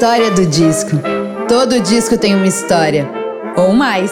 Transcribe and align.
história 0.00 0.30
do 0.30 0.46
disco. 0.46 0.92
Todo 1.46 1.78
disco 1.78 2.16
tem 2.16 2.34
uma 2.34 2.46
história, 2.46 3.06
ou 3.54 3.74
mais. 3.74 4.10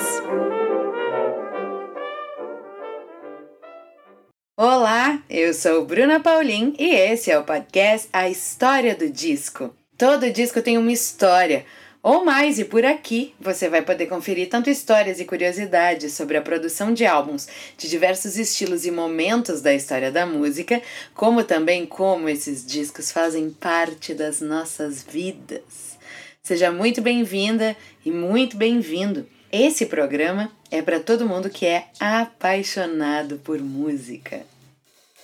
Olá, 4.55 5.19
eu 5.31 5.55
sou 5.55 5.87
Bruna 5.87 6.21
Paulin 6.21 6.75
e 6.79 6.95
esse 6.95 7.31
é 7.31 7.39
o 7.39 7.43
podcast 7.43 8.07
A 8.13 8.29
História 8.29 8.95
do 8.95 9.09
Disco. 9.09 9.75
Todo 9.97 10.31
disco 10.31 10.61
tem 10.61 10.77
uma 10.77 10.93
história, 10.93 11.65
ou 12.03 12.25
mais, 12.25 12.59
e 12.59 12.65
por 12.65 12.85
aqui 12.85 13.35
você 13.41 13.69
vai 13.69 13.83
poder 13.83 14.07
conferir 14.07 14.49
tanto 14.49 14.71
histórias 14.71 15.19
e 15.19 15.25
curiosidades 15.25 16.13
sobre 16.13 16.37
a 16.37 16.43
produção 16.43 16.95
de 16.95 17.05
álbuns 17.05 17.49
de 17.77 17.89
diversos 17.89 18.37
estilos 18.37 18.87
e 18.87 18.91
momentos 18.91 19.61
da 19.61 19.75
história 19.75 20.13
da 20.13 20.25
música, 20.25 20.81
como 21.15 21.43
também 21.43 21.85
como 21.85 22.29
esses 22.29 22.65
discos 22.65 23.11
fazem 23.11 23.51
parte 23.51 24.15
das 24.15 24.41
nossas 24.41 25.03
vidas. 25.03 25.99
Seja 26.43 26.71
muito 26.71 27.03
bem-vinda 27.03 27.77
e 28.05 28.11
muito 28.11 28.57
bem-vindo. 28.57 29.27
Esse 29.51 29.87
programa 29.87 30.53
é 30.71 30.81
para 30.81 31.01
todo 31.01 31.27
mundo 31.27 31.51
que 31.51 31.67
é 31.67 31.87
apaixonado 31.99 33.39
por 33.39 33.59
música. 33.61 34.47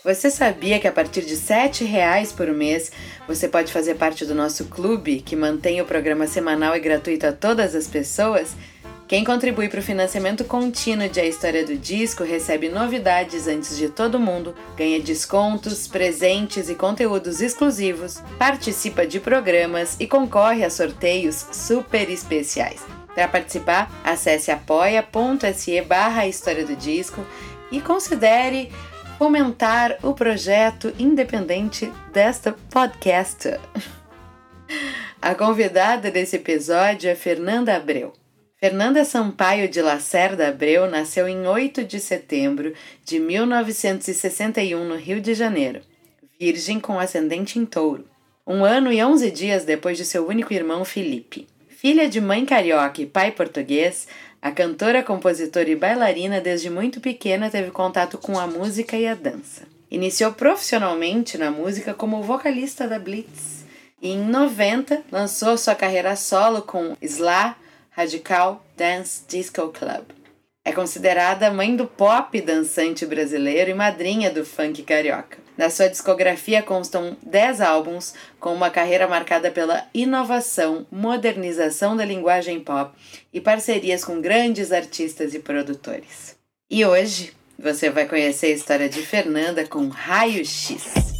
Você 0.04 0.28
sabia 0.28 0.78
que 0.78 0.86
a 0.86 0.92
partir 0.92 1.22
de 1.22 1.34
R$ 1.34 1.86
reais 1.86 2.30
por 2.30 2.46
mês 2.48 2.92
você 3.26 3.48
pode 3.48 3.72
fazer 3.72 3.95
parte 3.95 4.26
do 4.26 4.34
nosso 4.34 4.66
clube 4.66 5.22
que 5.22 5.34
mantém 5.34 5.80
o 5.80 5.86
programa 5.86 6.26
semanal 6.26 6.76
e 6.76 6.80
gratuito 6.80 7.26
a 7.26 7.32
todas 7.32 7.74
as 7.74 7.88
pessoas? 7.88 8.54
Quem 9.09 9.24
contribui 9.24 9.66
para 9.66 9.80
o 9.80 9.82
financiamento 9.82 10.45
contínuo 10.45 11.09
de 11.09 11.20
A 11.20 11.24
História 11.24 11.64
do 11.64 11.74
Disco 11.74 12.23
recebe 12.23 12.68
novidades 12.68 13.48
antes 13.48 13.79
de 13.79 13.88
todo 13.88 14.20
mundo, 14.20 14.54
ganha 14.76 15.01
descontos, 15.01 15.88
presentes 15.88 16.68
e 16.68 16.74
conteúdos 16.74 17.40
exclusivos, 17.40 18.23
participa 18.38 19.07
de 19.07 19.18
programas 19.18 19.96
e 19.98 20.07
concorre 20.07 20.66
a 20.66 20.70
sorteios 20.70 21.46
super 21.51 22.10
especiais. 22.10 22.82
Para 23.14 23.26
participar, 23.26 23.90
acesse 24.04 24.51
apoia.se 24.51 25.80
barra 25.80 26.26
História 26.26 26.66
do 26.66 26.76
Disco 26.76 27.24
e 27.73 27.80
considere 27.80 28.70
fomentar 29.18 29.98
o 30.02 30.12
projeto 30.12 30.93
independente 30.98 31.93
desta 32.12 32.52
podcast. 32.70 33.48
A 35.23 35.34
convidada 35.34 36.10
desse 36.10 36.37
episódio 36.37 37.09
é 37.09 37.15
Fernanda 37.15 37.76
Abreu. 37.76 38.12
Fernanda 38.59 39.04
Sampaio 39.04 39.68
de 39.68 39.80
Lacerda 39.80 40.48
Abreu 40.48 40.90
nasceu 40.90 41.29
em 41.29 41.46
8 41.46 41.85
de 41.85 42.01
setembro 42.01 42.73
de 43.04 43.20
1961 43.20 44.85
no 44.85 44.96
Rio 44.96 45.20
de 45.20 45.35
Janeiro, 45.35 45.80
virgem 46.38 46.80
com 46.80 46.98
ascendente 46.98 47.59
em 47.59 47.66
touro, 47.66 48.07
um 48.46 48.65
ano 48.65 48.92
e 48.92 49.02
11 49.02 49.30
dias 49.30 49.65
depois 49.65 49.96
de 49.96 50.04
seu 50.04 50.26
único 50.26 50.52
irmão 50.52 50.85
Felipe. 50.85 51.46
Filha 51.68 52.09
de 52.09 52.20
mãe 52.20 52.46
carioca 52.46 53.02
e 53.02 53.07
pai 53.07 53.30
português, 53.30 54.09
a 54.45 54.52
cantora, 54.52 55.02
compositora 55.02 55.70
e 55.70 55.74
bailarina 55.74 56.38
desde 56.38 56.68
muito 56.68 57.00
pequena 57.00 57.48
teve 57.48 57.70
contato 57.70 58.18
com 58.18 58.38
a 58.38 58.46
música 58.46 58.95
e 58.95 59.09
a 59.09 59.14
dança. 59.14 59.62
Iniciou 59.90 60.34
profissionalmente 60.34 61.38
na 61.38 61.51
música 61.51 61.95
como 61.95 62.23
vocalista 62.23 62.86
da 62.86 62.98
Blitz 62.98 63.64
e 64.03 64.10
em 64.10 64.19
90 64.19 65.03
lançou 65.10 65.56
sua 65.56 65.75
carreira 65.75 66.14
solo 66.14 66.60
com 66.60 66.94
Sla 67.00 67.56
Radical 67.88 68.62
Dance 68.76 69.22
Disco 69.26 69.69
Club. 69.69 70.04
É 70.62 70.72
considerada 70.72 71.50
mãe 71.50 71.74
do 71.74 71.86
pop 71.86 72.38
dançante 72.42 73.06
brasileiro 73.06 73.70
e 73.70 73.74
madrinha 73.74 74.30
do 74.30 74.44
funk 74.44 74.82
carioca. 74.82 75.44
Na 75.56 75.70
sua 75.70 75.88
discografia 75.88 76.62
constam 76.62 77.16
10 77.22 77.60
álbuns, 77.60 78.15
com 78.41 78.53
uma 78.53 78.70
carreira 78.70 79.06
marcada 79.06 79.50
pela 79.50 79.87
inovação, 79.94 80.87
modernização 80.91 81.97
da 81.97 82.04
linguagem 82.04 82.59
pop 82.60 82.92
e 83.32 83.41
parcerias 83.41 84.04
com 84.04 84.20
grandes 84.20 84.72
artistas 84.72 85.32
e 85.32 85.38
produtores. 85.38 86.37
E 86.69 86.84
hoje 86.84 87.32
você 87.59 87.88
vai 87.88 88.09
conhecer 88.09 88.47
a 88.47 88.50
história 88.50 88.88
de 88.88 89.00
Fernanda 89.00 89.64
com 89.66 89.88
Raio 89.88 90.44
X. 90.44 91.13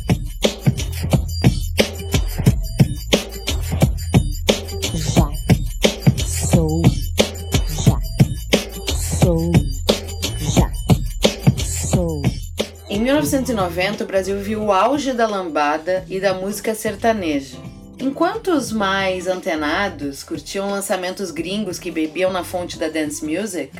1990, 13.05 14.03
o 14.03 14.07
Brasil 14.07 14.39
viu 14.39 14.63
o 14.63 14.73
auge 14.73 15.13
da 15.13 15.27
lambada 15.27 16.07
e 16.09 16.19
da 16.19 16.33
música 16.33 16.75
sertaneja. 16.75 17.59
Enquanto 18.01 18.51
os 18.51 18.73
mais 18.73 19.27
antenados 19.27 20.25
curtiam 20.25 20.71
lançamentos 20.71 21.31
gringos 21.31 21.79
que 21.79 21.91
bebiam 21.91 22.33
na 22.33 22.43
fonte 22.43 22.79
da 22.79 22.89
dance 22.89 23.23
music, 23.23 23.71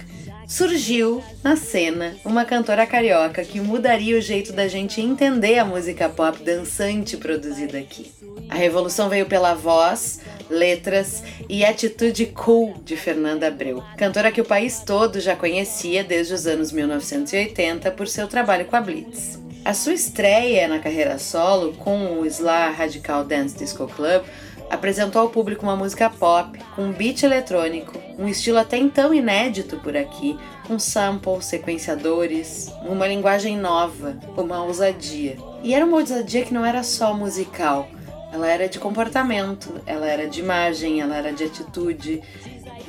surgiu 0.55 1.21
na 1.43 1.57
cena 1.57 2.15
uma 2.25 2.45
cantora 2.45 2.87
carioca 2.87 3.45
que 3.45 3.59
mudaria 3.59 4.17
o 4.17 4.21
jeito 4.21 4.53
da 4.53 4.69
gente 4.69 5.01
entender 5.01 5.59
a 5.59 5.65
música 5.65 6.09
pop 6.09 6.41
dançante 6.45 7.17
produzida 7.17 7.77
aqui. 7.77 8.13
A 8.49 8.55
revolução 8.55 9.09
veio 9.09 9.27
pela 9.27 9.53
voz, 9.55 10.21
letras 10.49 11.25
e 11.49 11.65
atitude 11.65 12.27
cool 12.27 12.75
de 12.85 12.97
Fernanda 12.97 13.49
Abreu, 13.49 13.83
cantora 13.97 14.31
que 14.31 14.41
o 14.41 14.45
país 14.45 14.79
todo 14.79 15.19
já 15.19 15.35
conhecia 15.35 16.05
desde 16.05 16.35
os 16.35 16.47
anos 16.47 16.71
1980 16.71 17.91
por 17.91 18.07
seu 18.07 18.29
trabalho 18.29 18.67
com 18.67 18.77
a 18.77 18.81
Blitz. 18.81 19.41
A 19.65 19.75
sua 19.75 19.95
estreia 19.95 20.69
na 20.69 20.79
carreira 20.79 21.19
solo 21.19 21.73
com 21.73 22.21
o 22.21 22.27
Sla 22.27 22.71
Radical 22.71 23.25
Dance 23.25 23.59
Disco 23.59 23.89
Club 23.89 24.23
apresentou 24.71 25.23
ao 25.23 25.29
público 25.29 25.65
uma 25.65 25.77
música 25.77 26.11
pop 26.11 26.59
com 26.75 26.83
um 26.83 26.93
beat 26.93 27.23
eletrônico, 27.23 27.99
um 28.19 28.29
estilo 28.29 28.59
até 28.59 28.77
então 28.77 29.13
inédito 29.13 29.77
por 29.79 29.97
aqui, 29.97 30.39
com 30.67 30.79
samples, 30.79 31.47
sequenciadores, 31.47 32.73
uma 32.83 33.07
linguagem 33.07 33.57
nova, 33.57 34.17
uma 34.37 34.63
ousadia. 34.63 35.37
E 35.63 35.75
era 35.75 35.85
uma 35.85 35.99
ousadia 35.99 36.45
que 36.45 36.55
não 36.55 36.65
era 36.65 36.83
só 36.83 37.15
musical, 37.15 37.89
ela 38.33 38.51
era 38.51 38.69
de 38.69 38.81
comportamento, 38.81 39.81
ela 39.87 40.09
era 40.09 40.27
de 40.27 40.41
imagem, 40.41 41.01
ela 41.01 41.17
era 41.17 41.33
de 41.33 41.45
atitude. 41.45 42.21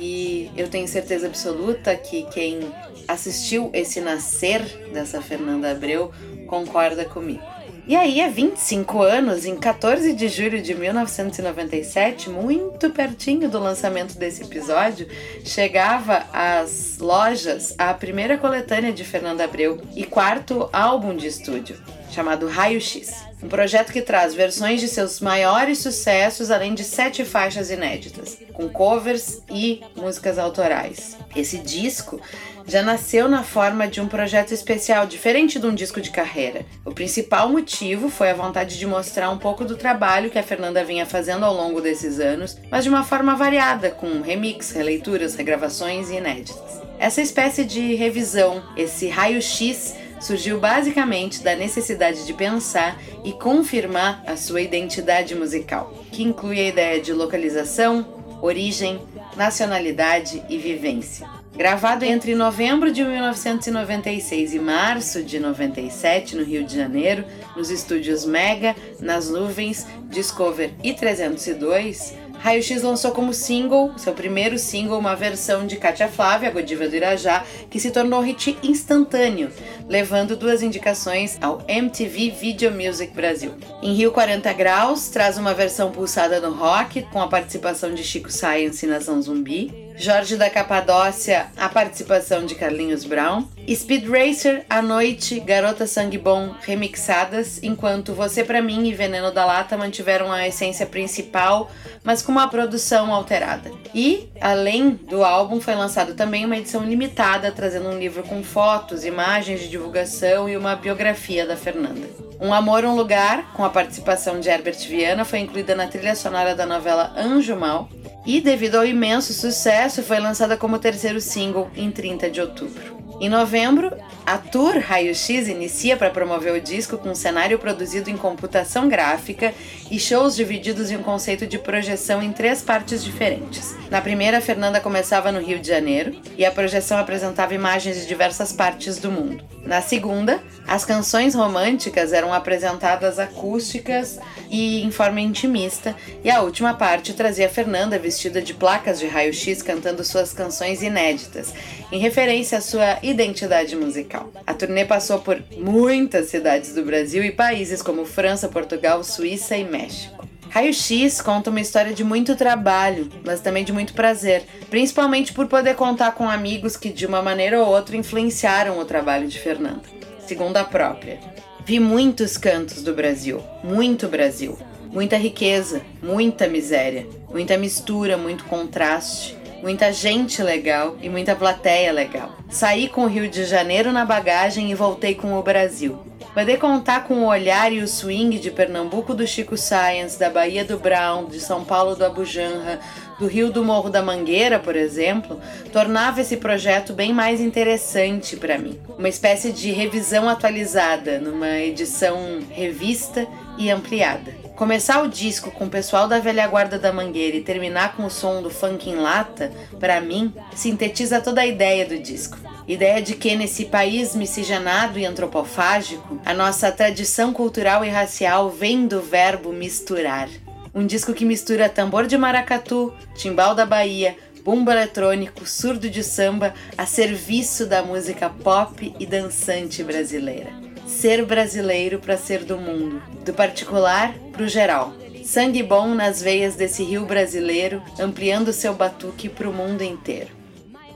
E 0.00 0.50
eu 0.56 0.68
tenho 0.68 0.88
certeza 0.88 1.28
absoluta 1.28 1.94
que 1.94 2.24
quem 2.24 2.60
assistiu 3.06 3.70
esse 3.72 4.00
nascer 4.00 4.60
dessa 4.92 5.22
Fernanda 5.22 5.70
Abreu 5.70 6.10
concorda 6.48 7.04
comigo. 7.04 7.55
E 7.88 7.94
aí, 7.94 8.20
há 8.20 8.28
25 8.28 9.00
anos, 9.00 9.44
em 9.44 9.54
14 9.54 10.12
de 10.12 10.26
julho 10.26 10.60
de 10.60 10.74
1997, 10.74 12.28
muito 12.28 12.90
pertinho 12.90 13.48
do 13.48 13.60
lançamento 13.60 14.18
desse 14.18 14.42
episódio, 14.42 15.06
chegava 15.44 16.26
às 16.32 16.98
lojas 16.98 17.76
a 17.78 17.94
primeira 17.94 18.36
coletânea 18.38 18.92
de 18.92 19.04
Fernanda 19.04 19.44
Abreu 19.44 19.80
e 19.94 20.02
quarto 20.02 20.68
álbum 20.72 21.14
de 21.14 21.28
estúdio, 21.28 21.80
chamado 22.10 22.48
Raio 22.48 22.80
X. 22.80 23.24
Um 23.40 23.48
projeto 23.48 23.92
que 23.92 24.02
traz 24.02 24.34
versões 24.34 24.80
de 24.80 24.88
seus 24.88 25.20
maiores 25.20 25.78
sucessos, 25.78 26.50
além 26.50 26.74
de 26.74 26.82
sete 26.82 27.24
faixas 27.24 27.70
inéditas, 27.70 28.36
com 28.52 28.68
covers 28.68 29.40
e 29.48 29.80
músicas 29.94 30.40
autorais. 30.40 31.16
Esse 31.36 31.58
disco 31.58 32.20
já 32.66 32.82
nasceu 32.82 33.28
na 33.28 33.42
forma 33.42 33.86
de 33.86 34.00
um 34.00 34.08
projeto 34.08 34.52
especial, 34.52 35.06
diferente 35.06 35.58
de 35.58 35.66
um 35.66 35.74
disco 35.74 36.00
de 36.00 36.10
carreira. 36.10 36.66
O 36.84 36.92
principal 36.92 37.48
motivo 37.48 38.08
foi 38.08 38.30
a 38.30 38.34
vontade 38.34 38.78
de 38.78 38.86
mostrar 38.86 39.30
um 39.30 39.38
pouco 39.38 39.64
do 39.64 39.76
trabalho 39.76 40.30
que 40.30 40.38
a 40.38 40.42
Fernanda 40.42 40.84
vinha 40.84 41.06
fazendo 41.06 41.44
ao 41.44 41.54
longo 41.54 41.80
desses 41.80 42.18
anos, 42.18 42.58
mas 42.70 42.84
de 42.84 42.90
uma 42.90 43.04
forma 43.04 43.36
variada, 43.36 43.90
com 43.90 44.20
remix, 44.20 44.72
releituras, 44.72 45.36
regravações 45.36 46.10
e 46.10 46.16
inéditas. 46.16 46.82
Essa 46.98 47.22
espécie 47.22 47.64
de 47.64 47.94
revisão, 47.94 48.62
esse 48.76 49.08
raio-x 49.08 49.94
surgiu 50.20 50.58
basicamente 50.58 51.42
da 51.42 51.54
necessidade 51.54 52.26
de 52.26 52.32
pensar 52.32 53.00
e 53.22 53.32
confirmar 53.32 54.22
a 54.26 54.36
sua 54.36 54.62
identidade 54.62 55.34
musical, 55.34 55.92
que 56.10 56.22
inclui 56.22 56.58
a 56.58 56.68
ideia 56.68 57.00
de 57.00 57.12
localização, 57.12 58.06
origem, 58.40 59.00
nacionalidade 59.36 60.42
e 60.48 60.56
vivência. 60.56 61.35
Gravado 61.56 62.04
entre 62.04 62.34
novembro 62.34 62.92
de 62.92 63.02
1996 63.02 64.52
e 64.52 64.58
março 64.58 65.22
de 65.22 65.40
97 65.40 66.36
no 66.36 66.44
Rio 66.44 66.64
de 66.64 66.76
Janeiro, 66.76 67.24
nos 67.56 67.70
estúdios 67.70 68.26
Mega, 68.26 68.76
nas 69.00 69.30
nuvens, 69.30 69.86
Discover 70.10 70.72
e 70.84 70.92
302, 70.92 72.14
Raio 72.38 72.62
X 72.62 72.82
lançou 72.82 73.10
como 73.12 73.32
single, 73.32 73.92
seu 73.96 74.12
primeiro 74.12 74.58
single, 74.58 74.98
uma 74.98 75.16
versão 75.16 75.66
de 75.66 75.76
Katia 75.76 76.08
Flávia, 76.08 76.50
Godiva 76.50 76.86
do 76.86 76.94
Irajá, 76.94 77.42
que 77.70 77.80
se 77.80 77.90
tornou 77.90 78.20
hit 78.20 78.56
instantâneo, 78.62 79.50
levando 79.88 80.36
duas 80.36 80.62
indicações 80.62 81.38
ao 81.40 81.64
MTV 81.66 82.30
Video 82.30 82.70
Music 82.70 83.14
Brasil. 83.14 83.52
Em 83.82 83.94
Rio 83.94 84.12
40 84.12 84.52
Graus, 84.52 85.08
traz 85.08 85.38
uma 85.38 85.54
versão 85.54 85.90
pulsada 85.90 86.38
no 86.38 86.52
rock, 86.52 87.02
com 87.10 87.20
a 87.20 87.28
participação 87.28 87.94
de 87.94 88.04
Chico 88.04 88.30
Science 88.30 88.84
e 88.84 88.88
Nação 88.88 89.20
Zumbi. 89.20 89.85
Jorge 89.98 90.36
da 90.36 90.50
Capadócia, 90.50 91.46
a 91.56 91.70
participação 91.70 92.44
de 92.44 92.54
Carlinhos 92.54 93.04
Brown, 93.04 93.48
Speed 93.68 94.06
Racer, 94.06 94.64
A 94.68 94.82
Noite, 94.82 95.40
Garota 95.40 95.86
Sangue 95.86 96.18
Bom 96.18 96.54
remixadas, 96.60 97.62
enquanto 97.62 98.12
Você 98.12 98.44
Pra 98.44 98.60
Mim 98.60 98.86
e 98.86 98.92
Veneno 98.92 99.32
da 99.32 99.46
Lata 99.46 99.76
mantiveram 99.76 100.30
a 100.30 100.46
essência 100.46 100.84
principal, 100.84 101.70
mas 102.04 102.20
com 102.20 102.30
uma 102.30 102.46
produção 102.46 103.12
alterada. 103.12 103.70
E, 103.94 104.28
além 104.38 104.90
do 104.90 105.24
álbum, 105.24 105.60
foi 105.60 105.74
lançado 105.74 106.14
também 106.14 106.44
uma 106.44 106.58
edição 106.58 106.84
limitada, 106.84 107.50
trazendo 107.50 107.88
um 107.88 107.98
livro 107.98 108.22
com 108.22 108.42
fotos, 108.42 109.04
imagens 109.04 109.60
de 109.60 109.68
divulgação 109.68 110.46
e 110.46 110.58
uma 110.58 110.76
biografia 110.76 111.46
da 111.46 111.56
Fernanda. 111.56 112.06
Um 112.38 112.52
Amor, 112.52 112.84
Um 112.84 112.94
Lugar, 112.94 113.50
com 113.54 113.64
a 113.64 113.70
participação 113.70 114.40
de 114.40 114.50
Herbert 114.50 114.78
Viana, 114.86 115.24
foi 115.24 115.38
incluída 115.38 115.74
na 115.74 115.86
trilha 115.86 116.14
sonora 116.14 116.54
da 116.54 116.66
novela 116.66 117.14
Anjo 117.16 117.56
Mal 117.56 117.88
e, 118.26 118.40
devido 118.40 118.76
ao 118.76 118.84
imenso 118.84 119.32
sucesso, 119.32 120.02
foi 120.02 120.18
lançada 120.18 120.56
como 120.56 120.78
terceiro 120.78 121.20
single 121.20 121.70
em 121.76 121.90
30 121.90 122.30
de 122.30 122.40
outubro. 122.40 122.95
Em 123.18 123.30
novembro, 123.30 123.96
a 124.26 124.36
Tour 124.36 124.78
Raio 124.78 125.14
X 125.14 125.48
inicia 125.48 125.96
para 125.96 126.10
promover 126.10 126.52
o 126.52 126.60
disco 126.60 126.98
com 126.98 127.10
um 127.10 127.14
cenário 127.14 127.58
produzido 127.58 128.10
em 128.10 128.16
computação 128.16 128.88
gráfica 128.90 129.54
e 129.90 129.98
shows 129.98 130.36
divididos 130.36 130.90
em 130.90 130.96
um 130.96 131.02
conceito 131.02 131.46
de 131.46 131.58
projeção 131.58 132.22
em 132.22 132.30
três 132.30 132.60
partes 132.60 133.02
diferentes. 133.02 133.74
Na 133.90 134.02
primeira, 134.02 134.40
Fernanda 134.40 134.80
começava 134.80 135.32
no 135.32 135.40
Rio 135.40 135.58
de 135.58 135.68
Janeiro 135.68 136.14
e 136.36 136.44
a 136.44 136.50
projeção 136.50 136.98
apresentava 136.98 137.54
imagens 137.54 137.96
de 138.00 138.06
diversas 138.06 138.52
partes 138.52 138.98
do 138.98 139.10
mundo. 139.10 139.42
Na 139.64 139.80
segunda, 139.80 140.42
as 140.66 140.84
canções 140.84 141.34
românticas 141.34 142.12
eram 142.12 142.32
apresentadas 142.32 143.18
acústicas 143.18 144.18
e 144.50 144.82
em 144.82 144.90
forma 144.90 145.20
intimista, 145.20 145.96
e 146.22 146.30
a 146.30 146.42
última 146.42 146.74
parte 146.74 147.12
trazia 147.12 147.48
Fernanda 147.48 147.98
vestida 147.98 148.40
de 148.42 148.54
placas 148.54 149.00
de 149.00 149.06
raio-x 149.06 149.62
cantando 149.62 150.04
suas 150.04 150.32
canções 150.32 150.82
inéditas, 150.82 151.52
em 151.90 151.98
referência 151.98 152.58
à 152.58 152.60
sua 152.60 152.98
identidade 153.08 153.76
musical. 153.76 154.32
A 154.46 154.52
turnê 154.52 154.84
passou 154.84 155.18
por 155.20 155.42
muitas 155.56 156.26
cidades 156.26 156.74
do 156.74 156.82
Brasil 156.82 157.24
e 157.24 157.30
países 157.30 157.80
como 157.80 158.04
França, 158.04 158.48
Portugal, 158.48 159.02
Suíça 159.04 159.56
e 159.56 159.64
México. 159.64 160.26
Raio 160.50 160.72
X 160.72 161.20
conta 161.20 161.50
uma 161.50 161.60
história 161.60 161.92
de 161.92 162.02
muito 162.02 162.34
trabalho, 162.34 163.10
mas 163.24 163.40
também 163.40 163.62
de 163.62 163.72
muito 163.72 163.92
prazer, 163.92 164.44
principalmente 164.70 165.32
por 165.32 165.46
poder 165.46 165.74
contar 165.74 166.12
com 166.12 166.28
amigos 166.28 166.76
que 166.76 166.88
de 166.88 167.04
uma 167.04 167.20
maneira 167.20 167.60
ou 167.60 167.68
outra 167.68 167.96
influenciaram 167.96 168.78
o 168.78 168.84
trabalho 168.84 169.28
de 169.28 169.38
Fernanda. 169.38 169.82
Segundo 170.26 170.56
a 170.56 170.64
própria, 170.64 171.20
vi 171.64 171.78
muitos 171.78 172.38
cantos 172.38 172.82
do 172.82 172.94
Brasil, 172.94 173.42
muito 173.62 174.08
Brasil, 174.08 174.58
muita 174.90 175.18
riqueza, 175.18 175.82
muita 176.02 176.48
miséria, 176.48 177.06
muita 177.28 177.58
mistura, 177.58 178.16
muito 178.16 178.44
contraste, 178.44 179.35
muita 179.62 179.92
gente 179.92 180.42
legal 180.42 180.96
e 181.00 181.08
muita 181.08 181.34
plateia 181.34 181.92
legal. 181.92 182.36
Saí 182.48 182.88
com 182.88 183.04
o 183.04 183.08
Rio 183.08 183.28
de 183.28 183.44
Janeiro 183.44 183.92
na 183.92 184.04
bagagem 184.04 184.70
e 184.70 184.74
voltei 184.74 185.14
com 185.14 185.34
o 185.34 185.42
Brasil. 185.42 185.98
Poder 186.36 186.58
contar 186.58 187.04
com 187.04 187.14
o 187.14 187.28
olhar 187.28 187.72
e 187.72 187.80
o 187.80 187.88
swing 187.88 188.38
de 188.38 188.50
Pernambuco 188.50 189.14
do 189.14 189.26
Chico 189.26 189.56
Science, 189.56 190.18
da 190.18 190.28
Bahia 190.28 190.66
do 190.66 190.78
Brown, 190.78 191.24
de 191.24 191.40
São 191.40 191.64
Paulo 191.64 191.96
do 191.96 192.04
Abujanra, 192.04 192.78
do 193.18 193.26
Rio 193.26 193.50
do 193.50 193.64
Morro 193.64 193.88
da 193.88 194.02
Mangueira, 194.02 194.58
por 194.58 194.76
exemplo, 194.76 195.40
tornava 195.72 196.20
esse 196.20 196.36
projeto 196.36 196.92
bem 196.92 197.10
mais 197.10 197.40
interessante 197.40 198.36
para 198.36 198.58
mim. 198.58 198.78
Uma 198.98 199.08
espécie 199.08 199.50
de 199.50 199.70
revisão 199.70 200.28
atualizada, 200.28 201.18
numa 201.18 201.58
edição 201.58 202.40
revista 202.50 203.26
e 203.56 203.70
ampliada. 203.70 204.45
Começar 204.56 205.02
o 205.02 205.08
disco 205.08 205.50
com 205.50 205.66
o 205.66 205.70
pessoal 205.70 206.08
da 206.08 206.18
velha 206.18 206.46
guarda 206.46 206.78
da 206.78 206.90
Mangueira 206.90 207.36
e 207.36 207.42
terminar 207.42 207.94
com 207.94 208.06
o 208.06 208.10
som 208.10 208.40
do 208.40 208.48
funk 208.48 208.88
em 208.88 208.96
lata, 208.96 209.52
para 209.78 210.00
mim, 210.00 210.32
sintetiza 210.54 211.20
toda 211.20 211.42
a 211.42 211.46
ideia 211.46 211.84
do 211.84 211.98
disco. 211.98 212.38
Ideia 212.66 213.02
de 213.02 213.14
que 213.14 213.36
nesse 213.36 213.66
país 213.66 214.16
miscigenado 214.16 214.98
e 214.98 215.04
antropofágico, 215.04 216.18
a 216.24 216.32
nossa 216.32 216.72
tradição 216.72 217.34
cultural 217.34 217.84
e 217.84 217.90
racial 217.90 218.48
vem 218.48 218.86
do 218.86 219.02
verbo 219.02 219.52
misturar. 219.52 220.26
Um 220.74 220.86
disco 220.86 221.12
que 221.12 221.26
mistura 221.26 221.68
tambor 221.68 222.06
de 222.06 222.16
maracatu, 222.16 222.94
timbal 223.14 223.54
da 223.54 223.66
Bahia, 223.66 224.16
bumbo 224.42 224.70
eletrônico, 224.70 225.44
surdo 225.44 225.90
de 225.90 226.02
samba 226.02 226.54
a 226.78 226.86
serviço 226.86 227.66
da 227.66 227.82
música 227.82 228.30
pop 228.30 228.94
e 228.98 229.04
dançante 229.04 229.84
brasileira. 229.84 230.65
Ser 230.96 231.26
brasileiro 231.26 231.98
para 231.98 232.16
ser 232.16 232.42
do 232.42 232.56
mundo, 232.56 233.02
do 233.22 233.34
particular 233.34 234.14
para 234.32 234.42
o 234.42 234.48
geral. 234.48 234.94
Sangue 235.22 235.62
bom 235.62 235.94
nas 235.94 236.22
veias 236.22 236.56
desse 236.56 236.82
rio 236.82 237.04
brasileiro, 237.04 237.82
ampliando 238.00 238.50
seu 238.50 238.72
batuque 238.72 239.28
para 239.28 239.46
o 239.46 239.52
mundo 239.52 239.82
inteiro. 239.82 240.30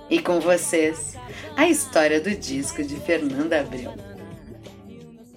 E 0.09 0.19
com 0.19 0.41
vocês, 0.41 1.17
a 1.55 1.69
história 1.69 2.19
do 2.19 2.31
disco 2.31 2.83
de 2.83 2.97
Fernanda 2.97 3.61
Abreu. 3.61 3.95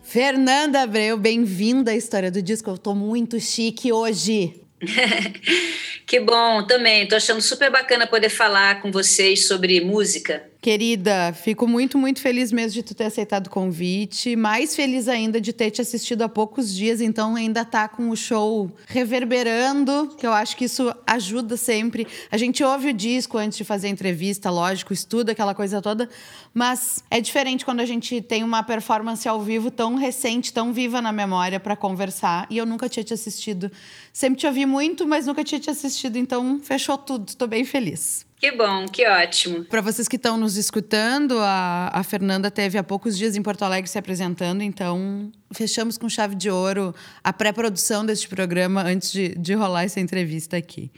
Fernanda 0.01 0.83
Abreu, 0.83 1.17
bem-vinda 1.17 1.91
à 1.91 1.95
história 1.95 2.31
do 2.31 2.41
disco. 2.41 2.69
Eu 2.69 2.77
tô 2.77 2.95
muito 2.95 3.41
chique 3.41 3.91
hoje. 3.91 4.61
que 6.07 6.21
bom, 6.21 6.65
também. 6.65 7.05
Tô 7.05 7.17
achando 7.17 7.41
super 7.41 7.69
bacana 7.69 8.07
poder 8.07 8.29
falar 8.29 8.81
com 8.81 8.89
vocês 8.93 9.45
sobre 9.45 9.81
música. 9.81 10.52
Querida, 10.63 11.33
fico 11.33 11.67
muito, 11.67 11.97
muito 11.97 12.21
feliz 12.21 12.49
mesmo 12.49 12.75
de 12.75 12.83
tu 12.83 12.95
ter 12.95 13.03
aceitado 13.03 13.47
o 13.47 13.49
convite. 13.49 14.33
Mais 14.33 14.73
feliz 14.73 15.09
ainda 15.09 15.41
de 15.41 15.51
ter 15.51 15.69
te 15.69 15.81
assistido 15.81 16.21
há 16.21 16.29
poucos 16.29 16.73
dias, 16.73 17.01
então 17.01 17.35
ainda 17.35 17.65
tá 17.65 17.85
com 17.89 18.09
o 18.09 18.15
show 18.15 18.71
reverberando, 18.87 20.15
que 20.17 20.25
eu 20.25 20.31
acho 20.31 20.55
que 20.55 20.63
isso 20.63 20.95
ajuda 21.05 21.57
sempre. 21.57 22.07
A 22.31 22.37
gente 22.37 22.63
ouve 22.63 22.91
o 22.91 22.93
disco 22.93 23.37
antes 23.37 23.57
de 23.57 23.65
fazer 23.65 23.87
a 23.87 23.89
entrevista, 23.89 24.49
lógico, 24.49 24.93
estuda 24.93 25.33
aquela 25.33 25.53
coisa 25.53 25.81
toda, 25.81 26.09
mas 26.53 27.03
é 27.11 27.19
diferente 27.19 27.65
quando 27.65 27.81
a 27.81 27.85
gente 27.85 28.21
tem 28.21 28.41
uma 28.41 28.63
performance 28.63 29.27
ao 29.27 29.41
vivo 29.41 29.69
tão 29.69 29.95
recente, 29.95 30.53
tão 30.53 30.71
viva 30.71 31.01
na 31.01 31.11
memória 31.11 31.59
para 31.59 31.75
conversar. 31.75 32.47
E 32.49 32.57
eu 32.57 32.65
nunca 32.65 32.87
tinha 32.87 33.03
te 33.03 33.13
assistido. 33.13 33.69
Sempre 34.13 34.39
te 34.39 34.47
ouvi 34.47 34.65
muito, 34.65 35.05
mas 35.05 35.25
nunca 35.25 35.43
tinha 35.43 35.59
te 35.59 35.69
assistido, 35.69 36.15
então 36.15 36.61
fechou 36.63 36.97
tudo. 36.97 37.27
Estou 37.27 37.49
bem 37.49 37.65
feliz. 37.65 38.25
Que 38.43 38.51
bom, 38.51 38.85
que 38.89 39.07
ótimo. 39.07 39.63
Para 39.63 39.79
vocês 39.79 40.05
que 40.05 40.17
estão 40.17 40.35
nos 40.35 40.57
escutando, 40.57 41.39
a, 41.39 41.89
a 41.93 42.03
Fernanda 42.03 42.51
teve 42.51 42.77
há 42.77 42.83
poucos 42.83 43.17
dias 43.17 43.37
em 43.37 43.41
Porto 43.41 43.63
Alegre 43.63 43.89
se 43.89 43.97
apresentando, 43.97 44.61
então 44.61 45.31
fechamos 45.53 45.97
com 45.97 46.09
chave 46.09 46.35
de 46.35 46.49
ouro 46.49 46.93
a 47.23 47.31
pré-produção 47.31 48.05
deste 48.05 48.27
programa 48.27 48.83
antes 48.83 49.13
de, 49.13 49.29
de 49.29 49.53
rolar 49.53 49.85
essa 49.85 50.01
entrevista 50.01 50.57
aqui. 50.57 50.91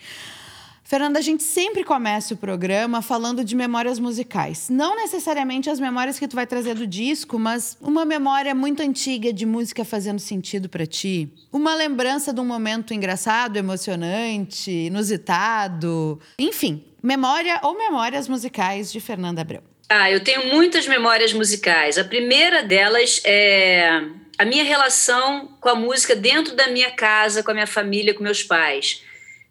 Fernanda, 0.87 1.17
a 1.17 1.21
gente 1.21 1.41
sempre 1.41 1.83
começa 1.83 2.35
o 2.35 2.37
programa 2.37 3.01
falando 3.01 3.43
de 3.43 3.55
memórias 3.55 3.97
musicais. 3.97 4.69
Não 4.69 4.95
necessariamente 4.95 5.67
as 5.67 5.79
memórias 5.79 6.19
que 6.19 6.27
tu 6.27 6.35
vai 6.35 6.45
trazer 6.45 6.75
do 6.75 6.85
disco, 6.85 7.39
mas 7.39 7.75
uma 7.81 8.05
memória 8.05 8.53
muito 8.53 8.83
antiga 8.83 9.33
de 9.33 9.47
música 9.47 9.83
fazendo 9.83 10.19
sentido 10.19 10.69
para 10.69 10.85
ti. 10.85 11.27
Uma 11.51 11.73
lembrança 11.73 12.31
de 12.31 12.39
um 12.39 12.45
momento 12.45 12.93
engraçado, 12.93 13.57
emocionante, 13.57 14.69
inusitado. 14.69 16.21
Enfim, 16.37 16.83
Memória 17.01 17.59
ou 17.63 17.75
Memórias 17.75 18.27
Musicais 18.27 18.91
de 18.91 18.99
Fernanda 18.99 19.41
Abreu. 19.41 19.63
Ah, 19.89 20.11
eu 20.11 20.19
tenho 20.19 20.53
muitas 20.53 20.87
memórias 20.87 21.33
musicais. 21.33 21.97
A 21.97 22.03
primeira 22.03 22.61
delas 22.61 23.21
é 23.25 24.03
a 24.37 24.45
minha 24.45 24.63
relação 24.63 25.49
com 25.59 25.69
a 25.69 25.75
música 25.75 26.15
dentro 26.15 26.55
da 26.55 26.67
minha 26.67 26.91
casa, 26.91 27.41
com 27.41 27.49
a 27.49 27.53
minha 27.55 27.67
família, 27.67 28.13
com 28.13 28.23
meus 28.23 28.43
pais. 28.43 29.03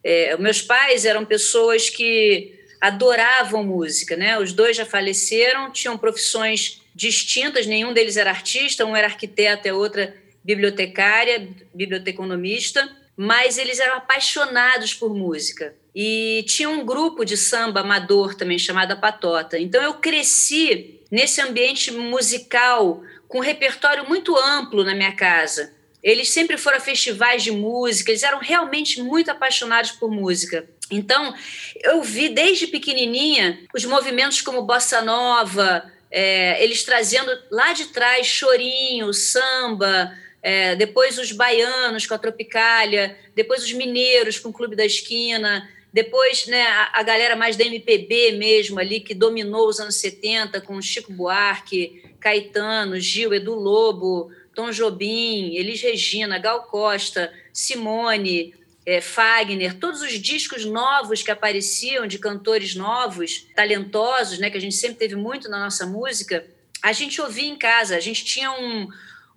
É, 0.05 0.37
meus 0.37 0.61
pais 0.61 1.07
eram 1.07 1.25
pessoas 1.25 1.89
que 1.89 2.55
adoravam 2.81 3.65
música, 3.65 4.17
né? 4.17 4.39
Os 4.39 4.53
dois 4.53 4.77
já 4.77 4.85
faleceram, 4.85 5.73
tinham 5.73 5.97
profissões 5.97 6.83
distintas, 6.95 7.67
nenhum 7.67 7.95
deles 7.95 8.17
era 8.19 8.31
artista, 8.31 8.85
um 8.85 8.95
era 8.95 9.07
arquiteto 9.07 9.67
e 9.67 9.71
a 9.71 9.75
outra 9.75 10.15
bibliotecária, 10.45 11.49
biblioteconomista, 11.73 12.87
mas 13.17 13.57
eles 13.57 13.81
eram 13.81 13.97
apaixonados 13.97 14.93
por 14.93 15.15
música 15.15 15.75
e 15.95 16.45
tinha 16.49 16.69
um 16.69 16.85
grupo 16.85 17.25
de 17.25 17.37
samba 17.37 17.81
amador 17.81 18.35
também 18.35 18.59
chamado 18.59 18.99
Patota. 18.99 19.59
Então 19.59 19.83
eu 19.83 19.95
cresci 19.95 21.01
nesse 21.11 21.41
ambiente 21.41 21.93
musical 21.93 23.03
com 23.29 23.39
um 23.39 23.43
repertório 23.43 24.07
muito 24.09 24.37
amplo 24.37 24.85
na 24.85 24.95
minha 24.95 25.13
casa. 25.13 25.73
Eles 26.05 26.31
sempre 26.31 26.59
foram 26.59 26.77
a 26.77 26.81
festivais 26.81 27.43
de 27.43 27.51
música, 27.51 28.11
eles 28.11 28.23
eram 28.23 28.39
realmente 28.39 29.03
muito 29.03 29.31
apaixonados 29.31 29.91
por 29.93 30.11
música. 30.11 30.69
Então, 30.91 31.35
eu 31.83 32.03
vi 32.03 32.29
desde 32.29 32.67
pequenininha 32.67 33.59
os 33.75 33.87
movimentos 33.87 34.43
como 34.43 34.63
bossa 34.63 35.01
nova, 35.01 35.91
é, 36.11 36.63
eles 36.63 36.85
trazendo 36.85 37.33
lá 37.51 37.73
de 37.73 37.87
trás 37.87 38.27
chorinho, 38.27 39.15
samba, 39.15 40.13
é, 40.43 40.77
depois 40.77 41.19
os 41.19 41.33
baianos 41.33 42.07
com 42.07 42.13
a 42.13 42.19
Tropicália, 42.19 43.17
depois 43.35 43.65
os 43.65 43.73
mineiros 43.73 44.39
com 44.39 44.51
o 44.51 44.53
Clube 44.53 44.77
da 44.77 44.85
Esquina, 44.85 45.67
depois, 45.91 46.47
né, 46.49 46.63
a, 46.67 47.01
a, 47.01 47.03
galera 47.03 47.35
mais 47.35 47.57
da 47.57 47.65
MPB 47.65 48.33
mesmo 48.33 48.79
ali, 48.79 49.01
que 49.01 49.15
dominou 49.15 49.69
os 49.69 49.81
anos 49.81 49.95
70, 49.95 50.61
com 50.61 50.83
Chico 50.83 51.13
Buarque, 51.13 52.03
Caetano, 52.21 52.99
Gil, 52.99 53.33
Edu 53.33 53.55
Lobo, 53.55 54.31
Tom 54.55 54.71
Jobim, 54.71 55.55
Elis 55.55 55.83
Regina, 55.83 56.39
Gal 56.39 56.63
Costa, 56.65 57.33
Simone, 57.53 58.55
é, 58.87 59.01
Fagner, 59.01 59.75
todos 59.79 60.03
os 60.03 60.13
discos 60.13 60.65
novos 60.65 61.23
que 61.23 61.31
apareciam 61.31 62.07
de 62.07 62.19
cantores 62.19 62.75
novos, 62.75 63.47
talentosos, 63.55 64.39
né, 64.39 64.51
que 64.51 64.59
a 64.59 64.61
gente 64.61 64.75
sempre 64.75 64.99
teve 64.99 65.17
muito 65.17 65.49
na 65.49 65.59
nossa 65.59 65.87
música, 65.87 66.45
a 66.83 66.93
gente 66.93 67.21
ouvia 67.21 67.49
em 67.49 67.57
casa. 67.57 67.97
A 67.97 68.01
gente 68.01 68.27
tinha 68.27 68.53
um, 68.53 68.87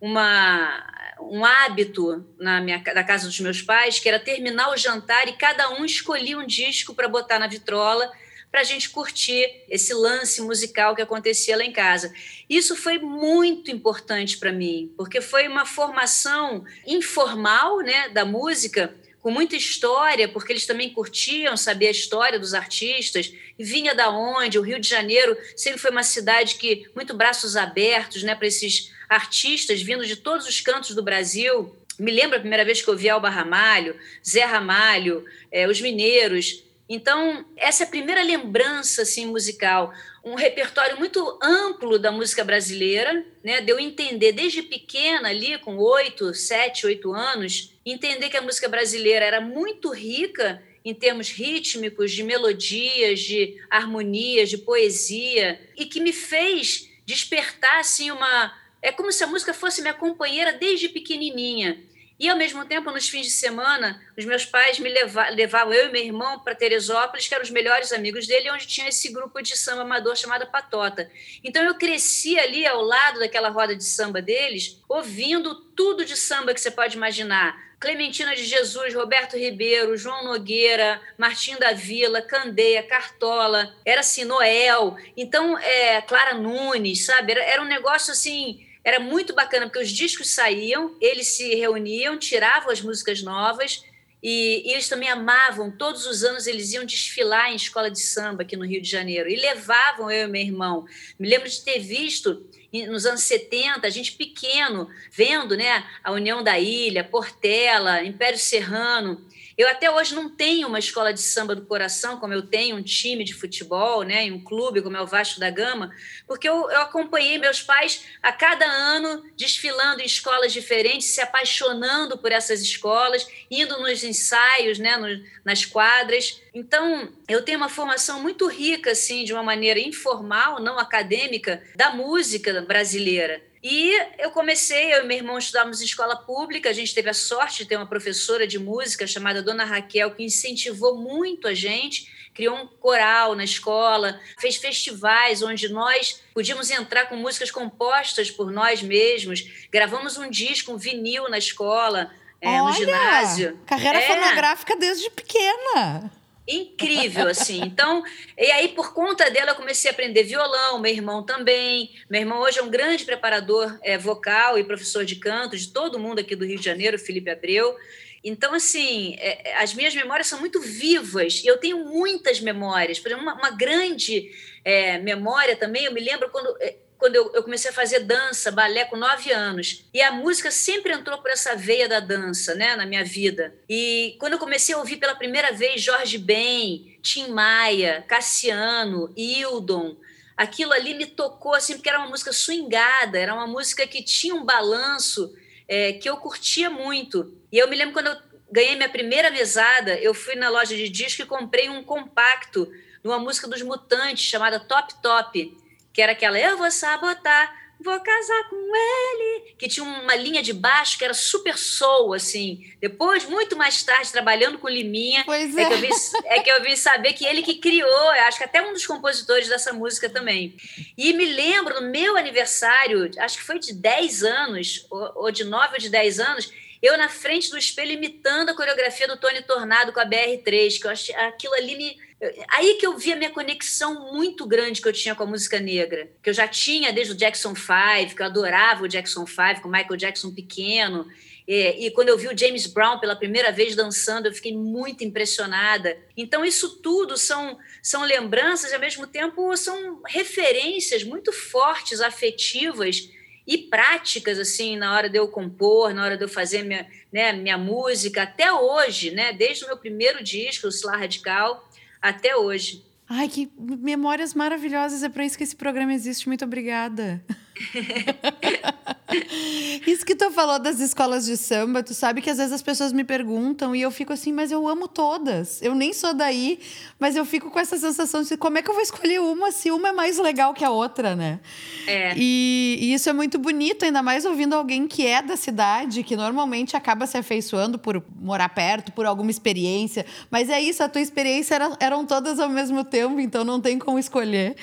uma, 0.02 0.84
um 1.22 1.46
hábito 1.46 2.26
na 2.38 2.60
minha 2.60 2.84
na 2.94 3.04
casa 3.06 3.26
dos 3.26 3.40
meus 3.40 3.62
pais 3.62 4.00
que 4.00 4.10
era 4.10 4.20
terminar 4.20 4.70
o 4.70 4.78
jantar 4.78 5.30
e 5.30 5.34
cada 5.34 5.70
um 5.70 5.86
escolhia 5.86 6.38
um 6.38 6.46
disco 6.46 6.94
para 6.94 7.08
botar 7.08 7.40
na 7.40 7.48
vitrola 7.48 8.12
para 8.51 8.62
a 8.62 8.63
gente 8.63 8.89
curtir 8.89 9.63
esse 9.70 9.94
lance 9.94 10.42
musical 10.42 10.96
que 10.96 11.01
acontecia 11.01 11.58
lá 11.58 11.63
em 11.63 11.72
casa. 11.72 12.13
Isso 12.50 12.75
foi 12.75 12.98
muito 12.98 13.70
importante 13.70 14.38
para 14.38 14.51
mim, 14.51 14.92
porque 14.98 15.22
foi 15.22 15.48
uma 15.48 15.66
formação 15.66 16.66
informal 16.86 17.80
né, 17.80 18.10
da 18.10 18.25
música, 18.25 18.96
com 19.22 19.32
muita 19.32 19.56
história, 19.56 20.27
porque 20.30 20.54
eles 20.54 20.66
também 20.66 20.89
curtiam 20.89 21.58
saber 21.58 21.88
a 21.88 21.92
história 21.92 22.39
dos 22.39 22.54
artistas, 22.54 23.34
vinha 23.60 23.94
da 23.94 24.10
onde, 24.10 24.58
o 24.58 24.62
Rio 24.62 24.80
de 24.80 24.88
Janeiro 24.88 25.38
sempre 25.56 25.80
foi 25.80 25.92
uma 25.92 26.04
cidade 26.04 26.56
que 26.56 26.89
muito 26.96 27.13
braços 27.13 27.58
abertos, 27.58 28.24
né, 28.24 28.36
para 28.36 28.48
esses 28.48 28.92
artistas 29.10 29.82
vindo 29.82 30.06
de 30.06 30.16
todos 30.16 30.48
os 30.48 30.62
cantos 30.62 30.96
do 30.96 31.04
Brasil. 31.04 31.75
Me 32.00 32.12
lembro 32.12 32.38
a 32.38 32.39
primeira 32.39 32.63
vez 32.63 32.82
que 32.82 32.88
eu 32.88 32.96
vi 32.96 33.10
Alba 33.10 33.30
Ramalho, 33.30 33.96
Zé 34.25 34.46
Ramalho, 34.46 35.25
é, 35.51 35.68
os 35.68 35.82
Mineiros. 35.82 36.63
Então, 36.89 37.46
essa 37.58 37.84
é 37.84 37.86
a 37.86 37.89
primeira 37.89 38.24
lembrança 38.24 39.01
assim, 39.01 39.25
musical. 39.25 39.94
Um 40.24 40.36
repertório 40.36 40.98
muito 40.98 41.38
amplo 41.41 42.00
da 42.00 42.12
música 42.12 42.44
brasileira, 42.44 43.25
né? 43.44 43.60
de 43.60 43.72
eu 43.72 43.79
entender 43.79 44.32
desde 44.32 44.62
pequena, 44.62 45.29
ali 45.29 45.58
com 45.60 45.77
oito, 45.77 46.34
sete, 46.34 46.86
oito 46.86 47.13
anos, 47.13 47.74
entender 47.86 48.29
que 48.29 48.38
a 48.38 48.41
música 48.41 48.70
brasileira 48.70 49.25
era 49.25 49.41
muito 49.41 49.91
rica 49.91 50.63
em 50.86 50.94
termos 50.94 51.29
rítmicos, 51.29 52.13
de 52.13 52.24
melodias, 52.24 53.20
de 53.20 53.62
harmonias, 53.70 54.50
de 54.50 54.58
poesia, 54.58 55.60
e 55.75 55.86
que 55.86 56.00
me 56.00 56.13
fez 56.13 56.89
despertar 57.06 57.79
assim, 57.79 58.10
uma, 58.10 58.53
é 58.82 58.89
como 58.89 59.12
se 59.12 59.22
a 59.22 59.27
música 59.27 59.53
fosse 59.53 59.82
minha 59.82 59.94
companheira 59.94 60.53
desde 60.53 60.88
pequenininha. 60.88 61.84
E, 62.20 62.28
ao 62.28 62.38
mesmo 62.38 62.66
tempo, 62.66 62.90
nos 62.90 63.08
fins 63.08 63.28
de 63.28 63.32
semana, 63.32 64.02
os 64.18 64.26
meus 64.26 64.44
pais 64.44 64.80
me 64.80 64.90
levavam, 64.90 65.36
levavam 65.36 65.74
eu 65.74 65.88
e 65.88 65.92
meu 65.92 66.04
irmão 66.04 66.40
para 66.40 66.56
Teresópolis, 66.56 67.28
que 67.28 67.34
eram 67.34 67.44
os 67.44 67.52
melhores 67.52 67.92
amigos 67.92 68.26
dele, 68.26 68.50
onde 68.50 68.66
tinha 68.66 68.90
esse 68.90 69.12
grupo 69.12 69.42
de 69.42 69.56
samba 69.56 69.84
amador 69.84 70.16
chamado 70.16 70.48
Patota. 70.48 71.10
Então, 71.44 71.64
eu 71.64 71.76
cresci 71.76 72.40
ali 72.40 72.66
ao 72.66 72.82
lado 72.82 73.20
daquela 73.20 73.50
roda 73.50 73.76
de 73.76 73.84
samba 73.84 74.20
deles, 74.20 74.82
ouvindo 74.90 75.54
tudo 75.76 76.04
de 76.04 76.18
samba 76.18 76.54
que 76.56 76.62
você 76.62 76.72
pode 76.72 76.98
imaginar. 76.98 77.68
Clementina 77.80 78.36
de 78.36 78.44
Jesus, 78.44 78.96
Roberto 78.96 79.38
Ribeiro, 79.38 79.96
João 79.96 80.24
Nogueira, 80.24 81.00
Martim 81.16 81.56
da 81.58 81.74
Vila, 81.74 82.24
Candeia, 82.24 82.82
Cartola, 82.82 83.72
era 83.86 84.02
assim, 84.02 84.26
Noel. 84.26 84.98
Então, 85.16 85.56
é, 85.60 86.02
Clara 86.02 86.34
Nunes, 86.34 87.06
sabe? 87.06 87.34
Era, 87.34 87.44
era 87.44 87.62
um 87.62 87.66
negócio 87.66 88.12
assim 88.12 88.67
era 88.88 89.01
muito 89.01 89.36
bacana, 89.36 89.65
porque 89.65 89.84
os 89.84 89.91
discos 89.91 90.29
saíam, 90.29 90.96
eles 91.01 91.27
se 91.36 91.53
reuniam, 91.56 92.17
tiravam 92.17 92.72
as 92.72 92.82
músicas 92.82 93.22
novas, 93.22 93.84
e, 94.24 94.63
e, 94.65 94.72
eles 94.72 94.88
também 94.88 95.10
amavam, 95.10 95.70
todos 95.70 96.06
os 96.06 96.24
anos 96.24 96.48
eles 96.48 96.72
iam 96.72 96.86
desfilar 96.86 97.51
em 97.51 97.58
escola 97.58 97.91
de 97.91 98.00
samba 98.00 98.44
aqui 98.44 98.56
no 98.56 98.65
Rio 98.65 98.82
de 98.82 98.89
Janeiro, 98.89 99.27
e 99.27 99.36
levavam 99.36 100.10
eu 100.10 100.29
e 100.29 100.32
meu 100.32 100.41
irmão. 100.41 100.86
Me 101.20 101.27
lembro 101.27 101.50
de 101.50 101.62
ter 101.65 101.79
visto 101.79 102.50
nos 102.88 103.06
anos 103.06 103.24
70, 103.24 103.86
a 103.86 103.89
gente 103.89 104.13
pequeno, 104.13 104.88
vendo 105.12 105.58
né, 105.58 105.86
a 106.01 106.13
União 106.13 106.41
da 106.41 106.58
Ilha, 106.58 107.03
Portela, 107.03 108.06
Império 108.06 108.39
Serrano, 108.39 109.22
eu 109.58 109.68
até 109.68 109.90
hoje 109.90 110.14
não 110.14 110.30
tenho 110.30 110.68
uma 110.68 110.78
escola 110.78 111.12
de 111.12 111.20
samba 111.20 111.56
do 111.56 111.66
coração, 111.66 112.20
como 112.20 112.34
eu 112.34 112.44
tenho 112.44 112.76
um 112.76 112.84
time 112.84 113.24
de 113.24 113.34
futebol, 113.34 114.04
né, 114.04 114.32
um 114.32 114.44
clube 114.44 114.82
como 114.84 114.96
é 114.96 115.02
o 115.02 115.08
Vasco 115.08 115.40
da 115.40 115.50
Gama, 115.50 115.92
porque 116.28 116.48
eu, 116.48 116.70
eu 116.70 116.82
acompanhei 116.82 117.40
meus 117.40 117.62
pais 117.62 118.06
a 118.22 118.32
cada 118.32 118.66
ano 118.66 119.24
desfilando 119.36 120.02
em 120.02 120.06
escolas 120.06 120.54
diferentes, 120.54 121.08
se 121.08 121.22
apaixonando 121.22 122.18
por 122.20 122.32
essas 122.32 122.62
escolas, 122.62 123.28
indo 123.50 123.80
nos 123.80 124.04
ensaios, 124.04 124.78
né, 124.78 124.96
no, 124.96 125.08
nas 125.44 125.66
quadras. 125.66 126.40
Então, 126.54 127.12
eu 127.28 127.44
tenho 127.44 127.58
uma 127.58 127.70
formação 127.70 128.22
muito 128.22 128.48
rica, 128.48 128.92
assim, 128.92 129.24
de 129.24 129.34
uma 129.34 129.44
maneira 129.44 129.80
informal, 129.80 130.62
não 130.62 130.78
acadêmica, 130.78 131.64
da 131.76 131.90
música 131.90 132.62
brasileira. 132.62 133.47
E 133.64 133.92
eu 134.20 134.32
comecei, 134.32 134.94
eu 134.94 135.04
e 135.04 135.08
meu 135.08 135.18
irmão 135.18 135.38
estudávamos 135.38 135.82
em 135.82 135.86
escola 135.86 136.16
pública, 136.16 136.70
a 136.70 136.74
gente 136.74 136.94
teve 136.94 137.10
a 137.10 137.14
sorte 137.14 137.64
de 137.64 137.70
ter 137.70 137.76
uma 137.76 137.88
professora 137.88 138.46
de 138.46 138.60
música 138.60 139.08
chamada 139.08 139.42
Dona 139.42 139.66
Raquel, 139.66 140.12
que 140.12 140.24
incentivou 140.24 140.98
muito 140.98 141.48
a 141.48 141.54
gente, 141.54 142.12
criou 142.34 142.56
um 142.56 142.68
coral 142.68 143.36
na 143.36 143.44
escola, 143.44 144.20
fez 144.40 144.58
festivais 144.58 145.42
onde 145.42 145.70
nós 145.70 146.22
podíamos 146.34 146.70
entrar 146.70 147.08
com 147.08 147.16
músicas 147.16 147.50
compostas 147.50 148.30
por 148.30 148.52
nós 148.52 148.82
mesmos, 148.84 149.68
gravamos 149.72 150.18
um 150.18 150.30
disco, 150.30 150.72
um 150.72 150.78
vinil 150.78 151.28
na 151.30 151.40
escola, 151.40 152.12
é, 152.40 152.62
no 152.62 152.72
ginásio. 152.74 153.60
Carreira 153.66 153.98
é. 153.98 154.08
fonográfica 154.08 154.76
desde 154.76 155.10
pequena 155.10 156.12
incrível, 156.48 157.27
assim. 157.27 157.62
Então, 157.62 158.04
e 158.38 158.51
aí, 158.51 158.70
por 158.70 158.94
conta 158.94 159.30
dela, 159.30 159.51
eu 159.51 159.56
comecei 159.56 159.92
a 159.92 159.94
aprender 159.94 160.24
violão, 160.24 160.80
meu 160.80 160.92
irmão 160.92 161.24
também. 161.24 161.92
Meu 162.10 162.22
irmão 162.22 162.39
hoje 162.39 162.60
é 162.60 162.63
um 162.63 162.70
grande 162.70 163.04
preparador 163.04 163.77
é, 163.84 163.98
vocal 163.98 164.58
e 164.58 164.63
professor 164.63 165.04
de 165.04 165.18
canto 165.18 165.58
de 165.58 165.68
todo 165.68 166.00
mundo 166.00 166.20
aqui 166.20 166.36
do 166.36 166.46
Rio 166.46 166.58
de 166.58 166.66
Janeiro, 166.66 166.98
Felipe 166.98 167.30
Abreu. 167.30 167.75
Então, 168.24 168.54
assim, 168.54 169.16
é, 169.20 169.56
as 169.58 169.74
minhas 169.74 169.94
memórias 169.94 170.27
são 170.27 170.39
muito 170.39 170.62
vivas 170.62 171.44
e 171.44 171.48
eu 171.48 171.58
tenho 171.58 171.86
muitas 171.86 172.39
memórias. 172.39 173.00
Por 173.00 173.10
exemplo, 173.10 173.24
uma, 173.24 173.36
uma 173.36 173.51
grande 173.51 174.32
é, 174.63 174.98
memória 175.00 175.56
também, 175.56 175.86
eu 175.86 175.94
me 175.94 176.01
lembro 176.01 176.30
quando 176.30 176.56
é, 176.62 176.75
quando 176.98 177.16
eu, 177.16 177.32
eu, 177.34 177.44
comecei 177.44 177.70
a 177.70 177.74
fazer 177.74 178.00
dança, 178.00 178.51
balé 178.51 178.86
com 178.86 178.98
nove 178.98 179.32
anos. 179.32 179.86
E 179.94 180.01
a 180.01 180.12
música 180.12 180.50
sempre 180.50 180.94
entrou 180.94 181.18
por 181.20 181.30
essa 181.30 181.56
veia 181.56 181.88
da 181.88 182.00
dança, 182.00 182.56
né, 182.56 182.75
na 182.75 182.86
minha 182.86 183.06
vida. 183.06 183.56
E 183.70 184.16
quando 184.20 184.34
eu 184.34 184.39
comecei 184.39 184.74
a 184.74 184.77
ouvir 184.80 184.98
pela 184.98 185.16
primeira 185.16 185.51
vez 185.51 185.82
Jorge 185.82 186.18
Ben, 186.18 186.98
Tim 187.01 187.27
Maia, 187.27 188.04
Cassiano, 188.08 189.13
Hildon, 189.16 189.96
aquilo 190.36 190.74
ali 190.74 190.96
me 190.96 191.06
tocou, 191.06 191.54
assim, 191.54 191.74
porque 191.75 191.89
era 191.89 192.00
uma 192.00 192.10
música 192.10 192.34
swingada, 192.34 193.20
era 193.20 193.34
uma 193.34 193.48
música 193.48 193.86
que 193.86 194.04
tinha 194.04 194.34
um 194.34 194.44
balanço 194.44 195.34
é, 195.68 195.94
que 195.94 196.10
eu 196.10 196.18
curtia 196.18 196.70
muito. 196.70 197.34
E 197.51 197.58
eu 197.58 197.70
me 197.70 197.75
lembro 197.75 197.94
quando 197.94 198.08
eu 198.08 198.18
ganhei 198.51 198.75
minha 198.75 198.89
primeira 198.89 199.30
mesada, 199.30 199.96
eu 200.00 200.13
fui 200.13 200.36
na 200.36 200.50
loja 200.50 200.75
de 200.75 200.89
disco 200.89 201.22
e 201.22 201.25
comprei 201.25 201.70
um 201.70 201.84
compacto 201.84 202.66
de 202.66 203.08
uma 203.08 203.20
música 203.20 203.48
dos 203.48 203.62
Mutantes 203.62 204.25
chamada 204.25 204.60
Top 204.60 204.94
Top 205.01 205.67
que 205.98 206.01
era 206.04 206.12
aquela 206.12 206.38
eu 206.38 206.56
vou 206.56 206.70
sabotar, 206.70 207.51
vou 207.80 208.00
casar 208.00 208.50
com 208.51 208.56
ele, 208.56 209.56
que 209.58 209.68
tinha 209.68 209.84
uma 209.84 210.13
linha 210.13 210.44
de 210.44 210.54
baixo 210.54 210.96
que 210.96 211.04
era 211.04 211.13
super 211.16 211.58
soul, 211.58 212.13
assim. 212.13 212.72
Depois, 212.80 213.25
muito 213.25 213.58
mais 213.58 213.82
tarde, 213.82 214.12
trabalhando 214.12 214.60
com 214.60 214.70
Liminha, 214.70 215.22
é. 215.22 215.24
É, 215.63 215.66
que 215.66 215.74
eu 215.74 215.82
vim, 215.82 215.89
é 216.25 216.39
que 216.39 216.51
eu 216.51 216.62
vim 216.62 216.75
saber 216.75 217.13
que 217.13 217.25
ele 217.25 217.42
que 217.42 217.56
criou, 217.56 218.10
acho 218.27 218.38
que 218.38 218.44
até 218.44 218.62
um 218.62 218.74
dos 218.74 218.86
compositores 218.86 219.50
dessa 219.50 219.74
música 219.74 220.08
também. 220.08 220.56
E 220.96 221.13
me 221.13 221.25
lembro, 221.25 221.82
no 221.82 221.89
meu 221.89 222.16
aniversário, 222.16 223.10
acho 223.18 223.39
que 223.39 223.44
foi 223.44 223.58
de 223.58 223.74
10 223.74 224.24
anos, 224.24 224.86
ou, 224.92 225.12
ou 225.16 225.32
de 225.32 225.46
9 225.46 225.74
ou 225.74 225.80
de 225.80 225.89
10 225.89 226.20
anos, 226.20 226.54
eu 226.82 226.98
na 226.98 227.10
frente 227.10 227.50
do 227.50 227.58
espelho 227.58 227.92
imitando 227.92 228.50
a 228.50 228.56
coreografia 228.56 229.08
do 229.08 229.18
Tony 229.18 229.42
Tornado 229.42 229.92
com 229.92 230.00
a 230.00 230.06
BR3, 230.06 230.80
que 230.80 230.88
eu 230.88 230.92
achei 230.92 231.16
aquilo 231.16 231.54
ali 231.54 231.76
me 231.76 232.08
Aí 232.50 232.76
que 232.76 232.88
eu 232.88 232.98
vi 232.98 233.14
a 233.14 233.16
minha 233.16 233.30
conexão 233.30 234.12
muito 234.12 234.48
grande 234.48 234.82
que 234.82 234.88
eu 234.88 234.94
tinha 234.94 235.14
com 235.14 235.22
a 235.22 235.28
música 235.28 235.60
negra, 235.60 236.10
que 236.24 236.32
eu 236.32 236.34
já 236.34 236.48
tinha 236.48 236.92
desde 236.92 237.14
o 237.14 237.16
Jackson 237.16 237.54
5, 237.54 238.16
que 238.16 238.22
eu 238.22 238.26
adorava 238.26 238.84
o 238.84 238.88
Jackson 238.88 239.28
5, 239.28 239.62
com 239.62 239.70
o 239.70 239.72
Michael 239.72 239.96
Jackson 239.96 240.34
pequeno. 240.34 241.06
E, 241.48 241.86
e, 241.86 241.92
quando 241.92 242.10
eu 242.10 242.18
vi 242.18 242.28
o 242.28 242.38
James 242.38 242.66
Brown 242.66 243.00
pela 243.00 243.16
primeira 243.16 243.52
vez 243.52 243.76
dançando, 243.76 244.28
eu 244.28 244.34
fiquei 244.34 244.52
muito 244.52 245.04
impressionada. 245.04 245.96
Então, 246.18 246.44
isso 246.44 246.82
tudo 246.82 247.18
são, 247.18 247.58
são 247.84 248.04
lembranças 248.04 248.72
e, 248.72 248.74
ao 248.74 248.82
mesmo 248.82 249.06
tempo, 249.06 249.56
são 249.56 250.02
referências 250.08 251.04
muito 251.04 251.32
fortes, 251.32 252.02
afetivas 252.02 253.10
e 253.48 253.58
práticas, 253.58 254.38
assim, 254.38 254.75
na 254.75 254.94
hora 254.94 255.10
de 255.10 255.18
eu 255.18 255.27
compor, 255.30 255.94
na 255.94 256.04
hora 256.04 256.18
de 256.18 256.24
eu 256.25 256.30
fazer 256.30 256.63
minha, 256.63 256.86
né, 257.12 257.32
minha 257.32 257.58
música, 257.58 258.24
até 258.24 258.51
hoje, 258.51 259.12
né, 259.12 259.32
desde 259.32 259.63
o 259.63 259.68
meu 259.68 259.77
primeiro 259.77 260.22
disco, 260.22 260.68
o 260.68 260.70
Slar 260.70 261.00
Radical, 261.00 261.68
até 262.01 262.36
hoje. 262.36 262.86
Ai, 263.10 263.30
que 263.30 263.50
memórias 263.58 264.34
maravilhosas. 264.34 265.01
É 265.01 265.08
para 265.08 265.25
isso 265.25 265.38
que 265.38 265.44
esse 265.44 265.56
programa 265.56 265.94
existe. 265.94 266.27
Muito 266.27 266.44
obrigada. 266.44 267.24
Isso 269.88 270.06
que 270.06 270.16
tu 270.16 270.30
falou 270.32 270.60
das 270.60 270.80
escolas 270.80 271.26
de 271.26 271.38
samba, 271.38 271.82
tu 271.82 271.94
sabe 271.94 272.22
que 272.22 272.30
às 272.30 272.38
vezes 272.38 272.52
as 272.52 272.62
pessoas 272.62 272.92
me 272.92 273.04
perguntam 273.04 273.76
e 273.76 273.82
eu 273.82 273.90
fico 273.90 274.12
assim, 274.12 274.34
mas 274.34 274.52
eu 274.52 274.68
amo 274.68 274.88
todas. 274.88 275.62
Eu 275.62 275.74
nem 275.74 275.94
sou 275.94 276.14
daí, 276.14 276.60
mas 277.00 277.16
eu 277.16 277.26
fico 277.26 277.50
com 277.50 277.60
essa 277.60 277.78
sensação 277.78 278.22
de 278.22 278.36
como 278.36 278.58
é 278.58 278.62
que 278.62 278.70
eu 278.70 278.74
vou 278.74 278.84
escolher 278.84 279.22
uma 279.22 279.52
se 279.52 279.72
uma 279.72 279.90
é 279.90 279.92
mais 279.92 280.18
legal 280.18 280.54
que 280.54 280.66
a 280.66 280.70
outra, 280.70 281.16
né? 281.16 281.40
É. 281.88 282.14
E, 282.18 282.78
e 282.82 282.94
isso 282.94 283.10
é 283.10 283.14
muito 283.14 283.40
bonito, 283.40 283.86
ainda 283.86 284.04
mais 284.04 284.26
ouvindo 284.26 284.54
alguém 284.54 284.88
que 284.88 285.06
é 285.06 285.22
da 285.22 285.38
cidade, 285.38 286.04
que 286.04 286.16
normalmente 286.16 286.76
acaba 286.76 287.08
se 287.08 287.18
afeiçoando 287.18 287.80
por 287.80 288.04
morar 288.20 288.50
perto, 288.50 288.92
por 288.92 289.06
alguma 289.06 289.32
experiência. 289.32 290.06
Mas 290.30 290.50
é 290.50 290.60
isso, 290.60 290.84
a 290.84 290.90
tua 290.90 291.02
experiência 291.02 291.56
era, 291.56 291.78
eram 291.80 292.06
todas 292.06 292.40
ao 292.40 292.50
mesmo 292.50 292.84
tempo, 292.84 293.20
então 293.20 293.46
não 293.46 293.62
tem 293.62 293.80
como 293.80 293.98
escolher. 293.98 294.56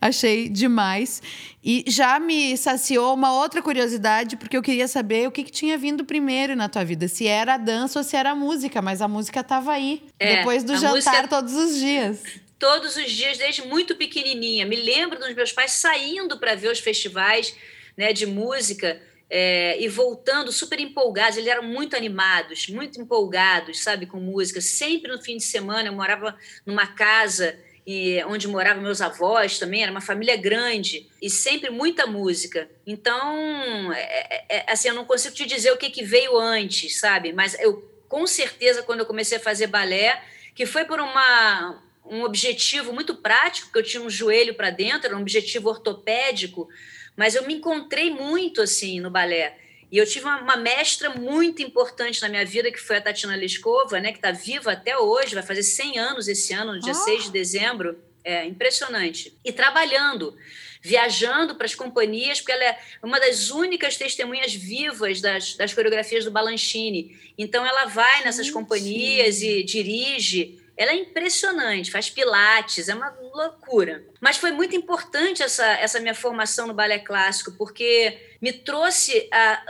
Achei 0.00 0.48
demais. 0.48 1.22
E 1.64 1.84
já 1.86 2.18
me 2.18 2.56
saciou 2.56 3.14
uma 3.14 3.32
outra 3.40 3.62
curiosidade, 3.62 4.36
porque 4.36 4.56
eu 4.56 4.62
queria 4.62 4.88
saber 4.88 5.28
o 5.28 5.30
que, 5.30 5.44
que 5.44 5.52
tinha 5.52 5.78
vindo 5.78 6.04
primeiro 6.04 6.56
na 6.56 6.68
tua 6.68 6.84
vida. 6.84 7.06
Se 7.06 7.26
era 7.26 7.54
a 7.54 7.56
dança 7.56 8.00
ou 8.00 8.04
se 8.04 8.16
era 8.16 8.32
a 8.32 8.34
música, 8.34 8.82
mas 8.82 9.00
a 9.00 9.06
música 9.06 9.40
estava 9.40 9.72
aí. 9.72 10.02
É, 10.18 10.38
depois 10.38 10.64
do 10.64 10.76
jantar 10.76 10.94
música... 10.94 11.28
todos 11.28 11.54
os 11.54 11.78
dias 11.78 12.20
todos 12.62 12.94
os 12.94 13.10
dias 13.10 13.38
desde 13.38 13.66
muito 13.66 13.96
pequenininha. 13.96 14.64
Me 14.64 14.76
lembro 14.76 15.18
dos 15.18 15.34
meus 15.34 15.50
pais 15.50 15.72
saindo 15.72 16.38
para 16.38 16.54
ver 16.54 16.70
os 16.70 16.78
festivais 16.78 17.56
né, 17.96 18.12
de 18.12 18.24
música 18.24 19.02
é, 19.28 19.82
e 19.82 19.88
voltando 19.88 20.52
super 20.52 20.78
empolgados. 20.78 21.38
Eles 21.38 21.50
eram 21.50 21.64
muito 21.64 21.96
animados, 21.96 22.68
muito 22.68 23.00
empolgados, 23.00 23.82
sabe, 23.82 24.06
com 24.06 24.20
música. 24.20 24.60
Sempre 24.60 25.10
no 25.10 25.20
fim 25.20 25.38
de 25.38 25.42
semana 25.42 25.88
eu 25.88 25.92
morava 25.92 26.38
numa 26.64 26.86
casa 26.86 27.58
e 27.86 28.22
onde 28.24 28.46
moravam 28.46 28.82
meus 28.82 29.00
avós 29.00 29.58
também, 29.58 29.82
era 29.82 29.90
uma 29.90 30.00
família 30.00 30.36
grande 30.36 31.08
e 31.20 31.28
sempre 31.28 31.68
muita 31.68 32.06
música. 32.06 32.70
Então, 32.86 33.92
é, 33.92 34.00
é, 34.00 34.44
é 34.48 34.72
assim, 34.72 34.88
eu 34.88 34.94
não 34.94 35.04
consigo 35.04 35.34
te 35.34 35.44
dizer 35.44 35.72
o 35.72 35.76
que, 35.76 35.90
que 35.90 36.04
veio 36.04 36.38
antes, 36.38 37.00
sabe? 37.00 37.32
Mas 37.32 37.58
eu, 37.58 37.82
com 38.08 38.26
certeza, 38.26 38.82
quando 38.82 39.00
eu 39.00 39.06
comecei 39.06 39.38
a 39.38 39.40
fazer 39.40 39.66
balé, 39.66 40.22
que 40.54 40.64
foi 40.64 40.84
por 40.84 41.00
uma, 41.00 41.82
um 42.06 42.22
objetivo 42.22 42.92
muito 42.92 43.16
prático, 43.16 43.72
que 43.72 43.78
eu 43.78 43.82
tinha 43.82 44.02
um 44.02 44.10
joelho 44.10 44.54
para 44.54 44.70
dentro, 44.70 45.08
era 45.08 45.16
um 45.16 45.22
objetivo 45.22 45.68
ortopédico, 45.68 46.68
mas 47.16 47.34
eu 47.34 47.44
me 47.46 47.54
encontrei 47.54 48.10
muito 48.10 48.62
assim 48.62 49.00
no 49.00 49.10
balé. 49.10 49.58
E 49.92 49.98
eu 49.98 50.06
tive 50.06 50.24
uma, 50.24 50.40
uma, 50.40 50.56
mestra 50.56 51.10
muito 51.10 51.60
importante 51.60 52.22
na 52.22 52.28
minha 52.30 52.46
vida, 52.46 52.72
que 52.72 52.80
foi 52.80 52.96
a 52.96 53.00
Tatiana 53.02 53.36
Liskova, 53.36 54.00
né, 54.00 54.10
que 54.10 54.16
está 54.16 54.32
viva 54.32 54.72
até 54.72 54.96
hoje, 54.96 55.34
vai 55.34 55.42
fazer 55.42 55.62
100 55.62 55.98
anos 55.98 56.28
esse 56.28 56.54
ano, 56.54 56.72
no 56.72 56.80
dia 56.80 56.92
oh. 56.92 57.04
6 57.04 57.24
de 57.24 57.30
dezembro. 57.30 58.02
É 58.24 58.46
impressionante. 58.46 59.36
E 59.44 59.52
trabalhando, 59.52 60.34
viajando 60.80 61.56
para 61.56 61.66
as 61.66 61.74
companhias, 61.74 62.40
porque 62.40 62.52
ela 62.52 62.64
é 62.64 62.78
uma 63.02 63.20
das 63.20 63.50
únicas 63.50 63.96
testemunhas 63.98 64.54
vivas 64.54 65.20
das, 65.20 65.56
das 65.56 65.74
coreografias 65.74 66.24
do 66.24 66.30
Balanchine. 66.30 67.14
Então, 67.36 67.66
ela 67.66 67.84
vai 67.84 68.24
nessas 68.24 68.50
companhias 68.50 69.42
e 69.42 69.62
dirige 69.62 70.61
ela 70.76 70.92
é 70.92 70.96
impressionante, 70.96 71.90
faz 71.90 72.08
pilates, 72.08 72.88
é 72.88 72.94
uma 72.94 73.10
loucura. 73.34 74.04
Mas 74.20 74.36
foi 74.36 74.52
muito 74.52 74.74
importante 74.74 75.42
essa, 75.42 75.64
essa 75.64 76.00
minha 76.00 76.14
formação 76.14 76.66
no 76.66 76.74
balé 76.74 76.98
clássico, 76.98 77.52
porque 77.52 78.18
me 78.40 78.52
trouxe 78.52 79.28
a. 79.32 79.62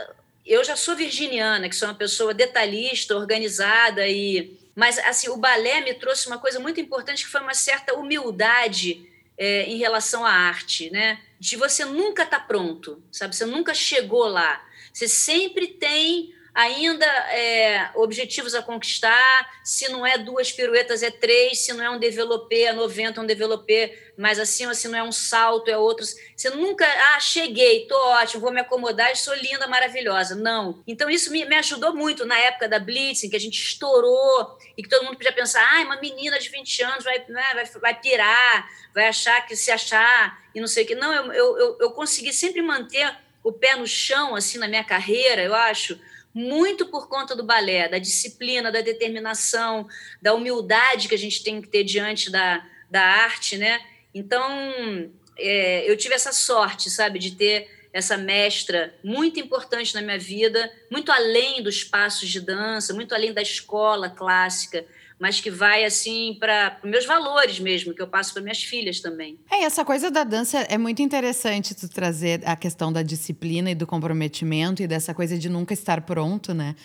Eu 0.45 0.63
já 0.63 0.75
sou 0.75 0.95
virginiana, 0.95 1.69
que 1.69 1.75
sou 1.75 1.87
uma 1.87 1.95
pessoa 1.95 2.33
detalhista, 2.33 3.15
organizada 3.15 4.07
e. 4.07 4.57
Mas 4.75 4.97
assim, 4.99 5.29
o 5.29 5.37
balé 5.37 5.81
me 5.81 5.93
trouxe 5.93 6.27
uma 6.27 6.39
coisa 6.39 6.59
muito 6.59 6.79
importante 6.79 7.25
que 7.25 7.31
foi 7.31 7.41
uma 7.41 7.53
certa 7.53 7.93
humildade 7.93 9.07
é, 9.37 9.63
em 9.63 9.77
relação 9.77 10.25
à 10.25 10.31
arte, 10.31 10.89
né? 10.89 11.19
De 11.39 11.55
você 11.55 11.85
nunca 11.85 12.23
estar 12.23 12.39
tá 12.39 12.45
pronto, 12.45 13.03
sabe? 13.11 13.35
Você 13.35 13.45
nunca 13.45 13.73
chegou 13.73 14.25
lá. 14.25 14.65
Você 14.91 15.07
sempre 15.07 15.67
tem 15.67 16.33
ainda 16.53 17.05
é, 17.05 17.89
objetivos 17.95 18.53
a 18.53 18.61
conquistar, 18.61 19.49
se 19.63 19.89
não 19.89 20.05
é 20.05 20.17
duas 20.17 20.51
piruetas, 20.51 21.01
é 21.01 21.09
três, 21.09 21.65
se 21.65 21.73
não 21.73 21.83
é 21.83 21.89
um 21.89 21.97
developé, 21.97 22.63
é 22.63 22.73
90, 22.73 23.21
um 23.21 23.25
developé 23.25 23.97
mais 24.15 24.37
acima, 24.37 24.75
se 24.75 24.87
não 24.87 24.99
é 24.99 25.03
um 25.03 25.11
salto, 25.11 25.69
é 25.69 25.77
outros. 25.77 26.15
Você 26.35 26.51
nunca, 26.51 26.85
ah, 26.85 27.19
cheguei, 27.19 27.87
tô 27.87 27.97
ótimo, 28.09 28.41
vou 28.41 28.51
me 28.51 28.61
acomodar, 28.61 29.15
sou 29.15 29.33
linda, 29.33 29.67
maravilhosa. 29.67 30.35
Não. 30.35 30.83
Então, 30.85 31.09
isso 31.09 31.31
me, 31.31 31.43
me 31.45 31.55
ajudou 31.55 31.95
muito 31.95 32.23
na 32.23 32.37
época 32.37 32.69
da 32.69 32.77
Blitzing, 32.77 33.29
que 33.29 33.35
a 33.35 33.39
gente 33.39 33.59
estourou 33.59 34.55
e 34.77 34.83
que 34.83 34.89
todo 34.89 35.05
mundo 35.05 35.17
podia 35.17 35.33
pensar, 35.33 35.67
ah, 35.73 35.81
uma 35.81 35.99
menina 35.99 36.37
de 36.37 36.49
20 36.49 36.83
anos 36.83 37.03
vai, 37.03 37.25
né, 37.27 37.43
vai, 37.55 37.65
vai 37.65 37.99
pirar, 37.99 38.69
vai 38.93 39.07
achar 39.07 39.43
que 39.47 39.55
se 39.55 39.71
achar 39.71 40.39
e 40.53 40.59
não 40.59 40.67
sei 40.67 40.83
o 40.83 40.87
que. 40.87 40.93
Não, 40.93 41.11
eu, 41.11 41.33
eu, 41.33 41.77
eu 41.79 41.91
consegui 41.91 42.31
sempre 42.31 42.61
manter 42.61 43.11
o 43.43 43.51
pé 43.51 43.75
no 43.75 43.87
chão, 43.87 44.35
assim, 44.35 44.57
na 44.57 44.67
minha 44.67 44.83
carreira, 44.83 45.41
eu 45.41 45.53
acho, 45.53 45.99
muito 46.33 46.87
por 46.87 47.07
conta 47.07 47.35
do 47.35 47.43
balé, 47.43 47.87
da 47.87 47.99
disciplina, 47.99 48.71
da 48.71 48.81
determinação, 48.81 49.87
da 50.21 50.33
humildade 50.33 51.07
que 51.07 51.15
a 51.15 51.17
gente 51.17 51.43
tem 51.43 51.61
que 51.61 51.67
ter 51.67 51.83
diante 51.83 52.31
da, 52.31 52.65
da 52.89 53.01
arte, 53.01 53.57
né? 53.57 53.79
Então, 54.13 55.11
é, 55.37 55.89
eu 55.89 55.95
tive 55.95 56.15
essa 56.15 56.31
sorte, 56.31 56.89
sabe, 56.89 57.19
de 57.19 57.35
ter 57.35 57.69
essa 57.91 58.17
mestra 58.17 58.93
muito 59.03 59.39
importante 59.39 59.93
na 59.93 60.01
minha 60.01 60.17
vida, 60.17 60.71
muito 60.89 61.11
além 61.11 61.61
dos 61.61 61.83
passos 61.83 62.27
de 62.29 62.41
dança, 62.41 62.93
muito 62.93 63.13
além 63.13 63.31
da 63.31 63.41
escola 63.41 64.09
clássica, 64.09 64.83
mas 65.19 65.39
que 65.39 65.49
vai 65.49 65.85
assim 65.85 66.35
para 66.39 66.77
meus 66.83 67.05
valores 67.05 67.59
mesmo, 67.59 67.93
que 67.93 68.01
eu 68.01 68.07
passo 68.07 68.33
para 68.33 68.41
minhas 68.41 68.63
filhas 68.63 68.99
também. 68.99 69.39
É, 69.51 69.63
essa 69.63 69.85
coisa 69.85 70.11
da 70.11 70.23
dança 70.23 70.59
é 70.69 70.77
muito 70.77 71.01
interessante 71.01 71.73
tu 71.75 71.87
trazer 71.87 72.41
a 72.45 72.55
questão 72.55 72.91
da 72.91 73.01
disciplina 73.01 73.71
e 73.71 73.75
do 73.75 73.87
comprometimento 73.87 74.81
e 74.81 74.87
dessa 74.87 75.13
coisa 75.13 75.37
de 75.37 75.49
nunca 75.49 75.73
estar 75.73 76.01
pronto, 76.01 76.53
né? 76.53 76.75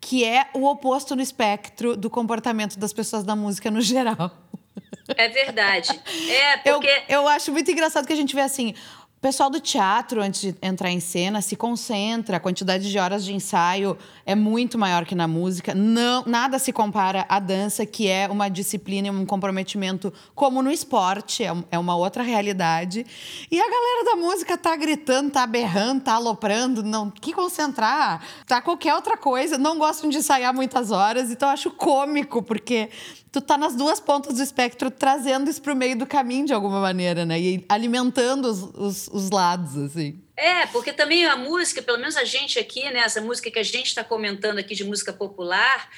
Que 0.00 0.24
é 0.24 0.48
o 0.54 0.64
oposto 0.64 1.16
no 1.16 1.22
espectro 1.22 1.96
do 1.96 2.08
comportamento 2.08 2.78
das 2.78 2.92
pessoas 2.92 3.24
da 3.24 3.34
música 3.34 3.70
no 3.70 3.80
geral. 3.82 4.32
É 5.16 5.28
verdade. 5.28 5.98
É, 6.30 6.56
porque. 6.58 6.86
Eu, 7.08 7.20
eu 7.20 7.28
acho 7.28 7.50
muito 7.50 7.70
engraçado 7.70 8.06
que 8.06 8.12
a 8.12 8.16
gente 8.16 8.34
vê 8.34 8.42
assim: 8.42 8.74
o 9.18 9.20
pessoal 9.20 9.50
do 9.50 9.58
teatro, 9.58 10.22
antes 10.22 10.40
de 10.40 10.54
entrar 10.62 10.92
em 10.92 11.00
cena, 11.00 11.42
se 11.42 11.56
concentra. 11.56 12.36
A 12.36 12.40
quantidade 12.40 12.88
de 12.88 12.98
horas 13.00 13.24
de 13.24 13.34
ensaio 13.34 13.98
é 14.24 14.36
muito 14.36 14.78
maior 14.78 15.04
que 15.04 15.12
na 15.12 15.26
música. 15.26 15.74
Não, 15.74 16.22
nada 16.24 16.56
se 16.56 16.72
compara 16.72 17.26
à 17.28 17.40
dança, 17.40 17.84
que 17.84 18.06
é 18.06 18.28
uma 18.28 18.48
disciplina 18.48 19.08
e 19.08 19.10
um 19.10 19.26
comprometimento 19.26 20.12
como 20.36 20.62
no 20.62 20.70
esporte, 20.70 21.42
é, 21.42 21.52
é 21.72 21.78
uma 21.80 21.96
outra 21.96 22.22
realidade. 22.22 23.04
E 23.50 23.60
a 23.60 23.68
galera 23.68 24.04
da 24.04 24.14
música 24.14 24.56
tá 24.56 24.76
gritando, 24.76 25.32
tá 25.32 25.44
berrando, 25.48 26.04
tá 26.04 26.12
aloprando, 26.12 26.84
não 26.84 27.10
que 27.10 27.32
concentrar, 27.32 28.22
tá 28.46 28.62
qualquer 28.62 28.94
outra 28.94 29.16
coisa. 29.16 29.58
Não 29.58 29.78
gostam 29.78 30.08
de 30.08 30.18
ensaiar 30.18 30.54
muitas 30.54 30.92
horas, 30.92 31.28
então 31.32 31.48
acho 31.48 31.72
cômico, 31.72 32.40
porque 32.40 32.88
tu 33.30 33.40
tá 33.40 33.58
nas 33.58 33.74
duas 33.74 34.00
pontas 34.00 34.36
do 34.36 34.42
espectro 34.42 34.90
trazendo 34.90 35.50
isso 35.50 35.60
pro 35.60 35.76
meio 35.76 35.96
do 35.96 36.06
caminho 36.06 36.46
de 36.46 36.52
alguma 36.52 36.80
maneira, 36.80 37.24
né? 37.24 37.40
E 37.40 37.64
alimentando 37.68 38.46
os, 38.46 38.62
os, 38.74 39.07
os 39.12 39.30
lados, 39.30 39.76
assim. 39.76 40.20
É, 40.36 40.66
porque 40.66 40.92
também 40.92 41.26
a 41.26 41.36
música, 41.36 41.82
pelo 41.82 41.98
menos 41.98 42.16
a 42.16 42.24
gente 42.24 42.58
aqui, 42.58 42.84
né, 42.90 43.00
essa 43.00 43.20
música 43.20 43.50
que 43.50 43.58
a 43.58 43.62
gente 43.62 43.86
está 43.86 44.04
comentando 44.04 44.58
aqui 44.58 44.74
de 44.74 44.84
música 44.84 45.12
popular, 45.12 45.88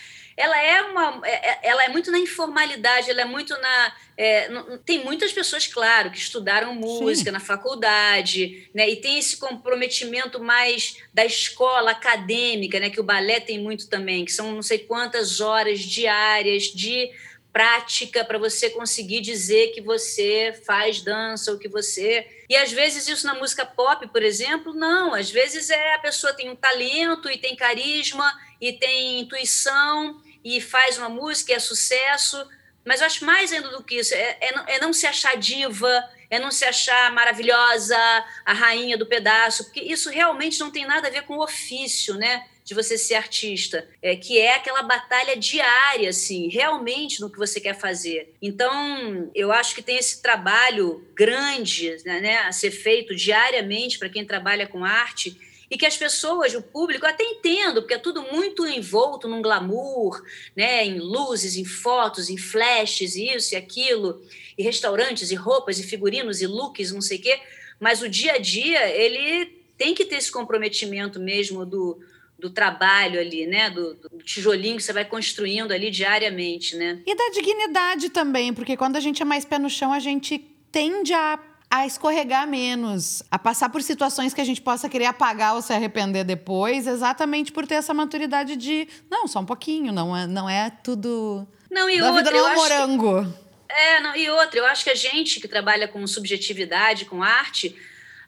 ela 0.40 0.58
é 0.58 0.82
uma 0.82 1.20
é, 1.24 1.50
é, 1.50 1.60
ela 1.64 1.84
é 1.84 1.88
muito 1.88 2.10
na 2.10 2.18
informalidade 2.18 3.10
ela 3.10 3.20
é 3.20 3.24
muito 3.24 3.52
na 3.60 3.94
é, 4.16 4.48
tem 4.84 5.04
muitas 5.04 5.32
pessoas 5.32 5.66
claro 5.66 6.10
que 6.10 6.18
estudaram 6.18 6.74
música 6.74 7.30
Sim. 7.30 7.32
na 7.32 7.40
faculdade 7.40 8.68
né 8.74 8.88
e 8.88 8.96
tem 8.96 9.18
esse 9.18 9.36
comprometimento 9.36 10.42
mais 10.42 10.96
da 11.12 11.24
escola 11.24 11.90
acadêmica 11.90 12.80
né 12.80 12.88
que 12.88 13.00
o 13.00 13.04
balé 13.04 13.40
tem 13.40 13.58
muito 13.58 13.88
também 13.88 14.24
que 14.24 14.32
são 14.32 14.52
não 14.52 14.62
sei 14.62 14.78
quantas 14.78 15.40
horas 15.40 15.80
diárias 15.80 16.64
de 16.64 17.10
prática 17.52 18.24
para 18.24 18.38
você 18.38 18.70
conseguir 18.70 19.20
dizer 19.20 19.72
que 19.72 19.80
você 19.80 20.58
faz 20.64 21.00
dança 21.02 21.50
ou 21.52 21.58
que 21.58 21.68
você. 21.68 22.26
E 22.48 22.56
às 22.56 22.72
vezes 22.72 23.08
isso 23.08 23.26
na 23.26 23.34
música 23.34 23.66
pop, 23.66 24.06
por 24.08 24.22
exemplo, 24.22 24.72
não. 24.72 25.14
Às 25.14 25.30
vezes 25.30 25.70
é 25.70 25.94
a 25.94 25.98
pessoa 25.98 26.32
tem 26.32 26.50
um 26.50 26.56
talento 26.56 27.30
e 27.30 27.38
tem 27.38 27.56
carisma 27.56 28.32
e 28.60 28.72
tem 28.72 29.20
intuição 29.20 30.20
e 30.44 30.60
faz 30.60 30.98
uma 30.98 31.08
música 31.08 31.52
e 31.52 31.54
é 31.54 31.58
sucesso. 31.58 32.46
Mas 32.84 33.00
eu 33.00 33.06
acho 33.06 33.24
mais 33.24 33.52
ainda 33.52 33.68
do 33.68 33.82
que 33.82 33.96
isso, 33.96 34.14
é, 34.14 34.38
é, 34.40 34.52
não, 34.54 34.64
é 34.66 34.80
não 34.80 34.92
se 34.92 35.06
achar 35.06 35.36
diva, 35.36 36.02
é 36.30 36.38
não 36.38 36.50
se 36.50 36.64
achar 36.64 37.12
maravilhosa, 37.12 37.96
a 38.44 38.52
rainha 38.52 38.96
do 38.96 39.06
pedaço, 39.06 39.64
porque 39.64 39.80
isso 39.80 40.08
realmente 40.08 40.58
não 40.60 40.70
tem 40.70 40.86
nada 40.86 41.08
a 41.08 41.10
ver 41.10 41.22
com 41.22 41.36
o 41.36 41.44
ofício, 41.44 42.14
né? 42.14 42.46
De 42.70 42.74
você 42.74 42.96
ser 42.96 43.16
artista, 43.16 43.84
é, 44.00 44.14
que 44.14 44.38
é 44.38 44.54
aquela 44.54 44.84
batalha 44.84 45.36
diária, 45.36 46.08
assim, 46.08 46.48
realmente 46.48 47.20
no 47.20 47.28
que 47.28 47.36
você 47.36 47.60
quer 47.60 47.76
fazer. 47.76 48.32
Então, 48.40 49.28
eu 49.34 49.50
acho 49.50 49.74
que 49.74 49.82
tem 49.82 49.96
esse 49.96 50.22
trabalho 50.22 51.04
grande 51.12 51.96
né, 52.04 52.20
né 52.20 52.38
a 52.42 52.52
ser 52.52 52.70
feito 52.70 53.12
diariamente 53.12 53.98
para 53.98 54.08
quem 54.08 54.24
trabalha 54.24 54.68
com 54.68 54.84
arte 54.84 55.36
e 55.68 55.76
que 55.76 55.84
as 55.84 55.96
pessoas, 55.96 56.54
o 56.54 56.62
público, 56.62 57.04
até 57.04 57.24
entendo, 57.24 57.82
porque 57.82 57.94
é 57.94 57.98
tudo 57.98 58.22
muito 58.30 58.64
envolto 58.64 59.26
num 59.26 59.42
glamour, 59.42 60.22
né, 60.54 60.86
em 60.86 61.00
luzes, 61.00 61.56
em 61.56 61.64
fotos, 61.64 62.30
em 62.30 62.36
flashes, 62.36 63.16
isso 63.16 63.54
e 63.54 63.56
aquilo, 63.56 64.22
e 64.56 64.62
restaurantes, 64.62 65.32
e 65.32 65.34
roupas, 65.34 65.80
e 65.80 65.82
figurinos, 65.82 66.40
e 66.40 66.46
looks, 66.46 66.92
não 66.92 67.00
sei 67.00 67.18
o 67.18 67.20
quê, 67.20 67.40
mas 67.80 68.00
o 68.00 68.08
dia 68.08 68.34
a 68.34 68.38
dia, 68.38 68.88
ele 68.90 69.58
tem 69.76 69.92
que 69.92 70.04
ter 70.04 70.16
esse 70.16 70.30
comprometimento 70.30 71.18
mesmo 71.18 71.66
do, 71.66 71.98
do 72.40 72.50
trabalho 72.50 73.20
ali, 73.20 73.46
né? 73.46 73.70
Do, 73.70 73.94
do, 73.94 74.18
tijolinho 74.24 74.76
que 74.76 74.82
você 74.82 74.92
vai 74.92 75.04
construindo 75.04 75.72
ali 75.72 75.90
diariamente, 75.90 76.74
né? 76.74 77.00
E 77.06 77.14
da 77.14 77.28
dignidade 77.32 78.08
também, 78.08 78.52
porque 78.52 78.76
quando 78.76 78.96
a 78.96 79.00
gente 79.00 79.22
é 79.22 79.24
mais 79.24 79.44
pé 79.44 79.58
no 79.58 79.68
chão, 79.68 79.92
a 79.92 80.00
gente 80.00 80.38
tende 80.72 81.12
a, 81.12 81.38
a 81.70 81.86
escorregar 81.86 82.48
menos, 82.48 83.22
a 83.30 83.38
passar 83.38 83.68
por 83.68 83.82
situações 83.82 84.32
que 84.32 84.40
a 84.40 84.44
gente 84.44 84.62
possa 84.62 84.88
querer 84.88 85.06
apagar 85.06 85.54
ou 85.54 85.62
se 85.62 85.72
arrepender 85.72 86.24
depois, 86.24 86.86
exatamente 86.86 87.52
por 87.52 87.66
ter 87.66 87.74
essa 87.74 87.92
maturidade 87.92 88.56
de 88.56 88.88
não, 89.10 89.28
só 89.28 89.40
um 89.40 89.46
pouquinho, 89.46 89.92
não 89.92 90.16
é, 90.16 90.26
não 90.26 90.48
é 90.48 90.70
tudo. 90.70 91.46
Não, 91.70 91.88
e 91.88 92.00
outra, 92.00 92.16
vida 92.16 92.30
não 92.30 92.48
é 92.48 92.52
um 92.52 92.56
morango. 92.56 93.24
Que, 93.68 93.74
é, 93.74 94.00
não, 94.00 94.16
e 94.16 94.28
outra, 94.30 94.58
eu 94.58 94.66
acho 94.66 94.82
que 94.82 94.90
a 94.90 94.94
gente 94.94 95.38
que 95.38 95.46
trabalha 95.46 95.86
com 95.86 96.04
subjetividade, 96.06 97.04
com 97.04 97.22
arte, 97.22 97.76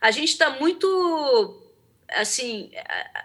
a 0.01 0.11
gente 0.11 0.29
está 0.29 0.51
muito 0.51 1.62
assim 2.15 2.71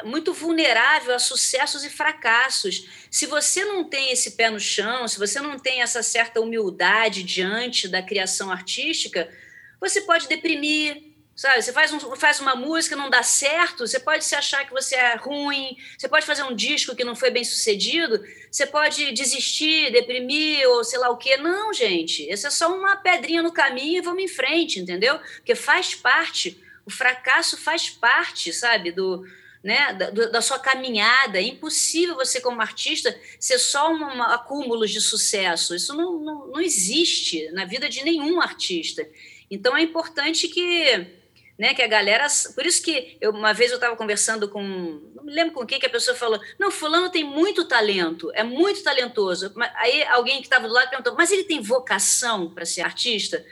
muito 0.03 0.33
vulnerável 0.33 1.13
a 1.13 1.19
sucessos 1.19 1.83
e 1.83 1.89
fracassos. 1.89 2.87
Se 3.09 3.25
você 3.25 3.65
não 3.65 3.83
tem 3.83 4.11
esse 4.11 4.31
pé 4.31 4.49
no 4.49 4.59
chão, 4.59 5.07
se 5.07 5.17
você 5.17 5.39
não 5.39 5.57
tem 5.59 5.81
essa 5.81 6.03
certa 6.03 6.39
humildade 6.39 7.23
diante 7.23 7.87
da 7.87 8.01
criação 8.01 8.51
artística, 8.51 9.29
você 9.79 10.01
pode 10.01 10.27
deprimir, 10.27 11.03
sabe? 11.35 11.61
Você 11.61 11.71
faz, 11.71 11.93
um, 11.93 11.99
faz 12.15 12.39
uma 12.39 12.55
música, 12.55 12.95
não 12.95 13.09
dá 13.09 13.21
certo, 13.21 13.85
você 13.85 13.99
pode 13.99 14.25
se 14.25 14.35
achar 14.35 14.65
que 14.65 14.71
você 14.71 14.95
é 14.95 15.15
ruim, 15.15 15.77
você 15.97 16.07
pode 16.07 16.25
fazer 16.25 16.43
um 16.43 16.55
disco 16.55 16.95
que 16.95 17.03
não 17.03 17.15
foi 17.15 17.29
bem 17.29 17.43
sucedido, 17.43 18.23
você 18.51 18.65
pode 18.65 19.11
desistir, 19.11 19.91
deprimir 19.91 20.67
ou 20.69 20.83
sei 20.83 20.99
lá 20.99 21.09
o 21.09 21.17
quê. 21.17 21.37
Não, 21.37 21.73
gente, 21.73 22.29
essa 22.29 22.47
é 22.47 22.51
só 22.51 22.75
uma 22.75 22.95
pedrinha 22.95 23.43
no 23.43 23.51
caminho 23.51 23.99
e 23.99 24.01
vamos 24.01 24.23
em 24.23 24.27
frente, 24.27 24.79
entendeu? 24.79 25.19
Porque 25.37 25.53
faz 25.53 25.93
parte 25.93 26.59
o 26.87 26.89
fracasso 26.89 27.57
faz 27.57 27.89
parte, 27.89 28.53
sabe, 28.53 28.93
do, 28.93 29.27
né, 29.61 29.91
da, 29.91 30.09
da, 30.09 30.41
sua 30.41 30.57
caminhada. 30.57 31.37
É 31.37 31.41
impossível 31.41 32.15
você, 32.15 32.39
como 32.39 32.61
artista, 32.61 33.13
ser 33.37 33.59
só 33.59 33.91
um, 33.91 34.23
acúmulo 34.23 34.87
de 34.87 35.01
sucesso. 35.01 35.75
Isso 35.75 35.93
não, 35.93 36.17
não, 36.17 36.47
não, 36.47 36.61
existe 36.61 37.51
na 37.51 37.65
vida 37.65 37.89
de 37.89 38.05
nenhum 38.05 38.39
artista. 38.39 39.05
Então 39.51 39.75
é 39.75 39.81
importante 39.81 40.47
que, 40.47 41.07
né, 41.59 41.73
que 41.73 41.81
a 41.81 41.87
galera. 41.87 42.25
Por 42.55 42.65
isso 42.65 42.81
que 42.81 43.17
eu, 43.19 43.31
uma 43.31 43.53
vez 43.53 43.71
eu 43.71 43.75
estava 43.75 43.97
conversando 43.97 44.47
com. 44.47 44.61
Não 45.13 45.25
me 45.25 45.33
lembro 45.33 45.53
com 45.53 45.65
quem 45.65 45.81
que 45.81 45.87
a 45.87 45.89
pessoa 45.89 46.15
falou: 46.15 46.39
não, 46.57 46.71
Fulano 46.71 47.09
tem 47.09 47.25
muito 47.25 47.65
talento, 47.65 48.31
é 48.33 48.45
muito 48.45 48.81
talentoso. 48.81 49.53
Aí 49.75 50.03
alguém 50.05 50.37
que 50.37 50.45
estava 50.45 50.69
do 50.69 50.73
lado 50.73 50.89
perguntou: 50.89 51.15
mas 51.17 51.33
ele 51.33 51.43
tem 51.43 51.59
vocação 51.59 52.49
para 52.49 52.65
ser 52.65 52.79
artista? 52.79 53.45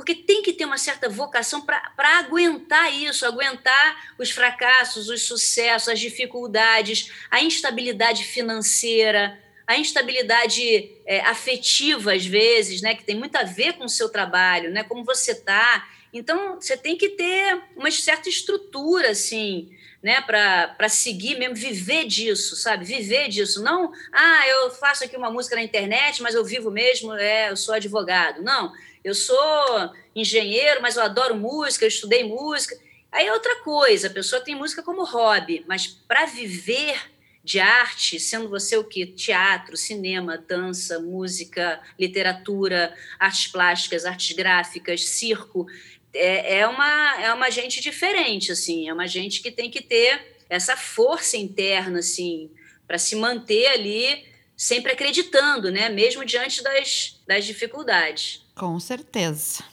Porque 0.00 0.14
tem 0.14 0.40
que 0.40 0.54
ter 0.54 0.64
uma 0.64 0.78
certa 0.78 1.10
vocação 1.10 1.60
para 1.60 2.18
aguentar 2.18 2.90
isso, 2.90 3.26
aguentar 3.26 4.14
os 4.18 4.30
fracassos, 4.30 5.10
os 5.10 5.26
sucessos, 5.26 5.90
as 5.90 6.00
dificuldades, 6.00 7.12
a 7.30 7.42
instabilidade 7.42 8.24
financeira, 8.24 9.38
a 9.66 9.76
instabilidade 9.76 10.90
é, 11.04 11.20
afetiva, 11.20 12.14
às 12.14 12.24
vezes, 12.24 12.80
né, 12.80 12.94
que 12.94 13.04
tem 13.04 13.14
muito 13.14 13.36
a 13.36 13.42
ver 13.42 13.74
com 13.74 13.84
o 13.84 13.90
seu 13.90 14.08
trabalho, 14.08 14.70
né, 14.70 14.82
como 14.84 15.04
você 15.04 15.32
está. 15.32 15.86
Então, 16.14 16.58
você 16.58 16.78
tem 16.78 16.96
que 16.96 17.10
ter 17.10 17.60
uma 17.76 17.90
certa 17.90 18.30
estrutura, 18.30 19.10
assim, 19.10 19.68
né, 20.02 20.22
para 20.22 20.88
seguir 20.88 21.38
mesmo, 21.38 21.54
viver 21.54 22.06
disso, 22.06 22.56
sabe? 22.56 22.86
Viver 22.86 23.28
disso. 23.28 23.62
Não, 23.62 23.92
ah, 24.10 24.48
eu 24.48 24.70
faço 24.70 25.04
aqui 25.04 25.14
uma 25.14 25.30
música 25.30 25.56
na 25.56 25.62
internet, 25.62 26.22
mas 26.22 26.34
eu 26.34 26.42
vivo 26.42 26.70
mesmo, 26.70 27.12
é, 27.12 27.50
eu 27.50 27.56
sou 27.56 27.74
advogado. 27.74 28.42
Não, 28.42 28.72
eu 29.02 29.14
sou 29.14 29.92
engenheiro, 30.14 30.82
mas 30.82 30.96
eu 30.96 31.02
adoro 31.02 31.36
música, 31.36 31.84
eu 31.84 31.88
estudei 31.88 32.24
música. 32.24 32.76
Aí 33.10 33.26
é 33.26 33.32
outra 33.32 33.56
coisa, 33.56 34.06
a 34.06 34.10
pessoa 34.10 34.42
tem 34.42 34.54
música 34.54 34.82
como 34.82 35.04
hobby, 35.04 35.64
mas 35.66 35.86
para 35.86 36.26
viver 36.26 37.10
de 37.42 37.58
arte, 37.58 38.20
sendo 38.20 38.48
você 38.48 38.76
o 38.76 38.84
que? 38.84 39.06
Teatro, 39.06 39.76
cinema, 39.76 40.36
dança, 40.36 41.00
música, 41.00 41.80
literatura, 41.98 42.94
artes 43.18 43.46
plásticas, 43.46 44.04
artes 44.04 44.36
gráficas, 44.36 45.08
circo, 45.08 45.66
é, 46.12 46.58
é, 46.58 46.66
uma, 46.66 47.22
é 47.22 47.32
uma 47.32 47.50
gente 47.50 47.80
diferente, 47.80 48.52
assim, 48.52 48.88
é 48.88 48.92
uma 48.92 49.06
gente 49.06 49.40
que 49.40 49.50
tem 49.50 49.70
que 49.70 49.80
ter 49.80 50.20
essa 50.48 50.76
força 50.76 51.36
interna, 51.36 52.00
assim, 52.00 52.50
para 52.86 52.98
se 52.98 53.16
manter 53.16 53.68
ali 53.68 54.28
sempre 54.56 54.92
acreditando, 54.92 55.70
né? 55.70 55.88
Mesmo 55.88 56.22
diante 56.22 56.62
das, 56.62 57.18
das 57.26 57.46
dificuldades. 57.46 58.44
Com 58.60 58.78
certeza. 58.78 59.64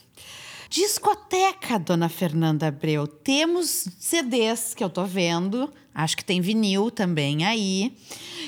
Discoteca, 0.70 1.78
dona 1.78 2.08
Fernanda 2.08 2.68
Abreu. 2.68 3.06
Temos 3.06 3.86
CDs 3.98 4.72
que 4.72 4.82
eu 4.82 4.88
tô 4.88 5.04
vendo. 5.04 5.70
Acho 5.94 6.16
que 6.16 6.24
tem 6.24 6.40
vinil 6.40 6.90
também 6.90 7.44
aí. 7.44 7.94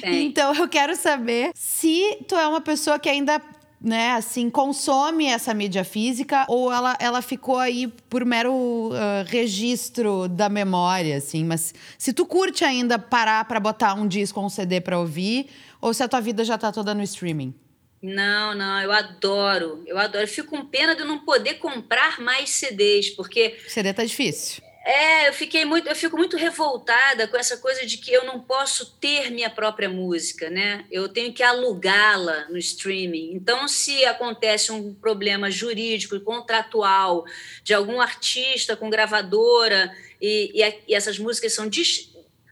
Tem. 0.01 0.25
Então 0.25 0.55
eu 0.55 0.67
quero 0.67 0.97
saber 0.97 1.51
se 1.55 2.25
tu 2.27 2.35
é 2.37 2.49
uma 2.49 2.63
pessoa 2.63 2.99
que 2.99 3.11
ainda 3.11 3.39
né, 3.79 4.13
assim, 4.13 4.49
consome 4.49 5.27
essa 5.27 5.53
mídia 5.53 5.85
física 5.85 6.47
ou 6.49 6.73
ela, 6.73 6.97
ela 6.99 7.21
ficou 7.21 7.59
aí 7.59 7.87
por 8.09 8.25
mero 8.25 8.55
uh, 8.55 8.93
registro 9.27 10.27
da 10.27 10.49
memória, 10.49 11.19
assim. 11.19 11.45
Mas 11.45 11.75
se 11.99 12.15
tu 12.15 12.25
curte 12.25 12.65
ainda 12.65 12.99
parar 12.99 13.45
para 13.45 13.61
botar 13.61 13.93
um 13.93 14.09
disco 14.09 14.41
ou 14.41 14.47
um 14.47 14.49
CD 14.49 14.81
para 14.81 14.99
ouvir, 14.99 15.51
ou 15.83 15.93
se 15.93 16.03
a 16.03 16.09
tua 16.09 16.23
vida 16.23 16.47
já 16.47 16.57
tá 16.57 16.73
toda 16.73 16.95
no 16.95 17.03
streaming? 17.03 17.55
Não, 18.03 18.55
não, 18.55 18.81
eu 18.81 18.91
adoro, 18.93 19.83
eu 19.87 19.99
adoro. 19.99 20.25
Eu 20.25 20.29
fico 20.29 20.49
com 20.49 20.65
pena 20.65 20.95
de 20.97 21.05
não 21.05 21.19
poder 21.19 21.55
comprar 21.55 22.19
mais 22.21 22.51
CDs, 22.51 23.11
porque. 23.11 23.59
CD 23.69 23.93
tá 23.93 24.05
difícil. 24.05 24.63
É, 24.83 25.29
eu 25.29 25.35
fiquei 25.35 25.67
muito, 25.67 25.87
eu 25.87 25.95
fico 25.95 26.17
muito 26.17 26.39
revoltada 26.39 27.29
com 27.29 27.37
essa 27.37 27.59
coisa 27.59 27.85
de 27.85 27.99
que 27.99 28.11
eu 28.11 28.25
não 28.25 28.41
posso 28.41 28.97
ter 28.99 29.31
minha 29.31 29.51
própria 29.51 29.91
música, 29.91 30.49
né? 30.49 30.87
Eu 30.91 31.07
tenho 31.07 31.35
que 31.35 31.43
alugá-la 31.43 32.47
no 32.49 32.57
streaming. 32.57 33.35
Então, 33.35 33.69
se 33.69 34.07
acontece 34.07 34.73
um 34.73 34.95
problema 34.95 35.51
jurídico 35.51 36.17
e 36.17 36.21
contratual 36.21 37.27
de 37.63 37.75
algum 37.75 38.01
artista 38.01 38.75
com 38.75 38.89
gravadora 38.89 39.95
e, 40.19 40.51
e, 40.55 40.75
e 40.89 40.95
essas 40.95 41.19
músicas 41.19 41.53
são 41.53 41.69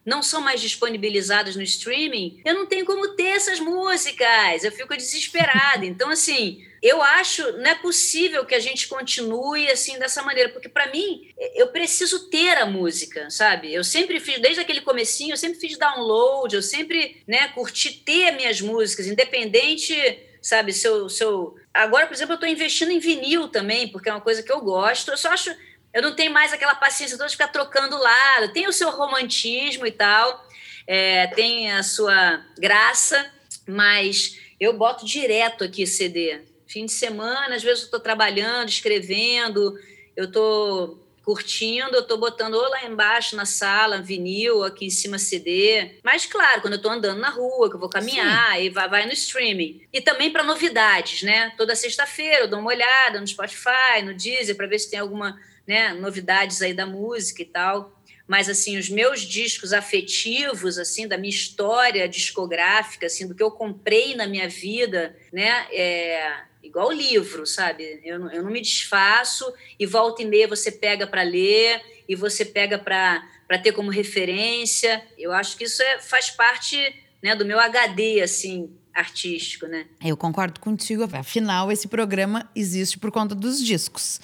não 0.08 0.22
são 0.22 0.40
mais 0.40 0.58
disponibilizadas 0.60 1.54
no 1.54 1.62
streaming, 1.62 2.40
eu 2.42 2.54
não 2.54 2.66
tenho 2.66 2.86
como 2.86 3.08
ter 3.08 3.36
essas 3.36 3.60
músicas, 3.60 4.64
eu 4.64 4.72
fico 4.72 4.96
desesperada. 4.96 5.84
Então, 5.98 6.10
assim, 6.10 6.64
eu 6.82 7.02
acho 7.02 7.42
não 7.58 7.70
é 7.70 7.74
possível 7.74 8.44
que 8.46 8.54
a 8.54 8.60
gente 8.60 8.86
continue 8.86 9.68
assim 9.70 9.98
dessa 9.98 10.22
maneira, 10.22 10.48
porque 10.50 10.68
para 10.68 10.90
mim 10.92 11.28
eu 11.54 11.68
preciso 11.68 12.28
ter 12.30 12.56
a 12.56 12.66
música, 12.66 13.28
sabe? 13.30 13.72
Eu 13.72 13.82
sempre 13.82 14.20
fiz 14.20 14.38
desde 14.38 14.60
aquele 14.60 14.80
comecinho, 14.80 15.32
eu 15.32 15.36
sempre 15.36 15.58
fiz 15.58 15.76
download, 15.76 16.54
eu 16.54 16.62
sempre, 16.62 17.22
né, 17.26 17.48
curti 17.48 17.90
ter 18.04 18.32
minhas 18.32 18.60
músicas, 18.60 19.06
independente, 19.06 19.94
sabe, 20.40 20.72
se 20.72 20.86
eu, 20.86 21.08
se 21.08 21.24
eu... 21.24 21.56
agora, 21.74 22.06
por 22.06 22.14
exemplo, 22.14 22.32
eu 22.32 22.36
estou 22.36 22.48
investindo 22.48 22.92
em 22.92 23.00
vinil 23.00 23.48
também, 23.48 23.88
porque 23.88 24.08
é 24.08 24.12
uma 24.12 24.20
coisa 24.20 24.42
que 24.42 24.52
eu 24.52 24.60
gosto. 24.60 25.10
Eu 25.10 25.16
só 25.16 25.30
acho 25.30 25.54
eu 25.98 26.02
não 26.02 26.14
tenho 26.14 26.32
mais 26.32 26.52
aquela 26.52 26.76
paciência 26.76 27.16
toda 27.16 27.28
de 27.28 27.34
ficar 27.34 27.48
trocando 27.48 27.98
lado. 27.98 28.52
Tem 28.52 28.68
o 28.68 28.72
seu 28.72 28.90
romantismo 28.90 29.84
e 29.84 29.90
tal, 29.90 30.46
é, 30.86 31.26
tem 31.28 31.72
a 31.72 31.82
sua 31.82 32.40
graça, 32.56 33.30
mas 33.66 34.38
eu 34.60 34.72
boto 34.72 35.04
direto 35.04 35.64
aqui 35.64 35.86
CD. 35.86 36.40
Fim 36.68 36.86
de 36.86 36.92
semana, 36.92 37.56
às 37.56 37.62
vezes 37.64 37.80
eu 37.80 37.84
estou 37.86 37.98
trabalhando, 37.98 38.68
escrevendo, 38.68 39.76
eu 40.16 40.26
estou 40.26 41.04
curtindo, 41.24 41.94
eu 41.94 42.02
estou 42.02 42.16
botando 42.16 42.54
ou 42.54 42.68
lá 42.70 42.84
embaixo 42.84 43.34
na 43.34 43.44
sala, 43.44 44.00
vinil, 44.00 44.62
aqui 44.62 44.86
em 44.86 44.90
cima 44.90 45.18
CD. 45.18 45.98
Mas, 46.02 46.24
claro, 46.24 46.60
quando 46.60 46.74
eu 46.74 46.78
estou 46.78 46.92
andando 46.92 47.18
na 47.18 47.28
rua, 47.28 47.68
que 47.68 47.74
eu 47.74 47.80
vou 47.80 47.90
caminhar, 47.90 48.56
Sim. 48.56 48.62
e 48.62 48.70
vai, 48.70 48.88
vai 48.88 49.06
no 49.06 49.12
streaming. 49.12 49.82
E 49.92 50.00
também 50.00 50.30
para 50.30 50.42
novidades, 50.44 51.22
né? 51.22 51.52
Toda 51.58 51.74
sexta-feira 51.74 52.44
eu 52.44 52.48
dou 52.48 52.60
uma 52.60 52.70
olhada 52.70 53.20
no 53.20 53.26
Spotify, 53.26 54.00
no 54.04 54.14
Deezer, 54.14 54.56
para 54.56 54.66
ver 54.66 54.78
se 54.78 54.90
tem 54.90 55.00
alguma 55.00 55.38
né, 55.68 55.92
novidades 55.92 56.62
aí 56.62 56.72
da 56.72 56.86
música 56.86 57.42
e 57.42 57.44
tal. 57.44 57.94
Mas 58.26 58.48
assim, 58.48 58.78
os 58.78 58.88
meus 58.88 59.20
discos 59.20 59.72
afetivos, 59.74 60.78
assim, 60.78 61.06
da 61.06 61.18
minha 61.18 61.30
história 61.30 62.08
discográfica, 62.08 63.06
assim, 63.06 63.28
do 63.28 63.34
que 63.34 63.42
eu 63.42 63.50
comprei 63.50 64.16
na 64.16 64.26
minha 64.26 64.48
vida, 64.48 65.14
né, 65.30 65.66
é 65.70 66.40
igual 66.62 66.90
livro, 66.90 67.46
sabe? 67.46 68.00
Eu 68.02 68.18
não, 68.18 68.32
eu 68.32 68.42
não 68.42 68.50
me 68.50 68.60
desfaço 68.60 69.50
e 69.78 69.86
volta 69.86 70.22
e 70.22 70.26
meia 70.26 70.48
você 70.48 70.72
pega 70.72 71.06
para 71.06 71.22
ler 71.22 71.80
e 72.08 72.14
você 72.14 72.44
pega 72.44 72.78
para 72.78 73.58
ter 73.62 73.72
como 73.72 73.90
referência. 73.90 75.02
Eu 75.18 75.32
acho 75.32 75.56
que 75.56 75.64
isso 75.64 75.82
é, 75.82 75.98
faz 75.98 76.30
parte 76.30 76.76
né, 77.22 77.34
do 77.34 77.44
meu 77.44 77.58
HD, 77.58 78.20
assim, 78.20 78.70
artístico, 78.94 79.66
né? 79.66 79.86
Eu 80.04 80.16
concordo 80.16 80.60
contigo. 80.60 81.08
Afinal, 81.12 81.70
esse 81.70 81.88
programa 81.88 82.50
existe 82.54 82.98
por 82.98 83.10
conta 83.10 83.34
dos 83.34 83.64
discos. 83.64 84.20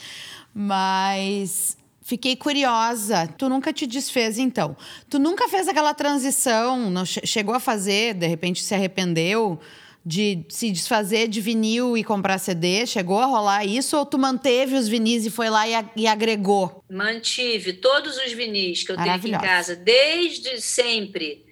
Mas 0.54 1.76
fiquei 2.02 2.36
curiosa. 2.36 3.26
Tu 3.36 3.48
nunca 3.48 3.72
te 3.72 3.86
desfez, 3.86 4.38
então? 4.38 4.76
Tu 5.10 5.18
nunca 5.18 5.48
fez 5.48 5.66
aquela 5.66 5.92
transição? 5.92 6.88
Não 6.90 7.04
chegou 7.04 7.54
a 7.54 7.60
fazer? 7.60 8.14
De 8.14 8.26
repente 8.26 8.62
se 8.62 8.74
arrependeu? 8.74 9.60
de 10.06 10.44
se 10.50 10.70
desfazer 10.70 11.28
de 11.28 11.40
vinil 11.40 11.96
e 11.96 12.04
comprar 12.04 12.38
CD? 12.38 12.86
Chegou 12.86 13.18
a 13.18 13.24
rolar 13.24 13.64
isso? 13.64 13.96
Ou 13.96 14.04
tu 14.04 14.18
manteve 14.18 14.74
os 14.74 14.86
vinis 14.86 15.24
e 15.24 15.30
foi 15.30 15.48
lá 15.48 15.66
e, 15.66 15.74
a, 15.74 15.84
e 15.96 16.06
agregou? 16.06 16.84
Mantive 16.90 17.72
todos 17.74 18.18
os 18.18 18.32
vinis 18.32 18.82
que 18.82 18.92
eu 18.92 18.96
tenho 18.96 19.14
aqui 19.14 19.28
em 19.28 19.38
casa, 19.38 19.74
desde 19.74 20.60
sempre. 20.60 21.44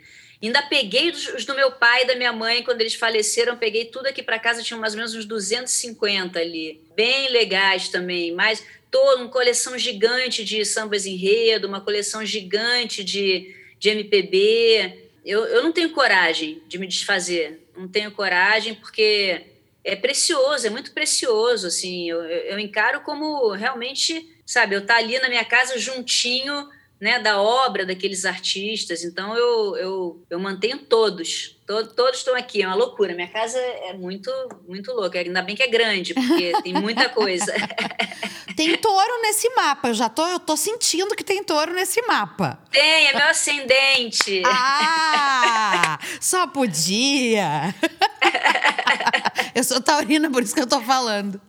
Ainda 0.42 0.60
peguei 0.60 1.08
os, 1.08 1.28
os 1.28 1.44
do 1.46 1.54
meu 1.54 1.72
pai 1.72 2.02
e 2.02 2.06
da 2.08 2.16
minha 2.16 2.32
mãe, 2.32 2.62
quando 2.62 2.80
eles 2.80 2.94
faleceram, 2.94 3.56
peguei 3.56 3.86
tudo 3.86 4.06
aqui 4.06 4.22
para 4.22 4.38
casa, 4.38 4.62
tinha 4.62 4.78
mais 4.78 4.92
ou 4.92 4.98
menos 4.98 5.14
uns 5.14 5.24
250 5.24 6.38
ali. 6.38 6.82
Bem 6.94 7.30
legais 7.30 7.88
também, 7.88 8.32
mas 8.32 8.62
toda 8.92 9.22
uma 9.22 9.30
coleção 9.30 9.76
gigante 9.78 10.44
de 10.44 10.64
sambas 10.66 11.06
enredo, 11.06 11.66
uma 11.66 11.80
coleção 11.80 12.24
gigante 12.24 13.02
de, 13.02 13.56
de 13.78 13.88
MPB. 13.88 15.08
Eu, 15.24 15.46
eu 15.46 15.62
não 15.62 15.72
tenho 15.72 15.90
coragem 15.90 16.62
de 16.68 16.78
me 16.78 16.86
desfazer, 16.86 17.66
não 17.74 17.88
tenho 17.88 18.12
coragem 18.12 18.74
porque 18.74 19.46
é 19.82 19.96
precioso, 19.96 20.66
é 20.66 20.70
muito 20.70 20.92
precioso, 20.92 21.66
assim, 21.66 22.08
eu, 22.08 22.22
eu 22.22 22.58
encaro 22.58 23.00
como 23.00 23.50
realmente, 23.52 24.28
sabe, 24.44 24.76
eu 24.76 24.80
estar 24.80 24.94
tá 24.94 25.00
ali 25.00 25.18
na 25.18 25.28
minha 25.28 25.44
casa 25.44 25.78
juntinho 25.78 26.68
né, 27.00 27.18
da 27.18 27.42
obra 27.42 27.84
daqueles 27.84 28.24
artistas. 28.24 29.02
Então 29.02 29.36
eu, 29.36 29.76
eu, 29.76 30.26
eu 30.30 30.38
mantenho 30.38 30.78
todos. 30.78 31.58
Todos, 31.66 31.92
todos 31.94 32.18
estão 32.18 32.36
aqui, 32.36 32.62
é 32.62 32.66
uma 32.66 32.76
loucura. 32.76 33.12
Minha 33.14 33.26
casa 33.26 33.58
é 33.58 33.92
muito, 33.94 34.30
muito 34.68 34.92
louca. 34.92 35.18
Ainda 35.18 35.42
bem 35.42 35.56
que 35.56 35.64
é 35.64 35.66
grande, 35.66 36.14
porque 36.14 36.52
tem 36.62 36.74
muita 36.74 37.08
coisa. 37.08 37.52
Tem 38.66 38.76
touro 38.76 39.22
nesse 39.22 39.48
mapa. 39.54 39.88
Eu 39.88 39.94
já 39.94 40.08
tô, 40.08 40.24
eu 40.26 40.38
tô 40.38 40.56
sentindo 40.56 41.16
que 41.16 41.24
tem 41.24 41.42
touro 41.42 41.74
nesse 41.74 42.00
mapa. 42.02 42.58
Tem, 42.70 43.08
é 43.08 43.16
meu 43.16 43.26
ascendente. 43.26 44.42
Ah! 44.46 45.98
só 46.20 46.46
podia. 46.46 47.74
eu 49.54 49.64
sou 49.64 49.80
taurina, 49.80 50.30
por 50.30 50.42
isso 50.42 50.54
que 50.54 50.60
eu 50.60 50.66
tô 50.66 50.80
falando. 50.80 51.40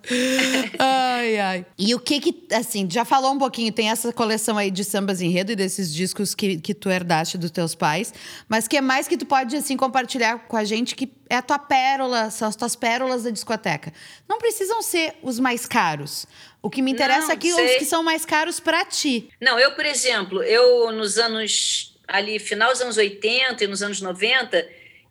Ai, 0.80 1.40
ai. 1.40 1.66
E 1.78 1.94
o 1.94 2.00
que 2.00 2.20
que, 2.20 2.48
assim, 2.54 2.88
já 2.90 3.06
falou 3.06 3.32
um 3.32 3.38
pouquinho, 3.38 3.72
tem 3.72 3.92
essa 3.92 4.12
coleção 4.12 4.58
aí 4.58 4.72
de 4.72 4.84
sambas 4.84 5.22
enredo 5.22 5.52
e 5.52 5.56
desses 5.56 5.94
discos 5.94 6.34
que, 6.34 6.58
que 6.58 6.74
tu 6.74 6.90
herdaste 6.90 7.38
dos 7.38 7.52
teus 7.52 7.76
pais, 7.76 8.14
mas 8.50 8.68
que 8.68 8.78
é 8.78 8.82
mais 8.82 9.08
que 9.08 9.18
tu 9.18 9.26
pode, 9.26 9.56
assim, 9.56 9.78
compartilhar 9.78 10.40
com 10.48 10.58
a 10.58 10.64
gente 10.64 10.96
que 10.96 11.06
é 11.30 11.36
a 11.36 11.42
tua 11.42 11.60
pérola, 11.60 12.30
são 12.30 12.48
as 12.48 12.56
tuas 12.56 12.76
pérolas 12.76 13.24
da 13.24 13.30
discoteca. 13.30 13.94
Não 14.28 14.38
precisam 14.38 14.82
ser 14.82 15.16
os 15.22 15.40
mais 15.40 15.66
caros. 15.66 16.26
O 16.62 16.70
que 16.70 16.82
me 16.82 16.92
interessa 16.92 17.28
Não, 17.28 17.34
aqui 17.34 17.50
é 17.50 17.66
os 17.66 17.78
que 17.78 17.86
são 17.86 18.04
mais 18.04 18.26
caros 18.26 18.60
para 18.60 18.86
ti. 18.86 19.30
Não, 19.42 19.60
eu, 19.60 19.72
por 19.72 19.86
exemplo, 19.86 20.42
eu 20.44 20.92
nos 20.92 21.18
anos 21.18 21.94
ali, 22.08 22.40
final 22.40 22.72
dos 22.72 22.82
anos 22.82 22.98
80 22.98 23.64
e 23.64 23.68
nos 23.68 23.82
anos 23.82 24.02
90, 24.02 24.68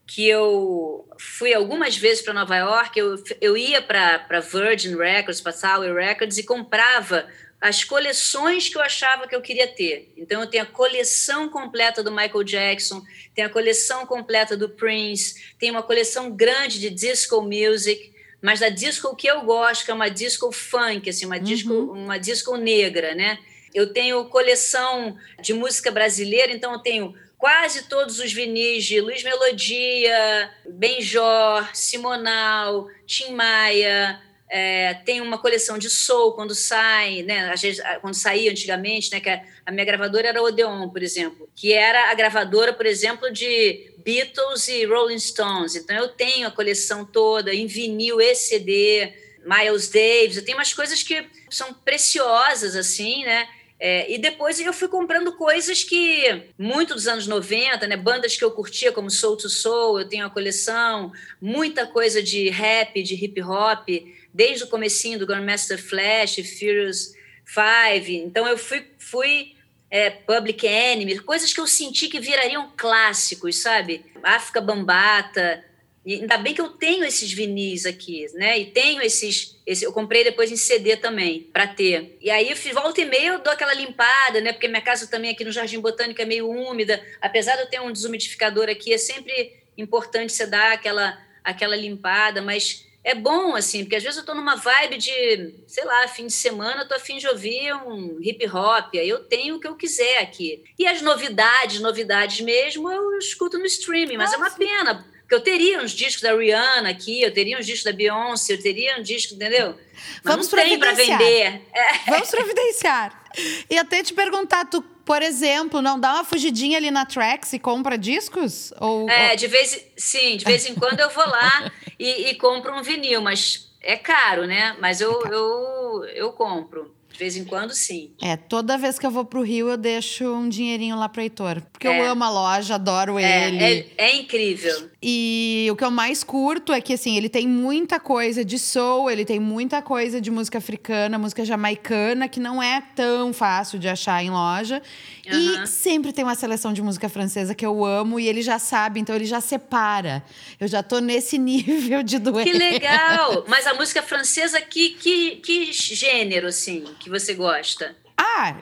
que 0.06 0.28
eu 0.28 1.08
fui 1.18 1.54
algumas 1.54 1.96
vezes 1.96 2.22
para 2.22 2.34
Nova 2.34 2.56
York, 2.56 2.98
eu, 2.98 3.22
eu 3.40 3.56
ia 3.56 3.80
para 3.80 4.40
Virgin 4.40 4.96
Records, 4.96 5.40
para 5.40 5.52
Tower 5.52 5.94
Records 5.94 6.38
e 6.38 6.44
comprava 6.44 7.26
as 7.62 7.84
coleções 7.84 8.68
que 8.68 8.76
eu 8.76 8.82
achava 8.82 9.28
que 9.28 9.36
eu 9.36 9.40
queria 9.40 9.68
ter. 9.68 10.12
Então 10.16 10.40
eu 10.40 10.48
tenho 10.48 10.64
a 10.64 10.66
coleção 10.66 11.48
completa 11.48 12.02
do 12.02 12.10
Michael 12.10 12.42
Jackson, 12.42 13.00
tenho 13.36 13.46
a 13.46 13.50
coleção 13.50 14.04
completa 14.04 14.56
do 14.56 14.68
Prince, 14.68 15.54
tenho 15.60 15.72
uma 15.72 15.82
coleção 15.82 16.32
grande 16.32 16.80
de 16.80 16.90
disco 16.90 17.40
music, 17.40 18.12
mas 18.42 18.58
da 18.58 18.68
disco 18.68 19.14
que 19.14 19.28
eu 19.28 19.42
gosto, 19.42 19.84
que 19.84 19.92
é 19.92 19.94
uma 19.94 20.08
disco 20.08 20.50
funk, 20.50 21.08
assim, 21.08 21.24
uma 21.24 21.38
disco, 21.38 21.72
uhum. 21.72 22.04
uma 22.04 22.18
disco 22.18 22.56
negra, 22.56 23.14
né? 23.14 23.38
Eu 23.72 23.92
tenho 23.92 24.24
coleção 24.24 25.16
de 25.40 25.54
música 25.54 25.92
brasileira, 25.92 26.50
então 26.50 26.72
eu 26.72 26.80
tenho 26.80 27.14
quase 27.38 27.84
todos 27.84 28.18
os 28.18 28.32
vinis 28.32 28.84
de 28.84 29.00
Luiz 29.00 29.22
Melodia, 29.22 30.50
Benjor, 30.68 31.70
Simonal, 31.72 32.88
Tim 33.06 33.34
Maia, 33.34 34.20
é, 34.54 34.92
tem 35.06 35.22
uma 35.22 35.38
coleção 35.38 35.78
de 35.78 35.88
soul 35.88 36.32
quando 36.32 36.54
sai, 36.54 37.22
né? 37.22 37.48
Vezes, 37.56 37.82
quando 38.02 38.12
saía 38.12 38.50
antigamente, 38.50 39.10
né? 39.10 39.18
Que 39.18 39.30
a, 39.30 39.42
a 39.64 39.72
minha 39.72 39.86
gravadora 39.86 40.28
era 40.28 40.42
Odeon, 40.42 40.90
por 40.90 41.02
exemplo, 41.02 41.48
que 41.56 41.72
era 41.72 42.10
a 42.10 42.14
gravadora, 42.14 42.70
por 42.74 42.84
exemplo, 42.84 43.32
de 43.32 43.90
Beatles 44.04 44.68
e 44.68 44.84
Rolling 44.84 45.18
Stones. 45.18 45.74
Então 45.74 45.96
eu 45.96 46.08
tenho 46.08 46.46
a 46.46 46.50
coleção 46.50 47.02
toda 47.02 47.54
em 47.54 47.66
vinil 47.66 48.20
e 48.20 48.34
CD, 48.34 49.14
Miles 49.42 49.88
Davis. 49.88 50.36
Eu 50.36 50.44
tenho 50.44 50.58
umas 50.58 50.74
coisas 50.74 51.02
que 51.02 51.26
são 51.48 51.72
preciosas 51.72 52.76
assim, 52.76 53.24
né? 53.24 53.48
É, 53.80 54.12
e 54.12 54.16
depois 54.16 54.60
eu 54.60 54.72
fui 54.72 54.86
comprando 54.86 55.32
coisas 55.32 55.82
que, 55.82 56.44
muito 56.56 56.94
dos 56.94 57.08
anos 57.08 57.26
90, 57.26 57.84
né, 57.88 57.96
bandas 57.96 58.36
que 58.36 58.44
eu 58.44 58.52
curtia, 58.52 58.92
como 58.92 59.10
Soul 59.10 59.36
to 59.36 59.48
Soul, 59.48 59.98
eu 59.98 60.08
tenho 60.08 60.24
a 60.24 60.30
coleção, 60.30 61.10
muita 61.40 61.84
coisa 61.84 62.22
de 62.22 62.48
rap, 62.48 63.02
de 63.02 63.14
hip 63.16 63.42
hop, 63.42 63.88
desde 64.32 64.64
o 64.64 64.68
comecinho 64.68 65.18
do 65.18 65.26
Grandmaster 65.26 65.82
Flash, 65.82 66.36
Furious 66.58 67.14
Five. 67.44 68.16
Então 68.16 68.46
eu 68.46 68.56
fui, 68.56 68.86
fui 68.98 69.54
é, 69.90 70.10
Public 70.10 70.66
Enemy, 70.66 71.18
coisas 71.20 71.52
que 71.52 71.60
eu 71.60 71.66
senti 71.66 72.08
que 72.08 72.20
virariam 72.20 72.72
clássicos, 72.76 73.56
sabe? 73.56 74.04
África 74.22 74.60
Bambata, 74.60 75.62
e 76.04 76.14
ainda 76.14 76.36
bem 76.36 76.52
que 76.52 76.60
eu 76.60 76.68
tenho 76.68 77.04
esses 77.04 77.32
vinis 77.32 77.86
aqui, 77.86 78.26
né? 78.34 78.58
E 78.58 78.66
tenho 78.66 79.00
esses. 79.00 79.56
Esse, 79.64 79.84
eu 79.84 79.92
comprei 79.92 80.24
depois 80.24 80.50
em 80.50 80.56
CD 80.56 80.96
também, 80.96 81.42
para 81.52 81.64
ter. 81.66 82.18
E 82.20 82.28
aí, 82.28 82.52
volta 82.72 83.00
e 83.00 83.04
meia, 83.04 83.28
eu 83.28 83.38
dou 83.38 83.52
aquela 83.52 83.72
limpada, 83.72 84.40
né? 84.40 84.52
Porque 84.52 84.66
minha 84.66 84.82
casa 84.82 85.06
também 85.06 85.30
aqui 85.30 85.44
no 85.44 85.52
Jardim 85.52 85.78
Botânico 85.78 86.20
é 86.20 86.24
meio 86.24 86.50
úmida. 86.50 87.00
Apesar 87.20 87.54
de 87.54 87.62
eu 87.62 87.66
ter 87.68 87.80
um 87.80 87.92
desumidificador 87.92 88.68
aqui, 88.68 88.92
é 88.92 88.98
sempre 88.98 89.62
importante 89.78 90.32
você 90.32 90.44
dar 90.44 90.72
aquela, 90.72 91.16
aquela 91.44 91.76
limpada, 91.76 92.42
mas 92.42 92.84
é 93.04 93.14
bom, 93.14 93.56
assim, 93.56 93.84
porque 93.84 93.96
às 93.96 94.02
vezes 94.02 94.16
eu 94.16 94.22
estou 94.22 94.34
numa 94.34 94.54
vibe 94.54 94.96
de, 94.96 95.54
sei 95.66 95.84
lá, 95.84 96.06
fim 96.06 96.26
de 96.26 96.32
semana, 96.32 96.82
eu 96.82 96.88
tô 96.88 96.94
afim 96.94 97.18
de 97.18 97.26
ouvir 97.26 97.74
um 97.74 98.18
hip 98.20 98.46
hop, 98.48 98.94
aí 98.94 99.08
eu 99.08 99.24
tenho 99.24 99.56
o 99.56 99.60
que 99.60 99.66
eu 99.66 99.74
quiser 99.74 100.18
aqui. 100.18 100.62
E 100.78 100.86
as 100.86 101.02
novidades, 101.02 101.80
novidades 101.80 102.40
mesmo, 102.40 102.90
eu 102.90 103.18
escuto 103.18 103.58
no 103.58 103.66
streaming, 103.66 104.16
mas 104.16 104.32
é 104.32 104.36
uma 104.36 104.50
pena 104.50 105.04
porque 105.32 105.34
eu 105.34 105.40
teria 105.40 105.80
uns 105.80 105.92
discos 105.92 106.20
da 106.20 106.36
Rihanna 106.36 106.90
aqui, 106.90 107.22
eu 107.22 107.32
teria 107.32 107.58
uns 107.58 107.64
discos 107.64 107.84
da 107.84 107.92
Beyoncé, 107.92 108.52
eu 108.52 108.62
teria 108.62 108.98
um 108.98 109.02
disco, 109.02 109.34
entendeu? 109.34 109.78
Mas 110.22 110.34
Vamos 110.34 110.52
não 110.52 110.62
tem 110.62 110.78
para 110.78 110.92
vender. 110.92 111.62
É. 111.72 112.10
Vamos 112.10 112.30
providenciar. 112.30 113.20
E 113.70 113.78
até 113.78 114.02
te 114.02 114.12
perguntar, 114.12 114.66
tu, 114.66 114.84
por 115.04 115.22
exemplo, 115.22 115.82
não 115.82 115.98
dá 115.98 116.14
uma 116.14 116.24
fugidinha 116.24 116.78
ali 116.78 116.90
na 116.90 117.04
Trax 117.04 117.52
e 117.52 117.58
compra 117.58 117.98
discos? 117.98 118.72
Ou, 118.80 119.08
é, 119.08 119.36
de 119.36 119.46
vez, 119.46 119.84
sim, 119.96 120.36
de 120.36 120.44
vez 120.44 120.66
em 120.66 120.74
quando 120.74 121.00
eu 121.00 121.10
vou 121.10 121.26
lá 121.26 121.70
e, 121.98 122.30
e 122.30 122.34
compro 122.36 122.74
um 122.74 122.82
vinil, 122.82 123.20
mas 123.20 123.72
é 123.80 123.96
caro, 123.96 124.46
né? 124.46 124.76
Mas 124.80 125.00
eu, 125.00 125.12
é 125.26 125.34
eu, 125.34 126.04
eu 126.14 126.32
compro. 126.32 126.94
De 127.12 127.18
vez 127.18 127.36
em 127.36 127.44
quando, 127.44 127.74
sim. 127.74 128.10
É, 128.20 128.36
toda 128.36 128.78
vez 128.78 128.98
que 128.98 129.06
eu 129.06 129.10
vou 129.10 129.24
pro 129.24 129.42
Rio, 129.42 129.68
eu 129.68 129.76
deixo 129.76 130.24
um 130.32 130.48
dinheirinho 130.48 130.96
lá 130.96 131.08
pro 131.08 131.20
Heitor. 131.20 131.62
Porque 131.72 131.86
é. 131.86 132.00
eu 132.00 132.10
amo 132.10 132.24
a 132.24 132.30
loja, 132.30 132.76
adoro 132.76 133.18
é, 133.18 133.48
ele. 133.48 133.62
É, 133.96 134.06
é, 134.06 134.16
incrível. 134.16 134.90
E 135.02 135.68
o 135.70 135.76
que 135.76 135.84
eu 135.84 135.90
mais 135.90 136.24
curto 136.24 136.72
é 136.72 136.80
que, 136.80 136.94
assim, 136.94 137.16
ele 137.16 137.28
tem 137.28 137.46
muita 137.46 138.00
coisa 138.00 138.44
de 138.44 138.58
soul, 138.58 139.10
ele 139.10 139.24
tem 139.24 139.38
muita 139.38 139.82
coisa 139.82 140.20
de 140.20 140.30
música 140.30 140.58
africana, 140.58 141.18
música 141.18 141.44
jamaicana, 141.44 142.28
que 142.28 142.40
não 142.40 142.62
é 142.62 142.82
tão 142.94 143.32
fácil 143.32 143.78
de 143.78 143.88
achar 143.88 144.22
em 144.24 144.30
loja. 144.30 144.80
Uhum. 145.26 145.64
E 145.64 145.66
sempre 145.66 146.12
tem 146.12 146.24
uma 146.24 146.34
seleção 146.34 146.72
de 146.72 146.82
música 146.82 147.08
francesa 147.08 147.54
que 147.54 147.64
eu 147.64 147.84
amo 147.84 148.18
e 148.18 148.26
ele 148.26 148.42
já 148.42 148.58
sabe, 148.58 149.00
então 149.00 149.14
ele 149.14 149.24
já 149.24 149.40
separa. 149.40 150.24
Eu 150.58 150.66
já 150.66 150.82
tô 150.82 150.98
nesse 150.98 151.36
nível 151.38 152.02
de 152.02 152.18
doer. 152.18 152.44
Que 152.44 152.52
legal! 152.52 153.44
Mas 153.46 153.66
a 153.66 153.74
música 153.74 154.02
francesa, 154.02 154.60
que, 154.60 154.90
que, 154.90 155.36
que 155.36 155.72
gênero, 155.72 156.46
assim? 156.46 156.84
Que 157.02 157.10
você 157.10 157.34
gosta? 157.34 157.96
Ah, 158.16 158.54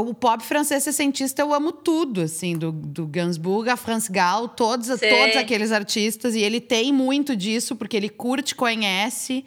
o 0.00 0.14
pop 0.14 0.42
francês 0.44 0.84
sessentista 0.84 1.42
eu 1.42 1.52
amo 1.52 1.72
tudo, 1.72 2.20
assim, 2.20 2.56
do, 2.56 2.70
do 2.70 3.06
Gainsbourg 3.06 3.68
a 3.68 3.76
France 3.76 4.10
Gall, 4.10 4.48
todos, 4.48 4.86
todos 4.86 5.36
aqueles 5.36 5.72
artistas. 5.72 6.34
E 6.34 6.40
ele 6.40 6.60
tem 6.60 6.92
muito 6.92 7.34
disso, 7.34 7.74
porque 7.74 7.96
ele 7.96 8.08
curte, 8.08 8.54
conhece. 8.54 9.44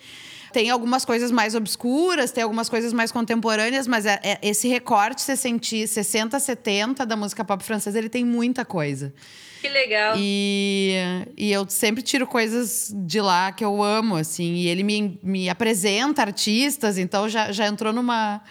Tem 0.51 0.69
algumas 0.69 1.05
coisas 1.05 1.31
mais 1.31 1.55
obscuras, 1.55 2.31
tem 2.31 2.43
algumas 2.43 2.69
coisas 2.69 2.93
mais 2.93 3.11
contemporâneas, 3.11 3.87
mas 3.87 4.05
é, 4.05 4.19
é, 4.21 4.39
esse 4.41 4.67
recorte 4.67 5.21
60, 5.21 6.39
70 6.39 7.05
da 7.05 7.15
música 7.15 7.43
pop 7.43 7.63
francesa, 7.63 7.97
ele 7.97 8.09
tem 8.09 8.25
muita 8.25 8.65
coisa. 8.65 9.13
Que 9.63 9.69
legal. 9.69 10.15
E, 10.17 10.93
e 11.37 11.49
eu 11.49 11.65
sempre 11.69 12.03
tiro 12.03 12.27
coisas 12.27 12.91
de 12.93 13.21
lá 13.21 13.49
que 13.49 13.63
eu 13.63 13.81
amo, 13.81 14.17
assim. 14.17 14.55
E 14.55 14.67
ele 14.67 14.83
me, 14.83 15.17
me 15.23 15.47
apresenta 15.47 16.21
artistas, 16.21 16.97
então 16.97 17.29
já, 17.29 17.49
já 17.49 17.65
entrou 17.65 17.93
numa 17.93 18.41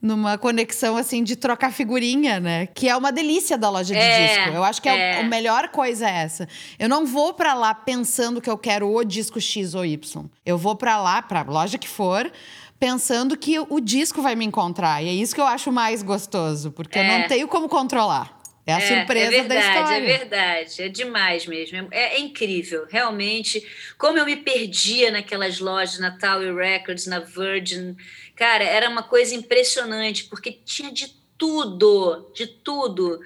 numa 0.00 0.36
conexão 0.36 0.96
assim 0.96 1.22
de 1.22 1.36
trocar 1.36 1.72
figurinha, 1.72 2.38
né? 2.38 2.66
Que 2.66 2.88
é 2.88 2.96
uma 2.96 3.10
delícia 3.10 3.56
da 3.56 3.70
loja 3.70 3.94
de 3.94 4.00
é, 4.00 4.26
disco. 4.26 4.50
Eu 4.50 4.64
acho 4.64 4.82
que 4.82 4.90
é. 4.90 5.20
a 5.20 5.22
melhor 5.22 5.68
coisa 5.68 6.06
é 6.06 6.16
essa. 6.16 6.46
Eu 6.78 6.88
não 6.88 7.06
vou 7.06 7.32
para 7.32 7.54
lá 7.54 7.72
pensando 7.72 8.38
que 8.38 8.50
eu 8.50 8.58
quero 8.58 8.92
o 8.92 9.04
disco 9.04 9.40
X 9.40 9.74
ou 9.74 9.86
Y. 9.86 10.24
Eu 10.44 10.58
vou 10.58 10.76
para 10.76 11.00
lá, 11.00 11.22
para 11.22 11.42
loja 11.42 11.78
que 11.78 11.88
for, 11.88 12.30
pensando 12.78 13.38
que 13.38 13.58
o 13.58 13.80
disco 13.80 14.20
vai 14.20 14.34
me 14.34 14.44
encontrar. 14.44 15.02
E 15.02 15.08
é 15.08 15.12
isso 15.14 15.34
que 15.34 15.40
eu 15.40 15.46
acho 15.46 15.72
mais 15.72 16.02
gostoso, 16.02 16.72
porque 16.72 16.98
é. 16.98 17.02
eu 17.02 17.20
não 17.20 17.26
tenho 17.26 17.48
como 17.48 17.70
controlar. 17.70 18.41
É 18.64 18.74
a 18.74 18.78
é, 18.78 18.80
surpresa 18.80 19.26
é 19.26 19.30
verdade, 19.30 19.48
da 19.48 19.80
história. 19.80 19.96
É 19.96 20.18
verdade, 20.18 20.82
é 20.82 20.88
demais 20.88 21.46
mesmo. 21.46 21.88
É, 21.90 22.14
é, 22.14 22.20
incrível, 22.20 22.86
realmente. 22.88 23.66
Como 23.98 24.18
eu 24.18 24.24
me 24.24 24.36
perdia 24.36 25.10
naquelas 25.10 25.58
lojas, 25.58 25.98
na 25.98 26.16
Tower 26.16 26.54
Records, 26.54 27.06
na 27.06 27.18
Virgin. 27.18 27.96
Cara, 28.36 28.62
era 28.62 28.88
uma 28.88 29.02
coisa 29.02 29.34
impressionante, 29.34 30.24
porque 30.24 30.52
tinha 30.64 30.92
de 30.92 31.12
tudo, 31.36 32.30
de 32.34 32.46
tudo. 32.46 33.20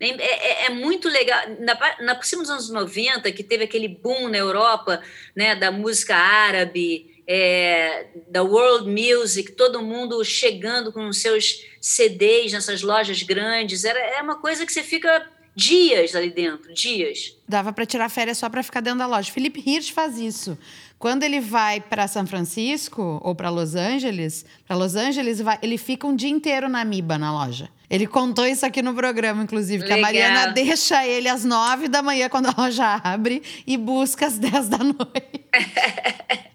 É, 0.00 0.08
é, 0.08 0.66
é, 0.66 0.70
muito 0.70 1.08
legal. 1.08 1.40
Na, 1.60 1.78
na, 2.00 2.14
por 2.16 2.24
cima 2.24 2.42
dos 2.42 2.50
anos 2.50 2.70
90, 2.70 3.30
que 3.30 3.44
teve 3.44 3.64
aquele 3.64 3.86
boom 3.86 4.28
na 4.28 4.38
Europa 4.38 5.00
né, 5.36 5.54
da 5.54 5.70
música 5.70 6.16
árabe, 6.16 7.09
é, 7.32 8.08
da 8.28 8.42
world 8.42 8.90
music, 8.90 9.52
todo 9.52 9.80
mundo 9.80 10.24
chegando 10.24 10.92
com 10.92 11.12
seus 11.12 11.64
CDs 11.80 12.52
nessas 12.52 12.82
lojas 12.82 13.22
grandes. 13.22 13.84
Era, 13.84 14.00
é 14.00 14.20
uma 14.20 14.40
coisa 14.40 14.66
que 14.66 14.72
você 14.72 14.82
fica 14.82 15.30
dias 15.54 16.16
ali 16.16 16.30
dentro, 16.30 16.74
dias. 16.74 17.36
Dava 17.48 17.72
para 17.72 17.86
tirar 17.86 18.08
férias 18.08 18.36
só 18.36 18.48
para 18.48 18.64
ficar 18.64 18.80
dentro 18.80 18.98
da 18.98 19.06
loja. 19.06 19.30
Felipe 19.30 19.62
Hirsch 19.64 19.90
faz 19.90 20.18
isso. 20.18 20.58
Quando 20.98 21.22
ele 21.22 21.40
vai 21.40 21.80
para 21.80 22.08
São 22.08 22.26
Francisco 22.26 23.20
ou 23.22 23.32
para 23.32 23.48
Los 23.48 23.76
Angeles, 23.76 24.44
para 24.66 24.76
Los 24.76 24.96
Angeles 24.96 25.38
ele 25.62 25.78
fica 25.78 26.08
um 26.08 26.16
dia 26.16 26.30
inteiro 26.30 26.68
na 26.68 26.84
Miba 26.84 27.16
na 27.16 27.32
loja. 27.32 27.70
Ele 27.88 28.08
contou 28.08 28.44
isso 28.44 28.66
aqui 28.66 28.82
no 28.82 28.92
programa, 28.92 29.44
inclusive, 29.44 29.84
que 29.84 29.88
Legal. 29.88 29.98
a 29.98 30.02
Mariana 30.02 30.46
deixa 30.52 31.06
ele 31.06 31.28
às 31.28 31.44
nove 31.44 31.86
da 31.86 32.02
manhã 32.02 32.28
quando 32.28 32.46
a 32.46 32.54
loja 32.56 33.00
abre 33.04 33.40
e 33.64 33.76
busca 33.76 34.26
às 34.26 34.36
dez 34.36 34.68
da 34.68 34.78
noite. 34.78 35.44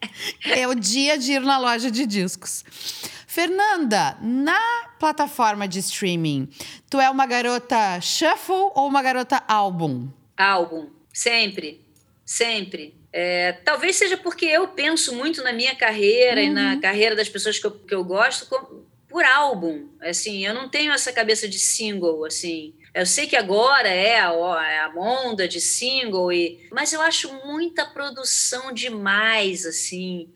dia 0.76 1.18
de 1.18 1.34
ir 1.34 1.42
na 1.42 1.58
loja 1.58 1.90
de 1.90 2.06
discos. 2.06 2.64
Fernanda, 3.28 4.18
na 4.22 4.90
plataforma 4.98 5.68
de 5.68 5.80
streaming, 5.80 6.48
tu 6.90 7.02
é 7.02 7.10
uma 7.10 7.26
garota 7.26 8.00
shuffle 8.00 8.72
ou 8.74 8.88
uma 8.88 9.02
garota 9.02 9.44
álbum? 9.48 10.08
Álbum, 10.38 10.90
sempre, 11.14 11.82
sempre. 12.26 12.96
É, 13.12 13.54
talvez 13.64 13.96
seja 13.96 14.18
porque 14.18 14.46
eu 14.46 14.68
penso 14.70 15.16
muito 15.16 15.44
na 15.44 15.54
minha 15.54 15.76
carreira 15.76 16.42
uhum. 16.42 16.48
e 16.48 16.50
na 16.50 16.74
uhum. 16.74 16.82
carreira 16.82 17.16
das 17.16 17.30
pessoas 17.30 17.60
que 17.60 17.66
eu, 17.66 17.72
que 17.72 17.94
eu 17.96 18.04
gosto 18.04 18.46
por 19.08 19.24
álbum. 19.24 19.88
Assim, 20.02 20.46
eu 20.46 20.54
não 20.54 20.68
tenho 20.68 20.92
essa 20.92 21.14
cabeça 21.14 21.48
de 21.48 21.58
single, 21.58 22.26
assim. 22.26 22.74
Eu 22.94 23.06
sei 23.06 23.28
que 23.28 23.36
agora 23.36 23.90
é 23.90 24.20
a, 24.20 24.32
é 24.32 24.80
a 24.80 24.94
onda 24.96 25.48
de 25.48 25.60
single, 25.60 26.32
e, 26.32 26.68
mas 26.72 26.94
eu 26.94 27.02
acho 27.02 27.34
muita 27.46 27.86
produção 27.86 28.74
demais, 28.74 29.66
assim. 29.66 30.30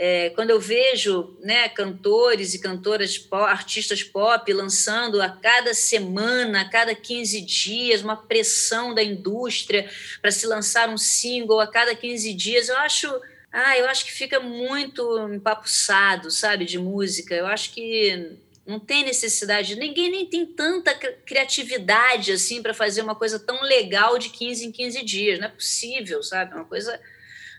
É, 0.00 0.30
quando 0.30 0.50
eu 0.50 0.60
vejo 0.60 1.36
né, 1.40 1.68
cantores 1.68 2.54
e 2.54 2.60
cantoras, 2.60 3.26
artistas 3.32 4.00
pop 4.00 4.52
lançando 4.52 5.20
a 5.20 5.28
cada 5.28 5.74
semana, 5.74 6.60
a 6.60 6.68
cada 6.68 6.94
15 6.94 7.40
dias, 7.40 8.02
uma 8.02 8.14
pressão 8.14 8.94
da 8.94 9.02
indústria 9.02 9.90
para 10.22 10.30
se 10.30 10.46
lançar 10.46 10.88
um 10.88 10.96
single 10.96 11.58
a 11.58 11.66
cada 11.66 11.96
15 11.96 12.32
dias, 12.32 12.68
eu 12.68 12.76
acho, 12.76 13.12
ah, 13.50 13.76
eu 13.76 13.86
acho 13.88 14.04
que 14.04 14.12
fica 14.12 14.38
muito 14.38 15.02
empapuçado, 15.34 16.30
sabe, 16.30 16.64
de 16.64 16.78
música. 16.78 17.34
Eu 17.34 17.48
acho 17.48 17.72
que 17.72 18.38
não 18.64 18.78
tem 18.78 19.04
necessidade, 19.04 19.74
ninguém 19.74 20.12
nem 20.12 20.26
tem 20.26 20.46
tanta 20.46 20.94
criatividade 20.94 22.30
assim 22.30 22.62
para 22.62 22.72
fazer 22.72 23.02
uma 23.02 23.16
coisa 23.16 23.40
tão 23.40 23.62
legal 23.62 24.16
de 24.16 24.30
15 24.30 24.64
em 24.64 24.70
15 24.70 25.04
dias, 25.04 25.40
não 25.40 25.48
é 25.48 25.50
possível, 25.50 26.22
sabe? 26.22 26.52
É 26.52 26.54
uma 26.54 26.66
coisa 26.66 27.00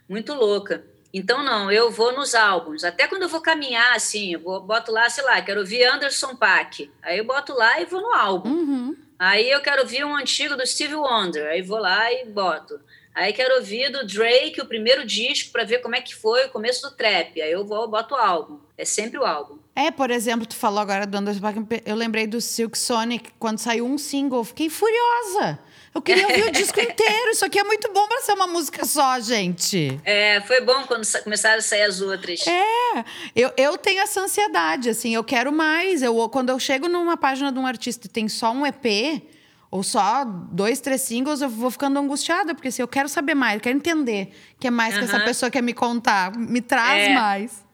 muito 0.07 0.33
louca. 0.33 0.85
Então, 1.13 1.43
não, 1.43 1.71
eu 1.71 1.89
vou 1.89 2.13
nos 2.13 2.35
álbuns. 2.35 2.83
Até 2.83 3.07
quando 3.07 3.23
eu 3.23 3.29
vou 3.29 3.41
caminhar, 3.41 3.95
assim, 3.95 4.33
eu 4.33 4.39
vou, 4.39 4.61
boto 4.61 4.91
lá, 4.91 5.09
sei 5.09 5.23
lá, 5.23 5.41
quero 5.41 5.61
ouvir 5.61 5.83
Anderson 5.83 6.35
Paak. 6.35 6.89
Aí 7.01 7.17
eu 7.17 7.25
boto 7.25 7.53
lá 7.53 7.81
e 7.81 7.85
vou 7.85 8.01
no 8.01 8.13
álbum. 8.13 8.49
Uhum. 8.49 8.95
Aí 9.17 9.49
eu 9.49 9.61
quero 9.61 9.81
ouvir 9.81 10.05
um 10.05 10.15
antigo 10.15 10.55
do 10.55 10.65
Steve 10.65 10.95
Wonder. 10.95 11.47
Aí 11.47 11.61
vou 11.61 11.79
lá 11.79 12.11
e 12.13 12.25
boto. 12.25 12.79
Aí 13.13 13.33
quero 13.33 13.55
ouvir 13.55 13.91
do 13.91 14.05
Drake, 14.05 14.61
o 14.61 14.65
primeiro 14.65 15.05
disco, 15.05 15.51
para 15.51 15.63
ver 15.63 15.79
como 15.79 15.95
é 15.95 16.01
que 16.01 16.15
foi 16.15 16.45
o 16.45 16.49
começo 16.49 16.87
do 16.87 16.95
trap. 16.95 17.41
Aí 17.41 17.51
eu 17.51 17.65
vou, 17.65 17.87
boto 17.87 18.13
o 18.13 18.17
álbum. 18.17 18.59
É 18.77 18.85
sempre 18.85 19.17
o 19.17 19.25
álbum. 19.25 19.57
É, 19.75 19.91
por 19.91 20.11
exemplo, 20.11 20.45
tu 20.45 20.55
falou 20.55 20.79
agora 20.79 21.07
do 21.07 21.17
Anderson 21.17 21.41
Paak, 21.41 21.81
eu 21.85 21.95
lembrei 21.95 22.27
do 22.27 22.39
Silk 22.39 22.77
Sonic, 22.77 23.31
quando 23.39 23.57
saiu 23.57 23.85
um 23.85 23.97
single, 23.97 24.43
fiquei 24.43 24.69
furiosa. 24.69 25.59
Eu 25.93 26.01
queria 26.01 26.27
ouvir 26.27 26.45
o 26.45 26.51
disco 26.51 26.79
inteiro. 26.79 27.31
Isso 27.31 27.43
aqui 27.43 27.59
é 27.59 27.63
muito 27.63 27.91
bom 27.91 28.07
para 28.07 28.21
ser 28.21 28.33
uma 28.33 28.47
música 28.47 28.85
só, 28.85 29.19
gente. 29.19 29.99
É, 30.03 30.41
foi 30.41 30.61
bom 30.61 30.83
quando 30.87 31.05
começaram 31.23 31.57
a 31.57 31.61
sair 31.61 31.83
as 31.83 32.01
outras. 32.01 32.45
É, 32.47 33.05
eu, 33.35 33.51
eu 33.57 33.77
tenho 33.77 34.01
essa 34.01 34.21
ansiedade, 34.21 34.89
assim, 34.89 35.15
eu 35.15 35.23
quero 35.23 35.51
mais. 35.51 36.01
Eu, 36.01 36.29
quando 36.29 36.49
eu 36.49 36.59
chego 36.59 36.87
numa 36.87 37.17
página 37.17 37.51
de 37.51 37.59
um 37.59 37.65
artista 37.65 38.07
e 38.07 38.09
tem 38.09 38.27
só 38.29 38.51
um 38.51 38.65
EP, 38.65 39.23
ou 39.71 39.83
só 39.83 40.25
dois, 40.25 40.79
três 40.79 41.01
singles, 41.01 41.41
eu 41.41 41.49
vou 41.49 41.69
ficando 41.69 41.99
angustiada, 41.99 42.55
porque 42.55 42.69
assim, 42.69 42.81
eu 42.81 42.87
quero 42.87 43.07
saber 43.07 43.35
mais, 43.35 43.55
eu 43.55 43.61
quero 43.61 43.77
entender 43.77 44.31
que 44.59 44.67
é 44.67 44.71
mais 44.71 44.93
uhum. 44.93 44.99
que 44.99 45.05
essa 45.05 45.19
pessoa 45.19 45.51
quer 45.51 45.61
me 45.61 45.73
contar, 45.73 46.35
me 46.35 46.61
traz 46.61 47.09
é. 47.09 47.13
mais. 47.13 47.65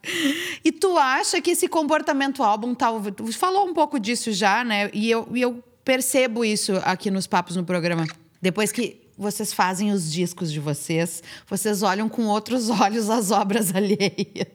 E 0.64 0.72
tu 0.72 0.98
acha 0.98 1.42
que 1.42 1.52
esse 1.52 1.68
comportamento 1.68 2.44
álbum 2.44 2.76
tal. 2.76 3.02
Tu 3.02 3.34
falou 3.34 3.66
um 3.68 3.74
pouco 3.74 4.00
disso 4.00 4.32
já, 4.32 4.64
né? 4.64 4.90
E 4.94 5.10
eu, 5.10 5.28
e 5.34 5.42
eu 5.42 5.64
percebo 5.86 6.44
isso 6.44 6.74
aqui 6.84 7.12
nos 7.12 7.28
papos 7.28 7.56
no 7.56 7.64
programa. 7.64 8.06
Depois 8.42 8.72
que 8.72 9.00
vocês 9.18 9.54
fazem 9.54 9.92
os 9.92 10.12
discos 10.12 10.52
de 10.52 10.60
vocês, 10.60 11.24
vocês 11.48 11.84
olham 11.84 12.10
com 12.10 12.26
outros 12.26 12.70
olhos 12.82 13.10
as 13.10 13.32
obras 13.32 13.74
alheias. 13.74 14.48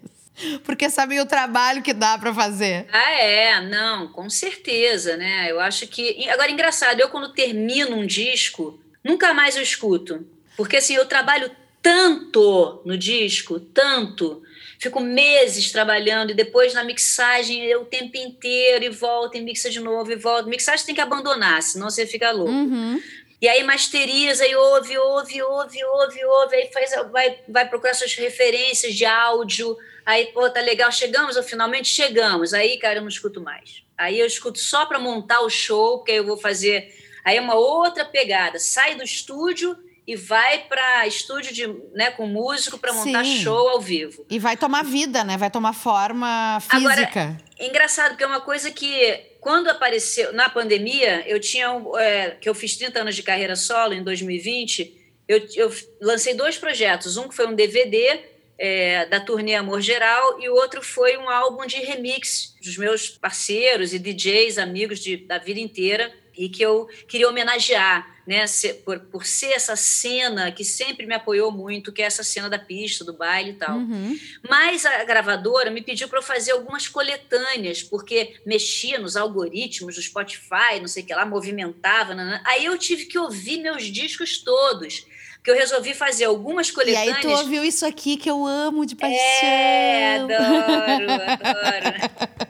Porque 0.65 0.89
sabem 0.89 1.21
o 1.21 1.27
trabalho 1.27 1.83
que 1.83 1.93
dá 1.93 2.17
para 2.19 2.33
fazer. 2.35 2.87
Ah, 2.93 3.13
é, 3.13 3.61
não, 3.61 4.09
com 4.09 4.29
certeza, 4.31 5.17
né? 5.17 5.51
Eu 5.51 5.61
acho 5.61 5.87
que. 5.87 6.29
Agora, 6.29 6.51
engraçado, 6.51 6.99
eu 6.99 7.09
quando 7.09 7.33
termino 7.33 7.97
um 7.97 8.07
disco, 8.07 8.81
nunca 9.05 9.35
mais 9.35 9.57
eu 9.57 9.63
escuto. 9.63 10.27
Porque 10.57 10.77
assim, 10.77 10.95
eu 10.95 11.07
trabalho 11.07 11.51
tanto 11.83 12.83
no 12.85 12.97
disco, 12.97 13.61
tanto, 13.61 14.43
fico 14.81 14.99
meses 14.99 15.71
trabalhando 15.71 16.31
e 16.31 16.35
depois 16.35 16.73
na 16.73 16.83
mixagem 16.83 17.63
eu 17.67 17.83
o 17.83 17.85
tempo 17.85 18.17
inteiro 18.17 18.83
e 18.83 18.89
volta 18.89 19.37
e 19.37 19.43
mixa 19.43 19.69
de 19.69 19.79
novo 19.79 20.11
e 20.11 20.17
volta. 20.17 20.49
Mixagem 20.49 20.87
tem 20.87 20.95
que 20.95 21.01
abandonar, 21.03 21.63
senão 21.63 21.91
você 21.91 22.07
fica 22.07 22.31
louco. 22.31 22.51
Uhum. 22.51 23.01
E 23.43 23.49
aí 23.49 23.63
masteriza 23.63 24.47
e 24.47 24.57
ouve, 24.57 24.97
ouve, 24.99 25.43
ouve, 25.43 25.85
ouve, 25.85 26.25
ouve, 26.25 26.57
aí 26.57 26.71
faz, 26.73 26.93
vai, 27.11 27.39
vai 27.47 27.69
procurar 27.69 27.95
suas 27.95 28.15
referências 28.15 28.95
de 28.95 29.05
áudio. 29.05 29.77
Aí, 30.05 30.27
pô, 30.27 30.49
tá 30.49 30.61
legal, 30.61 30.91
chegamos, 30.91 31.37
ou 31.37 31.43
finalmente 31.43 31.89
chegamos. 31.89 32.55
Aí, 32.55 32.79
cara, 32.79 32.97
eu 32.97 33.03
não 33.03 33.09
escuto 33.09 33.41
mais. 33.41 33.83
Aí 33.97 34.19
eu 34.19 34.27
escuto 34.27 34.59
só 34.59 34.87
para 34.87 34.99
montar 34.99 35.41
o 35.41 35.51
show, 35.51 35.99
porque 35.99 36.13
aí 36.13 36.19
eu 36.19 36.27
vou 36.27 36.39
fazer. 36.39 36.95
Aí 37.23 37.37
é 37.37 37.41
uma 37.41 37.55
outra 37.55 38.05
pegada. 38.05 38.59
Sai 38.59 38.95
do 38.95 39.05
estúdio 39.05 39.77
e 40.11 40.17
vai 40.17 40.65
para 40.65 41.07
estúdio 41.07 41.55
de, 41.55 41.69
né, 41.95 42.11
com 42.11 42.27
músico 42.27 42.77
para 42.77 42.93
montar 42.93 43.25
Sim. 43.25 43.43
show 43.45 43.69
ao 43.69 43.81
vivo. 43.81 44.27
E 44.29 44.41
vai 44.41 44.57
tomar 44.57 44.83
vida, 44.83 45.23
né? 45.23 45.37
Vai 45.37 45.53
tomar 45.53 45.73
forma 45.73 46.59
física. 46.61 47.21
Agora, 47.21 47.39
é 47.57 47.69
engraçado, 47.69 48.09
porque 48.11 48.25
é 48.25 48.27
uma 48.27 48.41
coisa 48.41 48.73
que 48.73 49.21
quando 49.39 49.69
apareceu 49.69 50.33
na 50.33 50.51
pandemia, 50.51 51.23
eu 51.29 51.39
tinha 51.39 51.69
é, 51.97 52.31
que 52.41 52.49
eu 52.49 52.57
fiz 52.57 52.77
30 52.77 53.03
anos 53.03 53.15
de 53.15 53.23
carreira 53.23 53.55
solo 53.55 53.95
em 53.95 54.03
2020, 54.03 54.97
eu, 55.29 55.47
eu 55.55 55.73
lancei 56.03 56.35
dois 56.35 56.59
projetos, 56.59 57.17
um 57.17 57.29
que 57.29 57.37
foi 57.37 57.47
um 57.47 57.55
DVD 57.55 58.19
é, 58.59 59.07
da 59.07 59.21
turnê 59.21 59.55
Amor 59.55 59.81
Geral 59.81 60.41
e 60.41 60.49
o 60.49 60.55
outro 60.55 60.83
foi 60.83 61.17
um 61.17 61.31
álbum 61.31 61.65
de 61.67 61.77
remix 61.77 62.57
dos 62.61 62.77
meus 62.77 63.11
parceiros 63.11 63.95
e 63.95 63.99
DJs, 64.01 64.59
amigos 64.59 64.99
de, 64.99 65.19
da 65.19 65.39
vida 65.39 65.61
inteira 65.61 66.13
e 66.41 66.49
que 66.49 66.63
eu 66.63 66.89
queria 67.07 67.29
homenagear, 67.29 68.09
né, 68.27 68.47
por, 68.83 68.99
por 68.99 69.27
ser 69.27 69.53
essa 69.53 69.77
cena 69.77 70.51
que 70.51 70.65
sempre 70.65 71.05
me 71.05 71.15
apoiou 71.15 71.53
muito, 71.53 71.93
que 71.93 72.01
é 72.01 72.07
essa 72.07 72.25
cena 72.25 72.49
da 72.49 72.59
pista, 72.59 73.05
do 73.05 73.13
baile 73.13 73.51
e 73.51 73.55
tal. 73.55 73.77
Uhum. 73.77 74.19
Mas 74.49 74.87
a 74.87 75.05
gravadora 75.05 75.71
me 75.71 75.83
pediu 75.83 76.09
para 76.09 76.19
eu 76.19 76.23
fazer 76.23 76.53
algumas 76.53 76.89
coletâneas, 76.89 77.83
porque 77.83 78.41
mexia 78.47 78.99
nos 78.99 79.19
algoritmos 79.19 79.97
do 79.97 80.03
Spotify, 80.03 80.81
não 80.81 80.89
sei 80.89 81.03
o 81.03 81.07
que 81.07 81.15
lá, 81.15 81.27
movimentava. 81.27 82.15
Aí 82.47 82.65
eu 82.65 82.79
tive 82.79 83.05
que 83.05 83.19
ouvir 83.19 83.61
meus 83.61 83.85
discos 83.85 84.39
todos 84.39 85.05
que 85.45 85.51
eu 85.51 85.55
resolvi 85.55 85.93
fazer 85.93 86.25
algumas 86.25 86.71
coletâneas. 86.71 87.07
E 87.07 87.17
aí 87.17 87.23
tu 87.23 87.29
ouviu 87.31 87.65
isso 87.65 87.85
aqui 87.85 88.17
que 88.17 88.31
eu 88.31 88.47
amo 88.47 88.87
de 88.87 88.97
paixão. 88.97 89.19
É, 89.19 90.17
adoro, 90.17 91.11
adoro. 91.43 92.50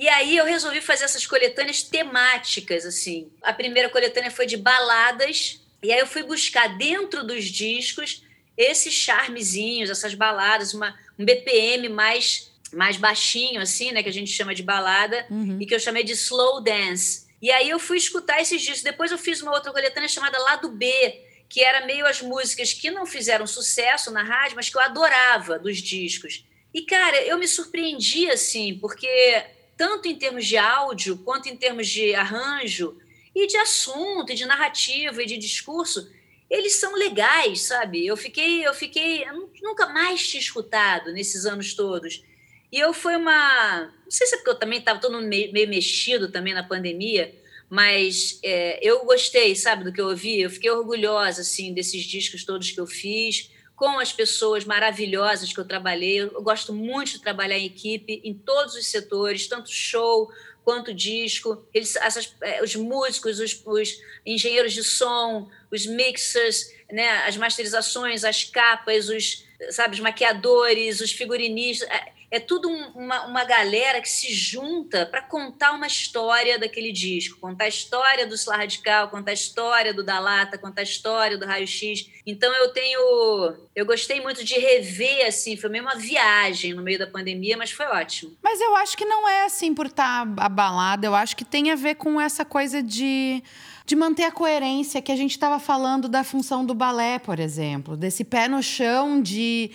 E 0.00 0.08
aí 0.08 0.34
eu 0.34 0.46
resolvi 0.46 0.80
fazer 0.80 1.04
essas 1.04 1.26
coletâneas 1.26 1.82
temáticas, 1.82 2.86
assim. 2.86 3.30
A 3.42 3.52
primeira 3.52 3.90
coletânea 3.90 4.30
foi 4.30 4.46
de 4.46 4.56
baladas, 4.56 5.60
e 5.82 5.92
aí 5.92 5.98
eu 5.98 6.06
fui 6.06 6.22
buscar 6.22 6.78
dentro 6.78 7.22
dos 7.22 7.44
discos 7.44 8.22
esses 8.56 8.94
charmezinhos, 8.94 9.90
essas 9.90 10.14
baladas, 10.14 10.72
uma, 10.72 10.98
um 11.18 11.24
BPM 11.26 11.90
mais, 11.90 12.50
mais 12.72 12.96
baixinho, 12.96 13.60
assim, 13.60 13.92
né? 13.92 14.02
Que 14.02 14.08
a 14.08 14.12
gente 14.12 14.32
chama 14.32 14.54
de 14.54 14.62
balada, 14.62 15.26
uhum. 15.28 15.58
e 15.60 15.66
que 15.66 15.74
eu 15.74 15.78
chamei 15.78 16.02
de 16.02 16.12
slow 16.12 16.62
dance. 16.62 17.26
E 17.42 17.50
aí 17.50 17.68
eu 17.68 17.78
fui 17.78 17.98
escutar 17.98 18.40
esses 18.40 18.62
discos. 18.62 18.82
Depois 18.82 19.12
eu 19.12 19.18
fiz 19.18 19.42
uma 19.42 19.52
outra 19.52 19.70
coletânea 19.70 20.08
chamada 20.08 20.38
Lado 20.38 20.70
B, 20.70 21.20
que 21.46 21.62
era 21.62 21.84
meio 21.84 22.06
as 22.06 22.22
músicas 22.22 22.72
que 22.72 22.90
não 22.90 23.04
fizeram 23.04 23.46
sucesso 23.46 24.10
na 24.10 24.22
rádio, 24.22 24.56
mas 24.56 24.70
que 24.70 24.78
eu 24.78 24.80
adorava 24.80 25.58
dos 25.58 25.76
discos. 25.76 26.42
E, 26.72 26.86
cara, 26.86 27.20
eu 27.24 27.36
me 27.36 27.46
surpreendi, 27.46 28.30
assim, 28.30 28.78
porque 28.78 29.44
tanto 29.80 30.08
em 30.08 30.14
termos 30.14 30.46
de 30.46 30.58
áudio 30.58 31.16
quanto 31.24 31.48
em 31.48 31.56
termos 31.56 31.88
de 31.88 32.14
arranjo, 32.14 32.98
e 33.34 33.46
de 33.46 33.56
assunto, 33.56 34.30
e 34.30 34.34
de 34.34 34.44
narrativa, 34.44 35.22
e 35.22 35.26
de 35.26 35.38
discurso, 35.38 36.06
eles 36.50 36.74
são 36.74 36.94
legais, 36.94 37.62
sabe? 37.62 38.06
Eu 38.06 38.14
fiquei, 38.14 38.66
eu 38.66 38.74
fiquei, 38.74 39.24
eu 39.24 39.48
nunca 39.62 39.86
mais 39.86 40.28
tinha 40.28 40.38
escutado 40.38 41.10
nesses 41.12 41.46
anos 41.46 41.72
todos. 41.72 42.22
E 42.70 42.78
eu 42.78 42.92
foi 42.92 43.16
uma, 43.16 43.90
não 44.04 44.10
sei 44.10 44.26
se 44.26 44.34
é 44.34 44.36
porque 44.36 44.50
eu 44.50 44.58
também 44.58 44.80
estava 44.80 45.00
todo 45.00 45.18
meio, 45.22 45.50
meio 45.50 45.66
mexido 45.70 46.30
também 46.30 46.52
na 46.52 46.62
pandemia, 46.62 47.34
mas 47.70 48.38
é, 48.42 48.86
eu 48.86 49.02
gostei, 49.06 49.56
sabe, 49.56 49.84
do 49.84 49.92
que 49.94 50.00
eu 50.02 50.08
ouvi. 50.08 50.42
Eu 50.42 50.50
fiquei 50.50 50.70
orgulhosa 50.70 51.40
assim 51.40 51.72
desses 51.72 52.04
discos 52.04 52.44
todos 52.44 52.70
que 52.70 52.80
eu 52.80 52.86
fiz 52.86 53.50
com 53.80 53.98
as 53.98 54.12
pessoas 54.12 54.66
maravilhosas 54.66 55.54
que 55.54 55.58
eu 55.58 55.64
trabalhei. 55.64 56.20
Eu 56.20 56.42
gosto 56.42 56.70
muito 56.70 57.12
de 57.12 57.22
trabalhar 57.22 57.56
em 57.56 57.64
equipe, 57.64 58.20
em 58.22 58.34
todos 58.34 58.74
os 58.74 58.86
setores, 58.86 59.46
tanto 59.46 59.70
show 59.72 60.30
quanto 60.62 60.92
disco. 60.92 61.66
Eles, 61.72 61.96
essas, 61.96 62.36
é, 62.42 62.62
os 62.62 62.76
músicos, 62.76 63.40
os, 63.40 63.58
os, 63.64 63.98
engenheiros 64.26 64.74
de 64.74 64.84
som, 64.84 65.48
os 65.70 65.86
mixers, 65.86 66.70
né, 66.92 67.08
as 67.26 67.38
masterizações, 67.38 68.22
as 68.22 68.44
capas, 68.44 69.08
os, 69.08 69.46
sabe, 69.70 69.94
os 69.94 70.00
maquiadores, 70.00 71.00
os 71.00 71.12
figurinistas. 71.12 71.88
É, 72.30 72.38
tudo 72.38 72.68
um, 72.68 72.90
uma, 72.94 73.26
uma 73.26 73.44
galera 73.44 74.00
que 74.00 74.08
se 74.08 74.32
junta 74.32 75.04
para 75.04 75.20
contar 75.20 75.72
uma 75.72 75.86
história 75.86 76.58
daquele 76.58 76.92
disco, 76.92 77.40
contar 77.40 77.64
a 77.64 77.68
história 77.68 78.26
do 78.26 78.36
Sla 78.36 78.56
Radical, 78.56 79.08
contar 79.08 79.32
a 79.32 79.34
história 79.34 79.92
do 79.92 80.04
Da 80.04 80.20
Lata, 80.20 80.56
contar 80.56 80.82
a 80.82 80.84
história 80.84 81.36
do 81.36 81.44
Raio 81.44 81.66
X. 81.66 82.08
Então 82.24 82.54
eu 82.54 82.72
tenho. 82.72 83.56
Eu 83.74 83.84
gostei 83.84 84.20
muito 84.20 84.44
de 84.44 84.54
rever, 84.54 85.26
assim, 85.26 85.56
foi 85.56 85.70
meio 85.70 85.82
uma 85.82 85.96
viagem 85.96 86.72
no 86.72 86.82
meio 86.82 86.98
da 86.98 87.06
pandemia, 87.06 87.56
mas 87.56 87.72
foi 87.72 87.86
ótimo. 87.86 88.36
Mas 88.42 88.60
eu 88.60 88.76
acho 88.76 88.96
que 88.96 89.04
não 89.04 89.28
é 89.28 89.44
assim 89.44 89.74
por 89.74 89.86
estar 89.86 90.24
tá 90.24 90.44
abalada, 90.44 91.06
eu 91.06 91.14
acho 91.14 91.36
que 91.36 91.44
tem 91.44 91.72
a 91.72 91.74
ver 91.74 91.96
com 91.96 92.20
essa 92.20 92.44
coisa 92.44 92.82
de 92.82 93.42
de 93.90 93.96
manter 93.96 94.22
a 94.22 94.30
coerência 94.30 95.02
que 95.02 95.10
a 95.10 95.16
gente 95.16 95.32
estava 95.32 95.58
falando 95.58 96.08
da 96.08 96.22
função 96.22 96.64
do 96.64 96.72
balé, 96.72 97.18
por 97.18 97.40
exemplo, 97.40 97.96
desse 97.96 98.22
pé 98.22 98.46
no 98.46 98.62
chão 98.62 99.20
de 99.20 99.72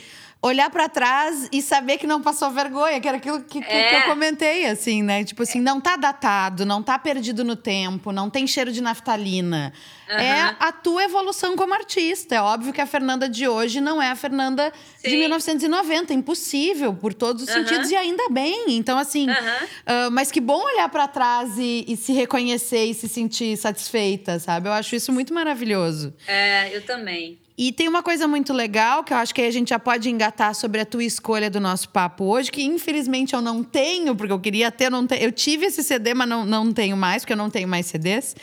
olhar 0.47 0.69
para 0.69 0.87
trás 0.87 1.49
e 1.51 1.59
saber 1.59 1.97
que 1.97 2.05
não 2.05 2.21
passou 2.21 2.51
vergonha, 2.51 3.01
que 3.01 3.07
era 3.07 3.17
aquilo 3.17 3.41
que, 3.41 3.61
que, 3.61 3.67
é. 3.67 3.89
que, 3.89 3.95
eu 3.95 4.01
comentei, 4.03 4.67
assim, 4.67 5.01
né? 5.01 5.23
Tipo 5.23 5.41
assim, 5.41 5.59
não 5.59 5.81
tá 5.81 5.95
datado, 5.95 6.65
não 6.65 6.83
tá 6.83 6.99
perdido 6.99 7.43
no 7.43 7.55
tempo, 7.55 8.11
não 8.11 8.29
tem 8.29 8.45
cheiro 8.45 8.71
de 8.71 8.79
naftalina. 8.79 9.73
Uhum. 10.07 10.17
É 10.17 10.55
a 10.59 10.71
tua 10.71 11.03
evolução 11.03 11.55
como 11.55 11.73
artista. 11.73 12.35
É 12.35 12.41
óbvio 12.41 12.71
que 12.71 12.79
a 12.79 12.85
Fernanda 12.85 13.27
de 13.27 13.47
hoje 13.47 13.81
não 13.81 13.99
é 13.99 14.11
a 14.11 14.15
Fernanda 14.15 14.71
Sim. 14.97 15.09
de 15.09 15.17
1990. 15.17 16.13
Impossível, 16.13 16.93
por 16.93 17.13
todos 17.13 17.43
os 17.43 17.49
uhum. 17.49 17.55
sentidos, 17.55 17.89
e 17.89 17.95
ainda 17.95 18.29
bem. 18.29 18.65
Então, 18.69 18.99
assim, 18.99 19.27
uhum. 19.27 19.35
uh, 19.35 20.11
mas 20.11 20.31
que 20.31 20.39
bom 20.39 20.63
olhar 20.63 20.89
para 20.89 21.07
trás 21.07 21.57
e, 21.57 21.85
e, 21.87 21.97
se 21.97 22.13
reconhecer 22.13 22.85
e 22.85 22.93
se 22.93 23.09
sentir 23.09 23.57
satisfeita, 23.57 24.37
sabe? 24.37 24.69
Eu 24.69 24.73
acho 24.73 24.95
isso 24.95 25.11
muito 25.11 25.33
maravilhoso. 25.33 26.13
É, 26.27 26.75
eu 26.75 26.85
também. 26.85 27.39
E 27.57 27.71
tem 27.71 27.87
uma 27.87 28.03
coisa 28.03 28.27
muito 28.27 28.51
legal 28.51 29.03
que 29.03 29.13
eu 29.13 29.17
acho 29.17 29.33
que 29.33 29.41
a 29.41 29.51
gente 29.51 29.69
já 29.69 29.79
pode 29.79 30.09
engatar 30.09 30.53
sobre 30.53 30.81
a 30.81 30.85
tua 30.85 31.03
escolha 31.03 31.49
do 31.49 31.59
nosso 31.59 31.87
papo 31.87 32.25
hoje, 32.25 32.51
que 32.51 32.63
infelizmente 32.63 33.33
eu 33.33 33.41
não 33.41 33.63
tenho, 33.63 34.13
porque 34.13 34.33
eu 34.33 34.39
queria 34.39 34.69
ter, 34.69 34.91
não 34.91 35.07
te... 35.07 35.15
eu 35.23 35.31
tive 35.31 35.67
esse 35.67 35.81
CD, 35.81 36.13
mas 36.13 36.27
não, 36.27 36.43
não 36.43 36.73
tenho 36.73 36.97
mais, 36.97 37.23
porque 37.23 37.31
eu 37.31 37.37
não 37.37 37.49
tenho 37.49 37.67
mais 37.67 37.85
CDs. 37.85 38.35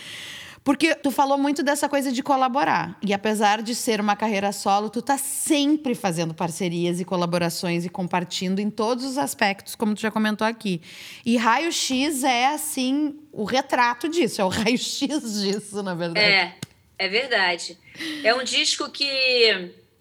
Porque 0.65 0.95
tu 0.95 1.11
falou 1.11 1.37
muito 1.37 1.63
dessa 1.63 1.89
coisa 1.89 2.13
de 2.13 2.23
colaborar. 2.23 2.97
E 3.03 3.13
apesar 3.13 3.61
de 3.63 3.75
ser 3.75 4.01
uma 4.01 4.15
carreira 4.15 4.53
solo, 4.53 4.89
tu 4.89 5.03
tá 5.03 5.19
sempre 5.19 5.95
fazendo 5.95 6.33
parcerias 6.33 7.01
e 7.01 7.05
colaborações 7.05 7.85
e 7.85 7.89
compartilhando 7.89 8.61
em 8.61 8.71
todos 8.71 9.05
os 9.05 9.19
aspectos, 9.19 9.75
como 9.75 9.95
tu 9.95 10.01
já 10.01 10.11
comentou 10.11 10.47
aqui. 10.47 10.81
E 11.27 11.37
Raio 11.37 11.73
X 11.73 12.23
é 12.23 12.47
assim 12.47 13.17
o 13.33 13.45
retrato 13.45 14.09
disso, 14.09 14.41
é 14.41 14.45
o 14.45 14.49
raio 14.49 14.79
X 14.79 15.43
disso, 15.43 15.83
na 15.83 15.95
verdade. 15.95 16.27
É. 16.27 16.55
É 17.03 17.09
verdade. 17.09 17.77
É 18.23 18.33
um 18.33 18.45
disco 18.45 18.89
que 18.89 19.05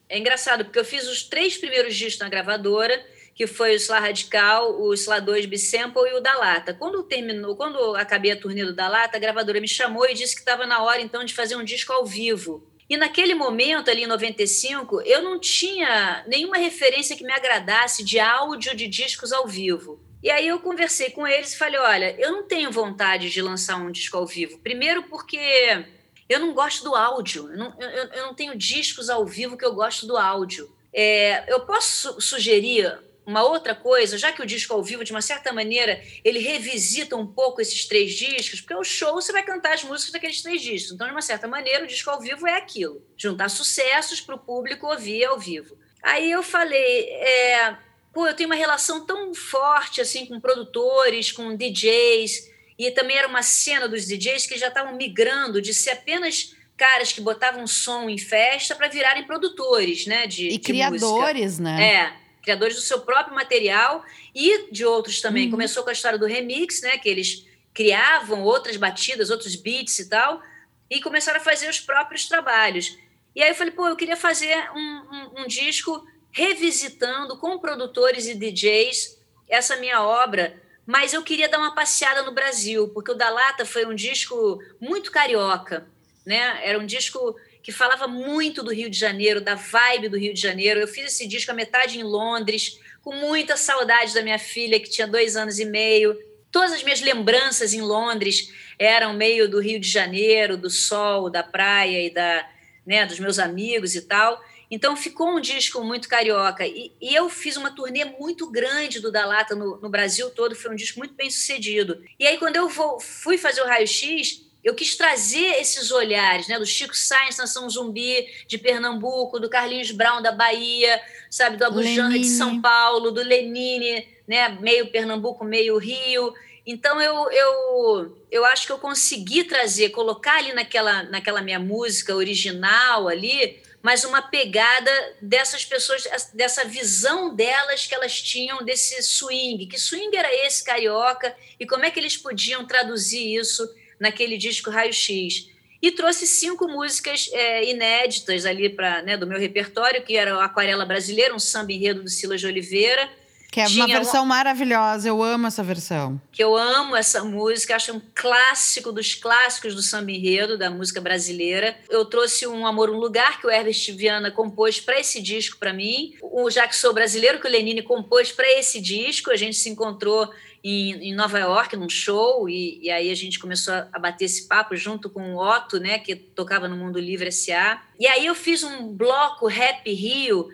é 0.08 0.20
engraçado, 0.20 0.64
porque 0.64 0.78
eu 0.78 0.86
fiz 0.86 1.08
os 1.08 1.24
três 1.24 1.58
primeiros 1.58 1.96
discos 1.96 2.20
na 2.20 2.30
gravadora, 2.30 3.04
que 3.34 3.48
foi 3.48 3.72
o 3.74 3.76
Sla 3.76 3.98
Radical, 3.98 4.80
o 4.80 4.94
Sla 4.94 5.20
2 5.20 5.48
Bisample 5.48 6.08
e 6.12 6.14
o 6.14 6.20
da 6.20 6.38
Lata. 6.38 6.76
Quando 6.76 7.02
terminou, 7.02 7.56
quando 7.56 7.96
acabei 7.96 8.30
a 8.30 8.36
turnê 8.36 8.64
do 8.64 8.76
da 8.76 8.88
Lata, 8.88 9.18
a 9.18 9.20
gravadora 9.20 9.60
me 9.60 9.68
chamou 9.68 10.08
e 10.08 10.14
disse 10.14 10.36
que 10.36 10.42
estava 10.42 10.68
na 10.68 10.84
hora 10.84 11.02
então 11.02 11.26
de 11.26 11.34
fazer 11.34 11.56
um 11.56 11.64
disco 11.64 11.92
ao 11.92 12.06
vivo. 12.06 12.72
E 12.88 12.96
naquele 12.96 13.34
momento, 13.34 13.90
ali 13.90 14.04
em 14.04 14.08
95, 14.08 15.02
eu 15.02 15.24
não 15.24 15.40
tinha 15.40 16.24
nenhuma 16.28 16.58
referência 16.58 17.16
que 17.16 17.24
me 17.24 17.34
agradasse 17.34 18.04
de 18.04 18.20
áudio 18.20 18.76
de 18.76 18.86
discos 18.86 19.32
ao 19.32 19.48
vivo. 19.48 20.00
E 20.22 20.30
aí 20.30 20.48
eu 20.48 20.60
conversei 20.60 21.10
com 21.10 21.26
eles 21.26 21.54
e 21.54 21.58
falei: 21.58 21.80
olha, 21.80 22.16
eu 22.20 22.32
não 22.32 22.44
tenho 22.44 22.72
vontade 22.72 23.32
de 23.32 23.42
lançar 23.42 23.78
um 23.78 23.90
disco 23.90 24.18
ao 24.18 24.28
vivo. 24.28 24.60
Primeiro 24.60 25.02
porque 25.02 25.84
eu 26.32 26.40
não 26.40 26.54
gosto 26.54 26.84
do 26.84 26.96
áudio, 26.96 27.52
eu 27.52 27.58
não, 27.58 27.76
eu, 27.80 27.90
eu 27.90 28.26
não 28.28 28.34
tenho 28.34 28.58
discos 28.58 29.10
ao 29.10 29.26
vivo 29.26 29.58
que 29.58 29.66
eu 29.66 29.74
gosto 29.74 30.06
do 30.08 30.18
áudio. 30.18 30.74
É, 30.94 31.52
eu 31.52 31.62
posso 31.62 32.14
su 32.14 32.22
sugerir 32.22 33.00
uma 33.26 33.44
outra 33.44 33.76
coisa, 33.76 34.18
já 34.18 34.32
que 34.32 34.42
o 34.42 34.46
disco 34.46 34.74
ao 34.74 34.84
vivo, 34.84 35.04
de 35.04 35.12
uma 35.12 35.22
certa 35.22 35.54
maneira, 35.54 36.02
ele 36.24 36.40
revisita 36.40 37.16
um 37.16 37.26
pouco 37.26 37.62
esses 37.62 37.86
três 37.86 38.14
discos, 38.14 38.60
porque 38.60 38.74
o 38.76 38.84
show 38.84 39.14
você 39.14 39.32
vai 39.32 39.44
cantar 39.44 39.74
as 39.74 39.84
músicas 39.84 40.12
daqueles 40.12 40.42
três 40.42 40.62
discos. 40.62 40.92
Então, 40.92 41.06
de 41.06 41.14
uma 41.14 41.22
certa 41.22 41.48
maneira, 41.48 41.84
o 41.84 41.88
disco 41.88 42.10
ao 42.10 42.20
vivo 42.20 42.48
é 42.48 42.58
aquilo: 42.58 43.06
juntar 43.16 43.50
sucessos 43.50 44.20
para 44.20 44.36
o 44.36 44.40
público 44.40 44.88
ouvir 44.88 45.26
ao 45.26 45.40
vivo. 45.40 45.78
Aí 46.02 46.32
eu 46.32 46.42
falei, 46.42 47.10
é, 47.10 47.78
pô, 48.14 48.28
eu 48.28 48.36
tenho 48.36 48.50
uma 48.50 48.56
relação 48.56 49.06
tão 49.06 49.34
forte 49.36 50.02
assim 50.02 50.26
com 50.26 50.40
produtores, 50.40 51.32
com 51.32 51.56
DJs. 51.56 52.51
E 52.82 52.90
também 52.90 53.16
era 53.16 53.28
uma 53.28 53.44
cena 53.44 53.88
dos 53.88 54.08
DJs 54.08 54.48
que 54.48 54.58
já 54.58 54.70
estavam 54.70 54.96
migrando 54.96 55.62
de 55.62 55.72
ser 55.72 55.92
apenas 55.92 56.56
caras 56.76 57.14
que 57.14 57.22
botavam 57.22 57.68
som 57.68 58.10
em 58.10 58.18
festa 58.18 58.74
para 58.74 58.88
virarem 58.88 59.24
produtores, 59.24 60.08
né? 60.08 60.26
De, 60.26 60.48
e 60.48 60.52
de 60.54 60.60
criadores, 60.60 61.60
música. 61.60 61.64
né? 61.64 61.94
É, 61.94 62.14
criadores 62.42 62.76
do 62.76 62.82
seu 62.82 63.02
próprio 63.02 63.36
material 63.36 64.04
e 64.34 64.72
de 64.72 64.84
outros 64.84 65.22
também. 65.22 65.46
Uhum. 65.46 65.52
Começou 65.52 65.84
com 65.84 65.92
a 65.92 65.94
história 65.94 66.18
do 66.18 66.26
remix, 66.26 66.82
né? 66.82 66.98
Que 66.98 67.08
eles 67.08 67.46
criavam 67.72 68.42
outras 68.42 68.78
batidas, 68.78 69.30
outros 69.30 69.56
beats 69.56 70.00
e 70.00 70.10
tal, 70.10 70.42
e 70.90 71.00
começaram 71.02 71.40
a 71.40 71.44
fazer 71.44 71.70
os 71.70 71.80
próprios 71.80 72.28
trabalhos. 72.28 72.98
E 73.36 73.44
aí 73.44 73.50
eu 73.50 73.56
falei, 73.56 73.74
pô, 73.74 73.90
eu 73.90 73.96
queria 73.96 74.18
fazer 74.18 74.58
um, 74.72 74.80
um, 74.80 75.44
um 75.44 75.48
disco 75.48 76.04
revisitando 76.32 77.38
com 77.38 77.60
produtores 77.60 78.26
e 78.26 78.34
DJs 78.34 79.20
essa 79.48 79.76
minha 79.76 80.02
obra 80.02 80.60
mas 80.92 81.14
eu 81.14 81.24
queria 81.24 81.48
dar 81.48 81.58
uma 81.58 81.74
passeada 81.74 82.22
no 82.22 82.34
Brasil, 82.34 82.90
porque 82.90 83.12
o 83.12 83.16
Da 83.16 83.30
Lata 83.30 83.66
foi 83.66 83.86
um 83.86 83.96
disco 83.96 84.62
muito 84.78 85.10
carioca, 85.10 85.88
né? 86.26 86.60
Era 86.66 86.78
um 86.78 86.86
disco 86.86 87.34
que 87.64 87.72
falava 87.72 88.10
muito 88.10 88.62
do 88.62 88.74
Rio 88.74 88.90
de 88.90 89.00
Janeiro, 89.00 89.40
da 89.40 89.56
vibe 89.56 90.10
do 90.10 90.18
Rio 90.18 90.34
de 90.34 90.42
Janeiro. 90.42 90.82
Eu 90.82 90.90
fiz 90.90 91.06
esse 91.06 91.26
disco 91.26 91.50
a 91.50 91.54
metade 91.54 91.98
em 91.98 92.04
Londres, 92.04 92.78
com 93.02 93.16
muita 93.16 93.56
saudade 93.56 94.14
da 94.14 94.22
minha 94.22 94.38
filha, 94.38 94.82
que 94.82 94.90
tinha 94.90 95.08
dois 95.08 95.38
anos 95.38 95.60
e 95.60 95.66
meio. 95.66 96.14
Todas 96.52 96.74
as 96.74 96.84
minhas 96.84 97.00
lembranças 97.00 97.74
em 97.74 97.80
Londres 97.80 98.52
eram 98.78 99.14
meio 99.14 99.50
do 99.50 99.62
Rio 99.62 99.80
de 99.80 99.88
Janeiro, 99.88 100.58
do 100.58 100.70
sol, 100.70 101.30
da 101.30 101.42
praia 101.42 102.06
e 102.06 102.10
da, 102.10 102.50
né, 102.86 103.06
dos 103.06 103.18
meus 103.18 103.40
amigos 103.40 103.96
e 103.96 104.02
tal. 104.02 104.44
Então 104.72 104.96
ficou 104.96 105.36
um 105.36 105.42
disco 105.42 105.84
muito 105.84 106.08
carioca. 106.08 106.66
E, 106.66 106.94
e 107.02 107.14
eu 107.14 107.30
fiz 107.30 107.58
uma 107.58 107.72
turnê 107.72 108.06
muito 108.06 108.50
grande 108.50 109.02
do 109.02 109.12
Da 109.12 109.26
Lata 109.26 109.54
no, 109.54 109.78
no, 109.82 109.90
Brasil 109.90 110.30
todo, 110.30 110.56
foi 110.56 110.72
um 110.72 110.76
disco 110.76 110.98
muito 110.98 111.14
bem 111.14 111.30
sucedido. 111.30 112.02
E 112.18 112.26
aí, 112.26 112.38
quando 112.38 112.56
eu 112.56 112.70
vou, 112.70 112.98
fui 112.98 113.38
fazer 113.38 113.62
o 113.62 113.68
raio-x, 113.68 114.50
eu 114.64 114.74
quis 114.74 114.96
trazer 114.96 115.60
esses 115.60 115.92
olhares, 115.92 116.48
né, 116.48 116.58
do 116.58 116.66
Chico 116.66 116.96
Sainz, 116.96 117.36
Nação 117.36 117.70
Zumbi, 117.70 118.26
de 118.48 118.58
Pernambuco, 118.58 119.40
do 119.40 119.50
Carlinhos 119.50 119.92
Brown, 119.92 120.22
da 120.22 120.32
Bahia, 120.32 121.02
sabe, 121.30 121.58
do 121.58 121.66
Abujanra 121.66 122.18
de 122.18 122.26
São 122.26 122.62
Paulo, 122.62 123.12
do 123.12 123.22
Lenine, 123.22 124.08
né, 124.26 124.50
meio 124.62 124.90
Pernambuco, 124.92 125.44
meio 125.44 125.78
Rio. 125.78 126.34
Então 126.66 127.02
eu, 127.02 127.30
eu, 127.32 128.18
eu 128.30 128.46
acho 128.46 128.68
que 128.68 128.72
eu 128.72 128.78
consegui 128.78 129.44
trazer, 129.44 129.90
colocar 129.90 130.38
ali 130.38 130.54
naquela, 130.54 131.04
naquela 131.04 131.42
minha 131.42 131.60
música 131.60 132.16
original 132.16 133.08
ali, 133.08 133.60
mas 133.82 134.04
uma 134.04 134.22
pegada 134.22 134.92
dessas 135.22 135.66
pessoas, 135.66 136.06
dessa 136.34 136.64
visão 136.64 137.36
delas 137.36 137.88
que 137.88 137.96
elas 137.96 138.22
tinham 138.22 138.64
desse 138.64 139.02
swing. 139.02 139.66
Que 139.66 139.80
swing 139.80 140.16
era 140.16 140.34
esse 140.46 140.64
carioca 140.64 141.36
e 141.60 141.66
como 141.66 141.86
é 141.86 141.92
que 141.92 142.00
eles 142.00 142.16
podiam 142.16 142.66
traduzir 142.66 143.36
isso 143.36 143.68
naquele 144.00 144.38
disco 144.38 144.70
Raio 144.70 144.94
X? 144.94 145.50
E 145.82 145.92
trouxe 145.92 146.28
cinco 146.28 146.68
músicas 146.68 147.28
é, 147.34 147.68
inéditas 147.68 148.46
ali 148.46 148.70
para 148.70 149.02
né, 149.02 149.18
do 149.18 149.26
meu 149.26 149.40
repertório, 149.40 150.04
que 150.04 150.16
era 150.16 150.44
Aquarela 150.44 150.86
Brasileira, 150.86 151.34
um 151.34 151.40
samba 151.40 151.74
enredo 151.74 152.04
do 152.04 152.10
Silas 152.10 152.40
de 152.40 152.46
Oliveira, 152.46 153.10
Que 153.52 153.60
é 153.60 153.68
uma 153.68 153.86
versão 153.86 154.26
maravilhosa, 154.26 155.10
eu 155.10 155.22
amo 155.22 155.46
essa 155.46 155.62
versão. 155.62 156.22
Que 156.32 156.42
eu 156.42 156.56
amo 156.56 156.96
essa 156.96 157.22
música, 157.22 157.76
acho 157.76 157.94
um 157.94 158.02
clássico 158.16 158.94
dos 158.94 159.14
clássicos 159.14 159.76
do 159.76 159.82
samba 159.82 160.10
enredo, 160.10 160.58
da 160.58 160.70
música 160.70 161.02
brasileira. 161.02 161.78
Eu 161.90 162.06
trouxe 162.06 162.48
um 162.48 162.66
Amor, 162.66 162.90
um 162.90 162.98
Lugar, 162.98 163.42
que 163.42 163.46
o 163.46 163.52
Herbert 163.52 163.94
Viana 163.94 164.32
compôs 164.32 164.80
para 164.80 164.98
esse 164.98 165.22
disco 165.22 165.58
para 165.60 165.74
mim. 165.74 166.14
O 166.22 166.50
Já 166.50 166.66
Que 166.66 166.78
Sou 166.78 166.94
Brasileiro, 166.94 167.42
que 167.42 167.48
o 167.48 167.52
Lenine 167.52 167.82
compôs 167.82 168.32
para 168.32 168.50
esse 168.58 168.80
disco. 168.80 169.30
A 169.30 169.36
gente 169.36 169.58
se 169.58 169.70
encontrou 169.70 170.32
em, 170.64 171.10
em 171.10 171.14
Nova 171.14 171.40
York, 171.40 171.76
num 171.76 171.90
show, 171.90 172.48
e, 172.48 172.80
e, 172.84 172.90
aí 172.90 173.10
a 173.12 173.16
gente 173.16 173.40
começou 173.40 173.74
a, 173.74 174.00
bater 174.00 174.26
esse 174.26 174.48
papo 174.48 174.76
junto 174.76 175.10
com 175.10 175.34
o 175.34 175.38
Otto, 175.38 175.80
né, 175.80 176.00
que 176.00 176.16
tocava 176.16 176.68
no 176.68 176.78
Mundo 176.78 177.00
Livre 177.00 177.28
S.A. 177.30 177.82
E 178.00 178.08
aí 178.08 178.26
eu 178.26 178.36
fiz 178.36 178.64
um 178.64 178.88
bloco 178.94 179.48
Rap 179.48 179.92
Rio, 179.92 180.48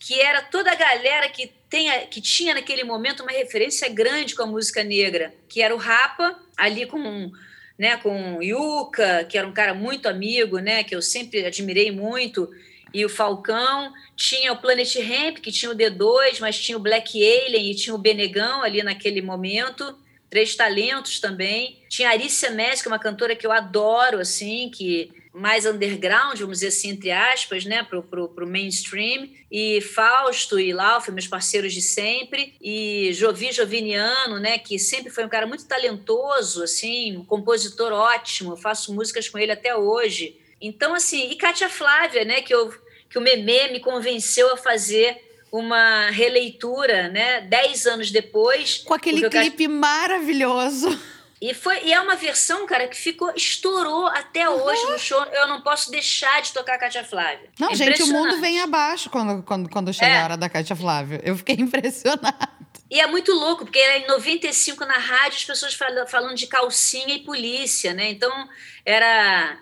que 0.00 0.18
era 0.18 0.40
toda 0.40 0.72
a 0.72 0.74
galera 0.74 1.28
que 1.28 1.52
tenha, 1.68 2.06
que 2.06 2.22
tinha 2.22 2.54
naquele 2.54 2.82
momento 2.82 3.22
uma 3.22 3.30
referência 3.30 3.86
grande 3.88 4.34
com 4.34 4.42
a 4.42 4.46
música 4.46 4.82
negra, 4.82 5.32
que 5.46 5.60
era 5.60 5.74
o 5.74 5.78
Rapa, 5.78 6.36
ali 6.56 6.86
com 6.86 7.30
né, 7.78 7.96
com 7.96 8.42
Yuka, 8.42 9.24
que 9.24 9.38
era 9.38 9.46
um 9.46 9.52
cara 9.52 9.72
muito 9.72 10.06
amigo, 10.06 10.58
né, 10.58 10.84
que 10.84 10.94
eu 10.94 11.00
sempre 11.00 11.46
admirei 11.46 11.90
muito, 11.90 12.50
e 12.92 13.04
o 13.06 13.08
Falcão, 13.08 13.92
tinha 14.16 14.52
o 14.52 14.56
Planet 14.56 14.96
Ramp, 14.96 15.38
que 15.38 15.50
tinha 15.50 15.70
o 15.70 15.74
D2, 15.74 16.40
mas 16.40 16.58
tinha 16.58 16.76
o 16.76 16.80
Black 16.80 17.16
Alien 17.16 17.70
e 17.70 17.74
tinha 17.74 17.94
o 17.94 17.98
Benegão 17.98 18.62
ali 18.62 18.82
naquele 18.82 19.22
momento, 19.22 19.96
três 20.28 20.54
talentos 20.54 21.20
também. 21.20 21.78
Tinha 21.88 22.08
a 22.08 22.12
Arícia 22.12 22.50
Messi, 22.50 22.82
que 22.82 22.88
é 22.88 22.92
uma 22.92 22.98
cantora 22.98 23.34
que 23.34 23.46
eu 23.46 23.52
adoro, 23.52 24.18
assim, 24.18 24.70
que 24.70 25.10
mais 25.32 25.64
underground, 25.64 26.38
vamos 26.40 26.58
dizer 26.58 26.68
assim, 26.68 26.90
entre 26.90 27.10
aspas, 27.10 27.64
né, 27.64 27.82
pro, 27.84 28.02
pro, 28.02 28.28
pro 28.28 28.46
mainstream, 28.46 29.28
e 29.50 29.80
Fausto 29.80 30.58
e 30.58 30.72
Lauf, 30.72 31.10
meus 31.12 31.28
parceiros 31.28 31.72
de 31.72 31.80
sempre, 31.80 32.54
e 32.60 33.10
Jovi 33.12 33.52
Joviniano, 33.52 34.38
né, 34.40 34.58
que 34.58 34.78
sempre 34.78 35.10
foi 35.10 35.24
um 35.24 35.28
cara 35.28 35.46
muito 35.46 35.66
talentoso, 35.66 36.62
assim, 36.62 37.16
um 37.16 37.24
compositor 37.24 37.92
ótimo, 37.92 38.52
eu 38.52 38.56
faço 38.56 38.92
músicas 38.94 39.28
com 39.28 39.38
ele 39.38 39.52
até 39.52 39.74
hoje. 39.74 40.36
Então, 40.60 40.94
assim, 40.94 41.30
e 41.30 41.36
Kátia 41.36 41.68
Flávia, 41.68 42.24
né, 42.24 42.42
que, 42.42 42.54
eu, 42.54 42.74
que 43.08 43.18
o 43.18 43.20
Memê 43.20 43.68
me 43.68 43.80
convenceu 43.80 44.52
a 44.52 44.56
fazer 44.56 45.16
uma 45.52 46.10
releitura, 46.10 47.08
né, 47.08 47.40
dez 47.42 47.86
anos 47.86 48.10
depois. 48.10 48.78
Com 48.78 48.94
aquele 48.94 49.28
clipe 49.28 49.66
maravilhoso. 49.68 50.88
E, 51.40 51.54
foi, 51.54 51.84
e 51.84 51.92
é 51.92 51.98
uma 51.98 52.16
versão, 52.16 52.66
cara, 52.66 52.86
que 52.86 52.96
ficou, 52.96 53.32
estourou 53.34 54.06
até 54.08 54.46
uhum. 54.46 54.62
hoje 54.62 54.82
no 54.90 54.98
show. 54.98 55.24
Eu 55.32 55.48
não 55.48 55.62
posso 55.62 55.90
deixar 55.90 56.42
de 56.42 56.52
tocar 56.52 56.74
a 56.74 56.78
Kátia 56.78 57.02
Flávia. 57.02 57.48
Não, 57.58 57.70
é 57.70 57.74
gente, 57.74 58.02
o 58.02 58.08
mundo 58.08 58.38
vem 58.42 58.60
abaixo 58.60 59.08
quando, 59.08 59.42
quando, 59.42 59.70
quando 59.70 59.92
chega 59.92 60.12
é. 60.12 60.20
a 60.20 60.24
hora 60.24 60.36
da 60.36 60.50
Kátia 60.50 60.76
Flávia. 60.76 61.18
Eu 61.24 61.34
fiquei 61.38 61.56
impressionada. 61.58 62.60
E 62.90 63.00
é 63.00 63.06
muito 63.06 63.32
louco, 63.32 63.64
porque 63.64 63.78
em 63.78 64.06
95 64.06 64.84
na 64.84 64.98
rádio 64.98 65.38
as 65.38 65.44
pessoas 65.44 65.78
falando 66.08 66.34
de 66.34 66.46
calcinha 66.46 67.14
e 67.14 67.20
polícia, 67.20 67.94
né? 67.94 68.10
Então 68.10 68.30
era. 68.84 69.58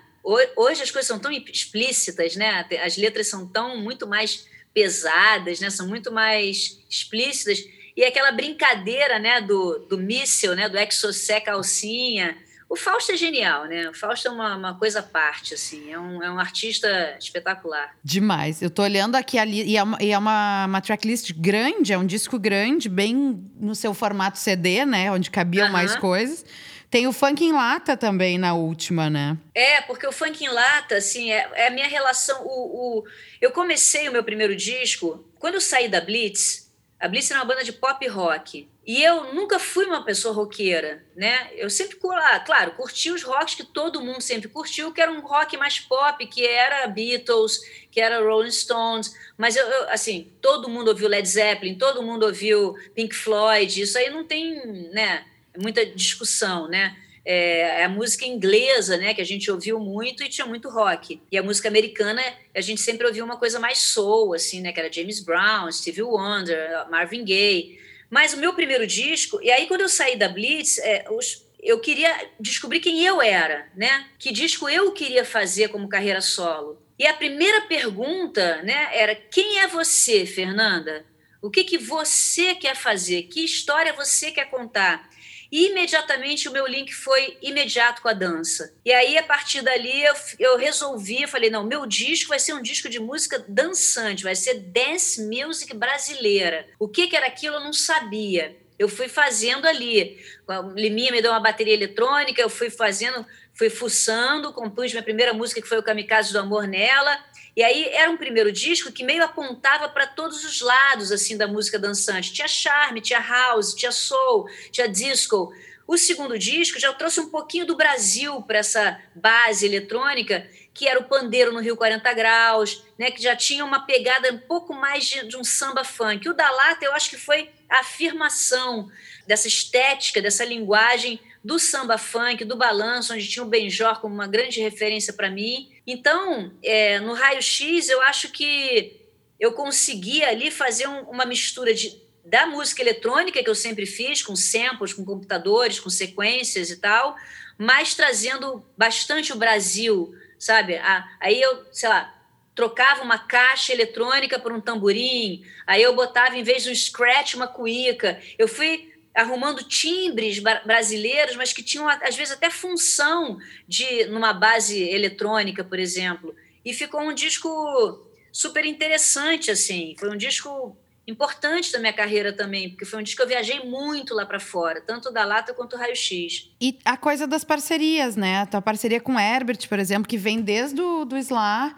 Hoje 0.57 0.83
as 0.83 0.91
coisas 0.91 1.07
são 1.07 1.18
tão 1.18 1.31
explícitas, 1.31 2.35
né? 2.35 2.66
As 2.83 2.97
letras 2.97 3.29
são 3.29 3.47
tão 3.47 3.76
muito 3.79 4.07
mais 4.07 4.47
pesadas, 4.74 5.61
né? 5.61 5.70
São 5.70 5.87
muito 5.87 6.11
mais 6.11 6.81
explícitas 6.91 7.64
e 7.99 8.05
aquela 8.05 8.30
brincadeira 8.30 9.18
né, 9.18 9.40
do, 9.40 9.80
do 9.88 9.99
míssil, 9.99 10.55
né, 10.55 10.68
do 10.68 10.78
exocé 10.78 11.40
calcinha. 11.40 12.38
O 12.68 12.76
Fausto 12.76 13.11
é 13.11 13.16
genial, 13.16 13.64
né? 13.64 13.90
O 13.90 13.94
Fausto 13.94 14.28
é 14.28 14.30
uma, 14.30 14.55
uma 14.55 14.78
coisa 14.78 15.01
à 15.01 15.03
parte, 15.03 15.55
assim. 15.55 15.90
É 15.90 15.99
um, 15.99 16.22
é 16.22 16.30
um 16.30 16.38
artista 16.38 17.16
espetacular. 17.18 17.96
Demais. 18.05 18.62
Eu 18.62 18.70
tô 18.70 18.82
olhando 18.82 19.16
aqui 19.16 19.36
ali, 19.36 19.64
e 19.64 19.76
é, 19.76 19.82
uma, 19.82 19.99
e 20.01 20.12
é 20.12 20.18
uma, 20.18 20.66
uma 20.66 20.80
tracklist 20.80 21.32
grande, 21.32 21.92
é 21.92 21.99
um 21.99 22.07
disco 22.07 22.38
grande, 22.38 22.88
bem 22.88 23.42
no 23.59 23.74
seu 23.74 23.92
formato 23.92 24.38
CD, 24.38 24.86
né? 24.86 25.11
Onde 25.11 25.28
cabiam 25.28 25.66
uh 25.66 25.70
-huh. 25.70 25.72
mais 25.72 25.96
coisas. 25.96 26.44
Tem 26.88 27.09
o 27.09 27.12
funk 27.12 27.44
em 27.44 27.53
lata 27.53 27.96
também 27.96 28.38
na 28.38 28.55
última, 28.55 29.11
né? 29.11 29.36
É, 29.53 29.80
porque 29.80 30.07
o 30.07 30.12
funk 30.12 30.44
em 30.44 30.49
lata, 30.49 30.99
assim, 30.99 31.32
é, 31.32 31.51
é 31.55 31.66
a 31.66 31.70
minha 31.70 31.88
relação. 31.88 32.44
O, 32.44 33.01
o, 33.01 33.05
eu 33.40 33.51
comecei 33.51 34.09
o 34.09 34.12
meu 34.12 34.22
primeiro 34.22 34.55
disco, 34.55 35.24
quando 35.40 35.55
eu 35.55 35.61
saí 35.61 35.88
da 35.88 36.01
Blitz, 36.01 36.68
a 37.01 37.07
Blitz 37.07 37.30
era 37.30 37.40
uma 37.40 37.46
banda 37.46 37.62
de 37.62 37.72
pop 37.72 38.07
rock. 38.09 38.68
E 38.84 39.03
eu 39.03 39.34
nunca 39.34 39.59
fui 39.59 39.84
uma 39.84 40.05
pessoa 40.05 40.34
roqueira, 40.34 41.05
né? 41.14 41.51
Eu 41.55 41.68
sempre, 41.70 41.99
ah, 42.11 42.40
claro, 42.40 42.72
curti 42.72 43.11
os 43.11 43.22
rocks 43.22 43.55
que 43.55 43.64
todo 43.64 44.01
mundo 44.01 44.20
sempre 44.20 44.49
curtiu, 44.49 44.92
que 44.92 45.01
era 45.01 45.12
um 45.12 45.20
rock 45.20 45.57
mais 45.57 45.78
pop, 45.78 46.26
que 46.26 46.44
era 46.44 46.86
Beatles, 46.88 47.61
que 47.90 48.01
era 48.01 48.20
Rolling 48.20 48.51
Stones. 48.51 49.14
Mas, 49.36 49.55
eu, 49.55 49.64
eu 49.64 49.90
assim, 49.90 50.32
todo 50.40 50.68
mundo 50.68 50.88
ouviu 50.88 51.07
Led 51.07 51.28
Zeppelin, 51.28 51.76
todo 51.76 52.03
mundo 52.03 52.24
ouviu 52.26 52.74
Pink 52.94 53.14
Floyd. 53.14 53.80
Isso 53.80 53.96
aí 53.99 54.11
não 54.11 54.24
tem, 54.24 54.57
né, 54.92 55.24
muita 55.57 55.84
discussão, 55.86 56.66
né? 56.66 56.96
É, 57.31 57.85
a 57.85 57.91
música 57.91 58.24
inglesa, 58.24 58.97
né, 58.97 59.12
que 59.12 59.20
a 59.20 59.24
gente 59.24 59.51
ouviu 59.51 59.79
muito 59.79 60.22
e 60.22 60.31
tinha 60.31 60.47
muito 60.47 60.70
rock. 60.70 61.20
E 61.31 61.37
a 61.37 61.43
música 61.43 61.68
americana, 61.68 62.22
a 62.55 62.61
gente 62.62 62.81
sempre 62.81 63.07
ouviu 63.07 63.22
uma 63.22 63.37
coisa 63.37 63.61
mais 63.61 63.81
soul, 63.81 64.33
assim, 64.33 64.62
né, 64.62 64.72
que 64.72 64.81
era 64.81 64.91
James 64.91 65.20
Brown, 65.20 65.70
Stevie 65.70 66.05
Wonder, 66.05 66.89
Marvin 66.91 67.26
Gaye. 67.26 67.79
Mas 68.09 68.33
o 68.33 68.39
meu 68.39 68.55
primeiro 68.55 68.87
disco, 68.87 69.39
e 69.43 69.51
aí 69.51 69.66
quando 69.66 69.83
eu 69.83 69.91
saí 69.91 70.16
da 70.16 70.26
Blitz, 70.26 70.79
é, 70.79 71.05
os, 71.11 71.47
eu 71.61 71.79
queria 71.81 72.31
descobrir 72.41 72.81
quem 72.81 73.05
eu 73.05 73.20
era, 73.20 73.68
né? 73.76 74.07
Que 74.18 74.33
disco 74.33 74.66
eu 74.66 74.93
queria 74.93 75.22
fazer 75.22 75.68
como 75.68 75.87
carreira 75.87 76.22
solo. 76.22 76.81
E 76.99 77.07
a 77.07 77.12
primeira 77.12 77.61
pergunta, 77.66 78.62
né, 78.62 78.89
era 78.95 79.14
quem 79.14 79.59
é 79.61 79.66
você, 79.66 80.24
Fernanda? 80.24 81.05
O 81.43 81.51
que 81.51 81.62
que 81.62 81.76
você 81.76 82.55
quer 82.55 82.74
fazer? 82.74 83.24
Que 83.24 83.45
história 83.45 83.93
você 83.93 84.31
quer 84.31 84.49
contar? 84.49 85.08
E 85.51 85.70
imediatamente 85.70 86.49
o 86.49 86.53
meu 86.53 86.66
link 86.66 86.92
foi 86.92 87.38
imediato 87.40 88.03
com 88.03 88.09
a 88.09 88.12
dança. 88.12 88.74
E 88.84 88.92
aí, 88.92 89.16
a 89.16 89.22
partir 89.22 89.62
dali, 89.62 90.05
eu, 90.05 90.14
eu 90.38 90.57
resolvi, 90.59 91.22
eu 91.22 91.28
falei, 91.28 91.51
não, 91.51 91.64
meu 91.64 91.86
disco 91.86 92.28
vai 92.28 92.38
ser 92.38 92.53
um 92.53 92.62
disco 92.62 92.88
de 92.88 93.01
música 93.01 93.44
dançante, 93.49 94.24
vai 94.24 94.34
ser 94.34 94.55
dance 94.55 95.22
music 95.22 95.74
brasileira. 95.74 96.66
O 96.78 96.88
que, 96.88 97.09
que 97.09 97.16
era 97.16 97.26
aquilo 97.26 97.57
eu 97.57 97.61
não 97.61 97.72
sabia. 97.72 98.57
Eu 98.78 98.88
fui 98.88 99.09
fazendo 99.09 99.66
ali. 99.66 100.22
A 100.46 100.61
Liminha 100.61 101.11
me 101.11 101.20
deu 101.20 101.32
uma 101.32 101.40
bateria 101.40 101.74
eletrônica, 101.74 102.40
eu 102.40 102.49
fui 102.49 102.70
fazendo, 102.70 103.26
fui 103.53 103.68
fuçando, 103.68 104.53
compus 104.53 104.92
minha 104.92 105.03
primeira 105.03 105.32
música, 105.32 105.61
que 105.61 105.66
foi 105.66 105.78
o 105.78 105.82
Kamikaze 105.82 106.32
do 106.32 106.38
Amor 106.38 106.68
nela. 106.68 107.18
E 107.59 107.63
aí 107.65 107.89
era 107.89 108.09
um 108.09 108.17
primeiro 108.17 108.53
disco 108.53 108.93
que 108.93 109.03
meio 109.03 109.25
apontava 109.25 109.89
para 109.89 110.07
todos 110.07 110.45
os 110.45 110.61
lados 110.61 111.11
assim 111.11 111.37
da 111.37 111.49
música 111.49 111.77
dançante. 111.77 112.33
Tinha 112.33 112.47
charme, 112.47 113.01
tinha 113.01 113.19
house, 113.19 113.75
tinha 113.75 113.91
soul, 113.91 114.49
tinha 114.71 114.89
disco. 114.89 115.53
O 115.85 115.99
segundo 115.99 116.39
disco 116.39 116.79
já 116.79 116.93
trouxe 116.93 117.19
um 117.19 117.31
pouquinho 117.31 117.67
do 117.67 117.77
Brasil 117.77 118.41
para 118.43 118.59
essa 118.59 119.03
base 119.13 119.67
eletrônica, 119.67 120.49
que 120.73 120.87
era 120.87 121.01
o 121.01 121.09
pandeiro 121.09 121.53
no 121.53 121.59
Rio 121.59 121.77
40 121.77 122.15
Graus, 122.15 122.85
né, 122.97 123.11
que 123.11 123.21
já 123.21 123.35
tinha 123.35 123.65
uma 123.65 123.85
pegada 123.85 124.33
um 124.33 124.39
pouco 124.39 124.73
mais 124.73 125.07
de, 125.07 125.27
de 125.27 125.37
um 125.37 125.43
samba 125.43 125.83
funk. 125.83 126.29
O 126.29 126.35
da 126.35 126.49
Lata, 126.49 126.85
eu 126.85 126.95
acho 126.95 127.11
que 127.11 127.17
foi 127.17 127.51
a 127.69 127.81
afirmação 127.81 128.89
dessa 129.27 129.49
estética, 129.49 130.23
dessa 130.23 130.45
linguagem 130.45 131.19
do 131.43 131.59
samba 131.59 131.97
funk, 131.97 132.45
do 132.45 132.57
balanço, 132.57 133.14
onde 133.14 133.28
tinha 133.28 133.45
o 133.45 133.49
Benjor 133.49 134.01
como 134.01 134.14
uma 134.14 134.26
grande 134.26 134.61
referência 134.61 135.12
para 135.12 135.30
mim. 135.30 135.70
Então, 135.86 136.53
é, 136.62 137.01
no 137.01 137.14
raio-x, 137.14 137.89
eu 137.89 138.01
acho 138.03 138.30
que 138.30 139.01
eu 139.39 139.53
consegui 139.53 140.24
ali 140.24 140.51
fazer 140.51 140.89
um, 140.89 141.03
uma 141.03 141.24
mistura 141.24 141.72
de, 141.72 142.01
da 142.24 142.47
música 142.47 142.82
eletrônica, 142.82 143.43
que 143.43 143.49
eu 143.49 143.55
sempre 143.55 143.86
fiz, 143.86 144.22
com 144.22 144.34
samples, 144.34 144.93
com 144.93 145.05
computadores, 145.05 145.80
com 145.80 145.89
sequências 145.89 146.70
e 146.70 146.76
tal, 146.76 147.16
mas 147.57 147.95
trazendo 147.95 148.64
bastante 148.76 149.32
o 149.32 149.36
Brasil, 149.36 150.14
sabe? 150.39 150.78
Aí 151.20 151.41
eu, 151.41 151.64
sei 151.72 151.89
lá, 151.89 152.14
trocava 152.55 153.03
uma 153.03 153.18
caixa 153.18 153.72
eletrônica 153.72 154.39
por 154.39 154.53
um 154.53 154.61
tamborim, 154.61 155.45
aí 155.66 155.82
eu 155.82 155.95
botava, 155.95 156.36
em 156.36 156.43
vez 156.43 156.64
de 156.64 156.70
um 156.70 156.74
scratch, 156.74 157.34
uma 157.34 157.47
cuíca. 157.47 158.20
Eu 158.36 158.49
fui 158.49 158.93
arrumando 159.19 159.64
timbres 159.64 160.39
brasileiros, 160.39 161.35
mas 161.35 161.53
que 161.53 161.62
tinham 161.62 161.89
às 161.89 162.16
vezes 162.16 162.33
até 162.33 162.49
função 162.49 163.39
de 163.66 164.05
numa 164.07 164.33
base 164.33 164.81
eletrônica, 164.81 165.64
por 165.64 165.79
exemplo. 165.79 166.35
E 166.64 166.73
ficou 166.73 167.01
um 167.01 167.12
disco 167.12 168.07
super 168.33 168.64
interessante 168.64 169.51
assim. 169.51 169.97
Foi 169.99 170.09
um 170.09 170.16
disco 170.16 170.77
importante 171.07 171.73
da 171.73 171.79
minha 171.79 171.93
carreira 171.93 172.33
também, 172.33 172.69
porque 172.69 172.85
foi 172.85 173.01
um 173.01 173.03
disco 173.03 173.16
que 173.16 173.23
eu 173.23 173.29
viajei 173.29 173.64
muito 173.64 174.14
lá 174.14 174.25
para 174.25 174.39
fora, 174.39 174.81
tanto 174.81 175.11
da 175.11 175.25
Lata 175.25 175.55
quanto 175.55 175.71
do 175.71 175.81
Raio 175.81 175.97
X. 175.97 176.51
E 176.61 176.79
a 176.85 176.97
coisa 176.97 177.27
das 177.27 177.43
parcerias, 177.43 178.14
né? 178.14 178.43
A 178.43 178.47
tua 178.47 178.62
parceria 178.62 179.01
com 179.01 179.14
o 179.14 179.19
Herbert, 179.19 179.66
por 179.69 179.79
exemplo, 179.79 180.09
que 180.09 180.19
vem 180.19 180.41
desde 180.41 180.81
o 180.81 181.05
do 181.05 181.16
Slá. 181.16 181.77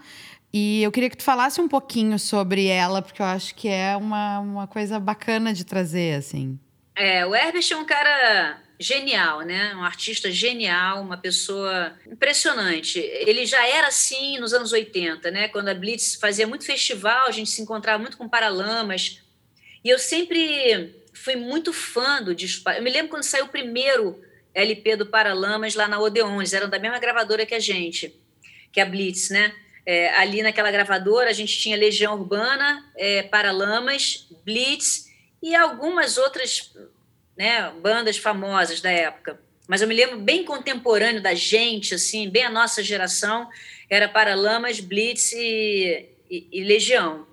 E 0.53 0.82
eu 0.82 0.91
queria 0.91 1.09
que 1.09 1.16
tu 1.16 1.22
falasse 1.22 1.61
um 1.61 1.68
pouquinho 1.68 2.18
sobre 2.18 2.66
ela, 2.66 3.01
porque 3.01 3.22
eu 3.22 3.26
acho 3.26 3.55
que 3.55 3.68
é 3.68 3.97
uma, 3.97 4.41
uma 4.41 4.66
coisa 4.66 4.99
bacana 4.99 5.55
de 5.55 5.64
trazer, 5.64 6.16
assim. 6.16 6.59
É, 7.01 7.24
o 7.24 7.34
Herbert 7.34 7.64
é 7.72 7.76
um 7.76 7.84
cara 7.86 8.61
genial, 8.78 9.40
né? 9.40 9.74
Um 9.74 9.82
artista 9.82 10.30
genial, 10.30 11.01
uma 11.01 11.16
pessoa 11.16 11.94
impressionante. 12.07 12.98
Ele 12.98 13.46
já 13.46 13.66
era 13.66 13.86
assim 13.86 14.38
nos 14.38 14.53
anos 14.53 14.70
80, 14.70 15.30
né? 15.30 15.48
Quando 15.48 15.70
a 15.70 15.74
Blitz 15.74 16.16
fazia 16.16 16.46
muito 16.46 16.66
festival, 16.66 17.26
a 17.26 17.30
gente 17.30 17.48
se 17.48 17.62
encontrava 17.62 17.98
muito 17.98 18.18
com 18.18 18.28
Paralamas. 18.28 19.22
E 19.82 19.88
eu 19.88 19.98
sempre 19.98 20.94
fui 21.14 21.36
muito 21.36 21.72
fã 21.72 22.22
do 22.22 22.34
disco. 22.34 22.68
Eu 22.68 22.82
me 22.82 22.90
lembro 22.90 23.09
quando 23.09 23.22
saiu 23.22 23.46
o 23.46 23.48
primeiro 23.48 24.22
LP 24.55 24.96
do 24.96 25.07
Paralamas 25.07 25.74
lá 25.74 25.88
na 25.88 25.98
Odeon, 25.98 26.38
eles 26.38 26.53
eram 26.53 26.68
da 26.68 26.78
mesma 26.78 26.98
gravadora 26.98 27.46
que 27.46 27.55
a 27.55 27.61
gente, 27.61 28.14
que 28.70 28.78
a 28.78 28.84
Blitz, 28.84 29.30
né? 29.30 29.55
É, 29.86 30.14
ali 30.16 30.42
naquela 30.42 30.70
gravadora 30.70 31.30
a 31.30 31.32
gente 31.32 31.59
tinha 31.59 31.78
Legião 31.78 32.12
Urbana, 32.12 32.84
é, 32.94 33.22
Paralamas, 33.22 34.28
Blitz 34.44 35.09
e 35.43 35.55
algumas 35.55 36.18
outras 36.18 36.72
né, 37.36 37.70
bandas 37.80 38.16
famosas 38.16 38.80
da 38.80 38.91
época. 38.91 39.41
Mas 39.66 39.80
eu 39.80 39.88
me 39.88 39.95
lembro 39.95 40.18
bem 40.18 40.45
contemporâneo 40.45 41.22
da 41.22 41.34
gente, 41.34 41.95
assim, 41.95 42.28
bem 42.28 42.45
a 42.45 42.51
nossa 42.51 42.82
geração, 42.82 43.49
era 43.88 44.09
Paralamas, 44.09 44.80
Blitz 44.80 45.32
e, 45.32 46.09
e, 46.28 46.49
e 46.53 46.64
Legião. 46.64 47.26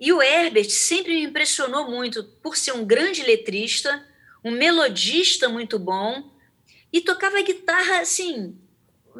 E 0.00 0.12
o 0.12 0.22
Herbert 0.22 0.70
sempre 0.70 1.14
me 1.14 1.24
impressionou 1.24 1.90
muito 1.90 2.22
por 2.42 2.56
ser 2.56 2.72
um 2.72 2.84
grande 2.84 3.22
letrista, 3.22 4.06
um 4.44 4.52
melodista 4.52 5.48
muito 5.48 5.78
bom 5.78 6.30
e 6.92 7.00
tocava 7.00 7.42
guitarra 7.42 8.00
assim 8.00 8.56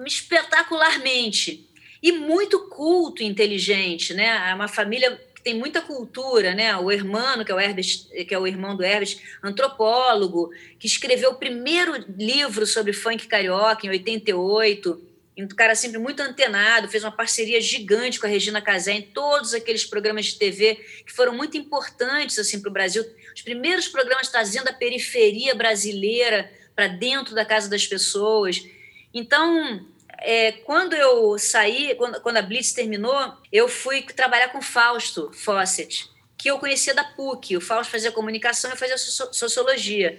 espetacularmente 0.06 1.68
e 2.00 2.12
muito 2.12 2.68
culto, 2.68 3.22
inteligente, 3.22 4.14
né? 4.14 4.50
É 4.50 4.54
uma 4.54 4.68
família 4.68 5.20
tem 5.48 5.54
muita 5.54 5.80
cultura, 5.80 6.52
né? 6.54 6.76
O 6.76 6.92
Hermano, 6.92 7.42
que 7.42 7.50
é 7.50 7.54
o 7.54 7.58
Herbert, 7.58 7.86
que 8.28 8.34
é 8.34 8.38
o 8.38 8.46
irmão 8.46 8.76
do 8.76 8.84
Herbert, 8.84 9.16
antropólogo, 9.42 10.50
que 10.78 10.86
escreveu 10.86 11.30
o 11.30 11.36
primeiro 11.36 12.04
livro 12.18 12.66
sobre 12.66 12.92
funk 12.92 13.26
carioca 13.26 13.86
em 13.86 13.88
88 13.88 15.08
um 15.38 15.48
cara 15.48 15.74
sempre 15.76 15.98
muito 15.98 16.20
antenado, 16.20 16.88
fez 16.88 17.04
uma 17.04 17.12
parceria 17.12 17.60
gigante 17.60 18.18
com 18.18 18.26
a 18.26 18.28
Regina 18.28 18.60
Casé 18.60 18.92
em 18.92 19.02
todos 19.02 19.54
aqueles 19.54 19.84
programas 19.84 20.26
de 20.26 20.34
TV 20.36 20.74
que 21.06 21.12
foram 21.12 21.32
muito 21.32 21.56
importantes 21.56 22.38
assim 22.40 22.60
para 22.60 22.68
o 22.68 22.72
Brasil. 22.72 23.04
Os 23.32 23.40
primeiros 23.40 23.86
programas 23.86 24.28
trazendo 24.28 24.68
a 24.68 24.72
periferia 24.72 25.54
brasileira 25.54 26.52
para 26.74 26.88
dentro 26.88 27.36
da 27.36 27.44
casa 27.44 27.70
das 27.70 27.86
pessoas. 27.86 28.62
Então, 29.14 29.86
é, 30.20 30.52
quando 30.52 30.94
eu 30.94 31.38
saí, 31.38 31.94
quando, 31.96 32.20
quando 32.20 32.36
a 32.36 32.42
Blitz 32.42 32.72
terminou, 32.72 33.36
eu 33.52 33.68
fui 33.68 34.02
trabalhar 34.02 34.48
com 34.48 34.60
Fausto 34.60 35.30
Fawcett, 35.32 36.10
que 36.36 36.50
eu 36.50 36.58
conhecia 36.58 36.94
da 36.94 37.04
PUC. 37.04 37.56
O 37.56 37.60
Fausto 37.60 37.92
fazia 37.92 38.12
comunicação 38.12 38.72
e 38.72 38.76
fazia 38.76 38.98
sociologia. 38.98 40.18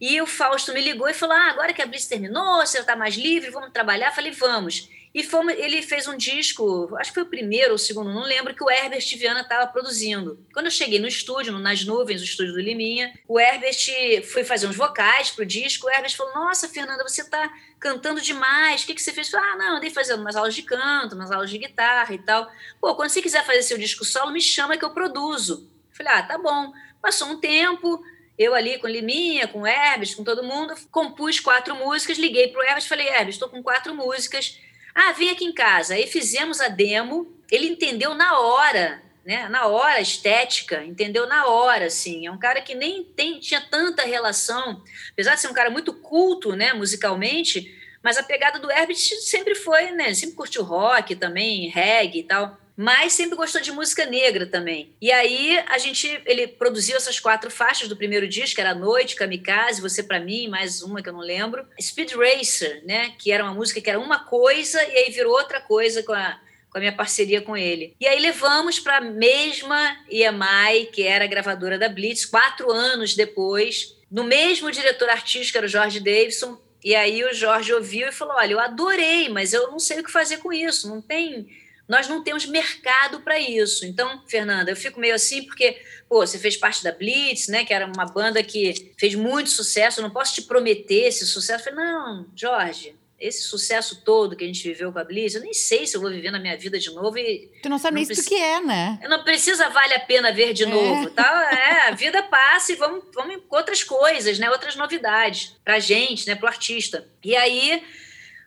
E 0.00 0.20
o 0.20 0.26
Fausto 0.26 0.72
me 0.72 0.80
ligou 0.80 1.08
e 1.08 1.14
falou: 1.14 1.36
ah, 1.36 1.50
agora 1.50 1.72
que 1.72 1.82
a 1.82 1.86
Blitz 1.86 2.06
terminou, 2.06 2.64
você 2.64 2.78
está 2.78 2.96
mais 2.96 3.14
livre, 3.14 3.50
vamos 3.50 3.72
trabalhar. 3.72 4.12
falei: 4.12 4.32
vamos. 4.32 4.88
E 5.16 5.22
fomos, 5.22 5.54
ele 5.54 5.80
fez 5.80 6.06
um 6.06 6.14
disco, 6.14 6.94
acho 6.98 7.10
que 7.10 7.14
foi 7.14 7.22
o 7.22 7.30
primeiro 7.30 7.70
ou 7.70 7.76
o 7.76 7.78
segundo, 7.78 8.12
não 8.12 8.24
lembro, 8.24 8.54
que 8.54 8.62
o 8.62 8.70
Herbert 8.70 9.02
Viana 9.16 9.40
estava 9.40 9.66
produzindo. 9.66 10.38
Quando 10.52 10.66
eu 10.66 10.70
cheguei 10.70 10.98
no 10.98 11.06
estúdio, 11.08 11.58
nas 11.58 11.86
nuvens, 11.86 12.20
o 12.20 12.24
estúdio 12.24 12.52
do 12.52 12.60
Liminha, 12.60 13.18
o 13.26 13.40
Herbert 13.40 14.22
foi 14.30 14.44
fazer 14.44 14.66
uns 14.66 14.76
vocais 14.76 15.30
para 15.30 15.42
o 15.42 15.46
disco. 15.46 15.86
O 15.86 15.90
Herbert 15.90 16.14
falou: 16.14 16.34
Nossa, 16.34 16.68
Fernanda, 16.68 17.02
você 17.02 17.22
está 17.22 17.50
cantando 17.80 18.20
demais. 18.20 18.82
O 18.82 18.86
que, 18.86 18.94
que 18.94 19.00
você 19.00 19.10
fez? 19.10 19.32
Eu 19.32 19.40
falei, 19.40 19.54
ah, 19.54 19.56
não, 19.56 19.76
andei 19.78 19.88
fazendo 19.88 20.20
umas 20.20 20.36
aulas 20.36 20.54
de 20.54 20.62
canto, 20.62 21.14
umas 21.14 21.30
aulas 21.30 21.48
de 21.48 21.56
guitarra 21.56 22.12
e 22.12 22.18
tal. 22.18 22.46
Pô, 22.78 22.94
quando 22.94 23.08
você 23.08 23.22
quiser 23.22 23.42
fazer 23.42 23.62
seu 23.62 23.78
disco 23.78 24.04
solo, 24.04 24.30
me 24.30 24.40
chama 24.42 24.76
que 24.76 24.84
eu 24.84 24.90
produzo. 24.90 25.66
Eu 25.92 25.96
falei, 25.96 26.12
ah, 26.12 26.22
tá 26.24 26.36
bom. 26.36 26.74
Passou 27.00 27.28
um 27.28 27.40
tempo, 27.40 28.04
eu 28.38 28.54
ali 28.54 28.78
com 28.78 28.86
Liminha, 28.86 29.48
com 29.48 29.66
Herbes, 29.66 30.14
com 30.14 30.22
todo 30.22 30.44
mundo, 30.44 30.74
compus 30.90 31.40
quatro 31.40 31.74
músicas, 31.74 32.18
liguei 32.18 32.48
para 32.48 32.60
o 32.60 32.62
Herbes 32.62 32.84
e 32.84 32.88
falei, 32.88 33.08
Herbes, 33.08 33.36
estou 33.36 33.48
com 33.48 33.62
quatro 33.62 33.94
músicas. 33.94 34.60
Ah, 34.98 35.12
vem 35.12 35.28
aqui 35.28 35.44
em 35.44 35.52
casa. 35.52 35.92
Aí 35.92 36.06
fizemos 36.06 36.58
a 36.58 36.68
demo, 36.68 37.30
ele 37.50 37.66
entendeu 37.66 38.14
na 38.14 38.38
hora, 38.40 39.02
né? 39.26 39.46
Na 39.50 39.66
hora, 39.66 40.00
estética, 40.00 40.82
entendeu 40.82 41.26
na 41.26 41.46
hora, 41.46 41.84
assim. 41.84 42.26
É 42.26 42.32
um 42.32 42.38
cara 42.38 42.62
que 42.62 42.74
nem 42.74 43.04
tem, 43.04 43.38
tinha 43.38 43.60
tanta 43.60 44.04
relação, 44.04 44.82
apesar 45.12 45.34
de 45.34 45.42
ser 45.42 45.48
um 45.48 45.52
cara 45.52 45.68
muito 45.68 45.92
culto, 45.92 46.56
né, 46.56 46.72
musicalmente, 46.72 47.78
mas 48.02 48.16
a 48.16 48.22
pegada 48.22 48.58
do 48.58 48.70
Herbert 48.70 48.96
sempre 48.96 49.54
foi, 49.54 49.90
né? 49.90 50.14
Sempre 50.14 50.34
curtiu 50.34 50.62
rock 50.62 51.14
também, 51.14 51.68
reggae 51.68 52.20
e 52.20 52.24
tal 52.24 52.58
mas 52.76 53.12
sempre 53.12 53.36
gostou 53.36 53.60
de 53.60 53.72
música 53.72 54.04
negra 54.04 54.46
também. 54.46 54.94
E 55.00 55.10
aí 55.10 55.58
a 55.68 55.78
gente, 55.78 56.20
ele 56.26 56.46
produziu 56.46 56.96
essas 56.96 57.18
quatro 57.18 57.50
faixas 57.50 57.88
do 57.88 57.96
primeiro 57.96 58.28
disco, 58.28 58.60
era 58.60 58.74
Noite, 58.74 59.16
Kamikaze, 59.16 59.80
Você 59.80 60.02
para 60.02 60.20
mim, 60.20 60.48
mais 60.48 60.82
uma 60.82 61.02
que 61.02 61.08
eu 61.08 61.12
não 61.12 61.20
lembro, 61.20 61.66
Speed 61.80 62.12
Racer, 62.12 62.82
né, 62.84 63.14
que 63.18 63.32
era 63.32 63.42
uma 63.42 63.54
música 63.54 63.80
que 63.80 63.88
era 63.88 63.98
uma 63.98 64.24
coisa 64.24 64.82
e 64.82 64.96
aí 64.98 65.10
virou 65.10 65.32
outra 65.32 65.60
coisa 65.60 66.02
com 66.02 66.12
a 66.12 66.40
a 66.76 66.78
minha 66.78 66.92
parceria 66.92 67.40
com 67.40 67.56
ele. 67.56 67.96
E 67.98 68.06
aí 68.06 68.20
levamos 68.20 68.78
para 68.78 68.98
a 68.98 69.00
mesma 69.00 69.96
EMI, 70.10 70.86
que 70.92 71.02
era 71.04 71.24
a 71.24 71.26
gravadora 71.26 71.78
da 71.78 71.88
Blitz, 71.88 72.26
quatro 72.26 72.70
anos 72.70 73.14
depois, 73.14 73.96
no 74.10 74.24
mesmo 74.24 74.70
diretor 74.70 75.08
artístico, 75.08 75.56
era 75.56 75.66
o 75.66 75.70
Jorge 75.70 76.00
Davidson, 76.00 76.60
e 76.84 76.94
aí 76.94 77.24
o 77.24 77.32
Jorge 77.32 77.72
ouviu 77.72 78.08
e 78.08 78.12
falou: 78.12 78.34
Olha, 78.36 78.52
eu 78.52 78.60
adorei, 78.60 79.28
mas 79.28 79.52
eu 79.52 79.70
não 79.70 79.78
sei 79.78 80.00
o 80.00 80.04
que 80.04 80.12
fazer 80.12 80.36
com 80.38 80.52
isso, 80.52 80.88
não 80.88 81.00
tem 81.00 81.48
nós 81.88 82.08
não 82.08 82.22
temos 82.22 82.46
mercado 82.46 83.20
para 83.20 83.38
isso. 83.38 83.86
Então, 83.86 84.22
Fernanda, 84.26 84.70
eu 84.70 84.76
fico 84.76 84.98
meio 84.98 85.14
assim 85.14 85.44
porque, 85.44 85.80
pô, 86.08 86.26
você 86.26 86.38
fez 86.38 86.56
parte 86.56 86.82
da 86.82 86.92
Blitz, 86.92 87.48
né, 87.48 87.64
que 87.64 87.72
era 87.72 87.86
uma 87.86 88.06
banda 88.06 88.42
que 88.42 88.92
fez 88.98 89.14
muito 89.14 89.50
sucesso, 89.50 90.00
eu 90.00 90.02
não 90.02 90.10
posso 90.10 90.34
te 90.34 90.42
prometer 90.42 91.06
esse 91.06 91.26
sucesso. 91.26 91.68
Eu 91.68 91.74
falei, 91.74 91.84
não, 91.84 92.26
Jorge, 92.34 92.94
esse 93.18 93.42
sucesso 93.44 94.02
todo 94.04 94.36
que 94.36 94.44
a 94.44 94.46
gente 94.46 94.62
viveu 94.62 94.92
com 94.92 94.98
a 94.98 95.04
Blitz, 95.04 95.36
eu 95.36 95.40
nem 95.40 95.54
sei 95.54 95.86
se 95.86 95.96
eu 95.96 96.00
vou 96.00 96.10
viver 96.10 96.30
na 96.30 96.38
minha 96.38 96.56
vida 96.56 96.78
de 96.78 96.90
novo. 96.90 97.16
E 97.16 97.50
tu 97.62 97.68
não 97.68 97.78
sabe 97.78 97.94
nem 97.94 98.02
isso 98.02 98.28
que 98.28 98.34
é, 98.34 98.60
né? 98.60 98.98
Não 99.08 99.24
precisa, 99.24 99.68
vale 99.70 99.94
a 99.94 100.00
pena 100.00 100.32
ver 100.32 100.52
de 100.52 100.64
é. 100.64 100.66
novo, 100.66 101.10
tá? 101.10 101.48
É, 101.52 101.88
a 101.88 101.90
vida 101.92 102.22
passa 102.24 102.72
e 102.72 102.76
vamos, 102.76 103.04
vamos 103.14 103.42
com 103.48 103.56
outras 103.56 103.82
coisas, 103.82 104.38
né? 104.38 104.50
Outras 104.50 104.76
novidades 104.76 105.56
pra 105.64 105.78
gente, 105.78 106.26
né? 106.26 106.34
Pro 106.34 106.48
artista. 106.48 107.06
E 107.24 107.34
aí 107.34 107.82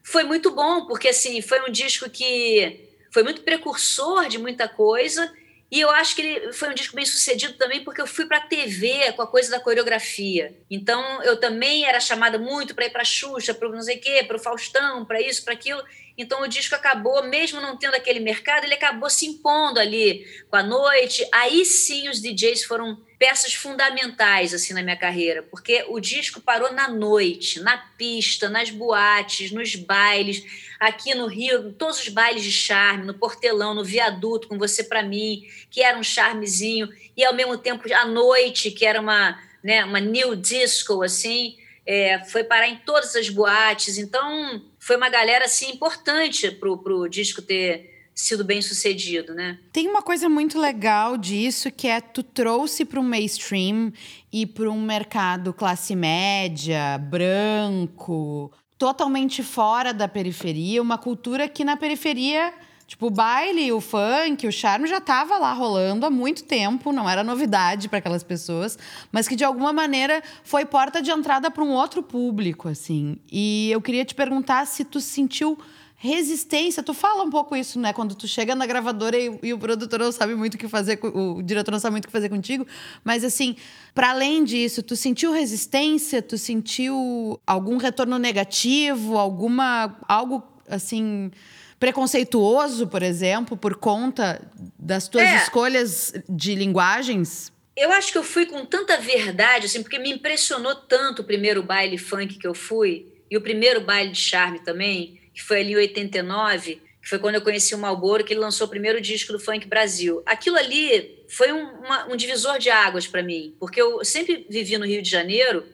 foi 0.04 0.24
muito 0.24 0.52
bom, 0.52 0.86
porque 0.86 1.08
assim, 1.08 1.42
foi 1.42 1.62
um 1.68 1.72
disco 1.72 2.10
que 2.10 2.89
foi 3.12 3.24
muito 3.24 3.41
precursor 3.41 4.28
de 4.28 4.38
muita 4.38 4.68
coisa. 4.68 5.32
E 5.72 5.80
eu 5.80 5.89
acho 5.91 6.16
que 6.16 6.22
ele 6.24 6.51
foi 6.51 6.70
um 6.70 6.74
disco 6.74 6.95
bem 6.95 7.05
sucedido 7.05 7.53
também 7.53 7.84
porque 7.84 8.01
eu 8.01 8.07
fui 8.07 8.26
para 8.26 8.38
a 8.38 8.47
TV 8.47 9.12
com 9.14 9.22
a 9.22 9.28
coisa 9.28 9.51
da 9.51 9.60
coreografia. 9.60 10.57
Então 10.70 11.22
eu 11.22 11.39
também 11.39 11.86
era 11.86 11.99
chamada 11.99 12.39
muito 12.39 12.74
para 12.74 12.86
ir 12.86 12.89
para 12.89 13.03
Xuxa, 13.03 13.53
para 13.53 13.70
não 13.70 13.82
sei 13.82 13.97
o 13.97 14.01
quê, 14.01 14.24
para 14.24 14.38
o 14.38 14.39
Faustão, 14.39 15.05
para 15.05 15.22
isso, 15.22 15.43
para 15.45 15.53
aquilo. 15.53 15.84
Então 16.18 16.41
o 16.41 16.47
disco 16.47 16.74
acabou, 16.74 17.24
mesmo 17.24 17.62
não 17.62 17.78
tendo 17.78 17.95
aquele 17.95 18.20
mercado, 18.20 18.64
ele 18.64 18.74
acabou 18.74 19.10
se 19.12 19.28
impondo 19.28 19.80
ali 19.80 20.26
com 20.49 20.55
a 20.55 20.64
noite. 20.64 21.28
Aí 21.32 21.64
sim 21.64 22.10
os 22.10 22.20
DJs 22.20 22.64
foram 22.64 22.99
peças 23.20 23.54
fundamentais 23.54 24.54
assim 24.54 24.74
na 24.74 24.82
minha 24.82 24.96
carreira, 24.96 25.44
porque 25.44 25.86
o 25.90 26.00
disco 26.00 26.40
parou 26.40 26.72
na 26.72 26.88
noite, 26.88 27.60
na 27.60 27.78
pista, 27.78 28.48
nas 28.48 28.70
boates, 28.70 29.52
nos 29.52 29.76
bailes, 29.76 30.42
aqui 30.80 31.14
no 31.14 31.28
Rio, 31.28 31.74
todos 31.74 32.00
os 32.00 32.08
bailes 32.08 32.42
de 32.42 32.52
charme, 32.52 33.06
no 33.06 33.14
Portelão, 33.14 33.76
no 33.76 33.84
Viaduto, 33.84 34.48
com 34.48 34.58
você 34.58 34.86
para 34.86 35.04
mim, 35.04 35.46
que 35.70 35.84
era 35.84 36.00
um 36.00 36.04
charmezinho, 36.04 36.88
e 37.16 37.26
ao 37.26 37.34
mesmo 37.34 37.58
tempo 37.58 37.94
à 37.94 38.06
noite, 38.06 38.72
que 38.72 38.86
era 38.86 39.02
uma, 39.02 39.38
né, 39.62 39.84
uma 39.84 40.00
new 40.00 40.34
disco 40.34 41.04
assim, 41.04 41.58
é, 41.86 42.24
foi 42.24 42.46
parar 42.46 42.70
em 42.70 42.78
todas 42.78 43.16
as 43.18 43.30
boates. 43.30 43.98
Então, 43.98 44.64
foi 44.80 44.96
uma 44.96 45.10
galera 45.10 45.46
assim 45.46 45.72
importante 45.72 46.50
para 46.52 46.70
o 46.70 47.10
disco 47.10 47.42
ter 47.42 47.99
sido 48.20 48.44
bem 48.44 48.62
sucedido, 48.62 49.34
né? 49.34 49.58
Tem 49.72 49.88
uma 49.88 50.02
coisa 50.02 50.28
muito 50.28 50.60
legal 50.60 51.18
disso 51.18 51.72
que 51.72 51.88
é 51.88 52.02
tu 52.02 52.22
trouxe 52.22 52.84
para 52.84 53.00
o 53.00 53.04
mainstream 53.04 53.94
e 54.32 54.46
para 54.46 54.70
um 54.70 54.82
mercado 54.82 55.54
classe 55.54 55.96
média, 55.96 56.98
branco, 56.98 58.52
totalmente 58.78 59.42
fora 59.42 59.94
da 59.94 60.08
periferia, 60.08 60.82
uma 60.82 60.98
cultura 60.98 61.48
que 61.48 61.64
na 61.64 61.78
periferia 61.78 62.54
Tipo, 62.90 63.06
o 63.06 63.12
baile, 63.12 63.72
o 63.72 63.80
funk, 63.80 64.48
o 64.48 64.52
charme 64.52 64.88
já 64.88 64.98
estava 64.98 65.38
lá 65.38 65.54
rolando 65.54 66.08
há 66.08 66.10
muito 66.10 66.44
tempo, 66.44 66.92
não 66.92 67.08
era 67.08 67.24
novidade 67.24 67.88
para 67.88 68.00
aquelas 68.00 68.24
pessoas, 68.24 68.80
mas 69.12 69.28
que 69.28 69.36
de 69.36 69.44
alguma 69.44 69.72
maneira 69.72 70.24
foi 70.44 70.66
porta 70.66 71.00
de 71.00 71.12
entrada 71.12 71.52
para 71.52 71.64
um 71.64 71.70
outro 71.70 72.02
público, 72.02 72.68
assim. 72.68 73.18
E 73.32 73.70
eu 73.70 73.80
queria 73.80 74.04
te 74.04 74.16
perguntar 74.16 74.66
se 74.66 74.84
tu 74.84 75.00
sentiu 75.00 75.56
resistência. 76.02 76.82
Tu 76.82 76.93
fala 76.93 77.24
um 77.24 77.30
pouco 77.30 77.56
isso, 77.56 77.78
né? 77.78 77.91
Quando 77.91 78.16
tu 78.16 78.26
chega 78.26 78.56
na 78.56 78.66
gravadora 78.66 79.18
e, 79.18 79.38
e, 79.43 79.54
o 79.54 79.60
produtor 79.60 80.00
não 80.00 80.12
sabe 80.14 80.34
muito 80.34 80.56
o 80.56 80.58
que 80.58 80.68
fazer, 80.68 80.97
o 81.04 81.43
diretor 81.43 81.72
não 81.72 81.80
sabe 81.80 81.91
muito 81.91 82.06
o 82.06 82.08
que 82.08 82.12
fazer 82.12 82.30
contigo. 82.30 82.66
Mas 83.04 83.24
assim, 83.24 83.58
para 83.93 84.12
além 84.12 84.45
disso, 84.45 84.82
tu 84.82 84.95
sentiu 84.95 85.34
resistência? 85.34 86.22
Tu 86.22 86.38
sentiu 86.38 87.39
algum 87.45 87.76
retorno 87.76 88.18
negativo? 88.18 89.18
Alguma 89.18 89.97
algo 90.08 90.41
assim 90.70 91.32
preconceituoso, 91.78 92.88
por 92.88 93.04
exemplo, 93.04 93.58
por 93.58 93.76
conta 93.76 94.41
das 94.78 95.08
tuas 95.08 95.26
é. 95.26 95.36
escolhas 95.38 96.14
de 96.30 96.56
linguagens? 96.56 97.52
Eu 97.76 97.91
acho 97.91 98.12
que 98.12 98.18
eu 98.18 98.24
fui 98.24 98.45
com 98.45 98.66
tanta 98.66 98.97
verdade, 98.97 99.66
assim, 99.66 99.82
porque 99.82 100.00
me 100.00 100.12
impressionou 100.12 100.76
tanto 100.76 101.22
o 101.22 101.26
primeiro 101.26 101.62
baile 101.64 101.97
funk 101.97 102.38
que 102.38 102.47
eu 102.47 102.54
fui 102.54 103.08
e 103.32 103.38
o 103.38 103.41
primeiro 103.41 103.82
baile 103.82 104.12
de 104.12 104.20
charme 104.20 104.60
também 104.60 105.19
que 105.34 105.42
foi 105.42 105.62
ali 105.62 105.74
em 105.74 105.78
89, 105.78 106.82
que 107.02 107.10
foi 107.10 107.20
quando 107.20 107.36
eu 107.36 107.42
conheci 107.42 107.74
o 107.74 107.78
Malboro, 107.78 108.24
que 108.24 108.34
ele 108.34 108.40
lançou 108.40 108.68
o 108.68 108.70
primeiro 108.70 109.00
disco 109.00 109.32
do 109.32 109.40
Funk 109.40 109.68
Brasil. 109.68 110.22
Aquilo 110.26 110.58
ali 110.58 111.24
foi 111.30 111.52
um, 111.52 111.64
uma, 111.80 112.08
um 112.08 112.16
divisor 112.16 112.60
de 112.60 112.70
águas 112.70 113.08
para 113.08 113.24
mim, 113.24 113.56
porque 113.60 113.82
eu 113.82 114.04
sempre 114.04 114.46
vivi 114.50 114.78
no 114.78 114.86
Rio 114.86 115.02
de 115.02 115.10
Janeiro 115.10 115.66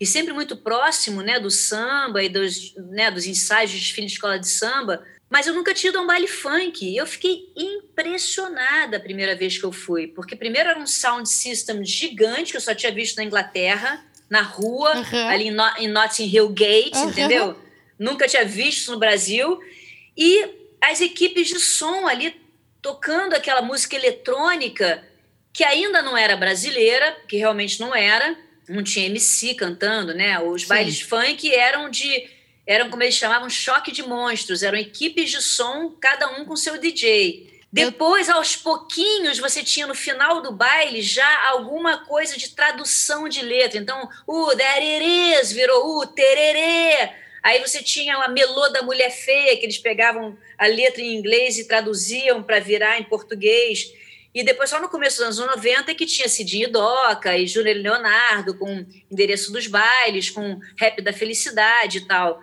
e 0.00 0.06
sempre 0.06 0.32
muito 0.32 0.56
próximo 0.56 1.22
né, 1.22 1.38
do 1.38 1.50
samba 1.50 2.22
e 2.22 2.28
dos, 2.28 2.74
né, 2.76 3.10
dos 3.10 3.26
ensaios 3.26 3.70
de 3.70 3.78
desfile 3.78 4.06
de 4.06 4.12
escola 4.12 4.38
de 4.38 4.48
samba, 4.48 5.04
mas 5.30 5.46
eu 5.46 5.54
nunca 5.54 5.74
tinha 5.74 5.90
ido 5.90 5.98
a 5.98 6.02
um 6.02 6.06
baile 6.06 6.28
funk. 6.28 6.84
E 6.84 6.96
eu 6.96 7.06
fiquei 7.06 7.52
impressionada 7.56 8.96
a 8.96 9.00
primeira 9.00 9.34
vez 9.34 9.58
que 9.58 9.64
eu 9.64 9.72
fui, 9.72 10.06
porque 10.06 10.36
primeiro 10.36 10.70
era 10.70 10.78
um 10.78 10.86
sound 10.86 11.28
system 11.28 11.84
gigante 11.84 12.50
que 12.50 12.56
eu 12.56 12.60
só 12.60 12.74
tinha 12.74 12.92
visto 12.92 13.16
na 13.16 13.24
Inglaterra, 13.24 14.04
na 14.28 14.42
rua, 14.42 14.94
uhum. 14.96 15.28
ali 15.28 15.48
em, 15.48 15.50
no, 15.50 15.64
em 15.78 15.88
Notting 15.88 16.26
Hill 16.26 16.48
Gate, 16.50 16.94
uhum. 16.94 17.10
entendeu? 17.10 17.56
Nunca 17.98 18.26
tinha 18.26 18.44
visto 18.44 18.92
no 18.92 18.98
Brasil. 18.98 19.60
E 20.16 20.48
as 20.80 21.00
equipes 21.00 21.48
de 21.48 21.58
som 21.58 22.06
ali 22.06 22.40
tocando 22.82 23.34
aquela 23.34 23.62
música 23.62 23.96
eletrônica 23.96 25.02
que 25.52 25.64
ainda 25.64 26.02
não 26.02 26.16
era 26.16 26.36
brasileira, 26.36 27.16
que 27.28 27.36
realmente 27.36 27.80
não 27.80 27.94
era, 27.94 28.36
não 28.68 28.82
tinha 28.82 29.06
MC 29.06 29.54
cantando, 29.54 30.12
né? 30.12 30.38
Os 30.40 30.62
Sim. 30.62 30.68
bailes 30.68 31.00
funk 31.00 31.52
eram 31.54 31.88
de 31.88 32.28
eram 32.66 32.88
como 32.88 33.02
eles 33.02 33.14
chamavam 33.14 33.48
choque 33.50 33.92
de 33.92 34.02
monstros, 34.02 34.62
eram 34.62 34.78
equipes 34.78 35.30
de 35.30 35.42
som, 35.42 35.90
cada 36.00 36.30
um 36.30 36.46
com 36.46 36.56
seu 36.56 36.78
DJ. 36.78 37.60
Depois, 37.70 38.30
aos 38.30 38.56
pouquinhos, 38.56 39.38
você 39.38 39.62
tinha 39.62 39.86
no 39.86 39.94
final 39.94 40.40
do 40.40 40.52
baile 40.52 41.02
já 41.02 41.48
alguma 41.48 41.98
coisa 42.06 42.38
de 42.38 42.50
tradução 42.50 43.28
de 43.28 43.42
letra. 43.42 43.78
Então, 43.78 44.08
o 44.26 44.54
dererês 44.54 45.52
virou 45.52 45.98
o 45.98 46.06
tererê. 46.06 47.10
Aí 47.44 47.60
você 47.60 47.82
tinha 47.82 48.16
a 48.16 48.28
melô 48.28 48.70
da 48.70 48.80
mulher 48.80 49.10
feia, 49.10 49.54
que 49.58 49.66
eles 49.66 49.76
pegavam 49.76 50.34
a 50.56 50.66
letra 50.66 51.02
em 51.02 51.14
inglês 51.14 51.58
e 51.58 51.68
traduziam 51.68 52.42
para 52.42 52.58
virar 52.58 52.98
em 52.98 53.04
português. 53.04 53.92
E 54.34 54.42
depois, 54.42 54.70
só 54.70 54.80
no 54.80 54.88
começo 54.88 55.18
dos 55.18 55.38
anos 55.38 55.54
90, 55.56 55.94
que 55.94 56.06
tinha 56.06 56.26
Cidinho 56.26 56.72
Doca 56.72 57.36
e 57.36 57.46
Júnior 57.46 57.76
Leonardo, 57.76 58.56
com 58.56 58.86
Endereço 59.12 59.52
dos 59.52 59.66
Bailes, 59.66 60.30
com 60.30 60.58
Rap 60.78 61.02
da 61.02 61.12
Felicidade 61.12 61.98
e 61.98 62.06
tal. 62.06 62.40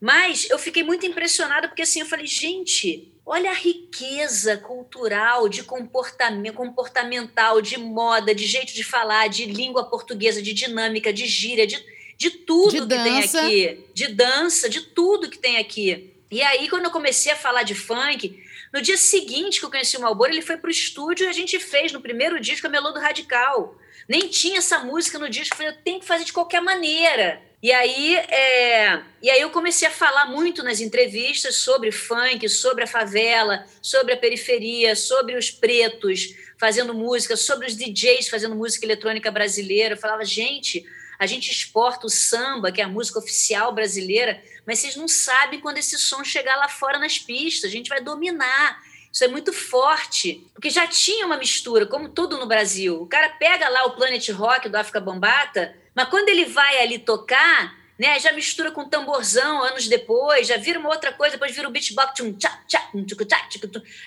Mas 0.00 0.50
eu 0.50 0.58
fiquei 0.58 0.82
muito 0.82 1.06
impressionada, 1.06 1.68
porque 1.68 1.82
assim, 1.82 2.00
eu 2.00 2.06
falei, 2.06 2.26
gente, 2.26 3.12
olha 3.24 3.48
a 3.48 3.54
riqueza 3.54 4.56
cultural, 4.56 5.48
de 5.48 5.62
comportamento, 5.62 6.56
comportamental, 6.56 7.62
de 7.62 7.78
moda, 7.78 8.34
de 8.34 8.44
jeito 8.44 8.74
de 8.74 8.82
falar, 8.82 9.28
de 9.28 9.46
língua 9.46 9.88
portuguesa, 9.88 10.42
de 10.42 10.52
dinâmica, 10.52 11.12
de 11.12 11.26
gíria, 11.26 11.64
de, 11.64 11.76
de 12.22 12.30
tudo 12.30 12.70
de 12.70 12.80
que 12.82 12.86
dança. 12.86 13.40
tem 13.40 13.66
aqui. 13.66 13.84
De 13.92 14.08
dança, 14.08 14.68
de 14.68 14.80
tudo 14.80 15.28
que 15.28 15.38
tem 15.38 15.56
aqui. 15.56 16.14
E 16.30 16.40
aí, 16.40 16.68
quando 16.68 16.84
eu 16.84 16.90
comecei 16.92 17.32
a 17.32 17.36
falar 17.36 17.64
de 17.64 17.74
funk, 17.74 18.40
no 18.72 18.80
dia 18.80 18.96
seguinte 18.96 19.58
que 19.58 19.66
eu 19.66 19.70
conheci 19.70 19.96
o 19.96 20.00
Malboro, 20.00 20.30
ele 20.30 20.40
foi 20.40 20.56
para 20.56 20.68
o 20.68 20.70
estúdio 20.70 21.26
e 21.26 21.28
a 21.28 21.32
gente 21.32 21.58
fez 21.58 21.90
no 21.90 22.00
primeiro 22.00 22.38
disco 22.38 22.68
a 22.68 22.70
Melô 22.70 22.92
do 22.92 23.00
Radical. 23.00 23.76
Nem 24.08 24.28
tinha 24.28 24.58
essa 24.58 24.78
música 24.78 25.18
no 25.18 25.28
disco, 25.28 25.54
eu 25.54 25.56
falei, 25.56 25.72
eu 25.72 25.82
tenho 25.82 25.98
que 25.98 26.06
fazer 26.06 26.24
de 26.24 26.32
qualquer 26.32 26.60
maneira. 26.60 27.42
E 27.60 27.72
aí, 27.72 28.14
é, 28.14 29.02
e 29.20 29.28
aí 29.28 29.40
eu 29.40 29.50
comecei 29.50 29.88
a 29.88 29.90
falar 29.90 30.26
muito 30.26 30.62
nas 30.62 30.80
entrevistas 30.80 31.56
sobre 31.56 31.90
funk, 31.90 32.48
sobre 32.48 32.84
a 32.84 32.86
favela, 32.86 33.66
sobre 33.80 34.14
a 34.14 34.16
periferia, 34.16 34.94
sobre 34.94 35.36
os 35.36 35.50
pretos 35.50 36.34
fazendo 36.56 36.94
música, 36.94 37.36
sobre 37.36 37.66
os 37.66 37.76
DJs 37.76 38.28
fazendo 38.28 38.54
música 38.54 38.86
eletrônica 38.86 39.28
brasileira. 39.28 39.94
Eu 39.94 39.98
falava, 39.98 40.24
gente, 40.24 40.86
a 41.22 41.26
gente 41.26 41.52
exporta 41.52 42.04
o 42.04 42.10
samba, 42.10 42.72
que 42.72 42.80
é 42.80 42.84
a 42.84 42.88
música 42.88 43.20
oficial 43.20 43.72
brasileira, 43.72 44.42
mas 44.66 44.80
vocês 44.80 44.96
não 44.96 45.06
sabem 45.06 45.60
quando 45.60 45.78
esse 45.78 45.96
som 45.96 46.24
chegar 46.24 46.56
lá 46.56 46.68
fora 46.68 46.98
nas 46.98 47.16
pistas, 47.16 47.70
a 47.70 47.72
gente 47.72 47.88
vai 47.88 48.00
dominar. 48.00 48.82
Isso 49.12 49.22
é 49.22 49.28
muito 49.28 49.52
forte, 49.52 50.44
porque 50.52 50.68
já 50.68 50.84
tinha 50.88 51.24
uma 51.24 51.36
mistura, 51.36 51.86
como 51.86 52.08
tudo 52.08 52.38
no 52.38 52.46
Brasil. 52.46 53.00
O 53.00 53.06
cara 53.06 53.28
pega 53.28 53.68
lá 53.68 53.84
o 53.84 53.94
Planet 53.94 54.30
Rock 54.30 54.68
do 54.68 54.74
África 54.74 55.00
Bambata, 55.00 55.72
mas 55.94 56.08
quando 56.08 56.28
ele 56.28 56.46
vai 56.46 56.82
ali 56.82 56.98
tocar, 56.98 57.72
né, 57.96 58.18
já 58.18 58.32
mistura 58.32 58.72
com 58.72 58.88
tamborzão 58.88 59.62
anos 59.62 59.86
depois, 59.86 60.48
já 60.48 60.56
vira 60.56 60.80
uma 60.80 60.88
outra 60.88 61.12
coisa, 61.12 61.36
depois 61.36 61.54
vira 61.54 61.68
o 61.68 61.70
beatbox. 61.70 62.14
Tchum, 62.14 62.32
tchá, 62.32 62.64
tchá, 62.66 62.90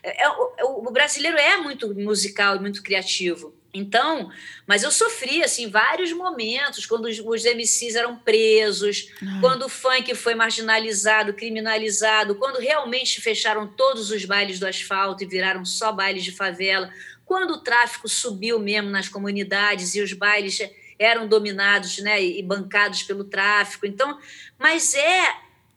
é, 0.04 0.24
é, 0.26 0.30
o, 0.66 0.86
o 0.86 0.92
brasileiro 0.92 1.38
é 1.38 1.56
muito 1.56 1.96
musical 1.96 2.58
e 2.58 2.60
muito 2.60 2.84
criativo. 2.84 3.56
Então, 3.76 4.32
mas 4.66 4.84
eu 4.84 4.92
sofri 4.92 5.44
assim 5.44 5.70
vários 5.70 6.14
momentos 6.14 6.86
quando 6.86 7.06
os, 7.06 7.20
os 7.20 7.44
MCs 7.44 7.96
eram 7.96 8.16
presos, 8.18 9.12
Ai. 9.22 9.42
quando 9.42 9.64
o 9.64 9.70
funk 9.70 10.16
foi 10.16 10.34
marginalizado, 10.34 11.34
criminalizado, 11.34 12.36
quando 12.36 12.60
realmente 12.60 13.20
fecharam 13.20 13.68
todos 13.68 14.12
os 14.12 14.24
bailes 14.24 14.60
do 14.60 14.66
asfalto 14.66 15.24
e 15.24 15.28
viraram 15.28 15.66
só 15.66 15.92
bailes 15.92 16.24
de 16.24 16.32
favela, 16.32 16.90
quando 17.26 17.52
o 17.52 17.58
tráfico 17.58 18.08
subiu 18.08 18.60
mesmo 18.60 18.90
nas 18.90 19.10
comunidades 19.10 19.96
e 19.96 20.02
os 20.02 20.14
bailes 20.14 20.60
eram 20.98 21.28
dominados 21.28 21.98
né, 22.00 22.24
e 22.24 22.42
bancados 22.42 23.04
pelo 23.04 23.26
tráfico. 23.26 23.86
Então, 23.86 24.18
mas 24.58 24.94
é, 24.94 25.22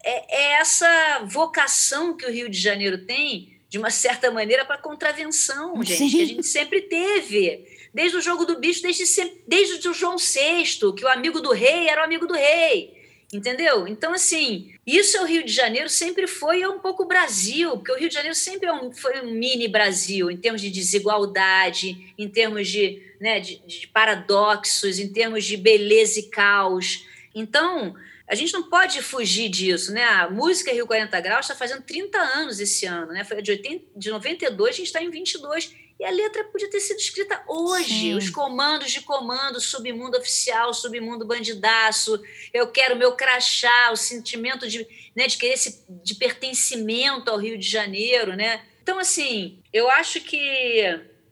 é, 0.05 0.37
é 0.37 0.53
essa 0.61 1.25
vocação 1.27 2.17
que 2.17 2.25
o 2.25 2.31
Rio 2.31 2.49
de 2.49 2.61
Janeiro 2.61 2.99
tem, 2.99 3.59
de 3.69 3.79
uma 3.79 3.91
certa 3.91 4.31
maneira, 4.31 4.65
para 4.65 4.79
contravenção, 4.79 5.83
gente, 5.83 5.99
Sim. 5.99 6.11
que 6.11 6.23
a 6.23 6.27
gente 6.27 6.47
sempre 6.47 6.83
teve. 6.83 7.78
Desde 7.99 8.17
o 8.17 8.21
jogo 8.21 8.45
do 8.45 8.61
bicho, 8.61 8.81
desde, 8.81 9.03
desde 9.45 9.89
o 9.89 9.93
João 9.93 10.15
VI, 10.19 10.93
que 10.97 11.05
o 11.05 11.09
amigo 11.09 11.41
do 11.41 11.51
rei 11.51 11.89
era 11.89 12.01
o 12.01 12.05
amigo 12.05 12.29
do 12.29 12.35
rei. 12.35 12.97
Entendeu? 13.33 13.89
Então, 13.89 14.13
assim, 14.15 14.73
isso 14.87 15.17
é 15.17 15.21
o 15.21 15.25
Rio 15.25 15.45
de 15.45 15.53
Janeiro, 15.53 15.89
sempre 15.89 16.29
foi 16.29 16.63
é 16.63 16.69
um 16.69 16.79
pouco 16.79 17.07
Brasil, 17.07 17.73
porque 17.73 17.91
o 17.91 17.97
Rio 17.97 18.09
de 18.09 18.15
Janeiro 18.15 18.37
sempre 18.37 18.69
é 18.69 18.73
um, 18.73 18.93
foi 18.93 19.21
um 19.21 19.33
mini 19.33 19.67
Brasil, 19.67 20.31
em 20.31 20.37
termos 20.37 20.61
de 20.63 20.71
desigualdade, 20.71 22.15
em 22.17 22.29
termos 22.29 22.69
de, 22.69 23.03
né, 23.21 23.41
de, 23.41 23.59
de 23.67 23.89
paradoxos, 23.89 25.01
em 25.01 25.13
termos 25.13 25.45
de 25.45 25.57
beleza 25.57 26.21
e 26.21 26.31
caos. 26.31 27.05
Então, 27.35 27.97
a 28.29 28.37
gente 28.37 28.53
não 28.53 28.63
pode 28.71 29.03
fugir 29.03 29.49
disso, 29.49 29.93
né? 29.93 30.05
A 30.05 30.31
música 30.31 30.73
Rio 30.73 30.87
40 30.87 31.21
Graus 31.21 31.47
está 31.47 31.57
fazendo 31.57 31.83
30 31.83 32.17
anos 32.17 32.61
esse 32.61 32.87
ano, 32.87 33.11
né? 33.13 33.25
Foi 33.25 33.43
de, 33.43 33.51
80, 33.51 33.85
de 33.97 34.09
92, 34.09 34.69
a 34.69 34.77
gente 34.77 34.87
está 34.87 35.03
em 35.03 35.11
22. 35.11 35.88
E 35.99 36.05
a 36.05 36.11
letra 36.11 36.45
podia 36.45 36.71
ter 36.71 36.79
sido 36.79 36.99
escrita 36.99 37.43
hoje. 37.49 37.89
Sim. 37.89 38.15
Os 38.15 38.31
comandos 38.31 38.93
de 38.93 39.01
comando, 39.01 39.61
submundo 39.61 40.17
oficial, 40.17 40.73
submundo 40.73 41.27
bandidaço, 41.27 42.23
eu 42.55 42.69
quero 42.69 42.97
meu 42.97 43.13
crachá, 43.13 43.91
o 43.91 43.97
sentimento 43.97 44.69
de, 44.69 44.87
né, 45.17 45.27
de 45.27 45.37
querer 45.37 45.55
esse, 45.55 45.85
de 45.89 46.15
pertencimento 46.15 47.31
ao 47.31 47.39
Rio 47.39 47.59
de 47.59 47.69
Janeiro, 47.69 48.37
né? 48.37 48.63
Então, 48.81 48.99
assim, 48.99 49.61
eu 49.73 49.91
acho 49.91 50.21
que 50.21 50.83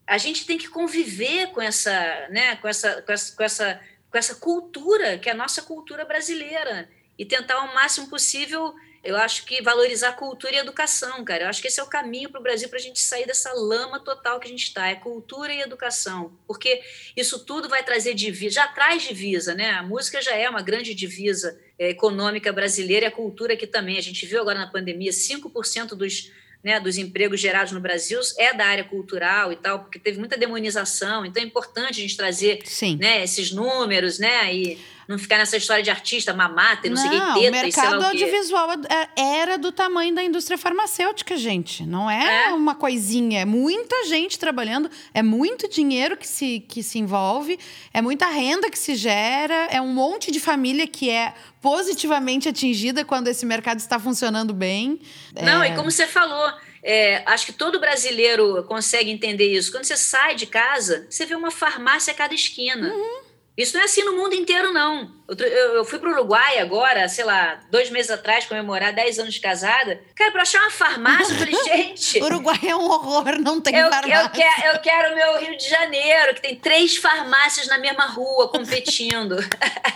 a 0.06 0.18
gente 0.18 0.44
tem 0.44 0.58
que 0.58 0.68
conviver 0.68 1.48
com 1.52 1.62
essa, 1.62 2.28
né, 2.30 2.56
com 2.56 2.68
essa, 2.68 3.02
com 3.02 3.12
essa, 3.12 3.36
com 3.36 3.42
essa, 3.44 3.80
com 4.10 4.18
essa 4.18 4.34
cultura, 4.34 5.16
que 5.16 5.28
é 5.28 5.32
a 5.32 5.36
nossa 5.36 5.62
cultura 5.62 6.04
brasileira, 6.04 6.88
e 7.18 7.24
tentar 7.24 7.54
ao 7.54 7.72
máximo 7.72 8.08
possível 8.08 8.74
eu 9.06 9.16
acho 9.16 9.44
que 9.44 9.62
valorizar 9.62 10.12
cultura 10.12 10.56
e 10.56 10.58
educação, 10.58 11.24
cara. 11.24 11.44
Eu 11.44 11.48
acho 11.48 11.62
que 11.62 11.68
esse 11.68 11.78
é 11.78 11.82
o 11.82 11.86
caminho 11.86 12.28
para 12.28 12.40
o 12.40 12.42
Brasil 12.42 12.68
para 12.68 12.78
a 12.78 12.82
gente 12.82 13.00
sair 13.00 13.24
dessa 13.24 13.52
lama 13.52 14.00
total 14.00 14.40
que 14.40 14.46
a 14.46 14.50
gente 14.50 14.64
está. 14.64 14.88
É 14.88 14.96
cultura 14.96 15.52
e 15.52 15.60
educação. 15.60 16.36
Porque 16.46 16.82
isso 17.16 17.44
tudo 17.44 17.68
vai 17.68 17.84
trazer 17.84 18.14
divisa, 18.14 18.56
já 18.56 18.68
traz 18.68 19.04
divisa, 19.04 19.54
né? 19.54 19.70
A 19.70 19.82
música 19.82 20.20
já 20.20 20.34
é 20.34 20.50
uma 20.50 20.60
grande 20.60 20.92
divisa 20.92 21.58
é, 21.78 21.90
econômica 21.90 22.52
brasileira 22.52 23.06
e 23.06 23.08
a 23.08 23.12
cultura 23.12 23.54
aqui 23.54 23.66
também. 23.66 23.96
A 23.96 24.02
gente 24.02 24.26
viu 24.26 24.40
agora 24.40 24.58
na 24.58 24.66
pandemia 24.66 25.12
5% 25.12 25.90
dos. 25.90 26.32
Né, 26.66 26.80
dos 26.80 26.98
empregos 26.98 27.40
gerados 27.40 27.70
no 27.70 27.78
Brasil 27.78 28.18
é 28.38 28.52
da 28.52 28.66
área 28.66 28.82
cultural 28.82 29.52
e 29.52 29.56
tal, 29.56 29.78
porque 29.78 30.00
teve 30.00 30.18
muita 30.18 30.36
demonização, 30.36 31.24
então 31.24 31.40
é 31.40 31.46
importante 31.46 32.00
a 32.00 32.02
gente 32.02 32.16
trazer 32.16 32.60
né, 32.98 33.22
esses 33.22 33.52
números, 33.52 34.18
né? 34.18 34.52
E, 34.52 34.76
não 35.08 35.18
ficar 35.18 35.38
nessa 35.38 35.56
história 35.56 35.82
de 35.82 35.90
artista, 35.90 36.34
mamata 36.34 36.86
e 36.86 36.90
não, 36.90 36.96
não 36.96 37.08
sei 37.08 37.18
o 37.18 37.34
que, 37.34 37.40
teta 37.40 37.48
o 37.48 37.62
mercado 37.62 38.04
audiovisual 38.04 38.68
é, 38.88 39.38
era 39.40 39.56
do 39.56 39.70
tamanho 39.70 40.14
da 40.14 40.22
indústria 40.22 40.58
farmacêutica, 40.58 41.36
gente. 41.36 41.84
Não 41.84 42.10
é, 42.10 42.48
é, 42.48 42.52
uma 42.52 42.74
coisinha, 42.74 43.40
é 43.40 43.44
muita 43.44 44.06
gente 44.06 44.38
trabalhando, 44.38 44.90
é 45.14 45.22
muito 45.22 45.68
dinheiro 45.68 46.16
que 46.16 46.26
se, 46.26 46.60
que 46.60 46.82
se 46.82 46.98
envolve, 46.98 47.58
é 47.94 48.02
muita 48.02 48.26
renda 48.26 48.68
que 48.68 48.78
se 48.78 48.96
gera, 48.96 49.68
é 49.70 49.80
um 49.80 49.92
monte 49.92 50.32
de 50.32 50.40
família 50.40 50.86
que 50.86 51.08
é 51.08 51.32
positivamente 51.66 52.48
atingida 52.48 53.04
quando 53.04 53.26
esse 53.26 53.44
mercado 53.44 53.80
está 53.80 53.98
funcionando 53.98 54.54
bem. 54.54 55.00
Não, 55.42 55.64
é... 55.64 55.72
e 55.72 55.74
como 55.74 55.90
você 55.90 56.06
falou, 56.06 56.52
é, 56.80 57.24
acho 57.26 57.46
que 57.46 57.52
todo 57.52 57.80
brasileiro 57.80 58.62
consegue 58.68 59.10
entender 59.10 59.52
isso. 59.52 59.72
Quando 59.72 59.82
você 59.82 59.96
sai 59.96 60.36
de 60.36 60.46
casa, 60.46 61.08
você 61.10 61.26
vê 61.26 61.34
uma 61.34 61.50
farmácia 61.50 62.12
a 62.12 62.14
cada 62.14 62.32
esquina. 62.32 62.94
Uhum. 62.94 63.20
Isso 63.56 63.74
não 63.74 63.80
é 63.80 63.84
assim 63.86 64.04
no 64.04 64.12
mundo 64.12 64.34
inteiro, 64.34 64.70
não. 64.70 65.10
Eu, 65.28 65.84
fui 65.84 65.98
para 65.98 66.10
o 66.10 66.12
Uruguai 66.12 66.58
agora, 66.58 67.08
sei 67.08 67.24
lá, 67.24 67.58
dois 67.70 67.90
meses 67.90 68.10
atrás, 68.10 68.44
comemorar 68.44 68.92
10 68.92 69.18
anos 69.18 69.34
de 69.34 69.40
casada. 69.40 69.98
Cara, 70.14 70.30
para 70.30 70.42
achar 70.42 70.60
uma 70.60 70.70
farmácia, 70.70 71.32
eu 71.32 71.38
falei, 71.38 71.54
gente. 71.64 72.22
Uruguai 72.22 72.60
é 72.68 72.76
um 72.76 72.84
horror, 72.84 73.40
não 73.40 73.58
tem 73.58 73.74
eu, 73.74 73.88
farmácia. 73.88 74.24
Eu 74.24 74.30
quero, 74.30 74.76
eu 74.76 74.80
quero 74.80 75.14
meu 75.14 75.38
Rio 75.38 75.56
de 75.56 75.68
Janeiro, 75.68 76.34
que 76.34 76.42
tem 76.42 76.56
três 76.56 76.98
farmácias 76.98 77.66
na 77.66 77.78
mesma 77.78 78.04
rua 78.06 78.48
competindo. 78.48 79.36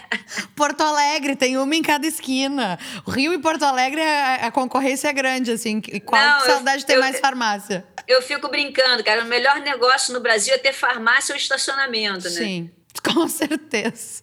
Porto 0.57 0.81
Alegre 0.81 1.37
tem 1.37 1.59
uma 1.59 1.75
em 1.75 1.83
cada 1.83 2.07
esquina. 2.07 2.79
Rio 3.07 3.35
e 3.35 3.39
Porto 3.39 3.63
Alegre, 3.65 4.01
a, 4.01 4.47
a 4.47 4.51
concorrência 4.51 5.09
é 5.09 5.13
grande, 5.13 5.53
assim. 5.53 5.83
Qual 6.07 6.23
não, 6.23 6.41
saudade 6.41 6.79
de 6.79 6.87
ter 6.87 6.97
eu, 6.97 7.01
mais 7.01 7.21
farmácia? 7.21 7.85
Eu 8.09 8.23
fico 8.23 8.49
brincando, 8.49 9.05
cara. 9.05 9.23
O 9.23 9.27
melhor 9.27 9.61
negócio 9.61 10.15
no 10.15 10.21
Brasil 10.21 10.55
é 10.55 10.59
ter 10.59 10.73
farmácia 10.73 11.35
ou 11.35 11.37
estacionamento, 11.37 12.25
né? 12.25 12.31
Sim. 12.31 12.71
Com 13.13 13.29
certeza. 13.29 14.23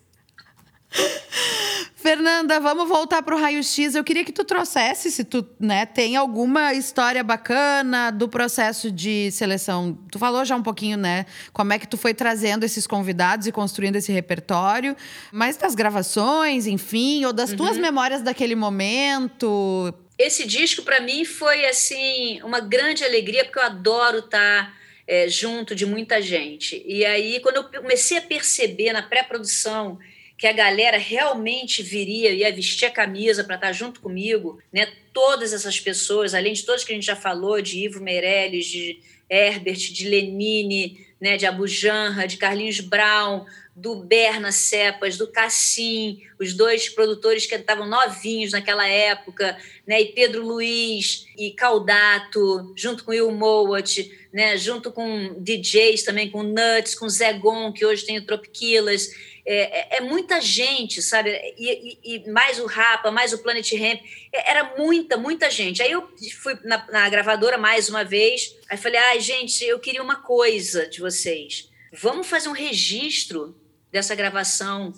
Fernanda, 1.95 2.59
vamos 2.59 2.87
voltar 2.87 3.21
para 3.21 3.35
o 3.35 3.39
raio-x. 3.39 3.95
Eu 3.95 4.03
queria 4.03 4.23
que 4.23 4.31
tu 4.31 4.45
trouxesse, 4.45 5.11
se 5.11 5.23
tu 5.23 5.45
né, 5.59 5.85
tem 5.85 6.15
alguma 6.15 6.73
história 6.73 7.23
bacana 7.23 8.11
do 8.11 8.29
processo 8.29 8.89
de 8.89 9.29
seleção. 9.31 9.97
Tu 10.09 10.17
falou 10.17 10.45
já 10.45 10.55
um 10.55 10.63
pouquinho, 10.63 10.97
né? 10.97 11.25
Como 11.51 11.73
é 11.73 11.79
que 11.79 11.87
tu 11.87 11.97
foi 11.97 12.13
trazendo 12.13 12.63
esses 12.63 12.87
convidados 12.87 13.47
e 13.47 13.51
construindo 13.51 13.97
esse 13.97 14.11
repertório, 14.11 14.95
mas 15.31 15.57
das 15.57 15.75
gravações, 15.75 16.65
enfim, 16.67 17.25
ou 17.25 17.33
das 17.33 17.51
uhum. 17.51 17.57
tuas 17.57 17.77
memórias 17.77 18.21
daquele 18.21 18.55
momento. 18.55 19.93
Esse 20.17 20.47
disco, 20.47 20.83
para 20.83 21.01
mim, 21.01 21.25
foi 21.25 21.65
assim 21.65 22.41
uma 22.41 22.61
grande 22.61 23.03
alegria, 23.03 23.43
porque 23.43 23.59
eu 23.59 23.63
adoro 23.63 24.19
estar. 24.19 24.67
Tá 24.67 24.73
é, 25.07 25.29
junto 25.29 25.73
de 25.73 25.85
muita 25.85 26.21
gente. 26.21 26.83
E 26.85 27.05
aí, 27.05 27.39
quando 27.39 27.57
eu 27.57 27.63
comecei 27.81 28.17
a 28.17 28.21
perceber 28.21 28.91
na 28.91 29.01
pré-produção 29.01 29.97
que 30.37 30.45
a 30.45 30.53
galera 30.53 30.97
realmente 30.97 31.81
viria, 31.81 32.31
ia 32.31 32.53
vestir 32.53 32.85
a 32.85 32.91
camisa 32.91 33.43
para 33.43 33.55
estar 33.55 33.71
junto 33.71 33.99
comigo, 33.99 34.61
né? 34.71 34.87
Todas 35.11 35.51
essas 35.51 35.79
pessoas, 35.79 36.35
além 36.35 36.53
de 36.53 36.63
todas 36.63 36.83
que 36.83 36.91
a 36.91 36.95
gente 36.95 37.07
já 37.07 37.15
falou, 37.15 37.59
de 37.59 37.79
Ivo 37.79 38.03
Meirelles, 38.03 38.67
de 38.67 38.99
Herbert, 39.29 39.77
de 39.77 40.07
Lenine, 40.07 41.05
né? 41.19 41.37
de 41.37 41.45
Abu 41.45 41.67
Janra, 41.67 42.27
de 42.27 42.37
Carlinhos 42.37 42.79
Brown, 42.79 43.45
do 43.75 43.95
Berna 43.95 44.51
Cepas, 44.51 45.17
do 45.17 45.27
Cassim, 45.27 46.23
os 46.39 46.53
dois 46.53 46.89
produtores 46.89 47.45
que 47.45 47.53
estavam 47.53 47.87
novinhos 47.87 48.51
naquela 48.51 48.87
época, 48.87 49.55
né? 49.85 50.01
e 50.01 50.05
Pedro 50.07 50.43
Luiz 50.43 51.27
e 51.37 51.51
Caldato, 51.51 52.73
junto 52.75 53.03
com 53.03 53.13
Il 53.13 53.31
Mowat, 53.31 54.11
né? 54.33 54.57
junto 54.57 54.91
com 54.91 55.35
DJs 55.39 56.03
também, 56.03 56.29
com 56.29 56.41
Nuts, 56.41 56.95
com 56.95 57.07
Zé 57.07 57.33
Gon, 57.33 57.71
que 57.71 57.85
hoje 57.85 58.05
tem 58.05 58.17
o 58.17 58.25
Tropiquilas. 58.25 59.09
É, 59.49 59.95
é, 59.95 59.97
é, 59.97 60.01
muita 60.01 60.41
gente, 60.41 61.01
sabe? 61.01 61.29
E, 61.57 61.97
e, 62.03 62.15
e, 62.15 62.29
mais 62.29 62.59
o 62.59 62.65
Rapa, 62.65 63.09
mais 63.09 63.31
o 63.31 63.37
Planet 63.37 63.71
Ramp. 63.71 64.01
É, 64.33 64.51
era 64.51 64.75
muita, 64.77 65.15
muita 65.15 65.49
gente. 65.49 65.81
Aí 65.81 65.89
eu 65.89 66.05
fui 66.41 66.59
na, 66.65 66.85
na 66.91 67.09
gravadora 67.09 67.57
mais 67.57 67.87
uma 67.87 68.03
vez, 68.03 68.53
aí 68.69 68.75
falei, 68.75 68.99
ai, 68.99 69.17
ah, 69.17 69.21
gente, 69.21 69.63
eu 69.63 69.79
queria 69.79 70.03
uma 70.03 70.17
coisa 70.17 70.85
de 70.85 70.99
vocês. 70.99 71.69
Vamos 71.93 72.27
fazer 72.27 72.49
um 72.49 72.51
registro 72.51 73.57
dessa 73.89 74.13
gravação. 74.13 74.93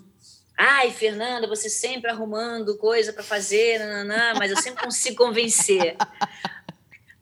Ai, 0.58 0.90
Fernanda, 0.90 1.48
você 1.48 1.70
sempre 1.70 2.10
arrumando 2.10 2.76
coisa 2.76 3.14
para 3.14 3.22
fazer, 3.22 3.78
nananã, 3.78 4.34
mas 4.34 4.50
eu 4.50 4.58
sempre 4.58 4.84
consigo 4.84 5.18
convencer. 5.18 5.96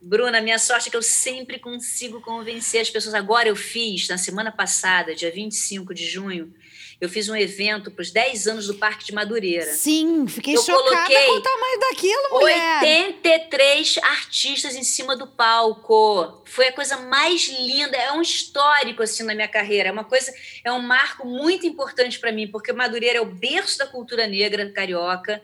Bruna, 0.02 0.40
minha 0.40 0.58
sorte 0.58 0.88
é 0.88 0.92
que 0.92 0.96
eu 0.96 1.04
sempre 1.04 1.60
consigo 1.60 2.22
convencer 2.22 2.80
as 2.80 2.90
pessoas. 2.90 3.14
Agora 3.14 3.50
eu 3.50 3.56
fiz, 3.58 4.08
na 4.08 4.18
semana 4.18 4.50
passada, 4.50 5.14
dia 5.14 5.30
25 5.30 5.94
de 5.94 6.06
junho, 6.08 6.54
eu 7.00 7.08
fiz 7.08 7.30
um 7.30 7.36
evento 7.36 7.92
para 7.92 8.02
os 8.02 8.10
10 8.10 8.48
anos 8.48 8.68
do 8.68 8.74
Parque 8.74 9.06
de 9.06 9.14
Madureira. 9.14 9.72
Sim, 9.72 10.28
fiquei 10.28 10.56
eu 10.56 10.62
chocada 10.64 11.14
com 11.26 11.32
o 11.32 11.42
tamanho 11.42 11.80
daquilo, 11.80 12.30
mulher. 12.32 12.80
83 12.82 13.98
artistas 14.00 14.76
em 14.76 14.84
cima 14.84 15.16
do 15.16 15.28
palco. 15.28 16.42
Foi 16.46 16.70
a 16.70 16.72
coisa 16.72 16.98
mais 16.98 17.48
linda, 17.50 17.96
é 17.96 18.12
um 18.12 18.22
histórico 18.22 19.04
assim 19.04 19.22
na 19.24 19.36
minha 19.36 19.48
carreira, 19.48 19.90
é 19.90 19.92
uma 19.92 20.04
coisa, 20.04 20.34
é 20.64 20.72
um 20.72 20.82
marco 20.82 21.28
muito 21.28 21.68
importante 21.68 22.18
para 22.18 22.32
mim, 22.32 22.48
porque 22.48 22.74
Madureira 22.74 23.20
é 23.20 23.22
o 23.22 23.26
berço 23.26 23.78
da 23.78 23.86
cultura 23.86 24.26
negra 24.26 24.68
carioca. 24.72 25.42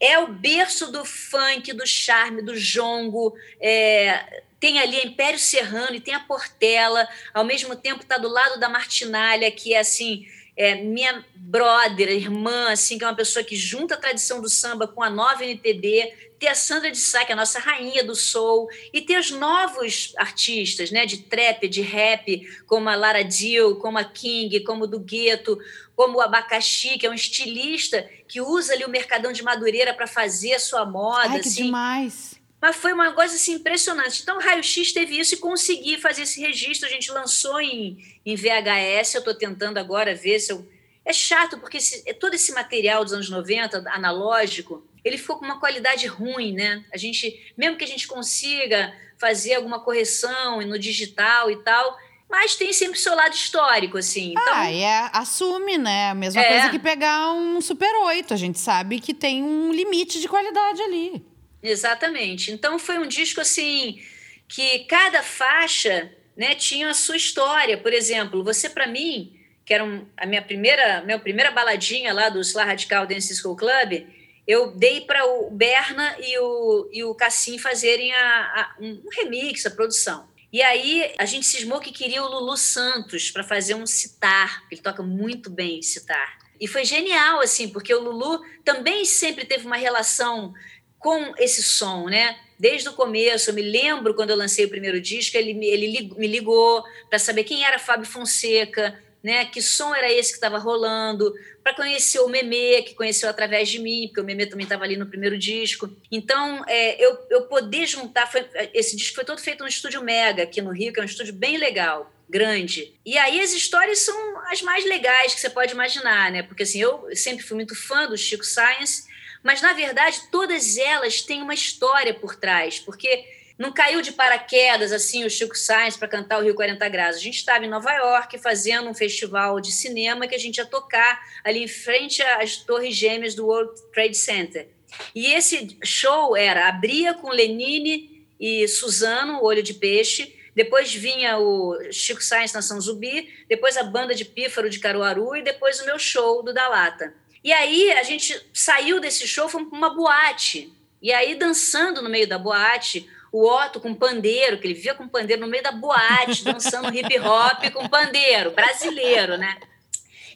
É 0.00 0.16
o 0.20 0.28
berço 0.28 0.92
do 0.92 1.04
funk, 1.04 1.72
do 1.72 1.84
charme, 1.84 2.40
do 2.40 2.56
jongo, 2.56 3.34
é, 3.60 4.44
tem 4.60 4.78
ali 4.78 4.96
a 4.96 5.04
Império 5.04 5.40
Serrano 5.40 5.96
e 5.96 6.00
tem 6.00 6.14
a 6.14 6.20
Portela, 6.20 7.08
ao 7.34 7.44
mesmo 7.44 7.74
tempo 7.74 8.02
está 8.02 8.16
do 8.16 8.28
lado 8.28 8.60
da 8.60 8.68
Martinalha, 8.68 9.50
que 9.50 9.74
é 9.74 9.80
assim, 9.80 10.24
é, 10.58 10.74
minha 10.74 11.24
brother, 11.36 12.10
irmã, 12.10 12.72
assim, 12.72 12.98
que 12.98 13.04
é 13.04 13.06
uma 13.06 13.14
pessoa 13.14 13.44
que 13.44 13.54
junta 13.54 13.94
a 13.94 13.96
tradição 13.96 14.40
do 14.40 14.48
samba 14.50 14.88
com 14.88 15.02
a 15.02 15.08
nova 15.08 15.44
NPB, 15.44 16.12
ter 16.36 16.48
a 16.48 16.54
Sandra 16.54 16.90
de 16.90 16.98
Sá, 16.98 17.24
que 17.24 17.30
é 17.30 17.34
a 17.34 17.36
nossa 17.36 17.60
rainha 17.60 18.02
do 18.04 18.14
soul, 18.14 18.68
e 18.92 19.00
ter 19.00 19.18
os 19.18 19.30
novos 19.30 20.12
artistas, 20.16 20.90
né, 20.90 21.06
de 21.06 21.18
trap, 21.18 21.68
de 21.68 21.80
rap, 21.80 22.42
como 22.66 22.88
a 22.88 22.96
Lara 22.96 23.22
Dill, 23.22 23.76
como 23.76 23.98
a 23.98 24.04
King, 24.04 24.60
como 24.60 24.84
o 24.84 24.86
do 24.86 24.98
Gueto, 24.98 25.56
como 25.94 26.18
o 26.18 26.20
Abacaxi, 26.20 26.98
que 26.98 27.06
é 27.06 27.10
um 27.10 27.14
estilista 27.14 28.08
que 28.26 28.40
usa 28.40 28.72
ali 28.72 28.84
o 28.84 28.90
Mercadão 28.90 29.32
de 29.32 29.42
Madureira 29.42 29.94
para 29.94 30.08
fazer 30.08 30.54
a 30.54 30.60
sua 30.60 30.84
moda. 30.84 31.30
Ai, 31.30 31.40
que 31.40 31.48
assim. 31.48 31.64
demais! 31.66 32.37
Mas 32.60 32.76
foi 32.76 32.92
uma 32.92 33.12
coisa 33.12 33.34
assim, 33.36 33.54
impressionante. 33.54 34.22
Então, 34.22 34.36
o 34.36 34.40
Raio 34.40 34.62
X 34.62 34.92
teve 34.92 35.18
isso 35.18 35.34
e 35.34 35.38
consegui 35.38 35.96
fazer 35.98 36.22
esse 36.22 36.40
registro. 36.40 36.88
A 36.88 36.90
gente 36.90 37.10
lançou 37.12 37.60
em, 37.60 37.98
em 38.26 38.34
VHS. 38.34 39.14
Eu 39.14 39.18
estou 39.20 39.34
tentando 39.34 39.78
agora 39.78 40.14
ver 40.14 40.40
se 40.40 40.52
eu. 40.52 40.68
É 41.04 41.12
chato, 41.12 41.58
porque 41.58 41.78
esse, 41.78 42.02
todo 42.14 42.34
esse 42.34 42.52
material 42.52 43.02
dos 43.02 43.14
anos 43.14 43.30
90, 43.30 43.78
analógico, 43.90 44.86
ele 45.02 45.16
ficou 45.16 45.38
com 45.38 45.44
uma 45.44 45.58
qualidade 45.58 46.06
ruim, 46.06 46.52
né? 46.52 46.84
A 46.92 46.98
gente, 46.98 47.52
mesmo 47.56 47.78
que 47.78 47.84
a 47.84 47.88
gente 47.88 48.06
consiga 48.06 48.92
fazer 49.16 49.54
alguma 49.54 49.80
correção 49.80 50.60
no 50.60 50.78
digital 50.78 51.50
e 51.50 51.56
tal, 51.62 51.96
mas 52.28 52.56
tem 52.56 52.74
sempre 52.74 52.98
seu 52.98 53.14
lado 53.14 53.32
histórico, 53.32 53.96
assim. 53.96 54.32
Então... 54.32 54.54
Ah, 54.54 54.70
é, 54.70 55.08
assume, 55.14 55.78
né? 55.78 56.10
A 56.10 56.14
mesma 56.14 56.42
é. 56.42 56.48
coisa 56.48 56.68
que 56.68 56.78
pegar 56.78 57.32
um 57.32 57.58
Super 57.62 57.94
8. 58.04 58.34
A 58.34 58.36
gente 58.36 58.58
sabe 58.58 59.00
que 59.00 59.14
tem 59.14 59.42
um 59.42 59.72
limite 59.72 60.20
de 60.20 60.28
qualidade 60.28 60.82
ali. 60.82 61.24
Exatamente. 61.62 62.52
Então 62.52 62.78
foi 62.78 62.98
um 62.98 63.06
disco 63.06 63.40
assim 63.40 64.00
que 64.46 64.80
cada 64.80 65.22
faixa, 65.22 66.10
né, 66.36 66.54
tinha 66.54 66.88
a 66.88 66.94
sua 66.94 67.16
história. 67.16 67.76
Por 67.76 67.92
exemplo, 67.92 68.42
você 68.42 68.68
para 68.68 68.86
mim, 68.86 69.38
que 69.64 69.74
era 69.74 69.84
um, 69.84 70.06
a 70.16 70.24
minha 70.24 70.42
primeira, 70.42 71.02
minha 71.02 71.18
primeira 71.18 71.50
baladinha 71.50 72.12
lá 72.12 72.28
do 72.28 72.40
Sla 72.40 72.64
Radical 72.64 73.06
Dance 73.06 73.34
School 73.36 73.56
Club, 73.56 74.06
eu 74.46 74.70
dei 74.70 75.02
para 75.02 75.26
o 75.26 75.50
Berna 75.50 76.16
e 76.20 76.38
o, 76.38 76.88
e 76.90 77.04
o 77.04 77.14
Cassim 77.14 77.58
fazerem 77.58 78.14
a, 78.14 78.40
a, 78.40 78.76
um 78.80 79.02
remix, 79.12 79.66
a 79.66 79.70
produção. 79.70 80.26
E 80.50 80.62
aí 80.62 81.12
a 81.18 81.26
gente 81.26 81.44
cismou 81.44 81.80
que 81.80 81.92
queria 81.92 82.24
o 82.24 82.28
Lulu 82.28 82.56
Santos 82.56 83.30
para 83.30 83.44
fazer 83.44 83.74
um 83.74 83.84
citar, 83.84 84.64
ele 84.70 84.80
toca 84.80 85.02
muito 85.02 85.50
bem 85.50 85.82
citar. 85.82 86.38
E 86.58 86.66
foi 86.66 86.84
genial, 86.84 87.40
assim, 87.40 87.68
porque 87.68 87.94
o 87.94 88.00
Lulu 88.00 88.42
também 88.64 89.04
sempre 89.04 89.44
teve 89.44 89.66
uma 89.66 89.76
relação 89.76 90.54
com 90.98 91.34
esse 91.38 91.62
som, 91.62 92.06
né? 92.06 92.36
Desde 92.58 92.88
o 92.88 92.92
começo, 92.92 93.50
eu 93.50 93.54
me 93.54 93.62
lembro 93.62 94.14
quando 94.14 94.30
eu 94.30 94.36
lancei 94.36 94.64
o 94.64 94.68
primeiro 94.68 95.00
disco, 95.00 95.36
ele, 95.36 95.52
ele 95.64 96.12
me 96.16 96.26
ligou 96.26 96.82
para 97.08 97.18
saber 97.18 97.44
quem 97.44 97.64
era 97.64 97.78
Fábio 97.78 98.06
Fonseca, 98.06 98.98
né? 99.22 99.44
Que 99.44 99.62
som 99.62 99.94
era 99.94 100.12
esse 100.12 100.30
que 100.30 100.36
estava 100.36 100.58
rolando, 100.58 101.32
para 101.62 101.74
conhecer 101.74 102.18
o 102.20 102.28
Memê, 102.28 102.82
que 102.82 102.94
conheceu 102.94 103.28
através 103.28 103.68
de 103.68 103.78
mim, 103.78 104.06
porque 104.08 104.20
o 104.20 104.24
Memê 104.24 104.46
também 104.46 104.64
estava 104.64 104.84
ali 104.84 104.96
no 104.96 105.06
primeiro 105.06 105.38
disco. 105.38 105.88
Então, 106.10 106.64
é, 106.66 107.04
eu, 107.04 107.16
eu 107.30 107.42
poder 107.42 107.86
juntar, 107.86 108.26
foi, 108.26 108.44
esse 108.74 108.96
disco 108.96 109.14
foi 109.14 109.24
todo 109.24 109.40
feito 109.40 109.62
no 109.62 109.68
estúdio 109.68 110.02
Mega, 110.02 110.42
aqui 110.42 110.60
no 110.60 110.72
Rio, 110.72 110.92
que 110.92 110.98
é 110.98 111.02
um 111.02 111.06
estúdio 111.06 111.34
bem 111.34 111.56
legal 111.58 112.12
grande. 112.28 112.94
E 113.06 113.16
aí 113.16 113.40
as 113.40 113.52
histórias 113.52 114.00
são 114.00 114.38
as 114.50 114.60
mais 114.60 114.84
legais 114.84 115.34
que 115.34 115.40
você 115.40 115.48
pode 115.48 115.72
imaginar, 115.72 116.30
né? 116.30 116.42
Porque 116.42 116.62
assim, 116.62 116.80
eu 116.80 117.08
sempre 117.14 117.42
fui 117.42 117.54
muito 117.54 117.74
fã 117.74 118.06
do 118.06 118.18
Chico 118.18 118.44
Science 118.44 119.07
mas, 119.42 119.62
na 119.62 119.72
verdade, 119.72 120.22
todas 120.30 120.76
elas 120.76 121.22
têm 121.22 121.42
uma 121.42 121.54
história 121.54 122.14
por 122.14 122.36
trás, 122.36 122.78
porque 122.78 123.24
não 123.58 123.72
caiu 123.72 124.00
de 124.00 124.12
paraquedas 124.12 124.92
assim 124.92 125.24
o 125.24 125.30
Chico 125.30 125.58
Sainz 125.58 125.96
para 125.96 126.06
cantar 126.06 126.38
o 126.38 126.44
Rio 126.44 126.54
40 126.54 126.88
Graus. 126.88 127.16
A 127.16 127.20
gente 127.20 127.38
estava 127.38 127.64
em 127.64 127.68
Nova 127.68 127.92
York 127.92 128.38
fazendo 128.38 128.88
um 128.88 128.94
festival 128.94 129.60
de 129.60 129.72
cinema 129.72 130.28
que 130.28 130.34
a 130.34 130.38
gente 130.38 130.58
ia 130.58 130.64
tocar 130.64 131.20
ali 131.42 131.64
em 131.64 131.68
frente 131.68 132.22
às 132.22 132.58
torres 132.58 132.94
gêmeas 132.94 133.34
do 133.34 133.46
World 133.46 133.72
Trade 133.92 134.16
Center. 134.16 134.68
E 135.12 135.26
esse 135.34 135.76
show 135.84 136.36
era 136.36 136.68
abria 136.68 137.14
com 137.14 137.30
Lenine 137.30 138.24
e 138.38 138.66
Suzano, 138.68 139.42
Olho 139.42 139.62
de 139.62 139.74
Peixe, 139.74 140.36
depois 140.54 140.94
vinha 140.94 141.38
o 141.38 141.76
Chico 141.90 142.22
Sainz 142.22 142.52
na 142.52 142.62
São 142.62 142.80
Zubi, 142.80 143.28
depois 143.48 143.76
a 143.76 143.82
banda 143.82 144.14
de 144.14 144.24
Pífaro 144.24 144.70
de 144.70 144.78
Caruaru 144.78 145.36
e 145.36 145.42
depois 145.42 145.80
o 145.80 145.86
meu 145.86 145.98
show 145.98 146.42
do 146.42 146.54
Da 146.54 146.68
Lata. 146.68 147.12
E 147.42 147.52
aí 147.52 147.92
a 147.92 148.02
gente 148.02 148.40
saiu 148.52 149.00
desse 149.00 149.26
show, 149.26 149.48
fomos 149.48 149.68
para 149.68 149.78
uma 149.78 149.94
boate. 149.94 150.72
E 151.00 151.12
aí, 151.12 151.34
dançando 151.34 152.02
no 152.02 152.10
meio 152.10 152.28
da 152.28 152.38
boate, 152.38 153.08
o 153.30 153.46
Otto 153.46 153.80
com 153.80 153.94
pandeiro, 153.94 154.58
que 154.58 154.66
ele 154.66 154.74
via 154.74 154.94
com 154.94 155.08
pandeiro 155.08 155.42
no 155.42 155.48
meio 155.48 155.62
da 155.62 155.72
boate, 155.72 156.42
dançando 156.44 156.94
hip 156.96 157.18
hop 157.20 157.72
com 157.72 157.88
pandeiro, 157.88 158.50
brasileiro, 158.50 159.36
né? 159.36 159.58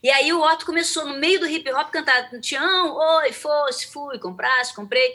E 0.02 0.10
aí 0.10 0.32
o 0.32 0.40
Otto 0.40 0.66
começou, 0.66 1.06
no 1.06 1.14
meio 1.14 1.40
do 1.40 1.46
hip 1.46 1.70
hop, 1.72 1.90
cantar 1.90 2.28
Tião, 2.40 2.96
oi, 2.96 3.32
fosse, 3.32 3.86
fui, 3.92 4.18
comprasse, 4.18 4.74
comprei. 4.74 5.14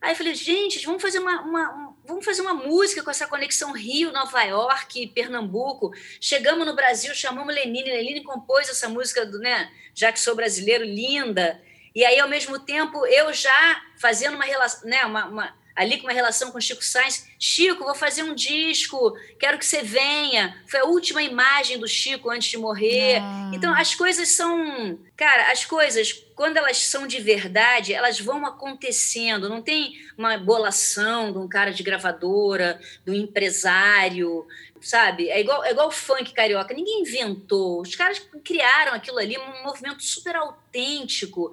Aí 0.00 0.12
eu 0.12 0.16
falei, 0.16 0.34
gente, 0.34 0.84
vamos 0.84 1.02
fazer 1.02 1.18
uma, 1.18 1.40
uma, 1.42 1.91
vamos 2.04 2.24
fazer 2.24 2.42
uma 2.42 2.54
música 2.54 3.02
com 3.02 3.10
essa 3.10 3.26
conexão 3.26 3.72
Rio, 3.72 4.12
Nova 4.12 4.42
York, 4.42 5.06
Pernambuco. 5.08 5.92
Chegamos 6.20 6.66
no 6.66 6.74
Brasil, 6.74 7.14
chamamos 7.14 7.54
Lenine, 7.54 7.90
Lenine 7.90 8.22
compôs 8.22 8.68
essa 8.68 8.88
música, 8.88 9.24
do, 9.24 9.38
né, 9.38 9.70
já 9.94 10.12
que 10.12 10.20
sou 10.20 10.34
brasileiro, 10.34 10.84
linda. 10.84 11.60
E 11.94 12.04
aí, 12.04 12.18
ao 12.18 12.28
mesmo 12.28 12.58
tempo, 12.58 13.06
eu 13.06 13.32
já 13.32 13.82
fazendo 13.98 14.34
uma 14.34 14.44
relação, 14.44 14.88
né, 14.88 15.04
uma, 15.04 15.26
uma 15.26 15.61
ali 15.74 15.98
com 15.98 16.06
uma 16.06 16.12
relação 16.12 16.50
com 16.50 16.60
Chico 16.60 16.84
Sainz. 16.84 17.26
Chico, 17.38 17.84
vou 17.84 17.94
fazer 17.94 18.22
um 18.22 18.34
disco, 18.34 19.16
quero 19.38 19.58
que 19.58 19.66
você 19.66 19.82
venha. 19.82 20.56
Foi 20.66 20.80
a 20.80 20.84
última 20.84 21.22
imagem 21.22 21.78
do 21.78 21.88
Chico 21.88 22.30
antes 22.30 22.50
de 22.50 22.56
morrer. 22.56 23.18
Ah. 23.20 23.50
Então, 23.54 23.74
as 23.74 23.94
coisas 23.94 24.28
são. 24.28 24.98
Cara, 25.16 25.50
as 25.50 25.64
coisas, 25.64 26.12
quando 26.34 26.56
elas 26.56 26.78
são 26.78 27.06
de 27.06 27.20
verdade, 27.20 27.92
elas 27.92 28.20
vão 28.20 28.44
acontecendo. 28.46 29.48
Não 29.48 29.62
tem 29.62 29.94
uma 30.16 30.36
bolação 30.38 31.32
de 31.32 31.38
um 31.38 31.48
cara 31.48 31.72
de 31.72 31.82
gravadora, 31.82 32.80
do 33.04 33.14
empresário, 33.14 34.46
sabe? 34.80 35.28
É 35.30 35.40
igual, 35.40 35.64
é 35.64 35.70
igual 35.70 35.88
o 35.88 35.92
funk 35.92 36.32
carioca. 36.32 36.74
Ninguém 36.74 37.02
inventou. 37.02 37.80
Os 37.80 37.94
caras 37.94 38.20
criaram 38.44 38.92
aquilo 38.92 39.18
ali, 39.18 39.38
um 39.38 39.62
movimento 39.62 40.02
super 40.02 40.36
autêntico. 40.36 41.52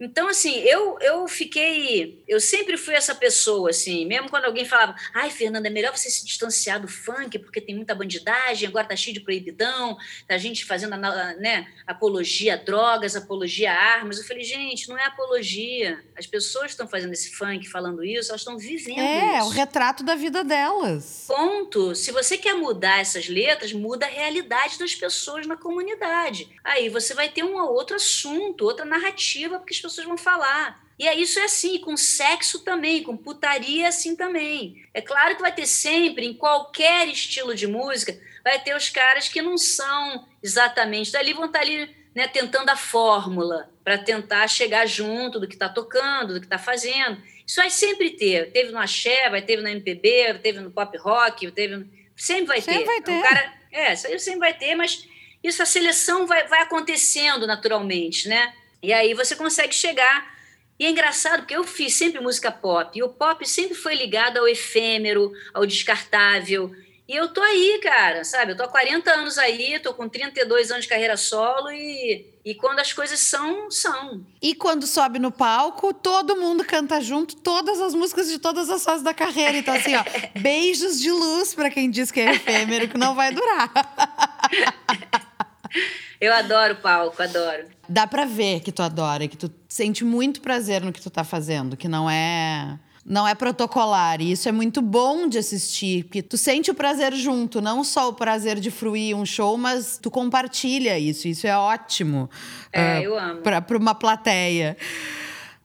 Então, 0.00 0.28
assim, 0.28 0.54
eu, 0.60 0.96
eu 1.00 1.26
fiquei. 1.26 2.22
Eu 2.28 2.40
sempre 2.40 2.76
fui 2.76 2.94
essa 2.94 3.14
pessoa, 3.14 3.70
assim, 3.70 4.06
mesmo 4.06 4.30
quando 4.30 4.44
alguém 4.44 4.64
falava, 4.64 4.94
ai, 5.12 5.28
Fernanda, 5.28 5.66
é 5.66 5.70
melhor 5.70 5.96
você 5.96 6.08
se 6.08 6.24
distanciar 6.24 6.80
do 6.80 6.86
funk, 6.86 7.38
porque 7.40 7.60
tem 7.60 7.74
muita 7.74 7.94
bandidagem, 7.94 8.68
agora 8.68 8.86
tá 8.86 8.94
cheio 8.94 9.14
de 9.14 9.20
proibidão, 9.20 9.96
tá 10.26 10.38
gente 10.38 10.64
fazendo 10.64 10.96
né, 10.96 11.66
apologia 11.86 12.54
a 12.54 12.56
drogas, 12.56 13.16
apologia 13.16 13.72
a 13.72 13.76
armas. 13.76 14.18
Eu 14.18 14.24
falei, 14.24 14.44
gente, 14.44 14.88
não 14.88 14.96
é 14.96 15.04
apologia. 15.04 16.02
As 16.16 16.26
pessoas 16.26 16.70
estão 16.70 16.86
fazendo 16.86 17.12
esse 17.12 17.30
funk, 17.34 17.68
falando 17.68 18.04
isso, 18.04 18.30
elas 18.30 18.42
estão 18.42 18.56
vivendo 18.56 19.00
é, 19.00 19.18
isso. 19.18 19.36
É, 19.36 19.42
o 19.44 19.48
retrato 19.48 20.04
da 20.04 20.14
vida 20.14 20.44
delas. 20.44 21.24
Ponto. 21.26 21.94
Se 21.96 22.12
você 22.12 22.38
quer 22.38 22.54
mudar 22.54 23.00
essas 23.00 23.28
letras, 23.28 23.72
muda 23.72 24.06
a 24.06 24.08
realidade 24.08 24.78
das 24.78 24.94
pessoas 24.94 25.46
na 25.46 25.56
comunidade. 25.56 26.48
Aí 26.62 26.88
você 26.88 27.14
vai 27.14 27.28
ter 27.28 27.42
um 27.42 27.56
outro 27.56 27.96
assunto, 27.96 28.64
outra 28.64 28.84
narrativa, 28.84 29.58
porque 29.58 29.74
as 29.74 29.80
pessoas 29.92 30.06
vão 30.06 30.18
falar. 30.18 30.82
E 30.98 31.06
é 31.06 31.14
isso 31.14 31.38
é 31.38 31.44
assim, 31.44 31.78
com 31.78 31.96
sexo 31.96 32.60
também, 32.60 33.02
com 33.02 33.16
putaria 33.16 33.84
é 33.84 33.88
assim 33.88 34.16
também. 34.16 34.84
É 34.92 35.00
claro 35.00 35.36
que 35.36 35.42
vai 35.42 35.54
ter 35.54 35.66
sempre, 35.66 36.26
em 36.26 36.34
qualquer 36.34 37.06
estilo 37.06 37.54
de 37.54 37.66
música, 37.66 38.18
vai 38.42 38.58
ter 38.58 38.74
os 38.74 38.88
caras 38.88 39.28
que 39.28 39.40
não 39.40 39.56
são 39.56 40.26
exatamente 40.42 41.12
dali, 41.12 41.32
vão 41.32 41.46
estar 41.46 41.60
ali 41.60 41.94
né, 42.14 42.26
tentando 42.26 42.68
a 42.70 42.76
fórmula 42.76 43.70
para 43.84 43.96
tentar 43.96 44.48
chegar 44.48 44.86
junto 44.86 45.38
do 45.38 45.46
que 45.46 45.54
está 45.54 45.68
tocando, 45.68 46.34
do 46.34 46.40
que 46.40 46.46
está 46.46 46.58
fazendo. 46.58 47.22
Isso 47.46 47.56
vai 47.60 47.70
sempre 47.70 48.10
ter. 48.10 48.50
Teve 48.50 48.72
no 48.72 48.78
axé, 48.78 49.30
vai 49.30 49.40
ter 49.40 49.62
no 49.62 49.68
MPB, 49.68 50.40
teve 50.42 50.58
no 50.58 50.70
pop 50.70 50.96
rock, 50.98 51.48
teve 51.52 51.86
sempre 52.16 52.46
vai 52.46 52.60
sempre 52.60 52.80
ter. 52.80 52.86
Vai 52.86 53.00
ter. 53.02 53.18
O 53.18 53.22
cara, 53.22 53.54
é, 53.70 53.92
isso 53.92 54.06
aí 54.08 54.18
sempre 54.18 54.40
vai 54.40 54.54
ter, 54.54 54.74
mas 54.74 55.06
isso 55.44 55.62
a 55.62 55.66
seleção 55.66 56.26
vai, 56.26 56.46
vai 56.48 56.62
acontecendo 56.62 57.46
naturalmente, 57.46 58.28
né? 58.28 58.52
E 58.82 58.92
aí 58.92 59.14
você 59.14 59.34
consegue 59.34 59.74
chegar. 59.74 60.36
E 60.78 60.86
é 60.86 60.90
engraçado 60.90 61.40
porque 61.40 61.56
eu 61.56 61.64
fiz 61.64 61.94
sempre 61.94 62.20
música 62.20 62.52
pop, 62.52 62.96
e 62.96 63.02
o 63.02 63.08
pop 63.08 63.44
sempre 63.48 63.74
foi 63.74 63.96
ligado 63.96 64.38
ao 64.38 64.46
efêmero, 64.46 65.32
ao 65.52 65.66
descartável. 65.66 66.70
E 67.08 67.16
eu 67.16 67.28
tô 67.28 67.40
aí, 67.40 67.80
cara, 67.82 68.22
sabe? 68.22 68.52
Eu 68.52 68.56
tô 68.56 68.64
há 68.64 68.68
40 68.68 69.10
anos 69.10 69.38
aí, 69.38 69.78
tô 69.80 69.94
com 69.94 70.08
32 70.08 70.70
anos 70.70 70.84
de 70.84 70.90
carreira 70.90 71.16
solo 71.16 71.72
e, 71.72 72.26
e 72.44 72.54
quando 72.54 72.80
as 72.80 72.92
coisas 72.92 73.18
são, 73.18 73.70
são. 73.70 74.24
E 74.42 74.54
quando 74.54 74.86
sobe 74.86 75.18
no 75.18 75.32
palco, 75.32 75.94
todo 75.94 76.36
mundo 76.36 76.64
canta 76.64 77.00
junto 77.00 77.34
todas 77.36 77.80
as 77.80 77.94
músicas 77.94 78.28
de 78.28 78.38
todas 78.38 78.68
as 78.68 78.84
fases 78.84 79.02
da 79.02 79.14
carreira. 79.14 79.56
Então, 79.56 79.74
assim, 79.74 79.96
ó, 79.96 80.04
beijos 80.38 81.00
de 81.00 81.10
luz 81.10 81.54
para 81.54 81.70
quem 81.70 81.90
diz 81.90 82.10
que 82.10 82.20
é 82.20 82.32
efêmero, 82.32 82.88
que 82.88 82.98
não 82.98 83.14
vai 83.14 83.32
durar. 83.32 83.72
Eu 86.20 86.34
adoro 86.34 86.76
palco, 86.76 87.22
adoro. 87.22 87.64
Dá 87.88 88.06
pra 88.06 88.24
ver 88.24 88.60
que 88.60 88.72
tu 88.72 88.82
adora, 88.82 89.28
que 89.28 89.36
tu 89.36 89.50
sente 89.68 90.04
muito 90.04 90.40
prazer 90.40 90.82
no 90.82 90.92
que 90.92 91.00
tu 91.00 91.10
tá 91.10 91.22
fazendo, 91.22 91.76
que 91.76 91.88
não 91.88 92.10
é 92.10 92.78
não 93.08 93.26
é 93.26 93.34
protocolar. 93.34 94.20
E 94.20 94.32
isso 94.32 94.48
é 94.48 94.52
muito 94.52 94.82
bom 94.82 95.26
de 95.26 95.38
assistir, 95.38 96.04
porque 96.04 96.22
tu 96.22 96.36
sente 96.36 96.70
o 96.70 96.74
prazer 96.74 97.14
junto, 97.14 97.60
não 97.60 97.82
só 97.82 98.10
o 98.10 98.12
prazer 98.12 98.60
de 98.60 98.70
fruir 98.70 99.16
um 99.16 99.24
show, 99.24 99.56
mas 99.56 99.98
tu 100.00 100.10
compartilha 100.10 100.98
isso. 100.98 101.26
Isso 101.26 101.46
é 101.46 101.56
ótimo. 101.56 102.28
É, 102.70 102.98
uh, 102.98 103.02
eu 103.02 103.18
amo. 103.18 103.40
Pra, 103.40 103.62
pra 103.62 103.78
uma 103.78 103.94
plateia. 103.94 104.76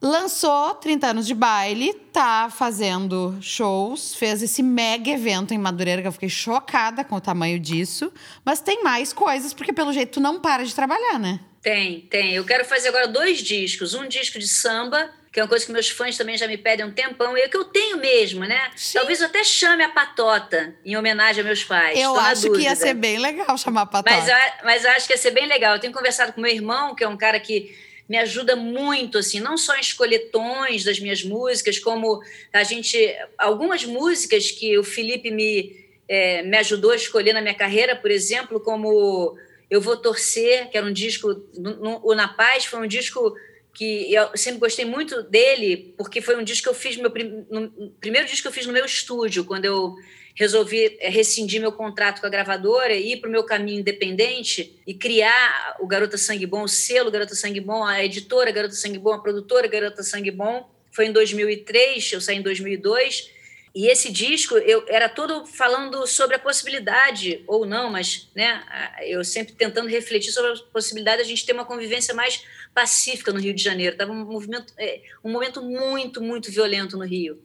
Lançou 0.04 0.76
30 0.76 1.08
anos 1.08 1.26
de 1.26 1.34
baile, 1.34 1.94
tá 2.12 2.52
fazendo 2.54 3.38
shows, 3.40 4.14
fez 4.14 4.44
esse 4.44 4.62
mega 4.62 5.10
evento 5.10 5.54
em 5.54 5.58
Madureira, 5.58 6.02
que 6.02 6.08
eu 6.10 6.12
fiquei 6.12 6.28
chocada 6.28 7.06
com 7.06 7.16
o 7.16 7.22
tamanho 7.22 7.58
disso. 7.58 8.12
Mas 8.44 8.60
tem 8.60 8.84
mais 8.84 9.14
coisas, 9.14 9.54
porque 9.54 9.72
pelo 9.72 9.94
jeito 9.94 10.16
tu 10.16 10.20
não 10.20 10.42
para 10.42 10.66
de 10.66 10.76
trabalhar, 10.76 11.18
né? 11.18 11.40
Tem, 11.62 12.02
tem. 12.02 12.34
Eu 12.34 12.44
quero 12.44 12.66
fazer 12.66 12.90
agora 12.90 13.08
dois 13.08 13.40
discos. 13.40 13.94
Um 13.94 14.06
disco 14.06 14.38
de 14.38 14.46
samba, 14.46 15.10
que 15.32 15.40
é 15.40 15.44
uma 15.44 15.48
coisa 15.48 15.66
que 15.66 15.72
meus 15.72 15.88
fãs 15.88 16.18
também 16.18 16.38
já 16.38 16.48
me 16.48 16.58
pedem 16.58 16.84
há 16.86 16.90
um 16.90 16.92
tempão, 16.92 17.38
e 17.38 17.40
é 17.40 17.48
que 17.48 17.56
eu 17.56 17.64
tenho 17.64 17.96
mesmo, 17.96 18.44
né? 18.44 18.72
Sim. 18.76 18.98
Talvez 18.98 19.22
eu 19.22 19.28
até 19.28 19.42
chame 19.46 19.86
a 19.86 19.90
Patota, 19.90 20.76
em 20.84 20.98
homenagem 20.98 21.40
a 21.40 21.46
meus 21.46 21.64
pais. 21.64 21.98
Eu 21.98 22.20
acho 22.20 22.52
que 22.52 22.64
ia 22.64 22.76
ser 22.76 22.94
bem 22.94 23.20
legal 23.20 23.58
chamar 23.58 23.84
a 23.84 23.86
Patota. 23.86 24.14
Mas, 24.14 24.64
mas 24.66 24.84
eu 24.84 24.92
acho 24.92 25.08
que 25.08 25.14
ia 25.14 25.18
ser 25.18 25.32
bem 25.32 25.48
legal. 25.48 25.76
Eu 25.76 25.80
tenho 25.80 25.94
conversado 25.94 26.34
com 26.34 26.42
meu 26.42 26.52
irmão, 26.52 26.94
que 26.94 27.06
é 27.06 27.08
um 27.08 27.16
cara 27.16 27.40
que 27.40 27.74
me 28.14 28.20
ajuda 28.20 28.56
muito, 28.56 29.18
assim, 29.18 29.40
não 29.40 29.58
só 29.58 29.76
em 29.76 29.80
escolher 29.80 30.30
tons 30.30 30.84
das 30.84 31.00
minhas 31.00 31.24
músicas, 31.24 31.80
como 31.80 32.22
a 32.54 32.64
gente. 32.64 32.96
Algumas 33.40 33.84
músicas 33.86 34.52
que 34.52 34.78
o 34.78 34.84
Felipe 34.84 35.32
me, 35.32 35.76
é, 36.08 36.44
me 36.44 36.56
ajudou 36.58 36.92
a 36.92 36.96
escolher 36.96 37.34
na 37.34 37.42
minha 37.42 37.56
carreira, 37.56 37.96
por 37.96 38.12
exemplo, 38.12 38.60
como 38.60 39.36
Eu 39.68 39.82
Vou 39.82 39.98
Torcer, 39.98 40.70
que 40.70 40.78
era 40.78 40.86
um 40.86 40.94
disco. 40.94 41.44
No, 41.58 42.02
o 42.04 42.14
Na 42.14 42.28
Paz 42.28 42.66
foi 42.66 42.82
um 42.82 42.88
disco 42.88 43.36
que 43.74 44.14
eu 44.14 44.38
sempre 44.38 44.60
gostei 44.60 44.86
muito 44.86 45.24
dele, 45.24 45.96
porque 45.98 46.22
foi 46.22 46.36
um 46.36 46.44
disco 46.44 46.66
que 46.66 46.70
eu 46.70 46.76
fiz, 46.76 46.96
meu 46.96 47.12
no, 47.50 47.90
primeiro 48.00 48.28
disco 48.28 48.44
que 48.44 48.48
eu 48.48 48.52
fiz 48.52 48.68
no 48.68 48.74
meu 48.74 48.86
estúdio, 48.86 49.44
quando 49.44 49.66
eu 49.66 49.96
resolvi 50.36 50.98
eh, 51.00 51.10
rescindir 51.10 51.62
meu 51.62 51.72
contrato 51.72 52.20
com 52.20 52.28
a 52.28 52.30
gravadora 52.30 52.94
e 52.94 53.14
ir 53.14 53.18
para 53.18 53.30
o 53.30 53.32
meu 53.32 53.44
caminho 53.44 53.80
independente 53.80 54.80
e 54.86 54.94
criar 54.94 55.78
o 55.80 55.88
Garota 55.88 56.18
Sangue 56.18 56.46
Bom, 56.46 56.64
o 56.64 56.68
selo 56.68 57.12
Garota 57.12 57.36
Sangue 57.36 57.60
Bom, 57.60 57.84
a 57.84 58.04
editora 58.04 58.52
Garota 58.52 58.76
Sangue 58.76 59.00
Bom, 59.00 59.14
a 59.14 59.20
produtora 59.20 59.68
Garota 59.68 60.04
Sangue 60.04 60.32
Bom. 60.32 60.70
Foi 60.92 61.08
em 61.08 61.12
2003, 61.12 62.14
eu 62.14 62.22
saí 62.22 62.38
em 62.38 62.42
2002. 62.42 63.32
E 63.76 63.88
esse 63.88 64.12
disco 64.12 64.56
eu 64.56 64.86
era 64.88 65.10
todo 65.10 65.48
falando 65.48 66.06
sobre 66.06 66.36
a 66.36 66.40
possibilidade 66.40 67.44
ou 67.48 67.66
não, 67.66 67.90
mas 67.90 68.30
né, 68.36 68.64
eu 69.02 69.24
sempre 69.24 69.56
tentando 69.56 69.90
refletir 69.90 70.32
sobre 70.32 70.52
a 70.52 70.56
possibilidade 70.72 71.18
de 71.18 71.24
a 71.24 71.28
gente 71.28 71.44
ter 71.44 71.54
uma 71.54 71.66
convivência 71.66 72.14
mais 72.14 72.44
pacífica 72.72 73.34
no 73.34 73.40
Rio 73.40 73.54
de 73.54 73.64
Janeiro. 73.64 73.98
Tava 73.98 74.12
um 74.12 74.26
movimento, 74.26 74.72
eh, 74.78 75.02
um 75.24 75.32
momento 75.32 75.60
muito, 75.60 76.22
muito 76.22 76.52
violento 76.52 76.98
no 76.98 77.04
Rio. 77.04 77.42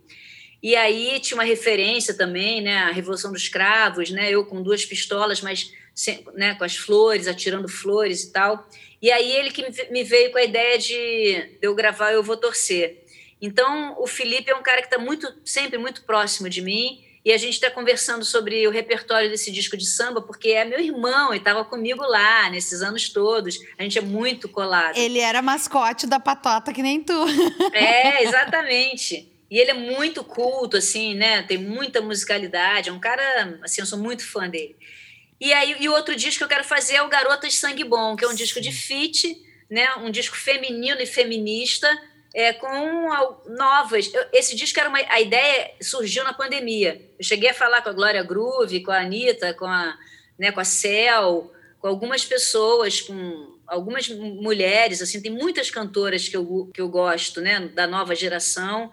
E 0.63 0.75
aí 0.75 1.21
tinha 1.21 1.37
uma 1.37 1.45
referência 1.45 2.15
também, 2.15 2.61
né, 2.61 2.79
a 2.79 2.91
Revolução 2.91 3.33
dos 3.33 3.49
Cravos, 3.49 4.11
né, 4.11 4.31
eu 4.31 4.45
com 4.45 4.63
duas 4.63 4.85
pistolas, 4.85 5.41
mas 5.41 5.73
né, 6.35 6.55
com 6.55 6.65
as 6.65 6.77
flores, 6.77 7.29
atirando 7.29 7.69
flores 7.69 8.25
e 8.25 8.33
tal. 8.33 8.69
E 9.01 9.11
aí 9.11 9.31
ele 9.33 9.51
que 9.51 9.65
me 9.91 10.03
veio 10.03 10.33
com 10.33 10.39
a 10.39 10.45
ideia 10.45 10.79
de 10.79 11.59
eu 11.63 11.75
gravar 11.75 12.13
Eu 12.13 12.23
Vou 12.23 12.37
Torcer. 12.37 13.05
Então, 13.41 13.95
o 14.01 14.07
Felipe 14.07 14.51
é 14.51 14.57
um 14.57 14.63
cara 14.63 14.81
que 14.81 14.89
está 14.89 14.99
muito, 14.99 15.33
sempre 15.45 15.79
muito 15.79 16.03
próximo 16.03 16.49
de 16.49 16.61
mim, 16.61 17.05
e 17.25 17.33
a 17.33 17.37
gente 17.37 17.55
está 17.55 17.71
conversando 17.71 18.25
sobre 18.25 18.67
o 18.67 18.71
repertório 18.71 19.29
desse 19.29 19.51
disco 19.51 19.77
de 19.77 19.87
samba, 19.87 20.23
porque 20.23 20.51
é 20.51 20.65
meu 20.65 20.81
irmão 20.81 21.35
e 21.35 21.37
estava 21.37 21.65
comigo 21.65 22.03
lá 22.03 22.49
nesses 22.49 22.81
anos 22.81 23.11
todos. 23.11 23.59
A 23.77 23.83
gente 23.83 23.99
é 23.99 24.01
muito 24.01 24.49
colado. 24.49 24.97
Ele 24.97 25.19
era 25.19 25.43
mascote 25.43 26.07
da 26.07 26.19
patota 26.19 26.73
que 26.73 26.83
nem 26.83 27.03
tu. 27.03 27.27
É, 27.75 28.23
exatamente. 28.23 29.31
E 29.51 29.59
ele 29.59 29.71
é 29.71 29.75
muito 29.75 30.23
culto, 30.23 30.77
assim, 30.77 31.15
né? 31.15 31.43
Tem 31.43 31.57
muita 31.57 32.01
musicalidade. 32.01 32.91
É 32.91 32.93
um 32.93 33.01
cara, 33.01 33.59
assim, 33.63 33.81
eu 33.81 33.87
sou 33.87 33.99
muito 33.99 34.25
fã 34.25 34.49
dele. 34.49 34.77
E 35.41 35.53
aí, 35.53 35.77
e 35.81 35.89
o 35.89 35.93
outro 35.93 36.15
disco 36.15 36.39
que 36.39 36.45
eu 36.45 36.49
quero 36.49 36.65
fazer 36.65 36.97
é 36.97 37.03
o 37.03 37.09
Garotas 37.09 37.55
Sangue 37.55 37.85
Bom, 37.85 38.17
que 38.17 38.25
é 38.25 38.29
um 38.29 38.35
disco 38.35 38.61
de 38.61 38.73
feat, 38.73 39.41
né? 39.71 39.95
Um 39.97 40.11
disco 40.11 40.37
feminino 40.37 41.01
e 41.01 41.07
feminista, 41.07 41.89
é, 42.35 42.53
com 42.53 43.39
novas. 43.47 44.13
Eu, 44.13 44.27
esse 44.33 44.55
disco 44.55 44.79
era 44.79 44.89
uma. 44.89 44.99
A 44.99 45.21
ideia 45.21 45.71
surgiu 45.81 46.25
na 46.25 46.35
pandemia. 46.35 47.01
Eu 47.19 47.25
cheguei 47.25 47.51
a 47.51 47.55
falar 47.55 47.81
com 47.83 47.89
a 47.89 47.93
Glória 47.93 48.23
Groove, 48.23 48.83
com 48.83 48.91
a 48.91 49.01
Anitta, 49.01 49.55
com 49.55 49.67
a, 49.67 49.97
né, 50.39 50.53
com 50.53 50.61
a 50.61 50.65
Cel, 50.65 51.51
com 51.81 51.89
algumas 51.89 52.25
pessoas, 52.25 53.01
com 53.01 53.57
algumas 53.67 54.09
mulheres, 54.09 55.03
assim, 55.03 55.21
tem 55.21 55.31
muitas 55.31 55.71
cantoras 55.71 56.29
que 56.29 56.37
eu, 56.37 56.71
que 56.73 56.81
eu 56.81 56.89
gosto, 56.89 57.41
né, 57.41 57.61
da 57.75 57.87
nova 57.87 58.15
geração. 58.15 58.91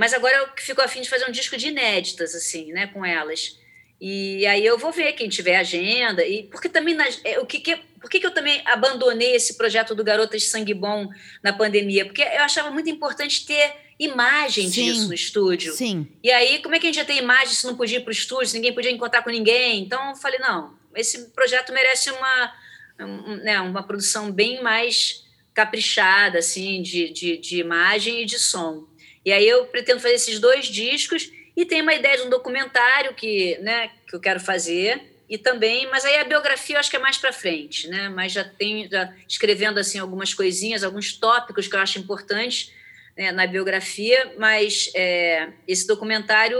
Mas 0.00 0.14
agora 0.14 0.34
eu 0.34 0.48
fico 0.56 0.80
afim 0.80 1.02
de 1.02 1.10
fazer 1.10 1.28
um 1.28 1.30
disco 1.30 1.58
de 1.58 1.68
inéditas, 1.68 2.34
assim, 2.34 2.72
né, 2.72 2.86
com 2.86 3.04
elas. 3.04 3.58
E 4.00 4.46
aí 4.46 4.64
eu 4.64 4.78
vou 4.78 4.90
ver 4.90 5.12
quem 5.12 5.28
tiver 5.28 5.56
agenda, 5.56 6.26
e 6.26 6.44
porque 6.44 6.70
também 6.70 6.94
nas, 6.94 7.20
é, 7.22 7.38
o 7.38 7.44
que, 7.44 7.60
que 7.60 7.76
por 8.00 8.08
que, 8.08 8.18
que 8.18 8.26
eu 8.26 8.30
também 8.30 8.62
abandonei 8.64 9.34
esse 9.34 9.58
projeto 9.58 9.94
do 9.94 10.02
Garotas 10.02 10.40
de 10.40 10.48
Sangue 10.48 10.72
Bom 10.72 11.06
na 11.42 11.52
pandemia? 11.52 12.06
Porque 12.06 12.22
eu 12.22 12.40
achava 12.40 12.70
muito 12.70 12.88
importante 12.88 13.44
ter 13.44 13.74
imagem 13.98 14.70
sim, 14.70 14.84
disso 14.84 15.06
no 15.06 15.12
estúdio. 15.12 15.74
Sim. 15.74 16.08
E 16.22 16.32
aí, 16.32 16.62
como 16.62 16.74
é 16.74 16.78
que 16.78 16.86
a 16.86 16.88
gente 16.88 16.96
ia 16.96 17.04
ter 17.04 17.16
imagem 17.16 17.54
se 17.54 17.66
não 17.66 17.76
podia 17.76 17.98
ir 17.98 18.00
para 18.00 18.08
o 18.08 18.12
estúdio, 18.12 18.46
se 18.46 18.54
ninguém 18.54 18.72
podia 18.72 18.90
encontrar 18.90 19.22
com 19.22 19.28
ninguém? 19.28 19.82
Então, 19.82 20.08
eu 20.08 20.16
falei, 20.16 20.38
não, 20.38 20.78
esse 20.96 21.28
projeto 21.32 21.74
merece 21.74 22.10
uma, 22.10 22.54
um, 23.00 23.36
né, 23.36 23.60
uma 23.60 23.82
produção 23.82 24.32
bem 24.32 24.62
mais 24.62 25.26
caprichada, 25.52 26.38
assim, 26.38 26.80
de, 26.80 27.10
de, 27.10 27.36
de 27.36 27.58
imagem 27.58 28.22
e 28.22 28.24
de 28.24 28.38
som. 28.38 28.88
E 29.24 29.32
aí 29.32 29.46
eu 29.46 29.66
pretendo 29.66 30.00
fazer 30.00 30.14
esses 30.14 30.38
dois 30.38 30.66
discos 30.66 31.30
e 31.56 31.64
tem 31.64 31.82
uma 31.82 31.94
ideia 31.94 32.16
de 32.16 32.22
um 32.22 32.30
documentário 32.30 33.14
que, 33.14 33.58
né, 33.58 33.90
que 34.08 34.16
eu 34.16 34.20
quero 34.20 34.40
fazer 34.40 35.10
e 35.28 35.38
também, 35.38 35.88
mas 35.88 36.04
aí 36.04 36.16
a 36.16 36.24
biografia 36.24 36.74
eu 36.74 36.80
acho 36.80 36.90
que 36.90 36.96
é 36.96 37.00
mais 37.00 37.16
para 37.16 37.32
frente, 37.32 37.86
né? 37.86 38.08
Mas 38.08 38.32
já 38.32 38.42
tenho 38.42 38.90
já 38.90 39.14
escrevendo 39.28 39.78
assim 39.78 39.98
algumas 39.98 40.34
coisinhas, 40.34 40.82
alguns 40.82 41.12
tópicos 41.12 41.68
que 41.68 41.76
eu 41.76 41.80
acho 41.80 42.00
importantes 42.00 42.72
né, 43.16 43.30
na 43.30 43.46
biografia, 43.46 44.34
mas 44.36 44.90
é, 44.92 45.50
esse 45.68 45.86
documentário 45.86 46.58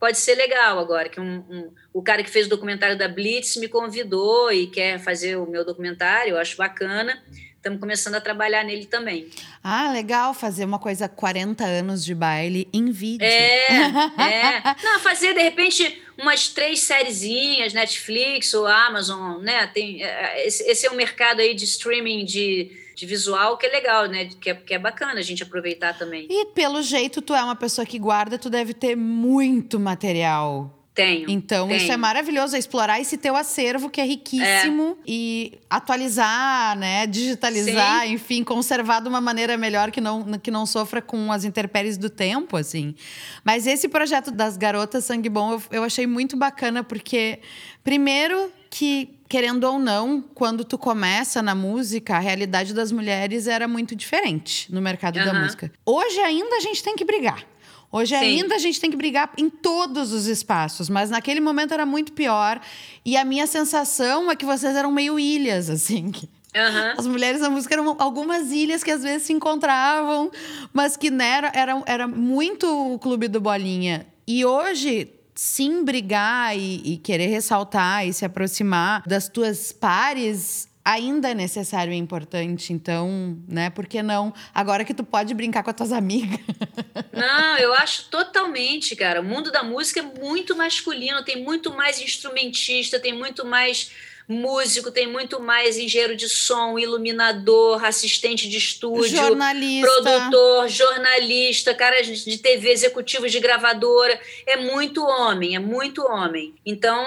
pode 0.00 0.18
ser 0.18 0.34
legal 0.34 0.80
agora, 0.80 1.08
que 1.08 1.20
um, 1.20 1.44
um, 1.48 1.72
o 1.92 2.02
cara 2.02 2.24
que 2.24 2.30
fez 2.30 2.46
o 2.46 2.50
documentário 2.50 2.98
da 2.98 3.06
Blitz 3.06 3.56
me 3.56 3.68
convidou 3.68 4.50
e 4.50 4.66
quer 4.66 4.98
fazer 4.98 5.36
o 5.36 5.46
meu 5.46 5.64
documentário, 5.64 6.30
eu 6.30 6.38
acho 6.38 6.56
bacana 6.56 7.22
estamos 7.58 7.80
começando 7.80 8.14
a 8.14 8.20
trabalhar 8.20 8.64
nele 8.64 8.86
também. 8.86 9.28
Ah, 9.62 9.90
legal 9.92 10.32
fazer 10.32 10.64
uma 10.64 10.78
coisa 10.78 11.08
40 11.08 11.64
anos 11.64 12.04
de 12.04 12.14
baile 12.14 12.68
em 12.72 12.90
vídeo. 12.90 13.26
É, 13.26 13.66
é. 14.16 14.76
Não, 14.82 14.98
fazer 15.00 15.34
de 15.34 15.42
repente 15.42 16.02
umas 16.16 16.48
três 16.48 16.80
sériezinhas, 16.80 17.72
Netflix 17.72 18.54
ou 18.54 18.66
Amazon, 18.66 19.42
né? 19.42 19.66
Tem, 19.66 20.02
é, 20.02 20.46
esse, 20.46 20.62
esse 20.64 20.86
é 20.86 20.90
um 20.90 20.94
mercado 20.94 21.40
aí 21.40 21.54
de 21.54 21.64
streaming 21.64 22.24
de, 22.24 22.70
de 22.94 23.06
visual 23.06 23.58
que 23.58 23.66
é 23.66 23.70
legal, 23.70 24.06
né? 24.06 24.30
Que 24.40 24.50
é, 24.50 24.54
que 24.54 24.74
é 24.74 24.78
bacana 24.78 25.18
a 25.18 25.22
gente 25.22 25.42
aproveitar 25.42 25.98
também. 25.98 26.28
E 26.30 26.46
pelo 26.46 26.80
jeito, 26.80 27.20
tu 27.20 27.34
é 27.34 27.42
uma 27.42 27.56
pessoa 27.56 27.84
que 27.84 27.98
guarda, 27.98 28.38
tu 28.38 28.48
deve 28.48 28.72
ter 28.72 28.96
muito 28.96 29.80
material 29.80 30.77
tenho. 30.98 31.30
Então, 31.30 31.68
tenho. 31.68 31.80
isso 31.80 31.92
é 31.92 31.96
maravilhoso, 31.96 32.56
é 32.56 32.58
explorar 32.58 33.00
esse 33.00 33.16
teu 33.16 33.36
acervo 33.36 33.88
que 33.88 34.00
é 34.00 34.04
riquíssimo 34.04 34.98
é. 35.00 35.02
e 35.06 35.52
atualizar, 35.70 36.76
né? 36.76 37.06
Digitalizar, 37.06 38.02
Sim. 38.02 38.14
enfim, 38.14 38.42
conservar 38.42 39.00
de 39.00 39.08
uma 39.08 39.20
maneira 39.20 39.56
melhor 39.56 39.92
que 39.92 40.00
não, 40.00 40.24
que 40.38 40.50
não 40.50 40.66
sofra 40.66 41.00
com 41.00 41.30
as 41.30 41.44
intempéries 41.44 41.96
do 41.96 42.10
tempo, 42.10 42.56
assim. 42.56 42.96
Mas 43.44 43.64
esse 43.64 43.88
projeto 43.88 44.32
das 44.32 44.56
garotas 44.56 45.04
Sangue 45.04 45.28
Bom 45.28 45.52
eu, 45.52 45.62
eu 45.70 45.84
achei 45.84 46.06
muito 46.06 46.36
bacana, 46.36 46.82
porque, 46.82 47.38
primeiro, 47.84 48.50
que 48.68 49.14
querendo 49.28 49.64
ou 49.64 49.78
não, 49.78 50.22
quando 50.34 50.64
tu 50.64 50.78
começa 50.78 51.42
na 51.42 51.54
música, 51.54 52.16
a 52.16 52.18
realidade 52.18 52.72
das 52.72 52.90
mulheres 52.90 53.46
era 53.46 53.68
muito 53.68 53.94
diferente 53.94 54.72
no 54.72 54.80
mercado 54.80 55.18
uhum. 55.18 55.24
da 55.24 55.34
música. 55.34 55.70
Hoje 55.84 56.18
ainda 56.20 56.56
a 56.56 56.60
gente 56.60 56.82
tem 56.82 56.96
que 56.96 57.04
brigar. 57.04 57.44
Hoje 57.90 58.16
Sim. 58.18 58.24
ainda 58.24 58.54
a 58.54 58.58
gente 58.58 58.80
tem 58.80 58.90
que 58.90 58.96
brigar 58.96 59.32
em 59.38 59.48
todos 59.48 60.12
os 60.12 60.26
espaços, 60.26 60.90
mas 60.90 61.08
naquele 61.08 61.40
momento 61.40 61.72
era 61.72 61.86
muito 61.86 62.12
pior. 62.12 62.60
E 63.04 63.16
a 63.16 63.24
minha 63.24 63.46
sensação 63.46 64.30
é 64.30 64.36
que 64.36 64.44
vocês 64.44 64.76
eram 64.76 64.92
meio 64.92 65.18
ilhas, 65.18 65.70
assim. 65.70 66.12
Uhum. 66.54 66.94
As 66.96 67.06
mulheres 67.06 67.40
da 67.40 67.48
música 67.48 67.74
eram 67.74 67.96
algumas 67.98 68.50
ilhas 68.52 68.82
que 68.82 68.90
às 68.90 69.02
vezes 69.02 69.22
se 69.26 69.32
encontravam, 69.32 70.30
mas 70.72 70.96
que 70.96 71.10
né, 71.10 71.28
era, 71.28 71.52
era, 71.54 71.82
era 71.86 72.08
muito 72.08 72.94
o 72.94 72.98
clube 72.98 73.28
do 73.28 73.40
Bolinha. 73.40 74.06
E 74.26 74.44
hoje, 74.44 75.10
sim, 75.34 75.82
brigar 75.84 76.56
e, 76.58 76.82
e 76.84 76.96
querer 76.98 77.28
ressaltar 77.28 78.06
e 78.06 78.12
se 78.12 78.24
aproximar 78.24 79.02
das 79.06 79.28
tuas 79.28 79.72
pares 79.72 80.68
ainda 80.88 81.30
é 81.30 81.34
necessário 81.34 81.92
e 81.92 81.96
importante. 81.96 82.72
Então, 82.72 83.36
né? 83.46 83.68
Por 83.70 83.86
que 83.86 84.02
não? 84.02 84.32
Agora 84.54 84.84
que 84.84 84.94
tu 84.94 85.04
pode 85.04 85.34
brincar 85.34 85.62
com 85.62 85.70
as 85.70 85.76
tuas 85.76 85.92
amigas. 85.92 86.38
Não, 87.12 87.58
eu 87.58 87.74
acho 87.74 88.08
totalmente, 88.08 88.94
cara. 88.94 89.20
O 89.20 89.24
mundo 89.24 89.50
da 89.50 89.62
música 89.62 90.00
é 90.00 90.02
muito 90.02 90.56
masculino, 90.56 91.24
tem 91.24 91.42
muito 91.42 91.74
mais 91.74 92.00
instrumentista, 92.00 93.00
tem 93.00 93.12
muito 93.12 93.44
mais 93.44 93.90
músico, 94.28 94.90
tem 94.90 95.06
muito 95.06 95.40
mais 95.40 95.78
engenheiro 95.78 96.14
de 96.14 96.28
som, 96.28 96.78
iluminador, 96.78 97.84
assistente 97.84 98.48
de 98.48 98.58
estúdio, 98.58 99.16
jornalista. 99.16 99.90
produtor, 100.02 100.68
jornalista, 100.68 101.74
cara 101.74 102.02
de 102.02 102.38
TV, 102.38 102.70
executivo 102.70 103.28
de 103.28 103.40
gravadora. 103.40 104.20
É 104.46 104.56
muito 104.56 105.02
homem, 105.02 105.56
é 105.56 105.58
muito 105.58 106.06
homem. 106.06 106.54
Então, 106.64 107.02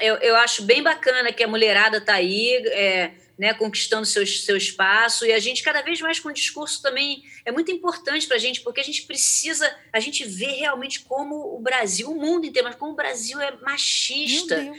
eu, 0.00 0.16
eu 0.16 0.36
acho 0.36 0.62
bem 0.62 0.82
bacana 0.82 1.32
que 1.32 1.42
a 1.42 1.48
mulherada 1.48 2.00
tá 2.00 2.14
aí. 2.14 2.62
É, 2.66 3.12
né, 3.38 3.52
conquistando 3.52 4.06
seu, 4.06 4.26
seu 4.26 4.56
espaço, 4.56 5.26
e 5.26 5.32
a 5.32 5.38
gente 5.38 5.62
cada 5.62 5.82
vez 5.82 6.00
mais 6.00 6.20
com 6.20 6.28
o 6.28 6.32
discurso 6.32 6.80
também 6.80 7.22
é 7.44 7.52
muito 7.52 7.70
importante 7.70 8.26
para 8.26 8.36
a 8.36 8.40
gente, 8.40 8.60
porque 8.60 8.80
a 8.80 8.84
gente 8.84 9.02
precisa, 9.02 9.74
a 9.92 10.00
gente 10.00 10.24
vê 10.24 10.52
realmente 10.52 11.00
como 11.00 11.56
o 11.56 11.60
Brasil, 11.60 12.10
o 12.10 12.14
mundo 12.14 12.46
inteiro, 12.46 12.68
mas 12.68 12.76
como 12.76 12.92
o 12.92 12.96
Brasil 12.96 13.40
é 13.40 13.52
machista. 13.62 14.72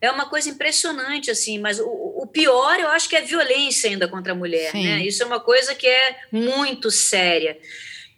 É 0.00 0.10
uma 0.10 0.26
coisa 0.26 0.48
impressionante, 0.48 1.30
assim, 1.30 1.58
mas 1.58 1.78
o, 1.78 1.84
o, 1.86 2.26
pior 2.26 2.80
eu 2.80 2.88
acho 2.88 3.06
que 3.06 3.14
é 3.14 3.18
a 3.18 3.24
violência 3.24 3.90
ainda 3.90 4.08
contra 4.08 4.32
a 4.32 4.34
mulher, 4.34 4.72
Sim. 4.72 4.82
né? 4.82 5.06
Isso 5.06 5.22
é 5.22 5.26
uma 5.26 5.40
coisa 5.40 5.74
que 5.74 5.86
é 5.86 6.20
muito 6.32 6.90
séria. 6.90 7.58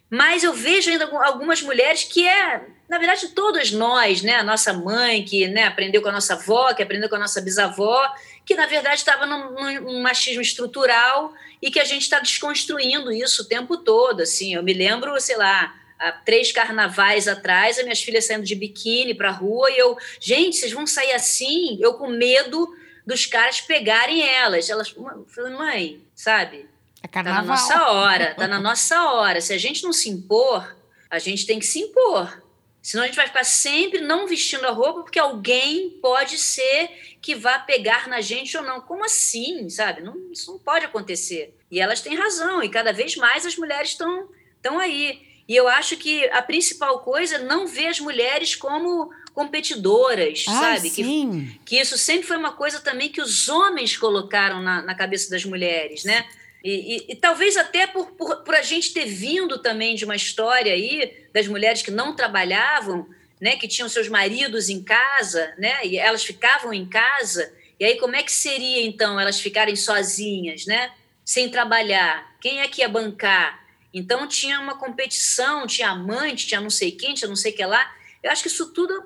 Mas 0.09 0.43
eu 0.43 0.53
vejo 0.53 0.89
ainda 0.89 1.05
algumas 1.25 1.61
mulheres 1.61 2.03
que 2.03 2.25
é, 2.25 2.61
na 2.87 2.97
verdade, 2.99 3.29
todas 3.29 3.71
nós, 3.71 4.21
né? 4.21 4.35
A 4.35 4.43
nossa 4.43 4.71
mãe, 4.71 5.25
que 5.25 5.47
né, 5.47 5.65
aprendeu 5.65 6.01
com 6.01 6.07
a 6.07 6.11
nossa 6.13 6.35
avó, 6.35 6.73
que 6.73 6.81
aprendeu 6.81 7.09
com 7.09 7.15
a 7.15 7.19
nossa 7.19 7.41
bisavó, 7.41 8.07
que 8.45 8.55
na 8.55 8.65
verdade 8.65 8.95
estava 8.95 9.25
num, 9.25 9.81
num, 9.81 10.01
machismo 10.01 10.41
estrutural 10.41 11.33
e 11.61 11.71
que 11.71 11.79
a 11.79 11.85
gente 11.85 12.01
está 12.01 12.19
desconstruindo 12.19 13.11
isso 13.11 13.43
o 13.43 13.45
tempo 13.45 13.77
todo. 13.77 14.21
Assim, 14.21 14.53
eu 14.53 14.63
me 14.63 14.73
lembro, 14.73 15.19
sei 15.21 15.37
lá, 15.37 15.73
há 15.97 16.11
três 16.11 16.51
carnavais 16.51 17.27
atrás, 17.27 17.77
as 17.77 17.83
minhas 17.83 18.01
filhas 18.01 18.25
saindo 18.25 18.43
de 18.43 18.55
biquíni 18.55 19.13
para 19.13 19.29
a 19.29 19.33
rua 19.33 19.71
e 19.71 19.77
eu, 19.77 19.97
gente, 20.19 20.57
vocês 20.57 20.73
vão 20.73 20.85
sair 20.85 21.13
assim? 21.13 21.77
Eu 21.81 21.93
com 21.93 22.07
medo 22.07 22.67
dos 23.05 23.25
caras 23.25 23.61
pegarem 23.61 24.27
elas. 24.27 24.69
Elas, 24.69 24.93
falando, 25.27 25.57
mãe, 25.57 26.01
sabe? 26.13 26.67
É 27.01 27.07
carnaval. 27.07 27.41
Tá 27.41 27.47
na 27.47 27.55
nossa 27.55 27.91
hora, 27.91 28.35
tá 28.35 28.47
na 28.47 28.59
nossa 28.59 29.03
hora. 29.11 29.41
Se 29.41 29.53
a 29.53 29.57
gente 29.57 29.83
não 29.83 29.93
se 29.93 30.09
impor, 30.09 30.75
a 31.09 31.19
gente 31.19 31.45
tem 31.45 31.59
que 31.59 31.65
se 31.65 31.79
impor. 31.79 32.42
Senão 32.83 33.05
a 33.05 33.07
gente 33.07 33.15
vai 33.15 33.27
ficar 33.27 33.45
sempre 33.45 34.01
não 34.01 34.27
vestindo 34.27 34.65
a 34.65 34.71
roupa 34.71 35.03
porque 35.03 35.17
alguém 35.17 35.89
pode 36.01 36.37
ser 36.37 36.89
que 37.21 37.33
vá 37.33 37.57
pegar 37.57 38.09
na 38.09 38.19
gente 38.19 38.57
ou 38.57 38.61
não. 38.61 38.81
Como 38.81 39.05
assim, 39.05 39.69
sabe? 39.69 40.01
Não, 40.01 40.13
isso 40.33 40.51
não 40.51 40.59
pode 40.59 40.83
acontecer. 40.83 41.55
E 41.71 41.79
elas 41.79 42.01
têm 42.01 42.13
razão, 42.13 42.61
e 42.61 42.67
cada 42.67 42.91
vez 42.91 43.15
mais 43.15 43.45
as 43.45 43.55
mulheres 43.55 43.91
estão 43.91 44.27
estão 44.57 44.79
aí. 44.79 45.21
E 45.47 45.55
eu 45.55 45.67
acho 45.67 45.95
que 45.95 46.25
a 46.29 46.41
principal 46.41 46.99
coisa 46.99 47.35
é 47.35 47.39
não 47.39 47.65
ver 47.65 47.87
as 47.87 47.99
mulheres 48.01 48.53
como 48.55 49.09
competidoras, 49.33 50.45
ah, 50.47 50.51
sabe? 50.51 50.89
Sim. 50.89 51.57
Que, 51.65 51.77
que 51.77 51.81
isso 51.81 51.97
sempre 51.97 52.27
foi 52.27 52.37
uma 52.37 52.51
coisa 52.51 52.81
também 52.81 53.09
que 53.09 53.21
os 53.21 53.47
homens 53.47 53.95
colocaram 53.97 54.61
na, 54.61 54.81
na 54.81 54.93
cabeça 54.93 55.29
das 55.29 55.45
mulheres, 55.45 56.03
né? 56.03 56.25
E, 56.63 56.95
e, 56.95 57.11
e, 57.11 57.15
talvez 57.15 57.57
até 57.57 57.85
por, 57.85 58.11
por, 58.11 58.37
por, 58.43 58.55
a 58.55 58.61
gente 58.61 58.93
ter 58.93 59.05
vindo 59.05 59.61
também 59.61 59.95
de 59.95 60.05
uma 60.05 60.15
história 60.15 60.71
aí 60.71 61.27
das 61.33 61.45
mulheres 61.45 61.81
que 61.81 61.91
não 61.91 62.15
trabalhavam, 62.15 63.05
né, 63.41 63.57
que 63.57 63.67
tinham 63.67 63.89
seus 63.89 64.07
maridos 64.07 64.69
em 64.69 64.81
casa, 64.81 65.53
né, 65.57 65.85
e 65.85 65.97
elas 65.97 66.23
ficavam 66.23 66.73
em 66.73 66.85
casa. 66.85 67.53
E 67.77 67.83
aí 67.83 67.97
como 67.97 68.15
é 68.15 68.23
que 68.23 68.31
seria 68.31 68.85
então 68.85 69.19
elas 69.19 69.41
ficarem 69.41 69.75
sozinhas, 69.75 70.65
né, 70.65 70.91
sem 71.25 71.49
trabalhar? 71.49 72.33
Quem 72.39 72.61
é 72.61 72.67
que 72.67 72.79
ia 72.79 72.87
bancar? 72.87 73.61
Então 73.93 74.25
tinha 74.25 74.59
uma 74.61 74.77
competição, 74.77 75.67
tinha 75.67 75.89
amante, 75.89 76.47
tinha 76.47 76.61
não 76.61 76.69
sei 76.69 76.91
quem, 76.91 77.13
tinha 77.13 77.27
não 77.27 77.35
sei 77.35 77.51
que 77.51 77.65
lá. 77.65 77.93
Eu 78.23 78.31
acho 78.31 78.41
que 78.41 78.47
isso 78.47 78.71
tudo 78.71 79.03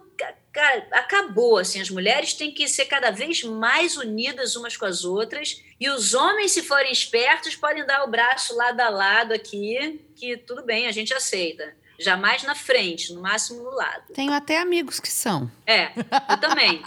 cara, 0.52 0.88
acabou. 0.92 1.58
Assim, 1.58 1.82
as 1.82 1.90
mulheres 1.90 2.34
têm 2.34 2.52
que 2.52 2.68
ser 2.68 2.86
cada 2.86 3.12
vez 3.12 3.44
mais 3.44 3.98
unidas 3.98 4.56
umas 4.56 4.76
com 4.76 4.86
as 4.86 5.04
outras. 5.04 5.62
E 5.80 5.90
os 5.90 6.14
homens, 6.14 6.52
se 6.52 6.64
forem 6.64 6.92
espertos, 6.92 7.56
podem 7.56 7.86
dar 7.86 8.04
o 8.04 8.10
braço 8.10 8.56
lado 8.56 8.80
a 8.80 8.90
lado 8.90 9.34
aqui, 9.34 10.02
que 10.16 10.38
tudo 10.38 10.64
bem, 10.64 10.88
a 10.88 10.92
gente 10.92 11.14
aceita. 11.14 11.76
Jamais 12.00 12.44
na 12.44 12.54
frente, 12.54 13.14
no 13.14 13.22
máximo 13.22 13.64
no 13.64 13.72
lado. 13.72 14.14
Tenho 14.14 14.32
até 14.32 14.60
amigos 14.60 15.00
que 15.00 15.12
são. 15.12 15.52
É, 15.66 15.92
eu 16.30 16.38
também. 16.40 16.84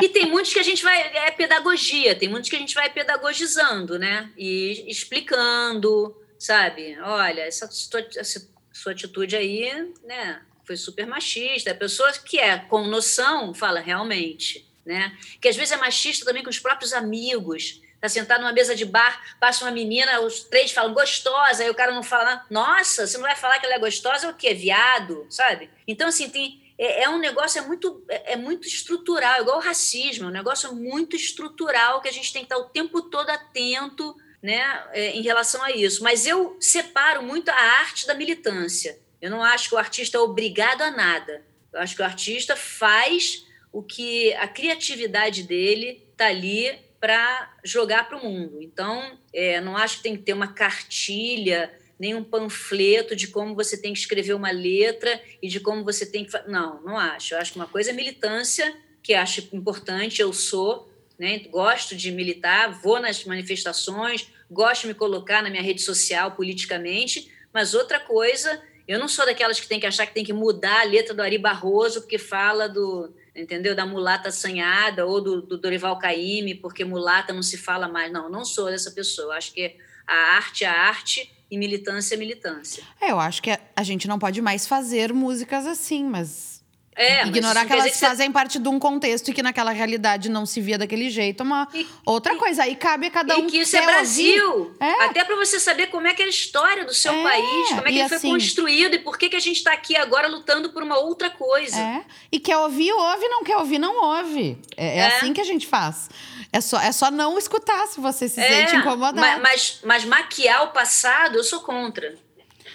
E 0.00 0.08
tem 0.08 0.28
muitos 0.28 0.52
que 0.52 0.58
a 0.58 0.64
gente 0.64 0.82
vai. 0.82 1.00
É 1.00 1.30
pedagogia, 1.30 2.14
tem 2.14 2.28
muitos 2.28 2.50
que 2.50 2.56
a 2.56 2.58
gente 2.58 2.74
vai 2.74 2.90
pedagogizando, 2.90 3.98
né? 4.00 4.32
E 4.36 4.84
explicando, 4.88 6.16
sabe? 6.38 6.98
Olha, 7.00 7.42
essa 7.42 7.70
sua, 7.70 8.00
essa 8.16 8.48
sua 8.72 8.92
atitude 8.92 9.36
aí, 9.36 9.92
né? 10.04 10.42
Foi 10.64 10.76
super 10.76 11.06
machista. 11.06 11.70
A 11.70 11.74
pessoa 11.74 12.12
que 12.12 12.38
é 12.38 12.58
com 12.58 12.86
noção 12.86 13.52
fala 13.54 13.80
realmente, 13.80 14.68
né? 14.84 15.16
Que 15.40 15.48
às 15.48 15.56
vezes 15.56 15.72
é 15.72 15.76
machista 15.76 16.24
também 16.24 16.42
com 16.42 16.50
os 16.50 16.58
próprios 16.58 16.92
amigos. 16.92 17.80
Tá 18.00 18.08
sentado 18.08 18.40
numa 18.40 18.52
mesa 18.52 18.74
de 18.74 18.84
bar, 18.84 19.36
passa 19.38 19.64
uma 19.64 19.70
menina, 19.70 20.20
os 20.20 20.40
três 20.44 20.72
falam 20.72 20.92
gostosa, 20.92 21.62
aí 21.62 21.70
o 21.70 21.74
cara 21.74 21.92
não 21.92 22.02
fala, 22.02 22.44
nossa, 22.50 23.06
você 23.06 23.16
não 23.16 23.24
vai 23.24 23.36
falar 23.36 23.60
que 23.60 23.66
ela 23.66 23.76
é 23.76 23.78
gostosa, 23.78 24.26
é 24.26 24.30
o 24.30 24.34
quê? 24.34 24.52
Viado, 24.52 25.24
sabe? 25.30 25.70
Então, 25.86 26.08
assim, 26.08 26.28
tem 26.28 26.60
é, 26.82 27.04
é 27.04 27.08
um 27.08 27.18
negócio 27.18 27.60
é 27.60 27.64
muito, 27.64 28.02
é, 28.08 28.32
é, 28.32 28.36
muito 28.36 28.66
estrutural, 28.66 29.40
igual 29.40 29.58
o 29.58 29.62
racismo, 29.62 30.24
é 30.24 30.28
um 30.28 30.32
negócio 30.32 30.74
muito 30.74 31.14
estrutural 31.14 32.00
que 32.00 32.08
a 32.08 32.12
gente 32.12 32.32
tem 32.32 32.42
que 32.42 32.52
estar 32.52 32.58
o 32.58 32.70
tempo 32.70 33.02
todo 33.02 33.30
atento 33.30 34.16
né, 34.42 34.84
é, 34.90 35.10
em 35.10 35.22
relação 35.22 35.62
a 35.62 35.70
isso. 35.70 36.02
Mas 36.02 36.26
eu 36.26 36.56
separo 36.60 37.22
muito 37.22 37.50
a 37.50 37.54
arte 37.54 38.04
da 38.04 38.14
militância. 38.14 38.98
Eu 39.22 39.30
não 39.30 39.42
acho 39.42 39.68
que 39.68 39.74
o 39.76 39.78
artista 39.78 40.18
é 40.18 40.20
obrigado 40.20 40.82
a 40.82 40.90
nada. 40.90 41.42
Eu 41.72 41.80
acho 41.80 41.94
que 41.94 42.02
o 42.02 42.04
artista 42.04 42.56
faz 42.56 43.46
o 43.72 43.82
que 43.82 44.34
a 44.34 44.48
criatividade 44.48 45.44
dele 45.44 46.04
está 46.10 46.26
ali 46.26 46.76
para 47.00 47.56
jogar 47.64 48.08
para 48.08 48.18
o 48.18 48.24
mundo. 48.24 48.60
Então, 48.60 49.18
é, 49.32 49.60
não 49.60 49.76
acho 49.76 49.98
que 49.98 50.02
tem 50.02 50.16
que 50.16 50.22
ter 50.22 50.32
uma 50.32 50.48
cartilha, 50.48 51.72
nem 51.98 52.16
um 52.16 52.24
panfleto 52.24 53.14
de 53.14 53.28
como 53.28 53.54
você 53.54 53.80
tem 53.80 53.92
que 53.92 54.00
escrever 54.00 54.34
uma 54.34 54.50
letra 54.50 55.22
e 55.40 55.46
de 55.46 55.60
como 55.60 55.84
você 55.84 56.04
tem 56.04 56.24
que. 56.24 56.32
Não, 56.48 56.82
não 56.82 56.98
acho. 56.98 57.34
Eu 57.34 57.38
acho 57.38 57.52
que 57.52 57.58
uma 57.58 57.68
coisa 57.68 57.90
é 57.90 57.92
militância, 57.92 58.76
que 59.02 59.14
acho 59.14 59.48
importante, 59.52 60.20
eu 60.20 60.32
sou, 60.32 60.92
né? 61.18 61.38
gosto 61.50 61.94
de 61.94 62.10
militar, 62.10 62.80
vou 62.82 63.00
nas 63.00 63.24
manifestações, 63.24 64.26
gosto 64.50 64.82
de 64.82 64.88
me 64.88 64.94
colocar 64.94 65.42
na 65.42 65.50
minha 65.50 65.62
rede 65.62 65.80
social 65.80 66.32
politicamente, 66.32 67.30
mas 67.52 67.74
outra 67.74 68.00
coisa, 68.00 68.60
eu 68.86 68.98
não 68.98 69.08
sou 69.08 69.24
daquelas 69.24 69.60
que 69.60 69.68
tem 69.68 69.80
que 69.80 69.86
achar 69.86 70.06
que 70.06 70.14
tem 70.14 70.24
que 70.24 70.32
mudar 70.32 70.80
a 70.80 70.84
letra 70.84 71.14
do 71.14 71.22
Ari 71.22 71.38
Barroso 71.38 72.02
porque 72.02 72.18
fala 72.18 72.68
do, 72.68 73.12
entendeu, 73.34 73.74
da 73.74 73.86
mulata 73.86 74.28
assanhada 74.28 75.06
ou 75.06 75.20
do, 75.20 75.42
do 75.42 75.58
Dorival 75.58 75.98
Caymmi 75.98 76.54
porque 76.54 76.84
mulata 76.84 77.32
não 77.32 77.42
se 77.42 77.56
fala 77.56 77.88
mais. 77.88 78.12
Não, 78.12 78.28
não 78.28 78.44
sou 78.44 78.66
dessa 78.66 78.90
pessoa. 78.90 79.36
Acho 79.36 79.52
que 79.52 79.76
a 80.06 80.36
arte 80.36 80.64
é 80.64 80.68
a 80.68 80.72
arte 80.72 81.32
e 81.50 81.56
militância 81.56 82.14
é 82.14 82.18
militância. 82.18 82.82
É, 83.00 83.10
eu 83.10 83.20
acho 83.20 83.42
que 83.42 83.50
a 83.76 83.82
gente 83.82 84.08
não 84.08 84.18
pode 84.18 84.40
mais 84.40 84.66
fazer 84.66 85.12
músicas 85.12 85.66
assim, 85.66 86.04
mas 86.04 86.51
é, 86.94 87.26
Ignorar 87.26 87.64
que 87.64 87.72
elas 87.72 87.98
fazem 87.98 88.26
você... 88.26 88.32
parte 88.32 88.58
de 88.58 88.68
um 88.68 88.78
contexto 88.78 89.30
e 89.30 89.32
que 89.32 89.42
naquela 89.42 89.70
realidade 89.70 90.28
não 90.28 90.44
se 90.44 90.60
via 90.60 90.76
daquele 90.76 91.08
jeito, 91.08 91.42
é 91.42 91.44
uma 91.44 91.68
e, 91.72 91.86
outra 92.04 92.34
e, 92.34 92.36
coisa. 92.36 92.64
Aí 92.64 92.76
cabe 92.76 93.06
a 93.06 93.10
cada 93.10 93.36
um. 93.38 93.46
E 93.46 93.50
que 93.50 93.58
isso 93.58 93.76
é 93.76 93.82
Brasil. 93.84 94.74
É. 94.78 95.04
Até 95.04 95.24
para 95.24 95.34
você 95.36 95.58
saber 95.58 95.86
como 95.86 96.06
é 96.06 96.12
que 96.12 96.22
é 96.22 96.26
a 96.26 96.28
história 96.28 96.84
do 96.84 96.92
seu 96.92 97.12
é. 97.12 97.22
país, 97.22 97.68
como 97.70 97.80
é 97.80 97.84
que 97.84 97.90
e 97.90 97.94
ele 97.94 98.02
assim, 98.02 98.18
foi 98.18 98.30
construído 98.30 98.94
e 98.94 98.98
por 98.98 99.16
que, 99.16 99.30
que 99.30 99.36
a 99.36 99.40
gente 99.40 99.56
está 99.56 99.72
aqui 99.72 99.96
agora 99.96 100.28
lutando 100.28 100.70
por 100.70 100.82
uma 100.82 100.98
outra 100.98 101.30
coisa. 101.30 101.78
É. 101.78 102.04
E 102.30 102.38
quer 102.38 102.58
ouvir, 102.58 102.92
ouve, 102.92 103.26
não 103.28 103.42
quer 103.42 103.56
ouvir, 103.56 103.78
não 103.78 104.18
ouve. 104.18 104.58
É, 104.76 104.86
é, 104.86 104.98
é. 104.98 105.06
assim 105.06 105.32
que 105.32 105.40
a 105.40 105.44
gente 105.44 105.66
faz. 105.66 106.10
É 106.52 106.60
só, 106.60 106.78
é 106.78 106.92
só 106.92 107.10
não 107.10 107.38
escutar 107.38 107.86
se 107.86 107.98
você 108.00 108.28
se 108.28 108.34
sente 108.34 108.76
incomodado. 108.76 109.18
Mas, 109.18 109.40
mas, 109.40 109.80
mas 109.82 110.04
maquiar 110.04 110.64
o 110.64 110.68
passado, 110.68 111.38
eu 111.38 111.44
sou 111.44 111.60
contra 111.60 112.14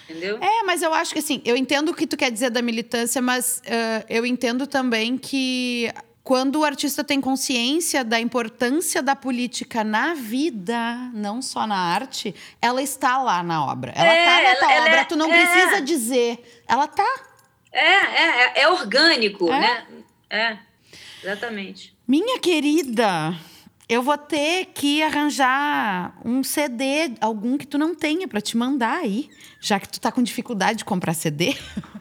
entendeu? 0.10 0.38
É, 0.42 0.64
mas 0.64 0.82
eu 0.82 0.94
acho 0.94 1.14
que 1.14 1.20
assim, 1.20 1.42
eu 1.46 1.58
entendo 1.58 1.90
o 1.90 1.94
que 1.94 2.08
tu 2.08 2.16
quer 2.16 2.32
dizer 2.32 2.50
da 2.50 2.62
militância, 2.62 3.22
mas 3.22 3.62
uh, 3.66 4.06
eu 4.10 4.26
entendo 4.26 4.66
também 4.66 5.18
que 5.18 5.92
quando 6.28 6.60
o 6.60 6.66
artista 6.66 7.06
tem 7.06 7.22
consciência 7.22 8.04
da 8.04 8.20
importância 8.20 9.02
da 9.02 9.16
política 9.16 9.82
na 9.82 10.14
vida, 10.14 11.10
não 11.14 11.42
só 11.42 11.66
na 11.66 11.78
arte, 11.78 12.36
ela 12.62 12.82
está 12.82 13.18
lá 13.18 13.42
na 13.42 13.64
obra. 13.64 13.94
Ela 13.96 14.12
é, 14.12 14.26
tá 14.26 14.44
na 14.44 14.56
tua 14.58 14.74
ela, 14.74 14.86
obra, 14.88 15.00
é, 15.00 15.04
tu 15.06 15.16
não 15.16 15.34
é, 15.34 15.38
precisa 15.38 15.82
dizer. 15.82 16.64
Ela 16.68 16.86
tá. 16.86 17.10
É, 17.72 17.82
é, 17.82 18.42
é, 18.42 18.62
é 18.64 18.68
orgânico, 18.68 19.50
é? 19.50 19.60
né? 19.60 19.86
É, 20.30 20.58
exatamente. 21.24 21.96
Minha 22.06 22.40
querida, 22.40 23.34
eu 23.90 24.04
vou 24.04 24.18
ter 24.18 24.66
que 24.74 25.02
arranjar 25.02 26.18
um 26.26 26.44
CD, 26.44 27.14
algum 27.22 27.58
que 27.58 27.66
tu 27.66 27.78
não 27.78 27.96
tenha 27.96 28.28
para 28.28 28.42
te 28.42 28.58
mandar 28.58 29.00
aí, 29.00 29.30
já 29.62 29.80
que 29.80 29.88
tu 29.88 30.00
tá 30.00 30.12
com 30.12 30.22
dificuldade 30.22 30.80
de 30.80 30.86
comprar 30.86 31.14
CD. 31.14 31.56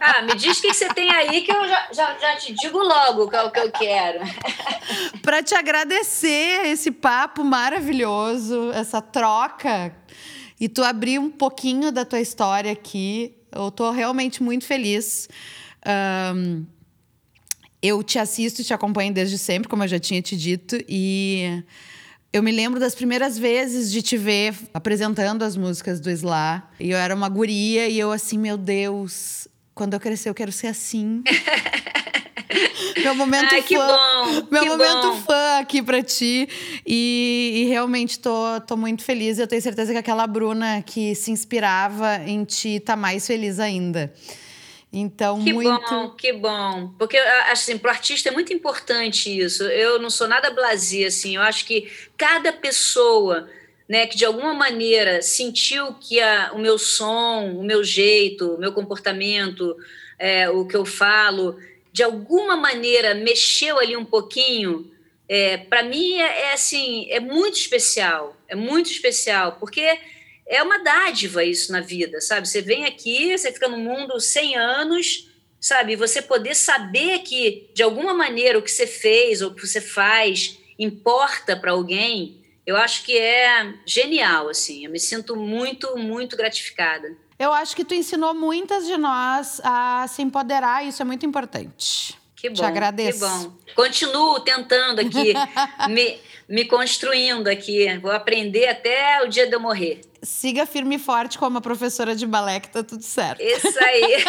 Ah, 0.00 0.22
me 0.22 0.34
diz 0.34 0.58
o 0.58 0.62
que 0.62 0.72
você 0.72 0.88
tem 0.94 1.10
aí 1.10 1.42
que 1.42 1.52
eu 1.52 1.68
já, 1.68 1.88
já, 1.92 2.18
já 2.18 2.36
te 2.36 2.54
digo 2.54 2.78
logo 2.78 3.28
qual 3.28 3.46
é 3.46 3.50
que 3.50 3.60
eu 3.60 3.70
quero. 3.70 4.18
para 5.22 5.42
te 5.42 5.54
agradecer 5.54 6.66
esse 6.66 6.90
papo 6.90 7.44
maravilhoso, 7.44 8.72
essa 8.72 9.00
troca 9.00 9.94
e 10.58 10.68
tu 10.68 10.82
abrir 10.82 11.18
um 11.18 11.30
pouquinho 11.30 11.92
da 11.92 12.04
tua 12.04 12.20
história 12.20 12.72
aqui. 12.72 13.36
Eu 13.52 13.70
tô 13.70 13.90
realmente 13.90 14.42
muito 14.42 14.64
feliz. 14.64 15.28
Um, 16.34 16.66
eu 17.82 18.02
te 18.02 18.18
assisto 18.18 18.60
e 18.60 18.64
te 18.64 18.74
acompanho 18.74 19.12
desde 19.12 19.38
sempre, 19.38 19.68
como 19.68 19.84
eu 19.84 19.88
já 19.88 19.98
tinha 19.98 20.20
te 20.20 20.36
dito, 20.36 20.78
e 20.88 21.62
eu 22.32 22.42
me 22.42 22.52
lembro 22.52 22.78
das 22.78 22.94
primeiras 22.94 23.38
vezes 23.38 23.90
de 23.90 24.02
te 24.02 24.16
ver 24.16 24.54
apresentando 24.72 25.42
as 25.42 25.56
músicas 25.56 25.98
do 25.98 26.10
Slá. 26.10 26.70
E 26.78 26.90
eu 26.90 26.98
era 26.98 27.14
uma 27.14 27.28
guria 27.28 27.88
e 27.88 27.98
eu 27.98 28.12
assim, 28.12 28.38
meu 28.38 28.56
Deus, 28.56 29.48
quando 29.74 29.94
eu 29.94 30.00
crescer 30.00 30.28
eu 30.28 30.34
quero 30.34 30.52
ser 30.52 30.68
assim. 30.68 31.24
meu 33.02 33.14
momento 33.16 33.52
Ai, 33.52 33.62
fã. 33.62 33.66
Que 33.66 33.76
bom, 33.76 34.46
meu 34.50 34.62
que 34.62 34.68
momento 34.68 35.10
bom. 35.10 35.22
fã 35.22 35.58
aqui 35.58 35.82
pra 35.82 36.02
ti. 36.02 36.48
E, 36.86 37.64
e, 37.64 37.68
realmente 37.68 38.20
tô, 38.20 38.60
tô 38.66 38.76
muito 38.76 39.02
feliz. 39.02 39.38
Eu 39.38 39.48
tenho 39.48 39.62
certeza 39.62 39.92
que 39.92 39.98
aquela 39.98 40.26
Bruna 40.26 40.82
que 40.82 41.14
se 41.16 41.32
inspirava 41.32 42.20
em 42.26 42.44
ti 42.44 42.78
tá 42.78 42.94
mais 42.94 43.26
feliz 43.26 43.58
ainda. 43.58 44.12
Então, 44.92 45.42
que 45.44 45.52
muito. 45.52 45.70
bom, 45.88 46.10
que 46.10 46.32
bom. 46.32 46.92
Porque, 46.98 47.16
assim, 47.16 47.78
para 47.78 47.88
o 47.88 47.90
artista 47.92 48.28
é 48.28 48.32
muito 48.32 48.52
importante 48.52 49.30
isso. 49.38 49.62
Eu 49.64 50.00
não 50.00 50.10
sou 50.10 50.26
nada 50.26 50.50
blasé, 50.50 51.04
assim. 51.04 51.36
Eu 51.36 51.42
acho 51.42 51.64
que 51.64 51.88
cada 52.16 52.52
pessoa 52.52 53.48
né, 53.90 54.06
que 54.06 54.16
de 54.16 54.24
alguma 54.24 54.54
maneira 54.54 55.20
sentiu 55.20 55.94
que 55.94 56.20
a, 56.20 56.52
o 56.54 56.58
meu 56.60 56.78
som, 56.78 57.56
o 57.56 57.64
meu 57.64 57.82
jeito, 57.82 58.54
o 58.54 58.58
meu 58.58 58.72
comportamento, 58.72 59.76
é, 60.16 60.48
o 60.48 60.64
que 60.64 60.76
eu 60.76 60.84
falo, 60.84 61.56
de 61.92 62.04
alguma 62.04 62.56
maneira 62.56 63.14
mexeu 63.14 63.80
ali 63.80 63.96
um 63.96 64.04
pouquinho, 64.04 64.88
é, 65.28 65.56
para 65.56 65.82
mim 65.82 66.20
é, 66.20 66.42
é 66.42 66.52
assim, 66.52 67.08
é 67.10 67.18
muito 67.18 67.56
especial. 67.56 68.36
É 68.46 68.54
muito 68.54 68.90
especial, 68.90 69.56
porque 69.58 69.98
é 70.50 70.60
uma 70.64 70.78
dádiva 70.78 71.44
isso 71.44 71.70
na 71.70 71.80
vida, 71.80 72.20
sabe? 72.20 72.48
Você 72.48 72.60
vem 72.60 72.84
aqui, 72.84 73.38
você 73.38 73.52
fica 73.52 73.68
no 73.68 73.78
mundo 73.78 74.18
100 74.18 74.56
anos, 74.56 75.30
sabe? 75.60 75.94
Você 75.94 76.20
poder 76.20 76.56
saber 76.56 77.20
que, 77.20 77.70
de 77.72 77.84
alguma 77.84 78.12
maneira, 78.12 78.58
o 78.58 78.62
que 78.62 78.70
você 78.70 78.84
fez 78.84 79.42
ou 79.42 79.50
o 79.50 79.54
que 79.54 79.64
você 79.64 79.80
faz 79.80 80.58
importa 80.76 81.56
para 81.56 81.70
alguém, 81.70 82.42
eu 82.66 82.76
acho 82.76 83.04
que 83.04 83.16
é 83.16 83.74
genial, 83.86 84.48
assim. 84.48 84.84
Eu 84.84 84.90
me 84.90 84.98
sinto 84.98 85.36
muito, 85.36 85.96
muito 85.96 86.36
gratificada. 86.36 87.16
Eu 87.38 87.52
acho 87.52 87.76
que 87.76 87.84
tu 87.84 87.94
ensinou 87.94 88.34
muitas 88.34 88.86
de 88.86 88.96
nós 88.96 89.60
a 89.62 90.04
se 90.08 90.20
empoderar, 90.20 90.84
e 90.84 90.88
isso 90.88 91.00
é 91.00 91.04
muito 91.04 91.24
importante. 91.24 92.18
Que 92.34 92.48
bom. 92.48 92.56
Te 92.56 92.64
agradeço. 92.64 93.20
Que 93.20 93.24
bom. 93.24 93.52
Continuo 93.76 94.40
tentando 94.40 95.00
aqui, 95.00 95.32
me, 95.88 96.18
me 96.48 96.64
construindo 96.64 97.46
aqui. 97.46 97.86
Vou 97.98 98.10
aprender 98.10 98.66
até 98.66 99.22
o 99.22 99.28
dia 99.28 99.46
de 99.46 99.54
eu 99.54 99.60
morrer. 99.60 100.09
Siga 100.22 100.66
firme 100.66 100.96
e 100.96 100.98
forte 100.98 101.38
como 101.38 101.58
a 101.58 101.60
professora 101.60 102.14
de 102.14 102.26
balé, 102.26 102.60
que 102.60 102.68
tá 102.68 102.82
tudo 102.82 103.02
certo. 103.02 103.40
Isso 103.40 103.78
aí. 103.78 104.24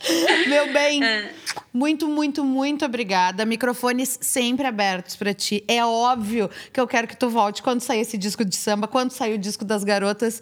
Meu 0.48 0.72
bem, 0.72 1.04
é. 1.04 1.32
muito, 1.72 2.08
muito, 2.08 2.42
muito 2.42 2.84
obrigada. 2.84 3.44
Microfones 3.44 4.18
sempre 4.20 4.66
abertos 4.66 5.16
para 5.16 5.34
ti. 5.34 5.62
É 5.68 5.84
óbvio 5.84 6.48
que 6.72 6.80
eu 6.80 6.86
quero 6.86 7.06
que 7.06 7.16
tu 7.16 7.28
volte 7.28 7.62
quando 7.62 7.80
sair 7.80 8.00
esse 8.00 8.16
disco 8.16 8.44
de 8.44 8.56
samba, 8.56 8.88
quando 8.88 9.10
sair 9.10 9.34
o 9.34 9.38
disco 9.38 9.64
das 9.64 9.84
garotas. 9.84 10.40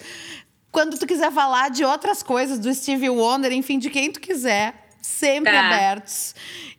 Quando 0.70 0.98
tu 0.98 1.06
quiser 1.06 1.32
falar 1.32 1.70
de 1.70 1.84
outras 1.84 2.22
coisas, 2.22 2.58
do 2.58 2.72
Stevie 2.72 3.10
Wonder, 3.10 3.52
enfim, 3.52 3.78
de 3.78 3.90
quem 3.90 4.12
tu 4.12 4.20
quiser, 4.20 4.88
sempre 5.02 5.52
tá. 5.52 5.66
abertos. 5.66 6.34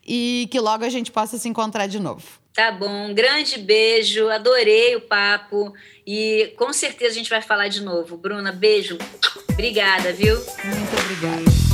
E 0.07 0.47
que 0.51 0.59
logo 0.59 0.85
a 0.85 0.89
gente 0.89 1.11
possa 1.11 1.37
se 1.37 1.49
encontrar 1.49 1.87
de 1.87 1.99
novo. 1.99 2.23
Tá 2.59 2.73
bom, 2.73 3.13
grande 3.13 3.57
beijo, 3.57 4.27
adorei 4.27 4.93
o 4.93 4.99
papo 4.99 5.73
e 6.05 6.53
com 6.57 6.73
certeza 6.73 7.11
a 7.11 7.17
gente 7.17 7.29
vai 7.29 7.41
falar 7.41 7.69
de 7.69 7.81
novo. 7.81 8.17
Bruna, 8.17 8.51
beijo. 8.51 8.97
Obrigada, 9.49 10.11
viu? 10.11 10.35
Muito 10.35 10.93
obrigada. 11.01 11.68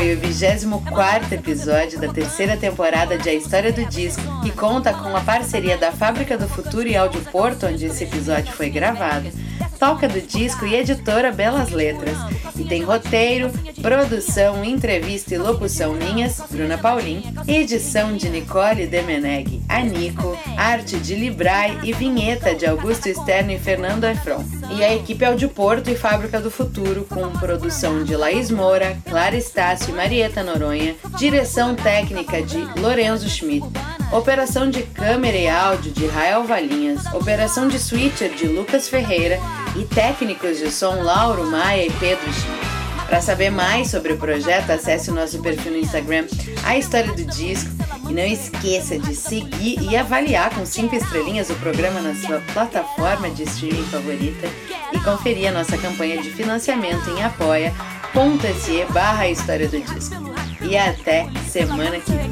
Foi 0.00 0.14
o 0.14 0.18
24 0.18 1.34
episódio 1.34 2.00
da 2.00 2.10
terceira 2.10 2.56
temporada 2.56 3.18
de 3.18 3.28
A 3.28 3.34
História 3.34 3.70
do 3.70 3.84
Disco 3.84 4.22
que 4.42 4.50
conta 4.50 4.94
com 4.94 5.14
a 5.14 5.20
parceria 5.20 5.76
da 5.76 5.92
Fábrica 5.92 6.38
do 6.38 6.48
Futuro 6.48 6.88
e 6.88 6.96
Áudio 6.96 7.20
Porto, 7.30 7.66
onde 7.66 7.84
esse 7.84 8.04
episódio 8.04 8.50
foi 8.54 8.70
gravado, 8.70 9.30
Toca 9.78 10.08
do 10.08 10.20
Disco 10.20 10.66
e 10.66 10.74
editora 10.74 11.32
Belas 11.32 11.70
Letras. 11.70 12.16
E 12.56 12.64
tem 12.64 12.82
roteiro, 12.82 13.50
produção, 13.80 14.62
entrevista 14.62 15.34
e 15.34 15.38
locução 15.38 15.94
minhas, 15.94 16.40
Bruna 16.50 16.76
Paulin, 16.76 17.22
edição 17.48 18.14
de 18.14 18.28
Nicole 18.28 18.86
Demeneg, 18.86 19.62
a 19.68 19.80
Nico, 19.80 20.36
arte 20.56 20.98
de 20.98 21.14
Librai 21.14 21.78
e 21.82 21.92
vinheta 21.92 22.54
de 22.54 22.66
Augusto 22.66 23.08
Externo 23.08 23.52
e 23.52 23.58
Fernando 23.58 24.04
Efron. 24.04 24.44
E 24.70 24.84
a 24.84 24.94
equipe 24.94 25.24
Áudio 25.24 25.48
Porto 25.48 25.88
e 25.88 25.94
Fábrica 25.94 26.40
do 26.40 26.50
Futuro, 26.50 27.06
com 27.08 27.30
produção 27.30 28.04
de 28.04 28.14
Laís 28.14 28.50
Moura, 28.50 28.96
Clara 29.08 29.36
Estácio 29.36 29.90
e 29.90 29.96
Marieta 29.96 30.42
Noronha, 30.42 30.94
direção 31.18 31.74
técnica 31.74 32.42
de 32.42 32.58
Lorenzo 32.78 33.28
Schmidt, 33.28 33.66
operação 34.12 34.68
de 34.68 34.82
câmera 34.82 35.36
e 35.36 35.48
áudio 35.48 35.92
de 35.92 36.06
Rael 36.06 36.44
Valinhas, 36.44 37.06
operação 37.14 37.68
de 37.68 37.78
switcher 37.78 38.34
de 38.34 38.46
Lucas 38.46 38.88
Ferreira 38.88 39.40
e 39.76 39.84
técnicos 39.84 40.58
de 40.58 40.70
som 40.70 41.02
Lauro 41.02 41.46
Maia 41.46 41.86
e 41.86 41.90
Pedro 41.92 42.32
Schmidt. 42.32 42.70
Para 43.10 43.20
saber 43.20 43.50
mais 43.50 43.90
sobre 43.90 44.12
o 44.12 44.16
projeto, 44.16 44.70
acesse 44.70 45.10
o 45.10 45.14
nosso 45.14 45.40
perfil 45.40 45.72
no 45.72 45.78
Instagram, 45.78 46.26
a 46.62 46.78
história 46.78 47.12
do 47.12 47.24
disco, 47.24 47.68
e 48.08 48.12
não 48.12 48.24
esqueça 48.24 48.98
de 49.00 49.16
seguir 49.16 49.82
e 49.82 49.96
avaliar 49.96 50.50
com 50.50 50.64
cinco 50.64 50.94
estrelinhas 50.94 51.50
o 51.50 51.54
programa 51.56 52.00
na 52.00 52.14
sua 52.14 52.40
plataforma 52.52 53.28
de 53.30 53.42
streaming 53.42 53.84
favorita 53.84 54.48
e 54.92 55.00
conferir 55.00 55.48
a 55.48 55.52
nossa 55.52 55.76
campanha 55.76 56.22
de 56.22 56.30
financiamento 56.30 57.10
em 57.10 57.22
apoia.se 57.22 58.84
barra 58.92 59.28
história 59.28 59.68
do 59.68 59.80
disco. 59.80 60.14
E 60.60 60.76
até 60.76 61.28
semana 61.48 61.98
que 61.98 62.12
vem. 62.12 62.30